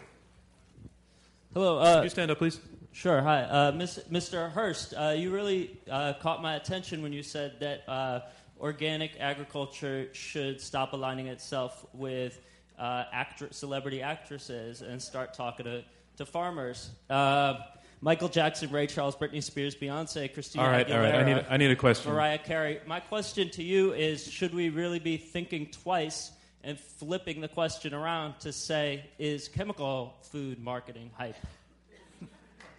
Hello. 1.53 1.79
Uh, 1.79 1.95
Could 1.95 2.03
you 2.03 2.09
stand 2.09 2.31
up, 2.31 2.37
please? 2.37 2.59
Sure. 2.93 3.21
Hi, 3.21 3.41
uh, 3.41 3.71
Miss, 3.71 3.99
Mr. 4.11 4.51
Hurst. 4.51 4.93
Uh, 4.93 5.15
you 5.17 5.31
really 5.31 5.79
uh, 5.89 6.13
caught 6.21 6.41
my 6.41 6.55
attention 6.55 7.01
when 7.01 7.11
you 7.11 7.23
said 7.23 7.59
that 7.59 7.89
uh, 7.89 8.19
organic 8.59 9.19
agriculture 9.19 10.09
should 10.13 10.61
stop 10.61 10.93
aligning 10.93 11.27
itself 11.27 11.85
with 11.93 12.39
uh, 12.81 13.23
celebrity 13.51 14.01
actresses 14.01 14.81
and 14.81 15.01
start 15.01 15.33
talking 15.33 15.65
to, 15.65 15.83
to 16.17 16.25
farmers. 16.25 16.89
Uh, 17.09 17.55
Michael 18.01 18.29
Jackson, 18.29 18.71
Ray 18.71 18.87
Charles, 18.87 19.15
Britney 19.15 19.43
Spears, 19.43 19.75
Beyonce, 19.75 20.33
Christina 20.33 20.63
All 20.65 20.71
right, 20.71 20.87
Aguilera, 20.87 20.95
all 20.95 21.01
right. 21.03 21.15
I 21.15 21.23
need 21.23 21.37
a- 21.37 21.53
I 21.53 21.57
need 21.57 21.71
a 21.71 21.75
question. 21.75 22.11
Mariah 22.11 22.39
Carey. 22.39 22.79
My 22.87 22.99
question 22.99 23.51
to 23.51 23.63
you 23.63 23.93
is: 23.93 24.25
Should 24.29 24.55
we 24.55 24.69
really 24.69 24.97
be 24.97 25.17
thinking 25.17 25.67
twice 25.67 26.31
and 26.63 26.79
flipping 26.79 27.41
the 27.41 27.47
question 27.47 27.93
around 27.93 28.39
to 28.39 28.51
say, 28.51 29.05
is 29.19 29.47
chemical 29.47 30.15
food 30.23 30.59
marketing 30.59 31.11
hype? 31.15 31.35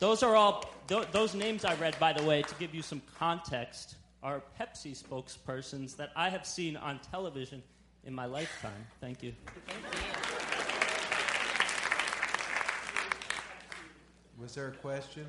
Those 0.00 0.24
are 0.24 0.34
all 0.34 0.64
th- 0.88 1.06
those 1.12 1.34
names 1.34 1.64
I 1.64 1.74
read, 1.76 1.96
by 2.00 2.12
the 2.12 2.24
way, 2.24 2.42
to 2.42 2.54
give 2.56 2.74
you 2.74 2.82
some 2.82 3.00
context, 3.20 3.94
are 4.20 4.42
Pepsi 4.60 5.00
spokespersons 5.00 5.96
that 5.96 6.10
I 6.16 6.28
have 6.30 6.44
seen 6.44 6.76
on 6.76 6.98
television 7.12 7.62
in 8.04 8.14
my 8.14 8.26
lifetime. 8.26 8.86
Thank 9.00 9.22
you. 9.22 9.32
Was 14.38 14.54
there 14.54 14.68
a 14.68 14.72
question? 14.72 15.26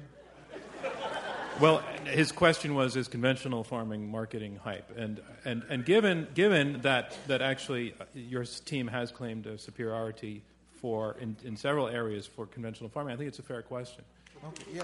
Well, 1.60 1.84
his 2.06 2.32
question 2.32 2.74
was: 2.74 2.96
Is 2.96 3.08
conventional 3.08 3.64
farming 3.64 4.10
marketing 4.10 4.60
hype? 4.64 4.92
And 4.98 5.22
and 5.46 5.64
and 5.70 5.86
given 5.86 6.28
given 6.34 6.82
that 6.82 7.16
that 7.28 7.42
actually 7.42 7.94
uh, 8.00 8.06
your 8.16 8.44
team 8.44 8.88
has 8.88 9.12
claimed 9.12 9.46
a 9.46 9.58
superiority 9.60 10.42
for 10.72 11.16
in, 11.20 11.38
in 11.44 11.56
several 11.56 11.88
areas 11.88 12.26
for 12.26 12.48
conventional 12.48 12.90
farming, 12.90 13.14
I 13.14 13.18
think 13.18 13.28
it's 13.28 13.40
a 13.40 13.44
fair 13.44 13.62
question. 13.62 14.04
Okay, 14.44 14.64
yeah. 14.74 14.84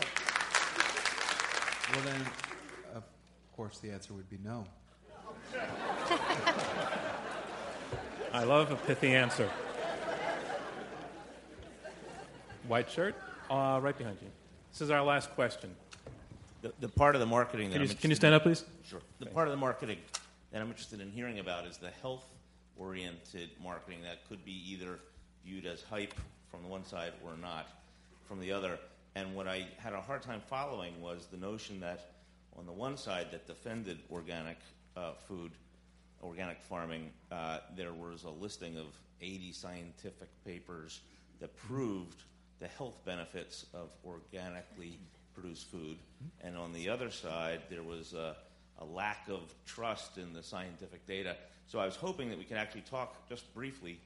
Well, 1.94 2.04
then, 2.06 2.22
of 2.96 3.04
course, 3.56 3.80
the 3.80 3.90
answer 3.90 4.14
would 4.14 4.30
be 4.30 4.38
no. 4.44 4.66
I 8.32 8.44
love 8.44 8.72
a 8.72 8.76
pithy 8.76 9.14
answer. 9.16 9.50
White 12.68 12.90
shirt, 12.92 13.16
uh, 13.50 13.80
right 13.82 13.98
behind 13.98 14.18
you. 14.22 14.28
This 14.72 14.82
is 14.82 14.92
our 14.92 15.02
last 15.04 15.32
question. 15.32 15.76
The, 16.62 16.72
the 16.80 16.88
part 16.90 17.16
of 17.16 17.22
the 17.22 17.26
marketing 17.26 17.70
that 17.70 17.74
Can 17.76 17.82
I'm 17.82 17.88
you- 17.88 17.96
can 17.96 18.10
you 18.12 18.14
interested 18.14 18.16
stand 18.18 18.34
in- 18.34 18.36
up, 18.36 18.44
please? 18.44 18.64
Sure. 18.86 19.02
The 19.20 19.26
part 19.26 19.48
of 19.48 19.52
the 19.52 19.58
marketing 19.58 19.98
that 20.52 20.62
I'm 20.62 20.68
interested 20.68 21.00
in 21.02 21.10
hearing 21.10 21.40
about 21.40 21.66
is 21.66 21.78
the 21.78 21.90
health-oriented 22.02 23.50
marketing 23.64 24.04
that 24.04 24.28
could 24.28 24.44
be 24.46 24.52
either 24.72 25.00
viewed 25.44 25.66
as 25.66 25.82
hype 25.82 26.14
from 26.52 26.62
the 26.62 26.68
one 26.68 26.86
side 26.86 27.14
or 27.26 27.36
not 27.38 27.68
from 28.28 28.40
the 28.40 28.52
other. 28.52 28.78
And 29.16 29.34
what 29.36 29.48
I 29.48 29.68
had 29.78 29.94
a 29.94 30.02
hard 30.02 30.22
time 30.22 30.42
following 30.48 31.02
was 31.02 31.26
the 31.32 31.38
notion 31.38 31.80
that 31.80 32.12
on 32.58 32.66
the 32.68 32.72
one 32.72 32.98
side 32.98 33.32
that 33.32 33.48
defended 33.48 34.00
organic 34.12 34.58
uh, 34.96 35.14
food, 35.28 35.52
organic 36.24 36.62
farming, 36.62 37.12
uh, 37.32 37.60
there 37.76 37.94
was 37.94 38.24
a 38.24 38.30
listing 38.30 38.78
of 38.78 38.88
80 39.22 39.52
scientific 39.52 40.30
papers 40.46 41.02
that 41.40 41.56
proved 41.56 42.24
the 42.60 42.68
health 42.68 43.00
benefits 43.06 43.66
of 43.74 43.90
organically 44.06 45.00
produced 45.34 45.68
food. 45.72 45.98
And 46.42 46.58
on 46.58 46.74
the 46.74 46.90
other 46.90 47.10
side, 47.10 47.62
there 47.70 47.84
was 47.84 48.14
a, 48.14 48.36
a 48.80 48.86
lack 48.86 49.28
of 49.30 49.54
trust 49.66 50.18
in 50.18 50.34
the 50.34 50.44
scientific 50.44 51.06
data. 51.08 51.36
So 51.68 51.80
I 51.80 51.86
was 51.86 51.96
hoping 51.96 52.30
that 52.30 52.38
we 52.38 52.44
could 52.44 52.58
actually 52.58 52.82
talk 52.82 53.28
just 53.30 53.54
briefly 53.54 54.00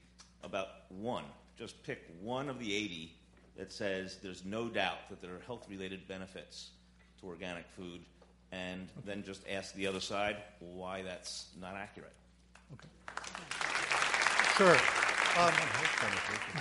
about 0.44 0.68
one. 0.90 1.24
Just 1.58 1.82
pick 1.84 2.04
one 2.22 2.50
of 2.50 2.60
the 2.60 2.76
80 2.76 3.14
that 3.58 3.72
says 3.72 4.18
there's 4.22 4.46
no 4.46 4.68
doubt 4.68 5.10
that 5.10 5.22
there 5.22 5.32
are 5.32 5.42
health 5.46 5.66
related 5.70 6.08
benefits 6.08 6.72
to 7.22 7.28
organic 7.28 7.68
food, 7.70 8.02
and 8.54 8.88
then 9.06 9.24
just 9.24 9.42
ask 9.50 9.74
the 9.74 9.88
other 9.88 10.00
side 10.00 10.38
why 10.60 11.02
that's 11.02 11.48
not 11.60 11.76
accurate. 11.76 12.14
Sure. 14.58 14.78
Um, 15.36 15.54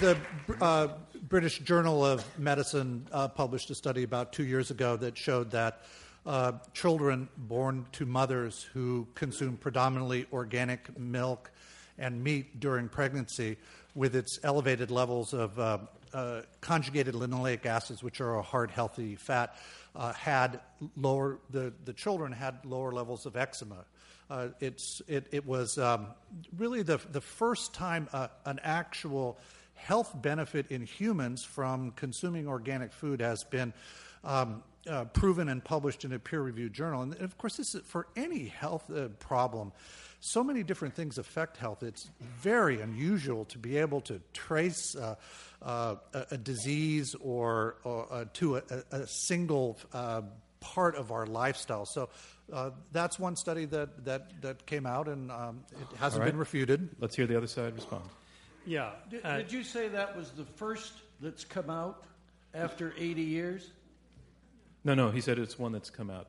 the 0.01 0.17
uh, 0.63 0.89
British 1.29 1.59
Journal 1.59 2.07
of 2.07 2.25
Medicine 2.39 3.07
uh, 3.13 3.29
published 3.29 3.71
a 3.71 3.75
study 3.75 4.03
about 4.03 4.33
two 4.33 4.45
years 4.45 4.71
ago 4.71 4.97
that 4.97 5.19
showed 5.19 5.51
that 5.51 5.83
uh, 6.25 6.53
children 6.73 7.29
born 7.37 7.85
to 7.93 8.07
mothers 8.07 8.63
who 8.73 9.07
consume 9.15 9.59
predominantly 9.59 10.25
organic 10.33 10.99
milk 10.99 11.51
and 11.99 12.25
meat 12.25 12.61
during 12.61 12.89
pregnancy, 12.89 13.59
with 13.95 14.17
its 14.17 14.39
elevated 14.43 14.91
levels 14.91 15.35
of 15.35 15.59
uh, 15.59 15.79
uh, 16.15 16.43
conjugated 16.63 17.15
linoleic 17.15 17.67
acids, 17.67 18.03
which 18.03 18.21
are 18.23 18.37
a 18.37 18.43
heart 18.43 18.71
healthy 18.71 19.17
fat, 19.17 19.57
uh, 19.95 20.13
had 20.13 20.61
lower 20.97 21.39
the, 21.51 21.73
the 21.85 21.93
children 21.93 22.33
had 22.33 22.65
lower 22.65 22.93
levels 22.93 23.27
of 23.27 23.37
eczema. 23.37 23.85
Uh, 24.31 24.49
it's, 24.61 25.03
it, 25.09 25.27
it 25.31 25.47
was 25.47 25.77
um, 25.77 26.07
really 26.57 26.83
the, 26.83 26.99
the 27.11 27.21
first 27.21 27.75
time 27.75 28.09
uh, 28.13 28.29
an 28.47 28.59
actual 28.63 29.39
health 29.75 30.15
benefit 30.23 30.71
in 30.71 30.83
humans 30.83 31.45
from 31.45 31.91
consuming 31.93 32.47
organic 32.49 32.93
food 32.93 33.21
has 33.21 33.45
been 33.45 33.73
um, 34.25 34.63
uh, 34.89 35.05
proven 35.07 35.49
and 35.49 35.63
published 35.63 36.05
in 36.05 36.13
a 36.13 36.19
peer 36.19 36.43
reviewed 36.43 36.73
journal. 36.73 37.03
And 37.03 37.15
of 37.21 37.39
course, 37.39 37.57
this 37.57 37.75
is 37.75 37.83
for 37.83 38.07
any 38.17 38.47
health 38.47 38.91
uh, 38.91 39.09
problem. 39.19 39.73
So 40.21 40.45
many 40.45 40.63
different 40.63 40.95
things 40.95 41.19
affect 41.19 41.57
health. 41.57 41.83
It's 41.83 42.09
very 42.41 42.81
unusual 42.81 43.45
to 43.47 43.59
be 43.59 43.79
able 43.79 44.01
to 44.03 44.21
trace 44.33 44.95
uh, 44.95 45.17
uh, 45.61 45.97
a, 46.15 46.27
a 46.33 46.39
disease 46.39 47.17
or, 47.21 47.77
or 47.85 48.07
uh, 48.11 48.25
to 48.35 48.57
a, 48.57 48.63
a 48.93 49.07
single 49.07 49.79
uh, 49.93 50.23
part 50.61 50.95
of 50.95 51.11
our 51.11 51.27
lifestyle. 51.27 51.87
So 51.87 52.09
uh, 52.53 52.71
that's 52.93 53.19
one 53.19 53.35
study 53.35 53.65
that, 53.67 54.05
that, 54.05 54.43
that 54.43 54.65
came 54.67 54.87
out, 54.87 55.09
and 55.09 55.31
um, 55.33 55.65
it 55.73 55.97
hasn't 55.97 56.21
All 56.21 56.25
right. 56.25 56.33
been 56.33 56.39
refuted. 56.39 56.89
Let's 57.01 57.17
hear 57.17 57.27
the 57.27 57.37
other 57.37 57.49
side 57.49 57.75
respond. 57.75 58.05
Yeah. 58.65 58.91
Did, 59.11 59.25
uh, 59.25 59.39
did 59.39 59.53
you 59.53 59.65
say 59.65 59.89
that 59.89 60.17
was 60.17 60.31
the 60.31 60.45
first 60.45 60.93
that's 61.21 61.45
come 61.45 61.69
out 61.69 62.05
after 62.55 62.95
80 62.97 63.23
years? 63.23 63.71
No, 64.85 64.95
no, 64.95 65.11
he 65.11 65.21
said 65.21 65.39
it's 65.39 65.59
one 65.59 65.73
that's 65.73 65.91
come 65.91 66.11
out. 66.11 66.29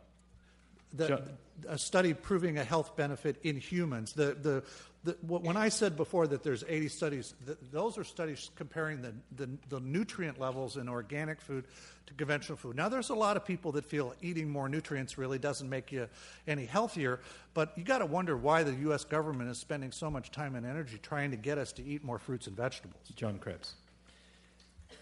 the, 0.94 1.24
a 1.68 1.78
study 1.78 2.14
proving 2.14 2.58
a 2.58 2.64
health 2.64 2.96
benefit 2.96 3.38
in 3.44 3.58
humans. 3.58 4.14
The, 4.14 4.36
the, 4.36 4.64
the, 5.04 5.18
when 5.22 5.58
I 5.58 5.70
said 5.70 5.98
before 5.98 6.28
that 6.28 6.44
there's 6.44 6.64
80 6.68 6.88
studies, 6.88 7.34
th 7.46 7.58
those 7.72 7.98
are 7.98 8.04
studies 8.04 8.52
comparing 8.56 9.02
the, 9.02 9.14
the, 9.36 9.50
the 9.70 9.80
nutrient 9.80 10.40
levels 10.40 10.78
in 10.78 10.88
organic 10.88 11.42
food 11.42 11.66
to 12.06 12.14
conventional 12.14 12.58
food. 12.58 12.76
Now, 12.76 12.90
there's 12.90 13.10
a 13.10 13.16
lot 13.16 13.38
of 13.38 13.46
people 13.46 13.72
that 13.74 13.86
feel 13.86 14.14
eating 14.22 14.50
more 14.50 14.70
nutrients 14.70 15.18
really 15.18 15.40
doesn't 15.40 15.70
make 15.70 15.92
you 15.92 16.08
any 16.48 16.66
healthier, 16.66 17.20
but 17.54 17.74
you 17.78 17.84
got 17.84 18.00
to 18.00 18.06
wonder 18.06 18.38
why 18.38 18.64
the 18.64 18.74
U.S. 18.88 19.04
government 19.04 19.50
is 19.50 19.58
spending 19.58 19.92
so 19.92 20.10
much 20.10 20.32
time 20.32 20.56
and 20.56 20.66
energy 20.66 21.00
trying 21.02 21.32
to 21.32 21.38
get 21.38 21.58
us 21.58 21.72
to 21.74 21.84
eat 21.84 22.04
more 22.04 22.20
fruits 22.20 22.48
and 22.48 22.56
vegetables. 22.56 23.04
John 23.16 23.40
Krebs. 23.40 23.76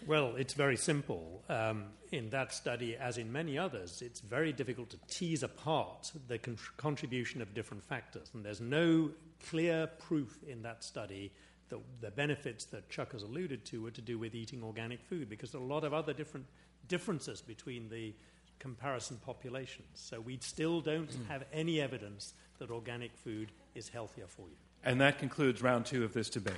Well, 0.06 0.34
it's 0.36 0.54
very 0.54 0.76
simple. 0.76 1.42
Um, 1.48 1.86
in 2.10 2.30
that 2.30 2.52
study, 2.52 2.96
as 2.96 3.18
in 3.18 3.32
many 3.32 3.58
others, 3.58 4.02
it's 4.02 4.20
very 4.20 4.52
difficult 4.52 4.90
to 4.90 4.98
tease 5.08 5.42
apart 5.42 6.12
the 6.28 6.38
con- 6.38 6.58
contribution 6.76 7.40
of 7.40 7.54
different 7.54 7.82
factors. 7.82 8.30
And 8.34 8.44
there's 8.44 8.60
no 8.60 9.10
clear 9.48 9.86
proof 9.98 10.38
in 10.46 10.62
that 10.62 10.84
study 10.84 11.32
that 11.70 11.78
the 12.00 12.10
benefits 12.10 12.66
that 12.66 12.90
Chuck 12.90 13.12
has 13.12 13.22
alluded 13.22 13.64
to 13.66 13.82
were 13.82 13.90
to 13.90 14.02
do 14.02 14.18
with 14.18 14.34
eating 14.34 14.62
organic 14.62 15.02
food, 15.02 15.30
because 15.30 15.52
there 15.52 15.60
are 15.60 15.64
a 15.64 15.66
lot 15.66 15.84
of 15.84 15.94
other 15.94 16.12
different 16.12 16.46
differences 16.88 17.40
between 17.40 17.88
the 17.88 18.12
comparison 18.58 19.18
populations. 19.24 19.88
So 19.94 20.20
we 20.20 20.38
still 20.40 20.80
don't 20.80 21.10
have 21.28 21.44
any 21.52 21.80
evidence 21.80 22.34
that 22.58 22.70
organic 22.70 23.16
food 23.16 23.50
is 23.74 23.88
healthier 23.88 24.26
for 24.28 24.42
you. 24.42 24.56
And 24.84 25.00
that 25.00 25.18
concludes 25.18 25.62
round 25.62 25.86
two 25.86 26.04
of 26.04 26.12
this 26.12 26.28
debate. 26.28 26.54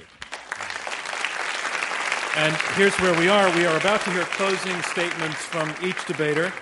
And 2.36 2.52
here's 2.74 2.94
where 2.96 3.16
we 3.16 3.28
are. 3.28 3.48
We 3.54 3.64
are 3.64 3.76
about 3.76 4.00
to 4.00 4.10
hear 4.10 4.24
closing 4.24 4.82
statements 4.82 5.36
from 5.36 5.72
each 5.84 6.04
debater. 6.04 6.52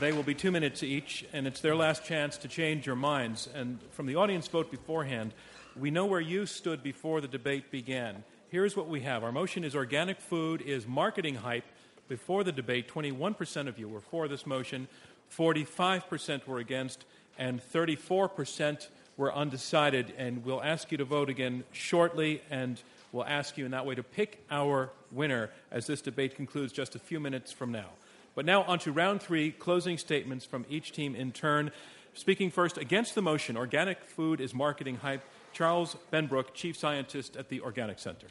They 0.00 0.12
will 0.14 0.22
be 0.22 0.32
two 0.34 0.50
minutes 0.50 0.82
each, 0.82 1.26
and 1.34 1.46
it's 1.46 1.60
their 1.60 1.76
last 1.76 2.06
chance 2.06 2.38
to 2.38 2.48
change 2.48 2.86
your 2.86 2.96
minds. 2.96 3.46
And 3.54 3.80
from 3.90 4.06
the 4.06 4.16
audience 4.16 4.48
vote 4.48 4.70
beforehand, 4.70 5.34
we 5.76 5.90
know 5.90 6.06
where 6.06 6.22
you 6.22 6.46
stood 6.46 6.82
before 6.82 7.20
the 7.20 7.28
debate 7.28 7.70
began. 7.70 8.24
Here's 8.48 8.78
what 8.78 8.88
we 8.88 9.00
have 9.00 9.22
our 9.22 9.30
motion 9.30 9.62
is 9.62 9.74
organic 9.74 10.22
food 10.22 10.62
is 10.62 10.86
marketing 10.86 11.34
hype. 11.34 11.66
Before 12.08 12.42
the 12.42 12.52
debate, 12.52 12.88
21% 12.88 13.68
of 13.68 13.78
you 13.78 13.90
were 13.90 14.00
for 14.00 14.26
this 14.26 14.46
motion, 14.46 14.88
45% 15.36 16.46
were 16.46 16.60
against, 16.60 17.04
and 17.38 17.60
34% 17.60 18.88
were 19.18 19.34
undecided. 19.34 20.14
And 20.16 20.46
we'll 20.46 20.62
ask 20.62 20.90
you 20.90 20.96
to 20.96 21.04
vote 21.04 21.28
again 21.28 21.64
shortly. 21.72 22.40
And 22.50 22.80
We'll 23.14 23.24
ask 23.24 23.56
you 23.56 23.64
in 23.64 23.70
that 23.70 23.86
way 23.86 23.94
to 23.94 24.02
pick 24.02 24.44
our 24.50 24.90
winner 25.12 25.50
as 25.70 25.86
this 25.86 26.00
debate 26.00 26.34
concludes 26.34 26.72
just 26.72 26.96
a 26.96 26.98
few 26.98 27.20
minutes 27.20 27.52
from 27.52 27.70
now. 27.70 27.90
But 28.34 28.44
now, 28.44 28.64
on 28.64 28.80
to 28.80 28.90
round 28.90 29.22
three 29.22 29.52
closing 29.52 29.98
statements 29.98 30.44
from 30.44 30.66
each 30.68 30.90
team 30.90 31.14
in 31.14 31.30
turn. 31.30 31.70
Speaking 32.14 32.50
first 32.50 32.76
against 32.76 33.14
the 33.14 33.22
motion, 33.22 33.56
organic 33.56 34.02
food 34.02 34.40
is 34.40 34.52
marketing 34.52 34.96
hype, 34.96 35.22
Charles 35.52 35.96
Benbrook, 36.12 36.54
Chief 36.54 36.76
Scientist 36.76 37.36
at 37.36 37.48
the 37.50 37.60
Organic 37.60 38.00
Center. 38.00 38.26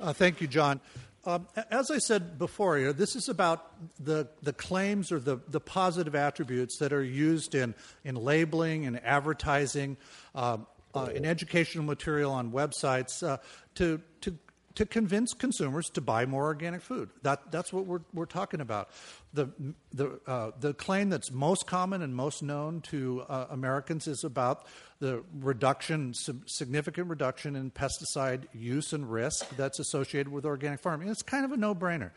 Uh, 0.00 0.14
thank 0.14 0.40
you, 0.40 0.46
John. 0.46 0.80
Um, 1.24 1.46
as 1.70 1.92
I 1.92 1.98
said 1.98 2.36
before, 2.36 2.92
this 2.92 3.14
is 3.14 3.28
about 3.28 3.70
the, 4.02 4.28
the 4.42 4.52
claims 4.52 5.12
or 5.12 5.20
the, 5.20 5.38
the 5.46 5.60
positive 5.60 6.16
attributes 6.16 6.78
that 6.78 6.92
are 6.92 7.04
used 7.04 7.54
in, 7.54 7.76
in 8.02 8.16
labeling 8.16 8.86
and 8.86 9.00
advertising, 9.04 9.98
um, 10.34 10.66
uh, 10.94 11.08
in 11.14 11.24
educational 11.24 11.84
material 11.84 12.32
on 12.32 12.52
websites 12.52 13.22
uh, 13.26 13.38
to, 13.74 14.00
to 14.20 14.36
to 14.74 14.86
convince 14.86 15.34
consumers 15.34 15.90
to 15.90 16.00
buy 16.00 16.26
more 16.26 16.44
organic 16.44 16.80
food. 16.80 17.10
That, 17.22 17.50
that's 17.50 17.72
what 17.72 17.86
we're, 17.86 18.00
we're 18.14 18.26
talking 18.26 18.60
about. 18.60 18.90
The, 19.34 19.50
the, 19.92 20.20
uh, 20.26 20.52
the 20.58 20.74
claim 20.74 21.10
that's 21.10 21.30
most 21.30 21.66
common 21.66 22.02
and 22.02 22.14
most 22.14 22.42
known 22.42 22.80
to 22.82 23.22
uh, 23.28 23.46
Americans 23.50 24.06
is 24.06 24.24
about 24.24 24.66
the 24.98 25.24
reduction, 25.40 26.14
significant 26.46 27.08
reduction 27.08 27.56
in 27.56 27.70
pesticide 27.70 28.44
use 28.54 28.92
and 28.92 29.10
risk 29.10 29.48
that's 29.56 29.78
associated 29.78 30.32
with 30.32 30.44
organic 30.44 30.80
farming. 30.80 31.08
It's 31.08 31.22
kind 31.22 31.44
of 31.44 31.52
a 31.52 31.56
no 31.56 31.74
brainer 31.74 32.12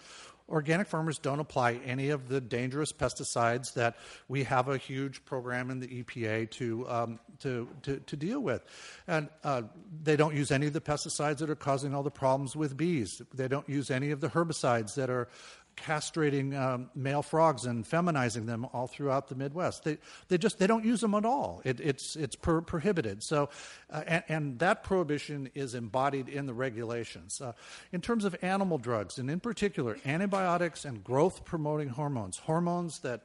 organic 0.48 0.88
farmers 0.88 1.18
don't 1.18 1.40
apply 1.40 1.80
any 1.86 2.10
of 2.10 2.30
the 2.30 2.40
dangerous 2.40 2.92
pesticides 2.92 3.74
that 3.74 3.96
we 4.28 4.44
have 4.44 4.68
a 4.68 4.78
huge 4.78 5.26
program 5.26 5.72
in 5.72 5.80
the 5.80 6.04
EPA 6.04 6.52
to, 6.52 6.88
um, 6.90 7.20
to, 7.40 7.68
to, 7.82 7.98
to, 8.00 8.16
deal 8.16 8.40
with. 8.40 8.64
And 9.08 9.30
uh, 9.44 9.64
they 10.04 10.16
don't 10.16 10.36
use 10.36 10.52
any 10.52 10.68
of 10.68 10.74
the 10.74 10.82
pesticides 10.82 11.40
that 11.40 11.50
are 11.50 11.56
causing 11.56 11.96
all 11.96 12.04
the 12.04 12.12
problems 12.12 12.56
with 12.56 12.78
bees. 12.78 13.22
They 13.34 13.48
don't 13.48 13.68
use 13.68 13.90
any 13.90 14.12
of 14.12 14.22
the 14.22 14.30
herbicides 14.30 14.96
that 14.96 15.10
are 15.10 15.28
castrating 15.76 16.58
um, 16.60 16.90
male 16.96 17.22
frogs 17.22 17.66
and 17.66 17.86
feminizing 17.86 18.46
them 18.46 18.66
all 18.74 18.88
throughout 18.88 19.28
the 19.28 19.36
Midwest. 19.36 19.84
They, 19.84 19.98
they 20.28 20.38
just 20.38 20.58
they 20.60 20.68
don't 20.68 20.86
use 20.86 21.02
them 21.02 21.14
at 21.14 21.26
all. 21.26 21.62
It, 21.64 21.80
it's 21.80 22.16
it's 22.16 22.36
per, 22.36 22.62
prohibited. 22.62 23.24
So, 23.24 23.50
uh, 23.90 24.04
and, 24.08 24.24
and, 24.30 24.60
that 24.60 24.84
prohibition 24.84 25.50
is 25.54 25.76
embodied 25.76 26.30
in 26.30 26.46
the 26.46 26.54
regulations. 26.54 27.42
Uh, 27.42 27.54
in 27.92 28.02
terms 28.02 28.26
of 28.26 28.36
animal 28.42 28.78
drugs, 28.78 29.18
and 29.18 29.30
in 29.30 29.40
particular 29.40 29.98
antibiotics 30.06 30.86
and 30.86 31.04
growth 31.04 31.44
promoting 31.44 31.90
hormones, 31.90 32.38
hormones 32.38 33.00
that 33.00 33.24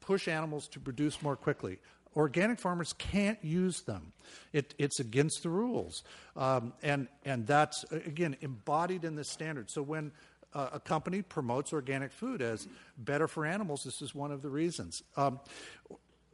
push 0.00 0.28
animals 0.28 0.68
to 0.68 0.80
produce 0.80 1.22
more 1.22 1.36
quickly. 1.36 1.78
Organic 2.16 2.58
farmers 2.58 2.92
can't 2.94 3.38
use 3.44 3.82
them. 3.82 4.12
It, 4.52 4.74
it's 4.78 4.98
against 4.98 5.44
the 5.44 5.48
rules, 5.48 6.02
um, 6.36 6.72
and 6.82 7.06
and 7.24 7.46
that's 7.46 7.84
again 7.92 8.36
embodied 8.40 9.04
in 9.04 9.14
the 9.14 9.22
standard. 9.22 9.70
So 9.70 9.80
when 9.82 10.10
uh, 10.54 10.70
a 10.72 10.80
company 10.80 11.22
promotes 11.22 11.72
organic 11.72 12.12
food 12.12 12.42
as 12.42 12.68
better 12.98 13.28
for 13.28 13.44
animals. 13.44 13.84
This 13.84 14.02
is 14.02 14.14
one 14.14 14.32
of 14.32 14.42
the 14.42 14.48
reasons. 14.48 15.02
Um, 15.16 15.40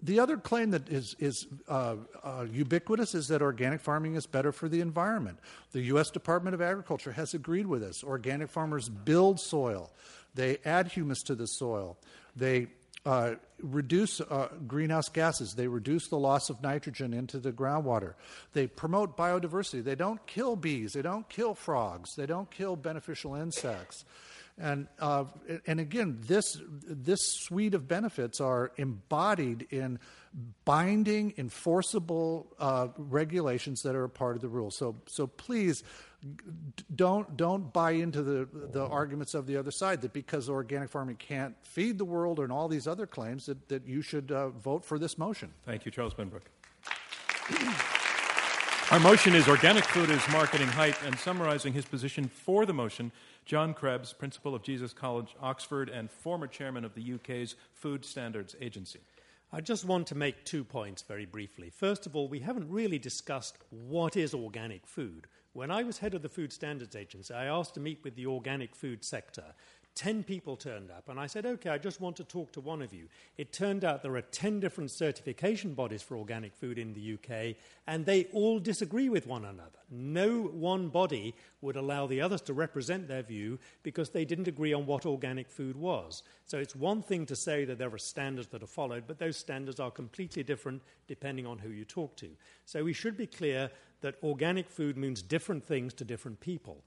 the 0.02 0.20
other 0.20 0.36
claim 0.36 0.70
that 0.70 0.88
is, 0.88 1.16
is 1.18 1.46
uh, 1.68 1.96
uh, 2.22 2.46
ubiquitous 2.50 3.14
is 3.14 3.28
that 3.28 3.40
organic 3.40 3.80
farming 3.80 4.14
is 4.14 4.26
better 4.26 4.52
for 4.52 4.68
the 4.68 4.80
environment. 4.80 5.38
The 5.72 5.82
U.S. 5.82 6.10
Department 6.10 6.54
of 6.54 6.60
Agriculture 6.60 7.12
has 7.12 7.34
agreed 7.34 7.66
with 7.66 7.80
this. 7.80 8.04
Organic 8.04 8.50
farmers 8.50 8.88
build 8.88 9.40
soil, 9.40 9.90
they 10.34 10.58
add 10.64 10.88
humus 10.88 11.22
to 11.24 11.34
the 11.34 11.46
soil, 11.46 11.96
they 12.34 12.68
uh, 13.06 13.36
reduce 13.62 14.20
uh, 14.20 14.48
greenhouse 14.66 15.08
gases. 15.08 15.54
They 15.54 15.68
reduce 15.68 16.08
the 16.08 16.18
loss 16.18 16.50
of 16.50 16.60
nitrogen 16.60 17.14
into 17.14 17.38
the 17.38 17.52
groundwater. 17.52 18.14
They 18.52 18.66
promote 18.66 19.16
biodiversity. 19.16 19.84
They 19.84 19.94
don't 19.94 20.24
kill 20.26 20.56
bees. 20.56 20.92
They 20.92 21.02
don't 21.02 21.28
kill 21.28 21.54
frogs. 21.54 22.16
They 22.16 22.26
don't 22.26 22.50
kill 22.50 22.74
beneficial 22.74 23.36
insects. 23.36 24.04
And, 24.58 24.88
uh, 24.98 25.24
and 25.66 25.80
again, 25.80 26.18
this, 26.22 26.58
this 26.88 27.20
suite 27.20 27.74
of 27.74 27.86
benefits 27.86 28.40
are 28.40 28.72
embodied 28.76 29.66
in 29.70 30.00
binding, 30.64 31.34
enforceable 31.38 32.46
uh, 32.58 32.88
regulations 32.96 33.82
that 33.82 33.94
are 33.94 34.04
a 34.04 34.10
part 34.10 34.34
of 34.34 34.42
the 34.42 34.48
rules. 34.48 34.76
So, 34.76 34.96
so 35.06 35.26
please 35.26 35.84
don't 36.94 37.36
don't 37.36 37.72
buy 37.72 37.92
into 37.92 38.22
the 38.22 38.48
the 38.72 38.84
arguments 38.84 39.34
of 39.34 39.46
the 39.46 39.56
other 39.56 39.70
side 39.70 40.00
that 40.00 40.12
because 40.12 40.48
organic 40.48 40.88
farming 40.88 41.16
can't 41.16 41.54
feed 41.62 41.98
the 41.98 42.04
world 42.04 42.40
and 42.40 42.50
all 42.50 42.68
these 42.68 42.86
other 42.86 43.06
claims 43.06 43.46
that, 43.46 43.68
that 43.68 43.86
you 43.86 44.02
should 44.02 44.32
uh, 44.32 44.48
vote 44.50 44.84
for 44.84 44.98
this 44.98 45.18
motion. 45.18 45.50
Thank 45.64 45.84
you, 45.84 45.90
Charles 45.90 46.14
Benbrook. 46.14 46.42
Our 48.92 49.00
motion 49.00 49.34
is 49.34 49.48
organic 49.48 49.84
food 49.84 50.10
is 50.10 50.22
marketing 50.30 50.68
hype, 50.68 51.02
and 51.02 51.18
summarizing 51.18 51.72
his 51.72 51.84
position 51.84 52.28
for 52.28 52.64
the 52.64 52.72
motion, 52.72 53.10
John 53.44 53.74
Krebs, 53.74 54.12
principal 54.12 54.54
of 54.54 54.62
Jesus 54.62 54.92
College, 54.92 55.34
Oxford, 55.42 55.88
and 55.88 56.08
former 56.08 56.46
chairman 56.46 56.84
of 56.84 56.94
the 56.94 57.14
UK's 57.14 57.56
Food 57.72 58.04
Standards 58.04 58.54
Agency. 58.60 59.00
I 59.52 59.60
just 59.60 59.84
want 59.84 60.06
to 60.08 60.14
make 60.14 60.44
two 60.44 60.62
points 60.62 61.02
very 61.02 61.26
briefly. 61.26 61.68
First 61.70 62.06
of 62.06 62.14
all, 62.14 62.28
we 62.28 62.38
haven't 62.38 62.70
really 62.70 63.00
discussed 63.00 63.56
what 63.70 64.16
is 64.16 64.34
organic 64.34 64.86
food. 64.86 65.26
When 65.56 65.70
I 65.70 65.84
was 65.84 65.96
head 65.96 66.12
of 66.12 66.20
the 66.20 66.28
Food 66.28 66.52
Standards 66.52 66.94
Agency, 66.94 67.32
I 67.32 67.46
asked 67.46 67.72
to 67.74 67.80
meet 67.80 68.04
with 68.04 68.14
the 68.14 68.26
organic 68.26 68.76
food 68.76 69.02
sector. 69.02 69.54
Ten 69.96 70.22
people 70.22 70.56
turned 70.56 70.90
up, 70.90 71.08
and 71.08 71.18
I 71.18 71.26
said, 71.26 71.46
Okay, 71.46 71.70
I 71.70 71.78
just 71.78 72.02
want 72.02 72.16
to 72.16 72.24
talk 72.24 72.52
to 72.52 72.60
one 72.60 72.82
of 72.82 72.92
you. 72.92 73.08
It 73.38 73.50
turned 73.50 73.82
out 73.82 74.02
there 74.02 74.14
are 74.16 74.20
ten 74.20 74.60
different 74.60 74.90
certification 74.90 75.72
bodies 75.72 76.02
for 76.02 76.18
organic 76.18 76.54
food 76.54 76.78
in 76.78 76.92
the 76.92 77.14
UK, 77.14 77.56
and 77.86 78.04
they 78.04 78.24
all 78.34 78.58
disagree 78.58 79.08
with 79.08 79.26
one 79.26 79.46
another. 79.46 79.78
No 79.90 80.42
one 80.42 80.88
body 80.90 81.34
would 81.62 81.76
allow 81.76 82.06
the 82.06 82.20
others 82.20 82.42
to 82.42 82.52
represent 82.52 83.08
their 83.08 83.22
view 83.22 83.58
because 83.82 84.10
they 84.10 84.26
didn't 84.26 84.48
agree 84.48 84.74
on 84.74 84.84
what 84.84 85.06
organic 85.06 85.48
food 85.48 85.78
was. 85.78 86.22
So 86.44 86.58
it's 86.58 86.76
one 86.76 87.00
thing 87.00 87.24
to 87.24 87.34
say 87.34 87.64
that 87.64 87.78
there 87.78 87.92
are 87.94 87.98
standards 87.98 88.48
that 88.48 88.62
are 88.62 88.66
followed, 88.66 89.04
but 89.06 89.18
those 89.18 89.38
standards 89.38 89.80
are 89.80 89.90
completely 89.90 90.42
different 90.42 90.82
depending 91.08 91.46
on 91.46 91.56
who 91.56 91.70
you 91.70 91.86
talk 91.86 92.16
to. 92.16 92.28
So 92.66 92.84
we 92.84 92.92
should 92.92 93.16
be 93.16 93.26
clear 93.26 93.70
that 94.02 94.16
organic 94.22 94.68
food 94.68 94.98
means 94.98 95.22
different 95.22 95.64
things 95.64 95.94
to 95.94 96.04
different 96.04 96.38
people. 96.40 96.82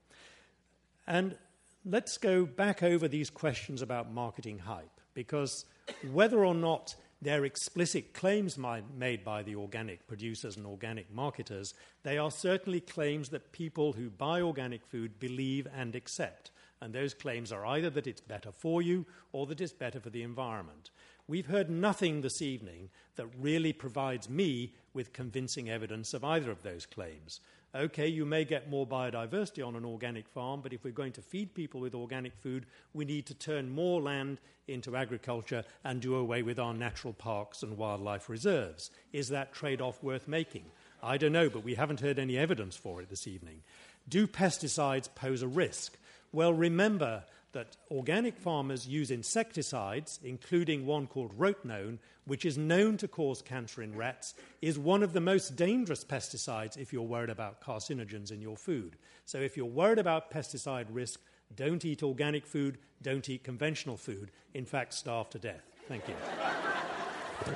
And 1.07 1.35
let's 1.85 2.17
go 2.17 2.45
back 2.45 2.83
over 2.83 3.07
these 3.07 3.29
questions 3.29 3.81
about 3.81 4.11
marketing 4.11 4.59
hype, 4.59 4.99
because 5.13 5.65
whether 6.11 6.45
or 6.45 6.55
not 6.55 6.95
they're 7.21 7.45
explicit 7.45 8.13
claims 8.13 8.57
made 8.97 9.23
by 9.25 9.43
the 9.43 9.55
organic 9.55 10.07
producers 10.07 10.55
and 10.55 10.65
organic 10.65 11.13
marketers, 11.13 11.73
they 12.03 12.17
are 12.17 12.31
certainly 12.31 12.79
claims 12.79 13.29
that 13.29 13.51
people 13.51 13.93
who 13.93 14.09
buy 14.09 14.41
organic 14.41 14.85
food 14.85 15.19
believe 15.19 15.67
and 15.75 15.95
accept. 15.95 16.51
And 16.81 16.93
those 16.93 17.13
claims 17.13 17.51
are 17.51 17.65
either 17.65 17.89
that 17.89 18.07
it's 18.07 18.21
better 18.21 18.53
for 18.53 18.81
you 18.81 19.05
or 19.33 19.45
that 19.47 19.59
it's 19.59 19.73
better 19.73 19.99
for 19.99 20.09
the 20.09 20.23
environment. 20.23 20.91
We've 21.27 21.47
heard 21.47 21.69
nothing 21.69 22.21
this 22.21 22.41
evening 22.41 22.89
that 23.17 23.27
really 23.37 23.73
provides 23.73 24.29
me 24.29 24.73
with 24.93 25.11
convincing 25.11 25.69
evidence 25.69 26.13
of 26.13 26.23
either 26.23 26.49
of 26.49 26.63
those 26.63 26.85
claims. 26.85 27.41
Okay, 27.75 28.07
you 28.07 28.25
may 28.25 28.45
get 28.45 28.67
more 28.67 28.87
biodiversity 28.87 29.65
on 29.65 29.75
an 29.75 29.85
organic 29.85 30.27
farm, 30.27 30.61
but 30.61 30.73
if 30.73 30.83
we're 30.83 30.89
going 30.91 31.11
to 31.13 31.21
feed 31.21 31.53
people 31.53 31.79
with 31.79 31.93
organic 31.93 32.35
food, 32.35 32.65
we 32.93 33.05
need 33.05 33.27
to 33.27 33.35
turn 33.35 33.69
more 33.69 34.01
land 34.01 34.39
into 34.67 34.95
agriculture 34.95 35.63
and 35.83 36.01
do 36.01 36.15
away 36.15 36.41
with 36.41 36.57
our 36.57 36.73
natural 36.73 37.13
parks 37.13 37.61
and 37.61 37.77
wildlife 37.77 38.27
reserves. 38.27 38.89
Is 39.13 39.29
that 39.29 39.53
trade 39.53 39.81
off 39.81 40.01
worth 40.01 40.27
making? 40.27 40.65
I 41.03 41.17
don't 41.17 41.31
know, 41.31 41.49
but 41.49 41.63
we 41.63 41.75
haven't 41.75 41.99
heard 41.99 42.17
any 42.17 42.39
evidence 42.39 42.75
for 42.75 43.01
it 43.01 43.09
this 43.09 43.27
evening. 43.27 43.61
Do 44.07 44.25
pesticides 44.25 45.13
pose 45.13 45.43
a 45.43 45.47
risk? 45.47 45.95
Well, 46.31 46.53
remember 46.53 47.23
that 47.51 47.77
organic 47.89 48.37
farmers 48.37 48.87
use 48.87 49.11
insecticides, 49.11 50.19
including 50.23 50.85
one 50.85 51.07
called 51.07 51.37
rotenone, 51.37 51.97
which 52.25 52.45
is 52.45 52.57
known 52.57 52.97
to 52.97 53.07
cause 53.07 53.41
cancer 53.41 53.81
in 53.81 53.95
rats, 53.95 54.35
is 54.61 54.77
one 54.77 55.01
of 55.01 55.13
the 55.13 55.21
most 55.21 55.55
dangerous 55.55 56.03
pesticides 56.03 56.77
if 56.77 56.93
you're 56.93 57.01
worried 57.01 57.29
about 57.29 57.61
carcinogens 57.61 58.31
in 58.31 58.41
your 58.41 58.57
food. 58.57 58.97
So 59.25 59.39
if 59.39 59.57
you're 59.57 59.65
worried 59.65 59.99
about 59.99 60.31
pesticide 60.31 60.87
risk, 60.91 61.19
don't 61.55 61.83
eat 61.83 62.03
organic 62.03 62.45
food, 62.45 62.77
don't 63.01 63.27
eat 63.27 63.43
conventional 63.43 63.97
food. 63.97 64.31
In 64.53 64.65
fact, 64.65 64.93
starve 64.93 65.29
to 65.31 65.39
death. 65.39 65.63
Thank 65.87 66.07
you. 66.07 66.13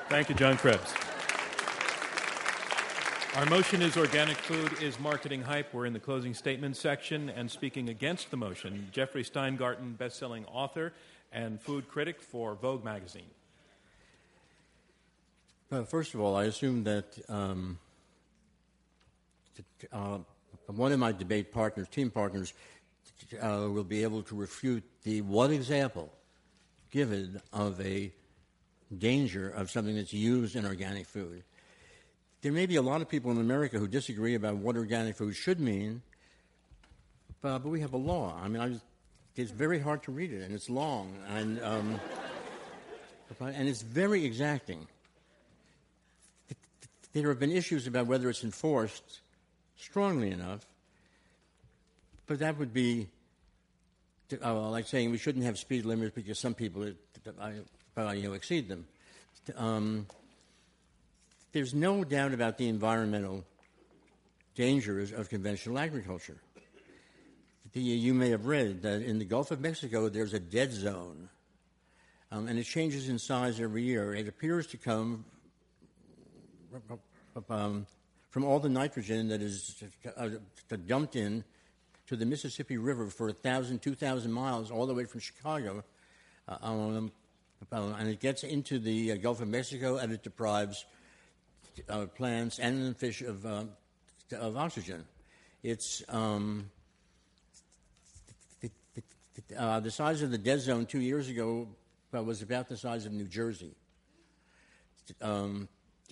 Thank 0.10 0.30
you, 0.30 0.36
John 0.36 0.58
Krebs. 0.58 0.94
Our 3.36 3.48
motion 3.48 3.82
is 3.82 3.98
organic 3.98 4.38
food 4.38 4.80
is 4.80 5.00
marketing 5.00 5.42
hype. 5.42 5.74
We're 5.74 5.88
in 5.88 5.94
the 5.94 6.00
closing 6.00 6.36
statement 6.36 6.78
section 6.78 7.32
and 7.32 7.50
speaking 7.50 7.90
against 7.90 8.30
the 8.30 8.38
motion, 8.38 8.90
Jeffrey 8.92 9.24
Steingarten, 9.24 9.98
best-selling 9.98 10.46
author 10.46 10.94
and 11.32 11.60
food 11.60 11.90
critic 11.90 12.22
for 12.22 12.54
Vogue 12.54 12.84
magazine. 12.84 13.26
First 15.88 16.14
of 16.14 16.20
all, 16.20 16.36
I 16.36 16.44
assume 16.44 16.84
that 16.84 17.18
um, 17.28 17.80
uh, 19.92 20.20
one 20.68 20.92
of 20.92 21.00
my 21.00 21.12
debate 21.12 21.52
partners, 21.52 21.88
team 21.88 22.12
partners, 22.12 22.54
uh, 23.42 23.68
will 23.68 23.84
be 23.84 24.04
able 24.04 24.22
to 24.24 24.36
refute 24.36 24.84
the 25.02 25.22
one 25.22 25.52
example 25.52 26.14
given 26.92 27.42
of 27.52 27.82
a 27.82 28.14
danger 28.96 29.50
of 29.50 29.72
something 29.72 29.96
that's 29.96 30.14
used 30.14 30.56
in 30.56 30.68
organic 30.68 31.08
food 31.08 31.44
there 32.44 32.52
may 32.52 32.66
be 32.66 32.76
a 32.76 32.82
lot 32.82 33.02
of 33.02 33.08
people 33.08 33.32
in 33.32 33.38
America 33.40 33.80
who 33.80 33.88
disagree 33.88 34.36
about 34.36 34.58
what 34.58 34.76
organic 34.76 35.16
food 35.16 35.34
should 35.34 35.62
mean, 35.62 36.02
but, 37.42 37.60
but 37.60 37.70
we 37.70 37.80
have 37.80 37.94
a 37.94 37.98
law. 37.98 38.38
I 38.44 38.50
mean, 38.50 38.62
I 38.62 38.70
just, 38.70 38.84
it's 39.38 39.50
very 39.50 39.80
hard 39.80 40.04
to 40.04 40.12
read 40.12 40.32
it, 40.32 40.44
and 40.44 40.54
it's 40.54 40.70
long, 40.70 41.16
and 41.30 41.64
um, 41.64 42.00
and 43.40 43.68
it's 43.68 43.82
very 43.82 44.26
exacting. 44.26 44.86
There 47.14 47.30
have 47.30 47.40
been 47.40 47.52
issues 47.52 47.88
about 47.88 48.08
whether 48.08 48.30
it's 48.30 48.44
enforced 48.44 49.22
strongly 49.78 50.32
enough, 50.32 50.66
but 52.28 52.40
that 52.40 52.60
would 52.60 52.74
be 52.74 53.08
uh, 54.44 54.70
like 54.70 54.88
saying 54.88 55.12
we 55.12 55.18
shouldn't 55.18 55.46
have 55.46 55.58
speed 55.58 55.86
limits 55.86 56.14
because 56.14 56.40
some 56.40 56.54
people 56.54 56.92
uh, 57.38 58.12
you 58.12 58.24
know, 58.24 58.34
exceed 58.34 58.68
them. 58.68 58.86
Um, 59.56 60.08
there's 61.54 61.74
no 61.74 62.04
doubt 62.04 62.34
about 62.34 62.58
the 62.58 62.68
environmental 62.68 63.46
dangers 64.56 65.12
of 65.12 65.30
conventional 65.30 65.80
agriculture. 65.80 66.38
You 67.74 68.14
may 68.14 68.30
have 68.30 68.46
read 68.46 68.82
that 68.84 69.02
in 69.02 69.18
the 69.18 69.26
Gulf 69.26 69.52
of 69.52 69.60
Mexico 69.62 70.10
there's 70.10 70.34
a 70.34 70.40
dead 70.40 70.72
zone, 70.72 71.30
um, 72.32 72.48
and 72.48 72.60
it 72.60 72.66
changes 72.66 73.10
in 73.10 73.18
size 73.18 73.60
every 73.60 73.84
year. 73.84 74.14
It 74.14 74.28
appears 74.28 74.68
to 74.68 74.78
come 74.78 75.26
um, 77.50 77.88
from 78.30 78.44
all 78.44 78.60
the 78.60 78.70
nitrogen 78.70 79.28
that 79.30 79.42
is 79.42 79.84
uh, 80.18 80.30
dumped 80.88 81.16
in 81.16 81.44
to 82.08 82.16
the 82.16 82.26
Mississippi 82.26 82.78
River 82.78 83.08
for 83.08 83.28
1,000, 83.28 83.82
2,000 83.82 84.32
miles, 84.32 84.70
all 84.70 84.86
the 84.86 84.94
way 84.94 85.06
from 85.06 85.20
Chicago. 85.20 85.84
Uh, 86.48 86.58
um, 86.62 87.12
and 87.72 88.10
it 88.10 88.20
gets 88.20 88.44
into 88.44 88.78
the 88.78 89.14
uh, 89.14 89.16
Gulf 89.16 89.42
of 89.42 89.48
Mexico 89.48 89.98
and 89.98 90.12
it 90.12 90.22
deprives 90.22 90.86
plants 92.16 92.60
and 92.60 92.96
fish 92.98 93.22
of, 93.22 93.46
uh, 93.46 93.64
of 94.34 94.58
oxygen. 94.58 95.06
It's 95.64 96.04
um, 96.10 96.70
uh, 99.58 99.80
the, 99.80 99.92
size 99.92 100.22
of 100.22 100.32
the 100.32 100.38
dead 100.38 100.60
zone 100.60 100.86
two 100.86 101.00
years 101.00 101.30
ago 101.30 101.68
was 102.12 102.42
about 102.42 102.70
the 102.70 102.78
size 102.78 103.06
of 103.06 103.12
New 103.12 103.28
Jersey, 103.28 103.72
um, 105.22 105.68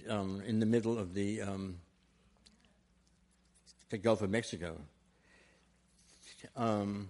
um, 0.10 0.42
in 0.46 0.60
the 0.60 0.66
middle 0.66 0.98
of 0.98 1.14
the, 1.14 1.42
um, 1.42 1.78
the 3.90 3.98
Gulf 3.98 4.22
of 4.22 4.30
Mexico. 4.30 4.78
Um, 6.56 7.10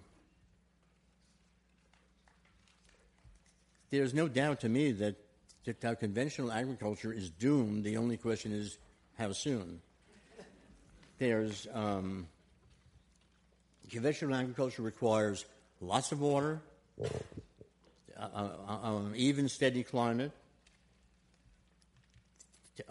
there's 3.90 4.12
no 4.12 4.28
doubt 4.28 4.60
to 4.60 4.68
me 4.68 4.92
that, 4.92 5.16
that 5.64 5.84
our 5.84 5.94
conventional 5.94 6.50
agriculture 6.50 7.12
is 7.12 7.30
doomed. 7.30 7.84
The 7.84 7.96
only 7.96 8.16
question 8.16 8.52
is 8.52 8.78
how 9.18 9.32
soon. 9.32 9.80
There's 11.18 11.68
um, 11.72 12.26
conventional 13.90 14.34
agriculture 14.34 14.82
requires 14.82 15.44
lots 15.80 16.10
of 16.10 16.20
water, 16.20 16.60
uh, 17.00 17.06
uh, 18.18 18.48
um, 18.82 19.12
even 19.14 19.48
steady 19.48 19.84
climate, 19.84 20.32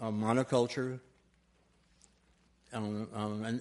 uh, 0.00 0.10
monoculture, 0.10 1.00
um, 2.72 3.08
um, 3.14 3.44
and, 3.44 3.60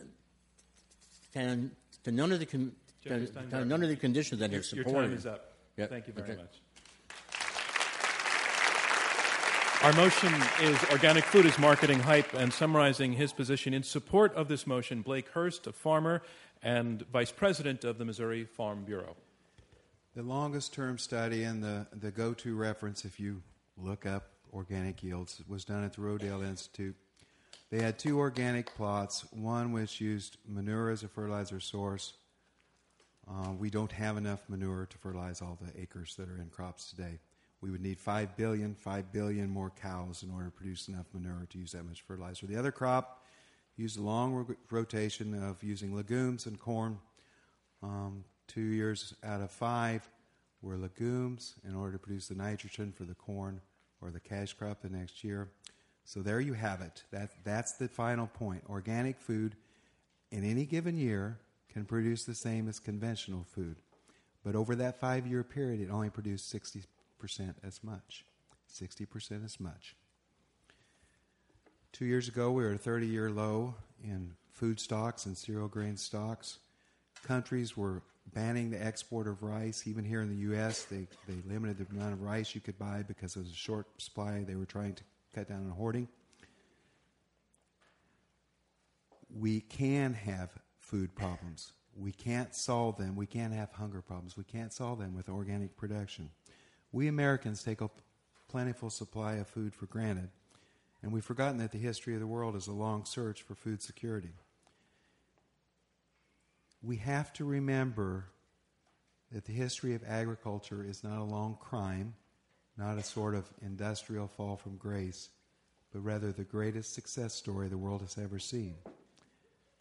and 1.36 1.72
to 2.04 2.12
none 2.12 2.32
of 2.32 2.40
the 2.40 2.46
con- 2.46 2.72
to, 3.04 3.28
to 3.28 3.66
none 3.66 3.84
of 3.84 3.90
the 3.90 3.96
conditions 3.96 4.40
that 4.40 4.52
your, 4.52 4.62
are 4.62 4.64
supported. 4.64 4.92
Your 4.92 5.02
time 5.02 5.14
is 5.14 5.26
up. 5.26 5.54
Yep. 5.78 5.90
Thank 5.90 6.08
you 6.08 6.14
very 6.14 6.32
okay. 6.32 6.42
much. 6.42 6.62
Our 9.84 9.94
motion 9.94 10.34
is 10.62 10.78
Organic 10.92 11.24
Food 11.24 11.46
is 11.46 11.58
Marketing 11.58 12.00
Hype, 12.00 12.34
and 12.34 12.54
summarizing 12.54 13.14
his 13.14 13.34
position 13.34 13.74
in 13.74 13.84
support 13.84 14.34
of 14.36 14.48
this 14.48 14.68
motion, 14.68 15.02
Blake 15.02 15.30
Hurst, 15.30 15.68
a 15.68 15.72
farmer 15.72 16.22
and 16.62 17.02
vice 17.12 17.32
president 17.32 17.84
of 17.84 17.98
the 17.98 18.06
Missouri 18.06 18.46
Farm 18.46 18.84
Bureau. 18.84 19.16
The 20.16 20.24
longest 20.24 20.74
term 20.74 20.98
study 20.98 21.44
and 21.44 21.64
the, 21.64 21.88
the 21.92 22.12
go 22.12 22.34
to 22.36 22.56
reference, 22.56 23.06
if 23.06 23.20
you 23.20 23.42
look 23.76 24.06
up 24.06 24.30
organic 24.54 25.02
yields, 25.02 25.42
was 25.48 25.66
done 25.66 25.84
at 25.84 25.94
the 25.94 26.02
Rodale 26.02 26.48
Institute 26.48 26.96
they 27.72 27.82
had 27.82 27.98
two 27.98 28.20
organic 28.20 28.76
plots, 28.76 29.26
one 29.32 29.72
which 29.72 30.02
used 30.02 30.38
manure 30.46 30.90
as 30.90 31.04
a 31.04 31.08
fertilizer 31.08 31.62
source. 31.62 32.14
Uh, 33.30 33.54
we 33.58 33.70
don't 33.70 33.94
have 33.94 34.18
enough 34.18 34.42
manure 34.50 34.86
to 34.88 34.98
fertilize 34.98 35.42
all 35.42 35.58
the 35.62 35.82
acres 35.82 36.16
that 36.18 36.28
are 36.28 36.38
in 36.38 36.50
crops 36.50 36.90
today. 36.90 37.20
We 37.62 37.70
would 37.70 37.82
need 37.82 38.00
5 38.00 38.36
billion, 38.36 38.74
5 38.74 39.12
billion 39.12 39.50
more 39.50 39.72
cows 39.82 40.24
in 40.24 40.32
order 40.32 40.46
to 40.46 40.52
produce 40.52 40.88
enough 40.88 41.06
manure 41.14 41.46
to 41.50 41.58
use 41.58 41.74
that 41.74 41.84
much 41.84 42.02
fertilizer. 42.02 42.48
The 42.48 42.58
other 42.58 42.72
crop 42.72 43.24
used 43.78 44.00
a 44.00 44.02
long 44.02 44.56
rotation 44.70 45.34
of 45.44 45.64
using 45.64 45.96
legumes 45.96 46.48
and 46.48 46.60
corn. 46.60 46.98
Um, 47.84 48.24
two 48.48 48.62
years 48.62 49.14
out 49.24 49.42
of 49.42 49.52
five 49.52 50.10
were 50.62 50.78
legumes 50.78 51.56
in 51.68 51.76
order 51.76 51.94
to 51.94 52.00
produce 52.00 52.28
the 52.28 52.36
nitrogen 52.36 52.92
for 52.92 53.04
the 53.04 53.16
corn 53.16 53.62
or 54.02 54.12
the 54.12 54.20
cash 54.20 54.54
crop 54.54 54.82
the 54.82 54.90
next 54.90 55.24
year. 55.24 55.50
So 56.04 56.22
there 56.22 56.40
you 56.40 56.54
have 56.54 56.82
it. 56.82 57.04
That, 57.12 57.32
that's 57.44 57.74
the 57.74 57.88
final 57.88 58.28
point. 58.28 58.64
Organic 58.70 59.20
food 59.20 59.56
in 60.32 60.44
any 60.44 60.66
given 60.66 60.98
year 60.98 61.40
can 61.72 61.86
produce 61.86 62.26
the 62.26 62.36
same 62.36 62.68
as 62.68 62.80
conventional 62.80 63.44
food. 63.44 63.78
But 64.44 64.56
over 64.56 64.76
that 64.76 65.00
five 65.00 65.28
year 65.28 65.44
period, 65.44 65.80
it 65.80 65.92
only 65.92 66.10
produced 66.10 66.54
60% 66.54 66.86
as 67.64 67.84
much. 67.84 68.26
60% 68.72 69.44
as 69.44 69.60
much. 69.60 69.96
Two 71.92 72.06
years 72.06 72.28
ago, 72.28 72.52
we 72.52 72.64
were 72.64 72.70
at 72.70 72.76
a 72.76 72.80
30 72.80 73.08
year 73.08 73.30
low 73.30 73.76
in 74.04 74.34
food 74.52 74.80
stocks 74.80 75.26
and 75.26 75.38
cereal 75.38 75.68
grain 75.68 75.98
stocks. 75.98 76.60
Countries 77.24 77.76
were 77.76 78.02
banning 78.34 78.70
the 78.70 78.84
export 78.84 79.28
of 79.28 79.44
rice. 79.44 79.88
Even 79.88 80.06
here 80.06 80.22
in 80.22 80.30
the 80.30 80.42
U.S., 80.48 80.86
they, 80.86 81.08
they 81.28 81.36
limited 81.48 81.78
the 81.78 81.96
amount 81.96 82.14
of 82.14 82.22
rice 82.22 82.56
you 82.56 82.62
could 82.62 82.80
buy 82.80 83.04
because 83.08 83.36
it 83.36 83.40
was 83.40 83.52
a 83.52 83.56
short 83.56 83.88
supply. 84.02 84.44
They 84.48 84.56
were 84.56 84.66
trying 84.66 84.94
to 84.96 85.04
cut 85.36 85.50
down 85.50 85.66
on 85.66 85.72
hoarding. 85.72 86.08
We 89.34 89.62
can 89.62 90.14
have 90.14 90.52
food 90.80 91.16
problems. 91.16 91.74
We 91.96 92.12
can't 92.12 92.56
solve 92.56 92.98
them. 92.98 93.16
We 93.16 93.26
can't 93.26 93.54
have 93.54 93.72
hunger 93.74 94.02
problems. 94.02 94.38
We 94.38 94.44
can't 94.44 94.72
solve 94.72 95.00
them 95.00 95.16
with 95.16 95.30
organic 95.30 95.76
production. 95.76 96.30
We 96.92 97.08
Americans 97.08 97.64
take 97.64 97.82
a 97.82 97.90
plentiful 98.50 98.90
supply 98.90 99.36
of 99.36 99.48
food 99.48 99.74
for 99.74 99.86
granted, 99.86 100.30
and 101.02 101.14
we've 101.14 101.24
forgotten 101.24 101.58
that 101.60 101.72
the 101.72 101.78
history 101.78 102.14
of 102.14 102.20
the 102.20 102.28
world 102.28 102.56
is 102.56 102.68
a 102.68 102.74
long 102.74 103.06
search 103.06 103.42
for 103.42 103.56
food 103.56 103.82
security. 103.82 104.34
We 106.84 106.98
have 106.98 107.32
to 107.34 107.46
remember 107.46 108.26
that 109.32 109.46
the 109.46 109.54
history 109.54 109.96
of 109.96 110.04
agriculture 110.06 110.84
is 110.84 111.04
not 111.04 111.20
a 111.20 111.24
long 111.24 111.58
crime, 111.62 112.16
not 112.78 112.98
a 112.98 113.04
sort 113.04 113.36
of 113.36 113.50
industrial 113.62 114.28
fall 114.28 114.58
from 114.58 114.76
grace, 114.76 115.30
but 115.94 116.04
rather 116.04 116.32
the 116.32 116.44
greatest 116.44 116.94
success 116.94 117.34
story 117.34 117.70
the 117.70 117.78
world 117.78 118.02
has 118.02 118.18
ever 118.18 118.40
seen. 118.40 118.76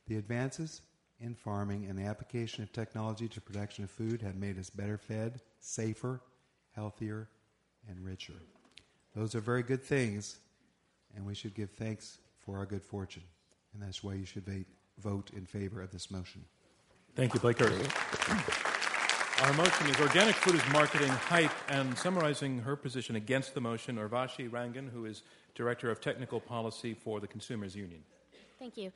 The 0.07 0.17
advances 0.17 0.83
in 1.19 1.35
farming 1.35 1.87
and 1.87 1.99
the 1.99 2.05
application 2.05 2.63
of 2.63 2.73
technology 2.73 3.29
to 3.29 3.41
production 3.41 3.85
of 3.85 3.91
food 3.91 4.23
have 4.23 4.37
made 4.37 4.59
us 4.59 4.71
better 4.71 4.99
fed, 4.99 5.41
safer, 5.61 6.21
healthier, 6.75 7.29
and 7.89 8.05
richer. 8.05 8.35
Those 9.15 9.35
are 9.35 9.41
very 9.41 9.63
good 9.63 9.83
things, 9.83 10.39
and 11.17 11.27
we 11.27 11.35
should 11.35 11.55
give 11.55 11.71
thanks 11.71 12.19
for 12.39 12.57
our 12.59 12.67
good 12.67 12.83
fortune. 12.83 13.25
And 13.75 13.83
that's 13.83 14.03
why 14.03 14.15
you 14.15 14.25
should 14.25 14.45
vote 14.99 15.31
in 15.35 15.47
favor 15.47 15.81
of 15.81 15.91
this 15.91 16.11
motion. 16.11 16.45
Thank 17.15 17.35
you, 17.35 17.41
Blake 17.41 17.59
Hurst. 17.59 17.91
Our 19.43 19.53
motion 19.55 19.87
is 19.89 19.99
Organic 19.99 20.35
Food 20.35 20.55
is 20.57 20.73
Marketing 20.73 21.09
Hype, 21.09 21.51
and 21.69 21.97
summarizing 21.97 22.59
her 22.59 22.77
position 22.77 23.17
against 23.17 23.55
the 23.55 23.61
motion, 23.61 23.97
Urvashi 23.97 24.51
Rangan, 24.51 24.91
who 24.91 25.07
is 25.07 25.23
Director 25.55 25.91
of 25.91 26.01
Technical 26.01 26.41
Policy 26.41 26.95
for 26.95 27.21
the 27.21 27.27
Consumers 27.27 27.75
Union. 27.75 28.03
Thank 28.59 28.77
you. 28.77 28.93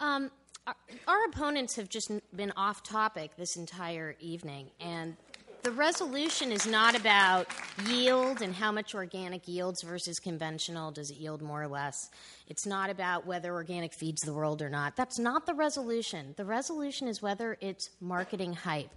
Um, 0.00 0.30
our, 0.66 0.74
our 1.06 1.24
opponents 1.26 1.76
have 1.76 1.88
just 1.88 2.10
been 2.34 2.52
off 2.56 2.82
topic 2.82 3.36
this 3.36 3.56
entire 3.56 4.16
evening, 4.20 4.70
and 4.80 5.16
the 5.62 5.70
resolution 5.70 6.52
is 6.52 6.66
not 6.66 6.94
about 6.94 7.46
yield 7.86 8.42
and 8.42 8.54
how 8.54 8.72
much 8.72 8.94
organic 8.94 9.46
yields 9.46 9.82
versus 9.82 10.18
conventional. 10.18 10.90
Does 10.90 11.10
it 11.10 11.16
yield 11.16 11.42
more 11.42 11.62
or 11.62 11.68
less? 11.68 12.10
It's 12.46 12.66
not 12.66 12.90
about 12.90 13.26
whether 13.26 13.52
organic 13.52 13.92
feeds 13.92 14.22
the 14.22 14.32
world 14.32 14.62
or 14.62 14.70
not. 14.70 14.96
That's 14.96 15.18
not 15.18 15.46
the 15.46 15.54
resolution. 15.54 16.34
The 16.36 16.44
resolution 16.44 17.08
is 17.08 17.20
whether 17.20 17.56
it's 17.60 17.90
marketing 18.00 18.54
hype. 18.54 18.90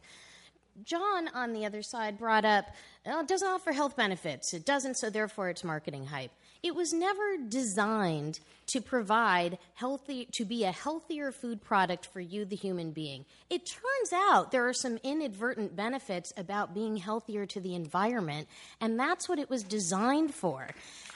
John, 0.84 1.28
on 1.34 1.54
the 1.54 1.66
other 1.66 1.82
side, 1.82 2.18
brought 2.18 2.46
up 2.46 2.66
oh, 3.06 3.20
it 3.22 3.28
doesn't 3.28 3.48
offer 3.48 3.72
health 3.72 3.96
benefits. 3.96 4.54
It 4.54 4.66
doesn't, 4.66 4.98
so 4.98 5.10
therefore 5.10 5.50
it's 5.50 5.64
marketing 5.64 6.06
hype. 6.06 6.32
It 6.64 6.76
was 6.76 6.94
never 6.94 7.38
designed 7.38 8.40
to 8.68 8.82
provide 8.82 9.58
healthy, 9.74 10.28
to 10.34 10.46
be 10.46 10.64
a 10.64 10.72
healthier 10.72 11.32
food 11.32 11.62
product 11.62 12.06
for 12.06 12.20
you, 12.20 12.46
the 12.46 12.56
human 12.56 12.92
being. 12.92 13.26
It 13.50 13.66
turns 13.66 14.14
out 14.14 14.52
there 14.52 14.68
are 14.68 14.74
some 14.74 15.00
inadvertent 15.04 15.76
benefits 15.76 16.32
about 16.38 16.74
being 16.74 16.98
healthier 16.98 17.48
to 17.48 17.60
the 17.60 17.74
environment, 17.74 18.48
and 18.80 19.00
that's 19.00 19.28
what 19.28 19.40
it 19.40 19.50
was 19.50 19.64
designed 19.64 20.36
for. 20.36 20.68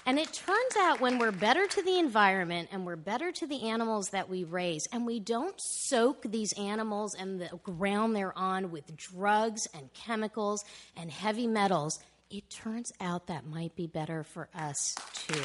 And 0.07 0.19
it 0.19 0.34
turns 0.34 0.76
out 0.80 0.99
when 0.99 1.19
we're 1.19 1.31
better 1.31 1.67
to 1.67 1.81
the 1.81 1.97
environment 1.97 2.69
and 2.72 2.85
we're 2.85 2.95
better 2.95 3.31
to 3.31 3.47
the 3.47 3.69
animals 3.69 4.09
that 4.09 4.27
we 4.27 4.43
raise, 4.43 4.88
and 4.91 5.05
we 5.05 5.19
don't 5.19 5.59
soak 5.61 6.23
these 6.23 6.53
animals 6.53 7.13
and 7.13 7.39
the 7.39 7.49
ground 7.63 8.15
they're 8.15 8.38
on 8.38 8.72
with 8.72 8.97
drugs 8.97 9.67
and 9.76 9.93
chemicals 9.93 10.65
and 10.97 11.11
heavy 11.11 11.47
metals, 11.47 11.99
it 12.30 12.49
turns 12.49 12.91
out 12.99 13.27
that 13.27 13.45
might 13.45 13.76
be 13.76 13.88
better 13.88 14.23
for 14.23 14.49
us 14.56 14.95
too. 15.14 15.43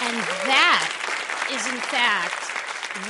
And 0.00 0.16
that 0.46 1.48
is, 1.50 1.66
in 1.66 1.80
fact, 1.80 2.44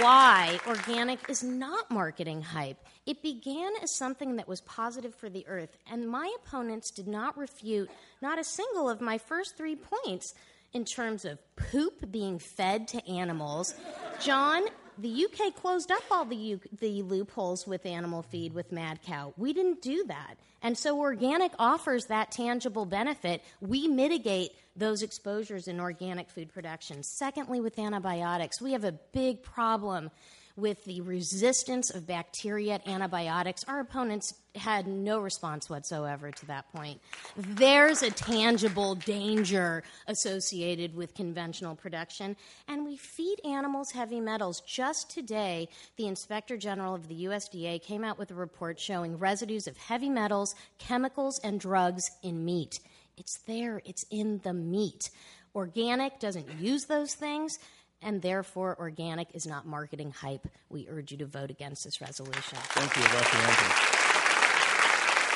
why 0.01 0.59
organic 0.67 1.29
is 1.29 1.43
not 1.43 1.91
marketing 1.91 2.43
hype. 2.43 2.79
It 3.07 3.23
began 3.23 3.73
as 3.83 3.97
something 3.97 4.37
that 4.37 4.49
was 4.49 4.61
positive 4.63 5.15
for 5.15 5.29
the 5.31 5.47
earth, 5.47 5.77
and 5.91 6.09
my 6.09 6.35
opponents 6.43 6.91
did 6.91 7.09
not 7.09 7.37
refute 7.37 7.91
not 8.21 8.39
a 8.39 8.45
single 8.45 8.89
of 8.89 9.01
my 9.01 9.19
first 9.19 9.57
three 9.57 9.77
points 9.77 10.35
in 10.73 10.85
terms 10.85 11.25
of 11.25 11.39
poop 11.57 12.11
being 12.11 12.39
fed 12.39 12.89
to 12.89 13.07
animals. 13.09 13.75
John, 14.21 14.65
the 14.99 15.27
UK 15.27 15.55
closed 15.55 15.91
up 15.91 16.03
all 16.11 16.25
the, 16.25 16.37
U- 16.37 16.61
the 16.81 17.03
loopholes 17.03 17.67
with 17.67 17.87
animal 17.87 18.23
feed 18.23 18.53
with 18.53 18.73
Mad 18.73 19.01
Cow. 19.03 19.33
We 19.37 19.53
didn't 19.53 19.83
do 19.83 20.05
that. 20.09 20.37
And 20.63 20.77
so 20.77 20.99
organic 20.99 21.53
offers 21.59 22.07
that 22.07 22.33
tangible 22.33 22.85
benefit. 22.85 23.43
We 23.61 23.87
mitigate 23.87 24.51
those 24.75 25.03
exposures 25.03 25.69
in 25.69 25.81
organic 25.81 26.31
food 26.31 26.53
production. 26.53 27.03
Secondly, 27.03 27.61
with 27.61 27.79
antibiotics, 27.79 28.61
we 28.61 28.73
have 28.73 28.85
a 28.85 28.93
big 29.13 29.43
problem 29.43 30.11
with 30.59 30.85
the 30.85 31.01
resistance 31.03 31.89
of 31.91 32.07
bacteria 32.07 32.75
at 32.75 32.87
antibiotics. 32.87 33.65
Our 33.69 33.81
opponents 33.81 34.35
had 34.57 34.89
no 34.89 35.21
response 35.21 35.71
whatsoever 35.71 36.33
to 36.33 36.47
that 36.47 36.71
point. 36.73 37.01
There's 37.37 38.03
a 38.03 38.11
tangible 38.11 38.97
danger 38.97 39.85
associated 40.09 40.97
with 40.97 41.15
conventional 41.15 41.77
production, 41.77 42.37
and 42.67 42.85
we 42.85 42.97
feed 42.97 43.41
animals 43.45 43.93
heavy 43.93 44.21
metals. 44.21 44.61
Just 44.63 45.11
today, 45.11 45.69
the 45.97 46.09
Inspector 46.09 46.57
General 46.57 46.95
of 46.95 47.07
the 47.07 47.25
USDA 47.27 47.81
came 47.81 48.03
out 48.03 48.19
with 48.19 48.33
a 48.33 48.35
report 48.35 48.81
showing 48.81 49.17
residues 49.17 49.69
of 49.69 49.77
heavy 49.77 50.11
metals, 50.11 50.57
chemicals, 50.79 51.39
and 51.45 51.61
drugs 51.61 52.11
in 52.23 52.45
meat. 52.45 52.81
It's 53.17 53.39
there, 53.47 53.81
it's 53.85 54.05
in 54.11 54.41
the 54.43 54.53
meat. 54.53 55.11
Organic 55.55 56.21
doesn't 56.21 56.61
use 56.61 56.85
those 56.85 57.15
things 57.15 57.59
and 58.03 58.23
therefore 58.23 58.77
organic 58.79 59.29
is 59.35 59.47
not 59.47 59.67
marketing 59.67 60.11
hype. 60.11 60.47
We 60.69 60.89
urge 60.89 61.13
you 61.13 61.19
to 61.19 61.27
vote 61.27 61.51
against 61.51 61.85
this 61.85 62.01
resolution. 62.01 62.59
Thank 62.59 62.97
you, 62.97 63.03
Dr. 63.03 63.37
Rangan. 63.37 63.99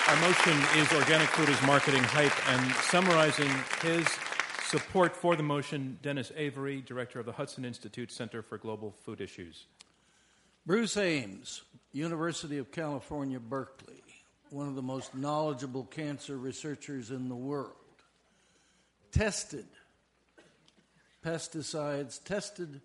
Our 0.09 0.17
motion 0.17 0.81
is 0.81 0.93
organic 0.93 1.29
food 1.29 1.49
is 1.49 1.63
marketing 1.63 2.03
hype, 2.03 2.49
and 2.51 2.75
summarizing 2.75 3.51
his 3.83 4.07
support 4.65 5.17
for 5.17 5.37
the 5.37 5.43
motion, 5.43 5.99
Dennis 6.03 6.33
Avery, 6.37 6.83
director 6.83 7.21
of 7.21 7.27
the 7.27 7.33
Hudson 7.33 7.65
Institute 7.65 8.11
Center 8.11 8.43
for 8.43 8.59
Global 8.59 8.95
Food 9.05 9.21
Issues. 9.21 9.67
Bruce 10.67 10.97
Ames, 10.97 11.63
University 11.93 12.59
of 12.59 12.73
California, 12.73 13.39
Berkeley, 13.39 14.03
one 14.51 14.69
of 14.69 14.75
the 14.75 14.83
most 14.83 15.15
knowledgeable 15.15 15.85
cancer 15.85 16.37
researchers 16.37 17.11
in 17.11 17.29
the 17.29 17.35
world, 17.35 17.73
tested 19.13 19.67
pesticides, 21.25 22.23
tested 22.23 22.81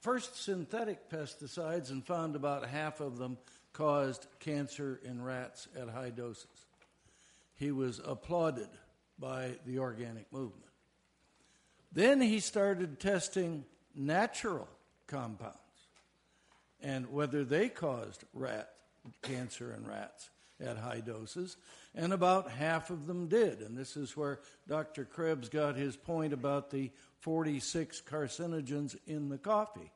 first 0.00 0.42
synthetic 0.42 1.10
pesticides, 1.10 1.90
and 1.90 2.04
found 2.04 2.36
about 2.36 2.66
half 2.66 3.00
of 3.00 3.18
them 3.18 3.38
caused 3.72 4.26
cancer 4.38 5.00
in 5.04 5.22
rats 5.22 5.68
at 5.78 5.88
high 5.88 6.10
doses. 6.10 6.66
He 7.56 7.70
was 7.70 8.00
applauded 8.04 8.68
by 9.18 9.52
the 9.66 9.78
organic 9.78 10.32
movement. 10.32 10.64
Then 11.92 12.20
he 12.20 12.40
started 12.40 13.00
testing 13.00 13.64
natural 13.94 14.68
compounds 15.06 15.56
and 16.82 17.12
whether 17.12 17.44
they 17.44 17.68
caused 17.68 18.24
rat 18.32 18.70
cancer 19.22 19.74
in 19.74 19.86
rats 19.86 20.30
at 20.64 20.76
high 20.76 21.00
doses, 21.00 21.56
and 21.94 22.12
about 22.12 22.50
half 22.50 22.90
of 22.90 23.06
them 23.06 23.28
did. 23.28 23.60
And 23.60 23.76
this 23.76 23.96
is 23.96 24.16
where 24.16 24.40
Dr. 24.68 25.04
Krebs 25.04 25.48
got 25.48 25.76
his 25.76 25.96
point 25.96 26.32
about 26.32 26.70
the 26.70 26.90
46 27.20 28.02
carcinogens 28.08 28.96
in 29.06 29.28
the 29.28 29.38
coffee. 29.38 29.92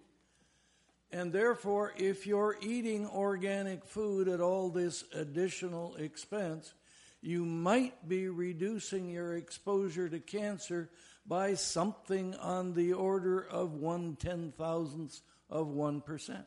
And 1.13 1.33
therefore, 1.33 1.93
if 1.97 2.27
you're 2.27 2.57
eating 2.61 3.07
organic 3.09 3.85
food 3.85 4.29
at 4.29 4.41
all 4.41 4.71
this 4.71 5.05
additional 5.13 5.97
expense, 5.97 6.75
you 7.21 7.45
might 7.45 8.09
be 8.09 8.29
reducing 8.29 9.11
your 9.11 9.35
exposure 9.35 10.09
to 10.09 10.21
cancer 10.21 10.89
by 11.27 11.55
something 11.55 12.35
on 12.37 12.75
the 12.75 12.93
order 12.93 13.41
of 13.41 13.75
one 13.75 14.17
ten 14.17 14.53
thousandths 14.57 15.23
of 15.51 15.69
1%. 15.69 16.45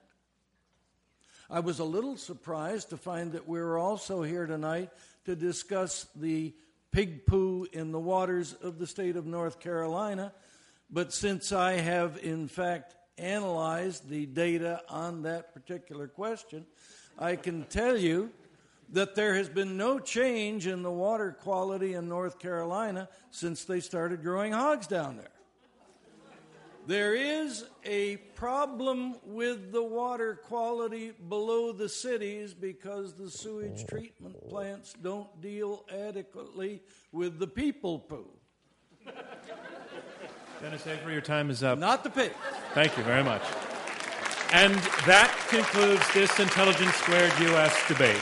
I 1.49 1.60
was 1.60 1.80
a 1.80 1.84
little 1.84 2.18
surprised 2.18 2.90
to 2.90 2.98
find 2.98 3.34
that 3.34 3.48
we 3.48 3.60
we're 3.60 3.78
also 3.78 4.24
here 4.24 4.48
tonight 4.48 4.90
to 5.26 5.36
discuss 5.36 6.07
the 6.15 6.53
pig 6.94 7.26
poo 7.26 7.68
in 7.74 7.91
the 7.91 7.99
waters 7.99 8.53
of 8.53 8.78
the 8.80 8.88
state 8.88 9.18
of 9.18 9.26
North 9.26 9.60
Carolina. 9.60 10.32
But 10.90 11.11
since 11.11 11.52
I 11.52 11.74
have, 11.74 12.20
in 12.24 12.48
fact, 12.48 12.95
analyzed 13.18 14.07
the 14.07 14.28
data 14.28 14.82
on 14.88 15.24
that 15.24 15.53
particular 15.53 16.07
question, 16.07 16.65
I 17.18 17.36
can 17.36 17.64
tell 17.65 17.98
you 17.98 18.30
that 18.91 19.15
there 19.15 19.34
has 19.34 19.49
been 19.49 19.76
no 19.76 19.98
change 19.98 20.68
in 20.68 20.84
the 20.84 20.91
water 20.91 21.36
quality 21.41 21.95
in 21.95 22.07
North 22.07 22.38
Carolina 22.38 23.10
since 23.32 23.65
they 23.65 23.80
started 23.80 24.22
growing 24.22 24.53
hogs 24.53 24.86
down 24.86 25.18
there. 25.18 25.32
There 26.85 27.15
is 27.15 27.64
a 27.85 28.18
problem 28.35 29.15
with 29.23 29.72
the 29.72 29.84
water 29.84 30.35
quality 30.35 31.14
below 31.30 31.72
the 31.72 31.88
cities 31.88 32.53
because 32.53 33.14
the 33.14 33.31
sewage 33.31 33.85
treatment 33.85 34.49
plants 34.49 34.93
don't 35.01 35.41
deal 35.41 35.85
adequately 35.89 36.81
with 37.14 37.39
the 37.39 37.47
people 37.47 37.99
poo. 37.99 38.27
Dennis 40.61 40.85
Avery, 40.85 41.14
your 41.14 41.22
time 41.22 41.49
is 41.49 41.64
up. 41.64 41.77
Not 41.80 42.03
the 42.03 42.10
pig. 42.10 42.34
Thank 42.73 42.97
you 42.97 43.03
very 43.03 43.23
much. 43.23 43.43
And 44.51 44.76
that 45.05 45.34
concludes 45.49 46.03
this 46.14 46.38
Intelligence 46.39 46.95
Squared 46.95 47.31
U.S. 47.39 47.88
debate. 47.88 48.22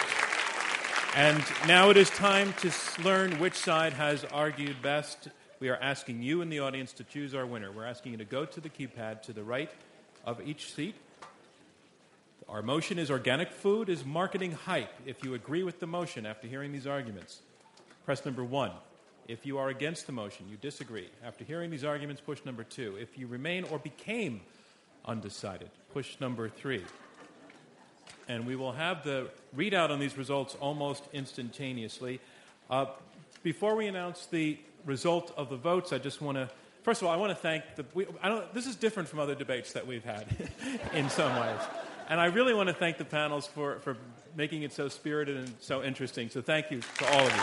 And 1.15 1.43
now 1.67 1.89
it 1.89 1.97
is 1.97 2.09
time 2.11 2.53
to 2.61 2.71
learn 3.03 3.37
which 3.39 3.55
side 3.55 3.93
has 3.93 4.23
argued 4.25 4.81
best. 4.81 5.27
We 5.61 5.69
are 5.69 5.77
asking 5.77 6.23
you 6.23 6.41
in 6.41 6.49
the 6.49 6.59
audience 6.59 6.91
to 6.93 7.03
choose 7.03 7.35
our 7.35 7.45
winner. 7.45 7.71
We're 7.71 7.85
asking 7.85 8.13
you 8.13 8.17
to 8.17 8.25
go 8.25 8.45
to 8.45 8.59
the 8.59 8.67
keypad 8.67 9.21
to 9.21 9.31
the 9.31 9.43
right 9.43 9.69
of 10.25 10.41
each 10.45 10.73
seat. 10.73 10.95
Our 12.49 12.63
motion 12.63 12.97
is 12.97 13.11
organic 13.11 13.51
food 13.51 13.87
is 13.87 14.03
marketing 14.03 14.53
hype. 14.53 14.91
If 15.05 15.23
you 15.23 15.35
agree 15.35 15.61
with 15.61 15.79
the 15.79 15.85
motion 15.85 16.25
after 16.25 16.47
hearing 16.47 16.71
these 16.71 16.87
arguments, 16.87 17.41
press 18.05 18.25
number 18.25 18.43
one. 18.43 18.71
If 19.27 19.45
you 19.45 19.59
are 19.59 19.69
against 19.69 20.07
the 20.07 20.11
motion, 20.13 20.47
you 20.49 20.57
disagree. 20.57 21.09
After 21.23 21.43
hearing 21.43 21.69
these 21.69 21.83
arguments, 21.83 22.21
push 22.25 22.43
number 22.43 22.63
two. 22.63 22.97
If 22.99 23.15
you 23.15 23.27
remain 23.27 23.63
or 23.65 23.77
became 23.77 24.41
undecided, 25.05 25.69
push 25.93 26.19
number 26.19 26.49
three 26.49 26.83
and 28.27 28.47
we 28.47 28.55
will 28.55 28.71
have 28.71 29.03
the 29.03 29.29
readout 29.55 29.89
on 29.89 29.99
these 29.99 30.17
results 30.17 30.55
almost 30.59 31.03
instantaneously. 31.13 32.19
Uh, 32.69 32.85
before 33.43 33.75
we 33.75 33.87
announce 33.87 34.25
the 34.27 34.57
result 34.85 35.33
of 35.37 35.49
the 35.49 35.57
votes, 35.57 35.93
I 35.93 35.97
just 35.97 36.21
want 36.21 36.37
to. 36.37 36.49
First 36.83 37.01
of 37.01 37.07
all, 37.07 37.13
I 37.13 37.17
want 37.17 37.31
to 37.31 37.35
thank 37.35 37.63
the. 37.75 37.85
We, 37.93 38.07
this 38.53 38.65
is 38.65 38.75
different 38.75 39.07
from 39.07 39.19
other 39.19 39.35
debates 39.35 39.73
that 39.73 39.85
we've 39.85 40.03
had 40.03 40.25
in 40.93 41.09
some 41.09 41.35
ways. 41.39 41.59
And 42.09 42.19
I 42.19 42.25
really 42.25 42.53
want 42.53 42.67
to 42.67 42.73
thank 42.73 42.97
the 42.97 43.05
panels 43.05 43.47
for, 43.47 43.79
for 43.79 43.95
making 44.35 44.63
it 44.63 44.73
so 44.73 44.89
spirited 44.89 45.37
and 45.37 45.53
so 45.59 45.81
interesting. 45.81 46.29
So 46.29 46.41
thank 46.41 46.69
you 46.69 46.81
to 46.81 47.05
all 47.13 47.25
of 47.25 47.33
you. 47.33 47.41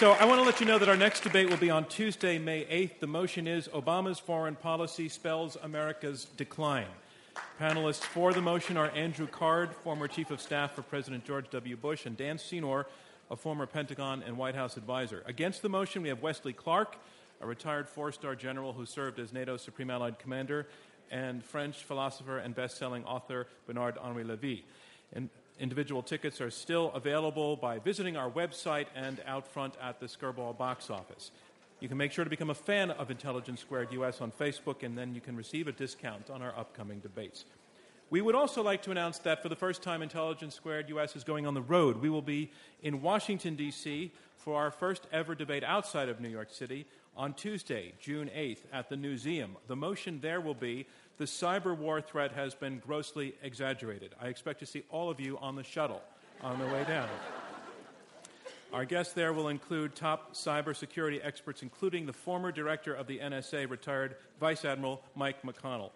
So 0.00 0.12
I 0.12 0.24
want 0.24 0.40
to 0.40 0.44
let 0.44 0.60
you 0.60 0.66
know 0.66 0.78
that 0.78 0.88
our 0.88 0.96
next 0.96 1.24
debate 1.24 1.50
will 1.50 1.58
be 1.58 1.68
on 1.68 1.84
Tuesday, 1.84 2.38
May 2.38 2.64
8th. 2.64 3.00
The 3.00 3.06
motion 3.06 3.46
is 3.46 3.68
Obama's 3.68 4.18
foreign 4.18 4.56
policy 4.56 5.10
spells 5.10 5.58
America's 5.62 6.24
decline. 6.24 6.86
Panelists 7.60 8.02
for 8.02 8.32
the 8.32 8.40
motion 8.40 8.76
are 8.76 8.90
Andrew 8.90 9.26
Card, 9.26 9.70
former 9.84 10.08
chief 10.08 10.30
of 10.30 10.40
staff 10.40 10.74
for 10.74 10.82
President 10.82 11.24
George 11.24 11.50
W. 11.50 11.76
Bush, 11.76 12.06
and 12.06 12.16
Dan 12.16 12.38
Senor, 12.38 12.86
a 13.30 13.36
former 13.36 13.66
Pentagon 13.66 14.22
and 14.26 14.36
White 14.36 14.54
House 14.54 14.76
advisor. 14.76 15.22
Against 15.26 15.62
the 15.62 15.68
motion, 15.68 16.02
we 16.02 16.08
have 16.08 16.22
Wesley 16.22 16.52
Clark, 16.52 16.96
a 17.40 17.46
retired 17.46 17.88
four 17.88 18.12
star 18.12 18.34
general 18.34 18.72
who 18.72 18.86
served 18.86 19.18
as 19.18 19.32
NATO's 19.32 19.62
Supreme 19.62 19.90
Allied 19.90 20.18
Commander, 20.18 20.66
and 21.10 21.44
French 21.44 21.84
philosopher 21.84 22.38
and 22.38 22.54
best 22.54 22.78
selling 22.78 23.04
author 23.04 23.46
Bernard 23.66 23.98
Henri 23.98 24.24
Levy. 24.24 24.64
And 25.12 25.28
individual 25.58 26.02
tickets 26.02 26.40
are 26.40 26.50
still 26.50 26.90
available 26.94 27.56
by 27.56 27.78
visiting 27.78 28.16
our 28.16 28.30
website 28.30 28.86
and 28.94 29.20
out 29.26 29.46
front 29.46 29.74
at 29.82 30.00
the 30.00 30.06
Skirball 30.06 30.56
box 30.56 30.90
office. 30.90 31.30
You 31.80 31.88
can 31.88 31.96
make 31.96 32.12
sure 32.12 32.24
to 32.24 32.30
become 32.30 32.50
a 32.50 32.54
fan 32.54 32.90
of 32.90 33.10
Intelligence 33.10 33.60
Squared 33.60 33.90
US 33.92 34.20
on 34.20 34.30
Facebook, 34.30 34.82
and 34.82 34.98
then 34.98 35.14
you 35.14 35.20
can 35.22 35.34
receive 35.34 35.66
a 35.66 35.72
discount 35.72 36.28
on 36.28 36.42
our 36.42 36.56
upcoming 36.56 37.00
debates. 37.00 37.46
We 38.10 38.20
would 38.20 38.34
also 38.34 38.62
like 38.62 38.82
to 38.82 38.90
announce 38.90 39.18
that 39.20 39.42
for 39.42 39.48
the 39.48 39.56
first 39.56 39.82
time, 39.82 40.02
Intelligence 40.02 40.54
Squared 40.54 40.90
US 40.90 41.16
is 41.16 41.24
going 41.24 41.46
on 41.46 41.54
the 41.54 41.62
road. 41.62 42.02
We 42.02 42.10
will 42.10 42.20
be 42.20 42.50
in 42.82 43.00
Washington, 43.00 43.56
D.C. 43.56 44.12
for 44.36 44.56
our 44.56 44.70
first 44.70 45.06
ever 45.10 45.34
debate 45.34 45.64
outside 45.64 46.10
of 46.10 46.20
New 46.20 46.28
York 46.28 46.50
City 46.50 46.86
on 47.16 47.32
Tuesday, 47.32 47.94
June 47.98 48.30
8th, 48.36 48.60
at 48.72 48.90
the 48.90 48.96
Newseum. 48.96 49.50
The 49.66 49.76
motion 49.76 50.20
there 50.20 50.42
will 50.42 50.54
be 50.54 50.86
the 51.16 51.24
cyber 51.24 51.76
war 51.76 52.02
threat 52.02 52.32
has 52.32 52.54
been 52.54 52.78
grossly 52.78 53.34
exaggerated. 53.42 54.14
I 54.20 54.28
expect 54.28 54.60
to 54.60 54.66
see 54.66 54.82
all 54.90 55.08
of 55.08 55.18
you 55.18 55.38
on 55.38 55.56
the 55.56 55.64
shuttle 55.64 56.02
on 56.42 56.58
the 56.58 56.66
way 56.66 56.84
down. 56.84 57.08
Our 58.72 58.84
guests 58.84 59.14
there 59.14 59.32
will 59.32 59.48
include 59.48 59.96
top 59.96 60.34
cybersecurity 60.34 61.24
experts, 61.24 61.62
including 61.62 62.06
the 62.06 62.12
former 62.12 62.52
director 62.52 62.94
of 62.94 63.08
the 63.08 63.18
NSA, 63.18 63.68
retired 63.68 64.14
Vice 64.38 64.64
Admiral 64.64 65.02
Mike 65.16 65.42
McConnell. 65.42 65.90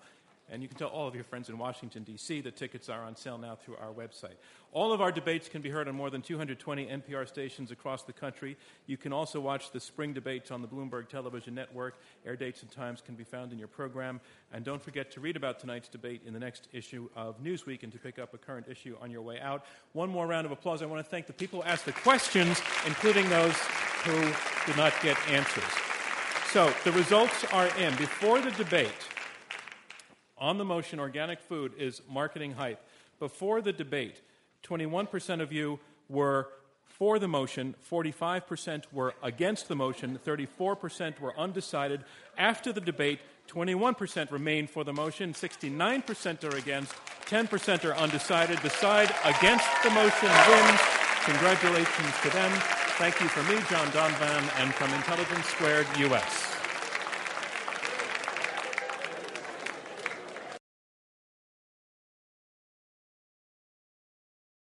And 0.51 0.63
you 0.63 0.69
can 0.69 0.77
tell 0.77 0.89
all 0.89 1.09
of 1.09 1.15
your 1.15 1.25
friends 1.25 1.49
in 1.49 1.57
Washington, 1.57 2.03
D.C., 2.03 2.43
that 2.43 2.55
tickets 2.55 2.91
are 2.91 3.03
on 3.03 3.17
sale 3.17 3.39
now 3.39 3.57
through 3.57 3.77
our 3.77 3.93
website. 3.93 4.37
All 4.73 4.93
of 4.93 5.01
our 5.01 5.11
debates 5.11 5.49
can 5.49 5.63
be 5.63 5.71
heard 5.71 5.89
on 5.89 5.95
more 5.95 6.11
than 6.11 6.21
220 6.21 6.87
NPR 6.87 7.27
stations 7.27 7.71
across 7.71 8.03
the 8.03 8.13
country. 8.13 8.57
You 8.87 8.97
can 8.97 9.13
also 9.13 9.41
watch 9.41 9.71
the 9.71 9.81
spring 9.81 10.13
debates 10.13 10.51
on 10.51 10.61
the 10.61 10.69
Bloomberg 10.69 11.09
Television 11.09 11.55
Network. 11.55 11.95
Air 12.27 12.37
dates 12.37 12.61
and 12.61 12.71
times 12.71 13.01
can 13.01 13.15
be 13.15 13.25
found 13.25 13.53
in 13.53 13.59
your 13.59 13.69
program. 13.69 14.21
And 14.53 14.65
don't 14.65 14.83
forget 14.83 15.11
to 15.13 15.21
read 15.21 15.37
about 15.37 15.61
tonight's 15.61 15.89
debate 15.89 16.23
in 16.27 16.35
the 16.35 16.41
next 16.41 16.69
issue 16.73 17.09
of 17.17 17.43
Newsweek 17.43 17.83
and 17.83 17.93
to 17.93 17.99
pick 17.99 18.19
up 18.19 18.35
a 18.35 18.39
current 18.39 18.67
issue 18.69 18.97
on 19.01 19.11
your 19.11 19.23
way 19.23 19.41
out. 19.41 19.65
One 19.93 20.11
more 20.11 20.27
round 20.27 20.45
of 20.45 20.53
applause. 20.53 20.83
I 20.83 20.87
want 20.87 21.03
to 21.03 21.11
thank 21.11 21.27
the 21.27 21.33
people 21.33 21.63
who 21.63 21.69
asked 21.69 21.87
the 21.87 21.93
questions, 21.93 22.61
including 22.87 23.29
those 23.31 23.57
who 24.05 24.21
did 24.67 24.77
not 24.77 24.93
get 25.03 25.17
answers. 25.29 25.65
So 26.51 26.73
the 26.85 26.93
results 26.93 27.45
are 27.53 27.69
in. 27.79 27.95
Before 27.97 28.41
the 28.41 28.51
debate, 28.53 28.93
on 30.45 30.59
the 30.59 30.65
motion 30.65 31.01
organic 31.01 31.41
food 31.41 31.73
is 31.79 32.03
marketing 32.07 32.53
hype. 32.53 32.79
Before 33.19 33.63
the 33.63 33.73
debate, 33.73 34.21
21% 34.63 35.41
of 35.41 35.55
you 35.55 35.81
were 36.11 36.49
for 36.85 37.19
the 37.19 37.27
motion, 37.27 37.75
45% 37.91 38.85
were 38.93 39.15
against 39.23 39.69
the 39.69 39.75
motion, 39.75 40.19
34% 40.23 41.19
were 41.19 41.37
undecided. 41.39 42.05
After 42.37 42.75
the 42.75 42.83
debate, 42.83 43.21
21% 43.49 44.31
remain 44.31 44.67
for 44.67 44.85
the 44.85 44.93
motion, 44.93 45.33
69% 45.33 46.45
are 46.45 46.57
against, 46.59 46.93
10% 47.25 47.85
are 47.87 47.97
undecided. 47.97 48.59
The 48.59 48.69
side 48.69 49.15
against 49.25 49.67
the 49.83 49.91
motion 49.91 50.29
wins. 50.29 50.81
Congratulations 51.25 52.15
to 52.23 52.29
them. 52.29 52.53
Thank 52.99 53.19
you 53.23 53.29
from 53.29 53.49
me, 53.49 53.57
John 53.71 53.87
Donvan, 53.89 54.61
and 54.61 54.75
from 54.75 54.93
Intelligence 54.93 55.47
Squared 55.47 55.87
US. 55.97 56.64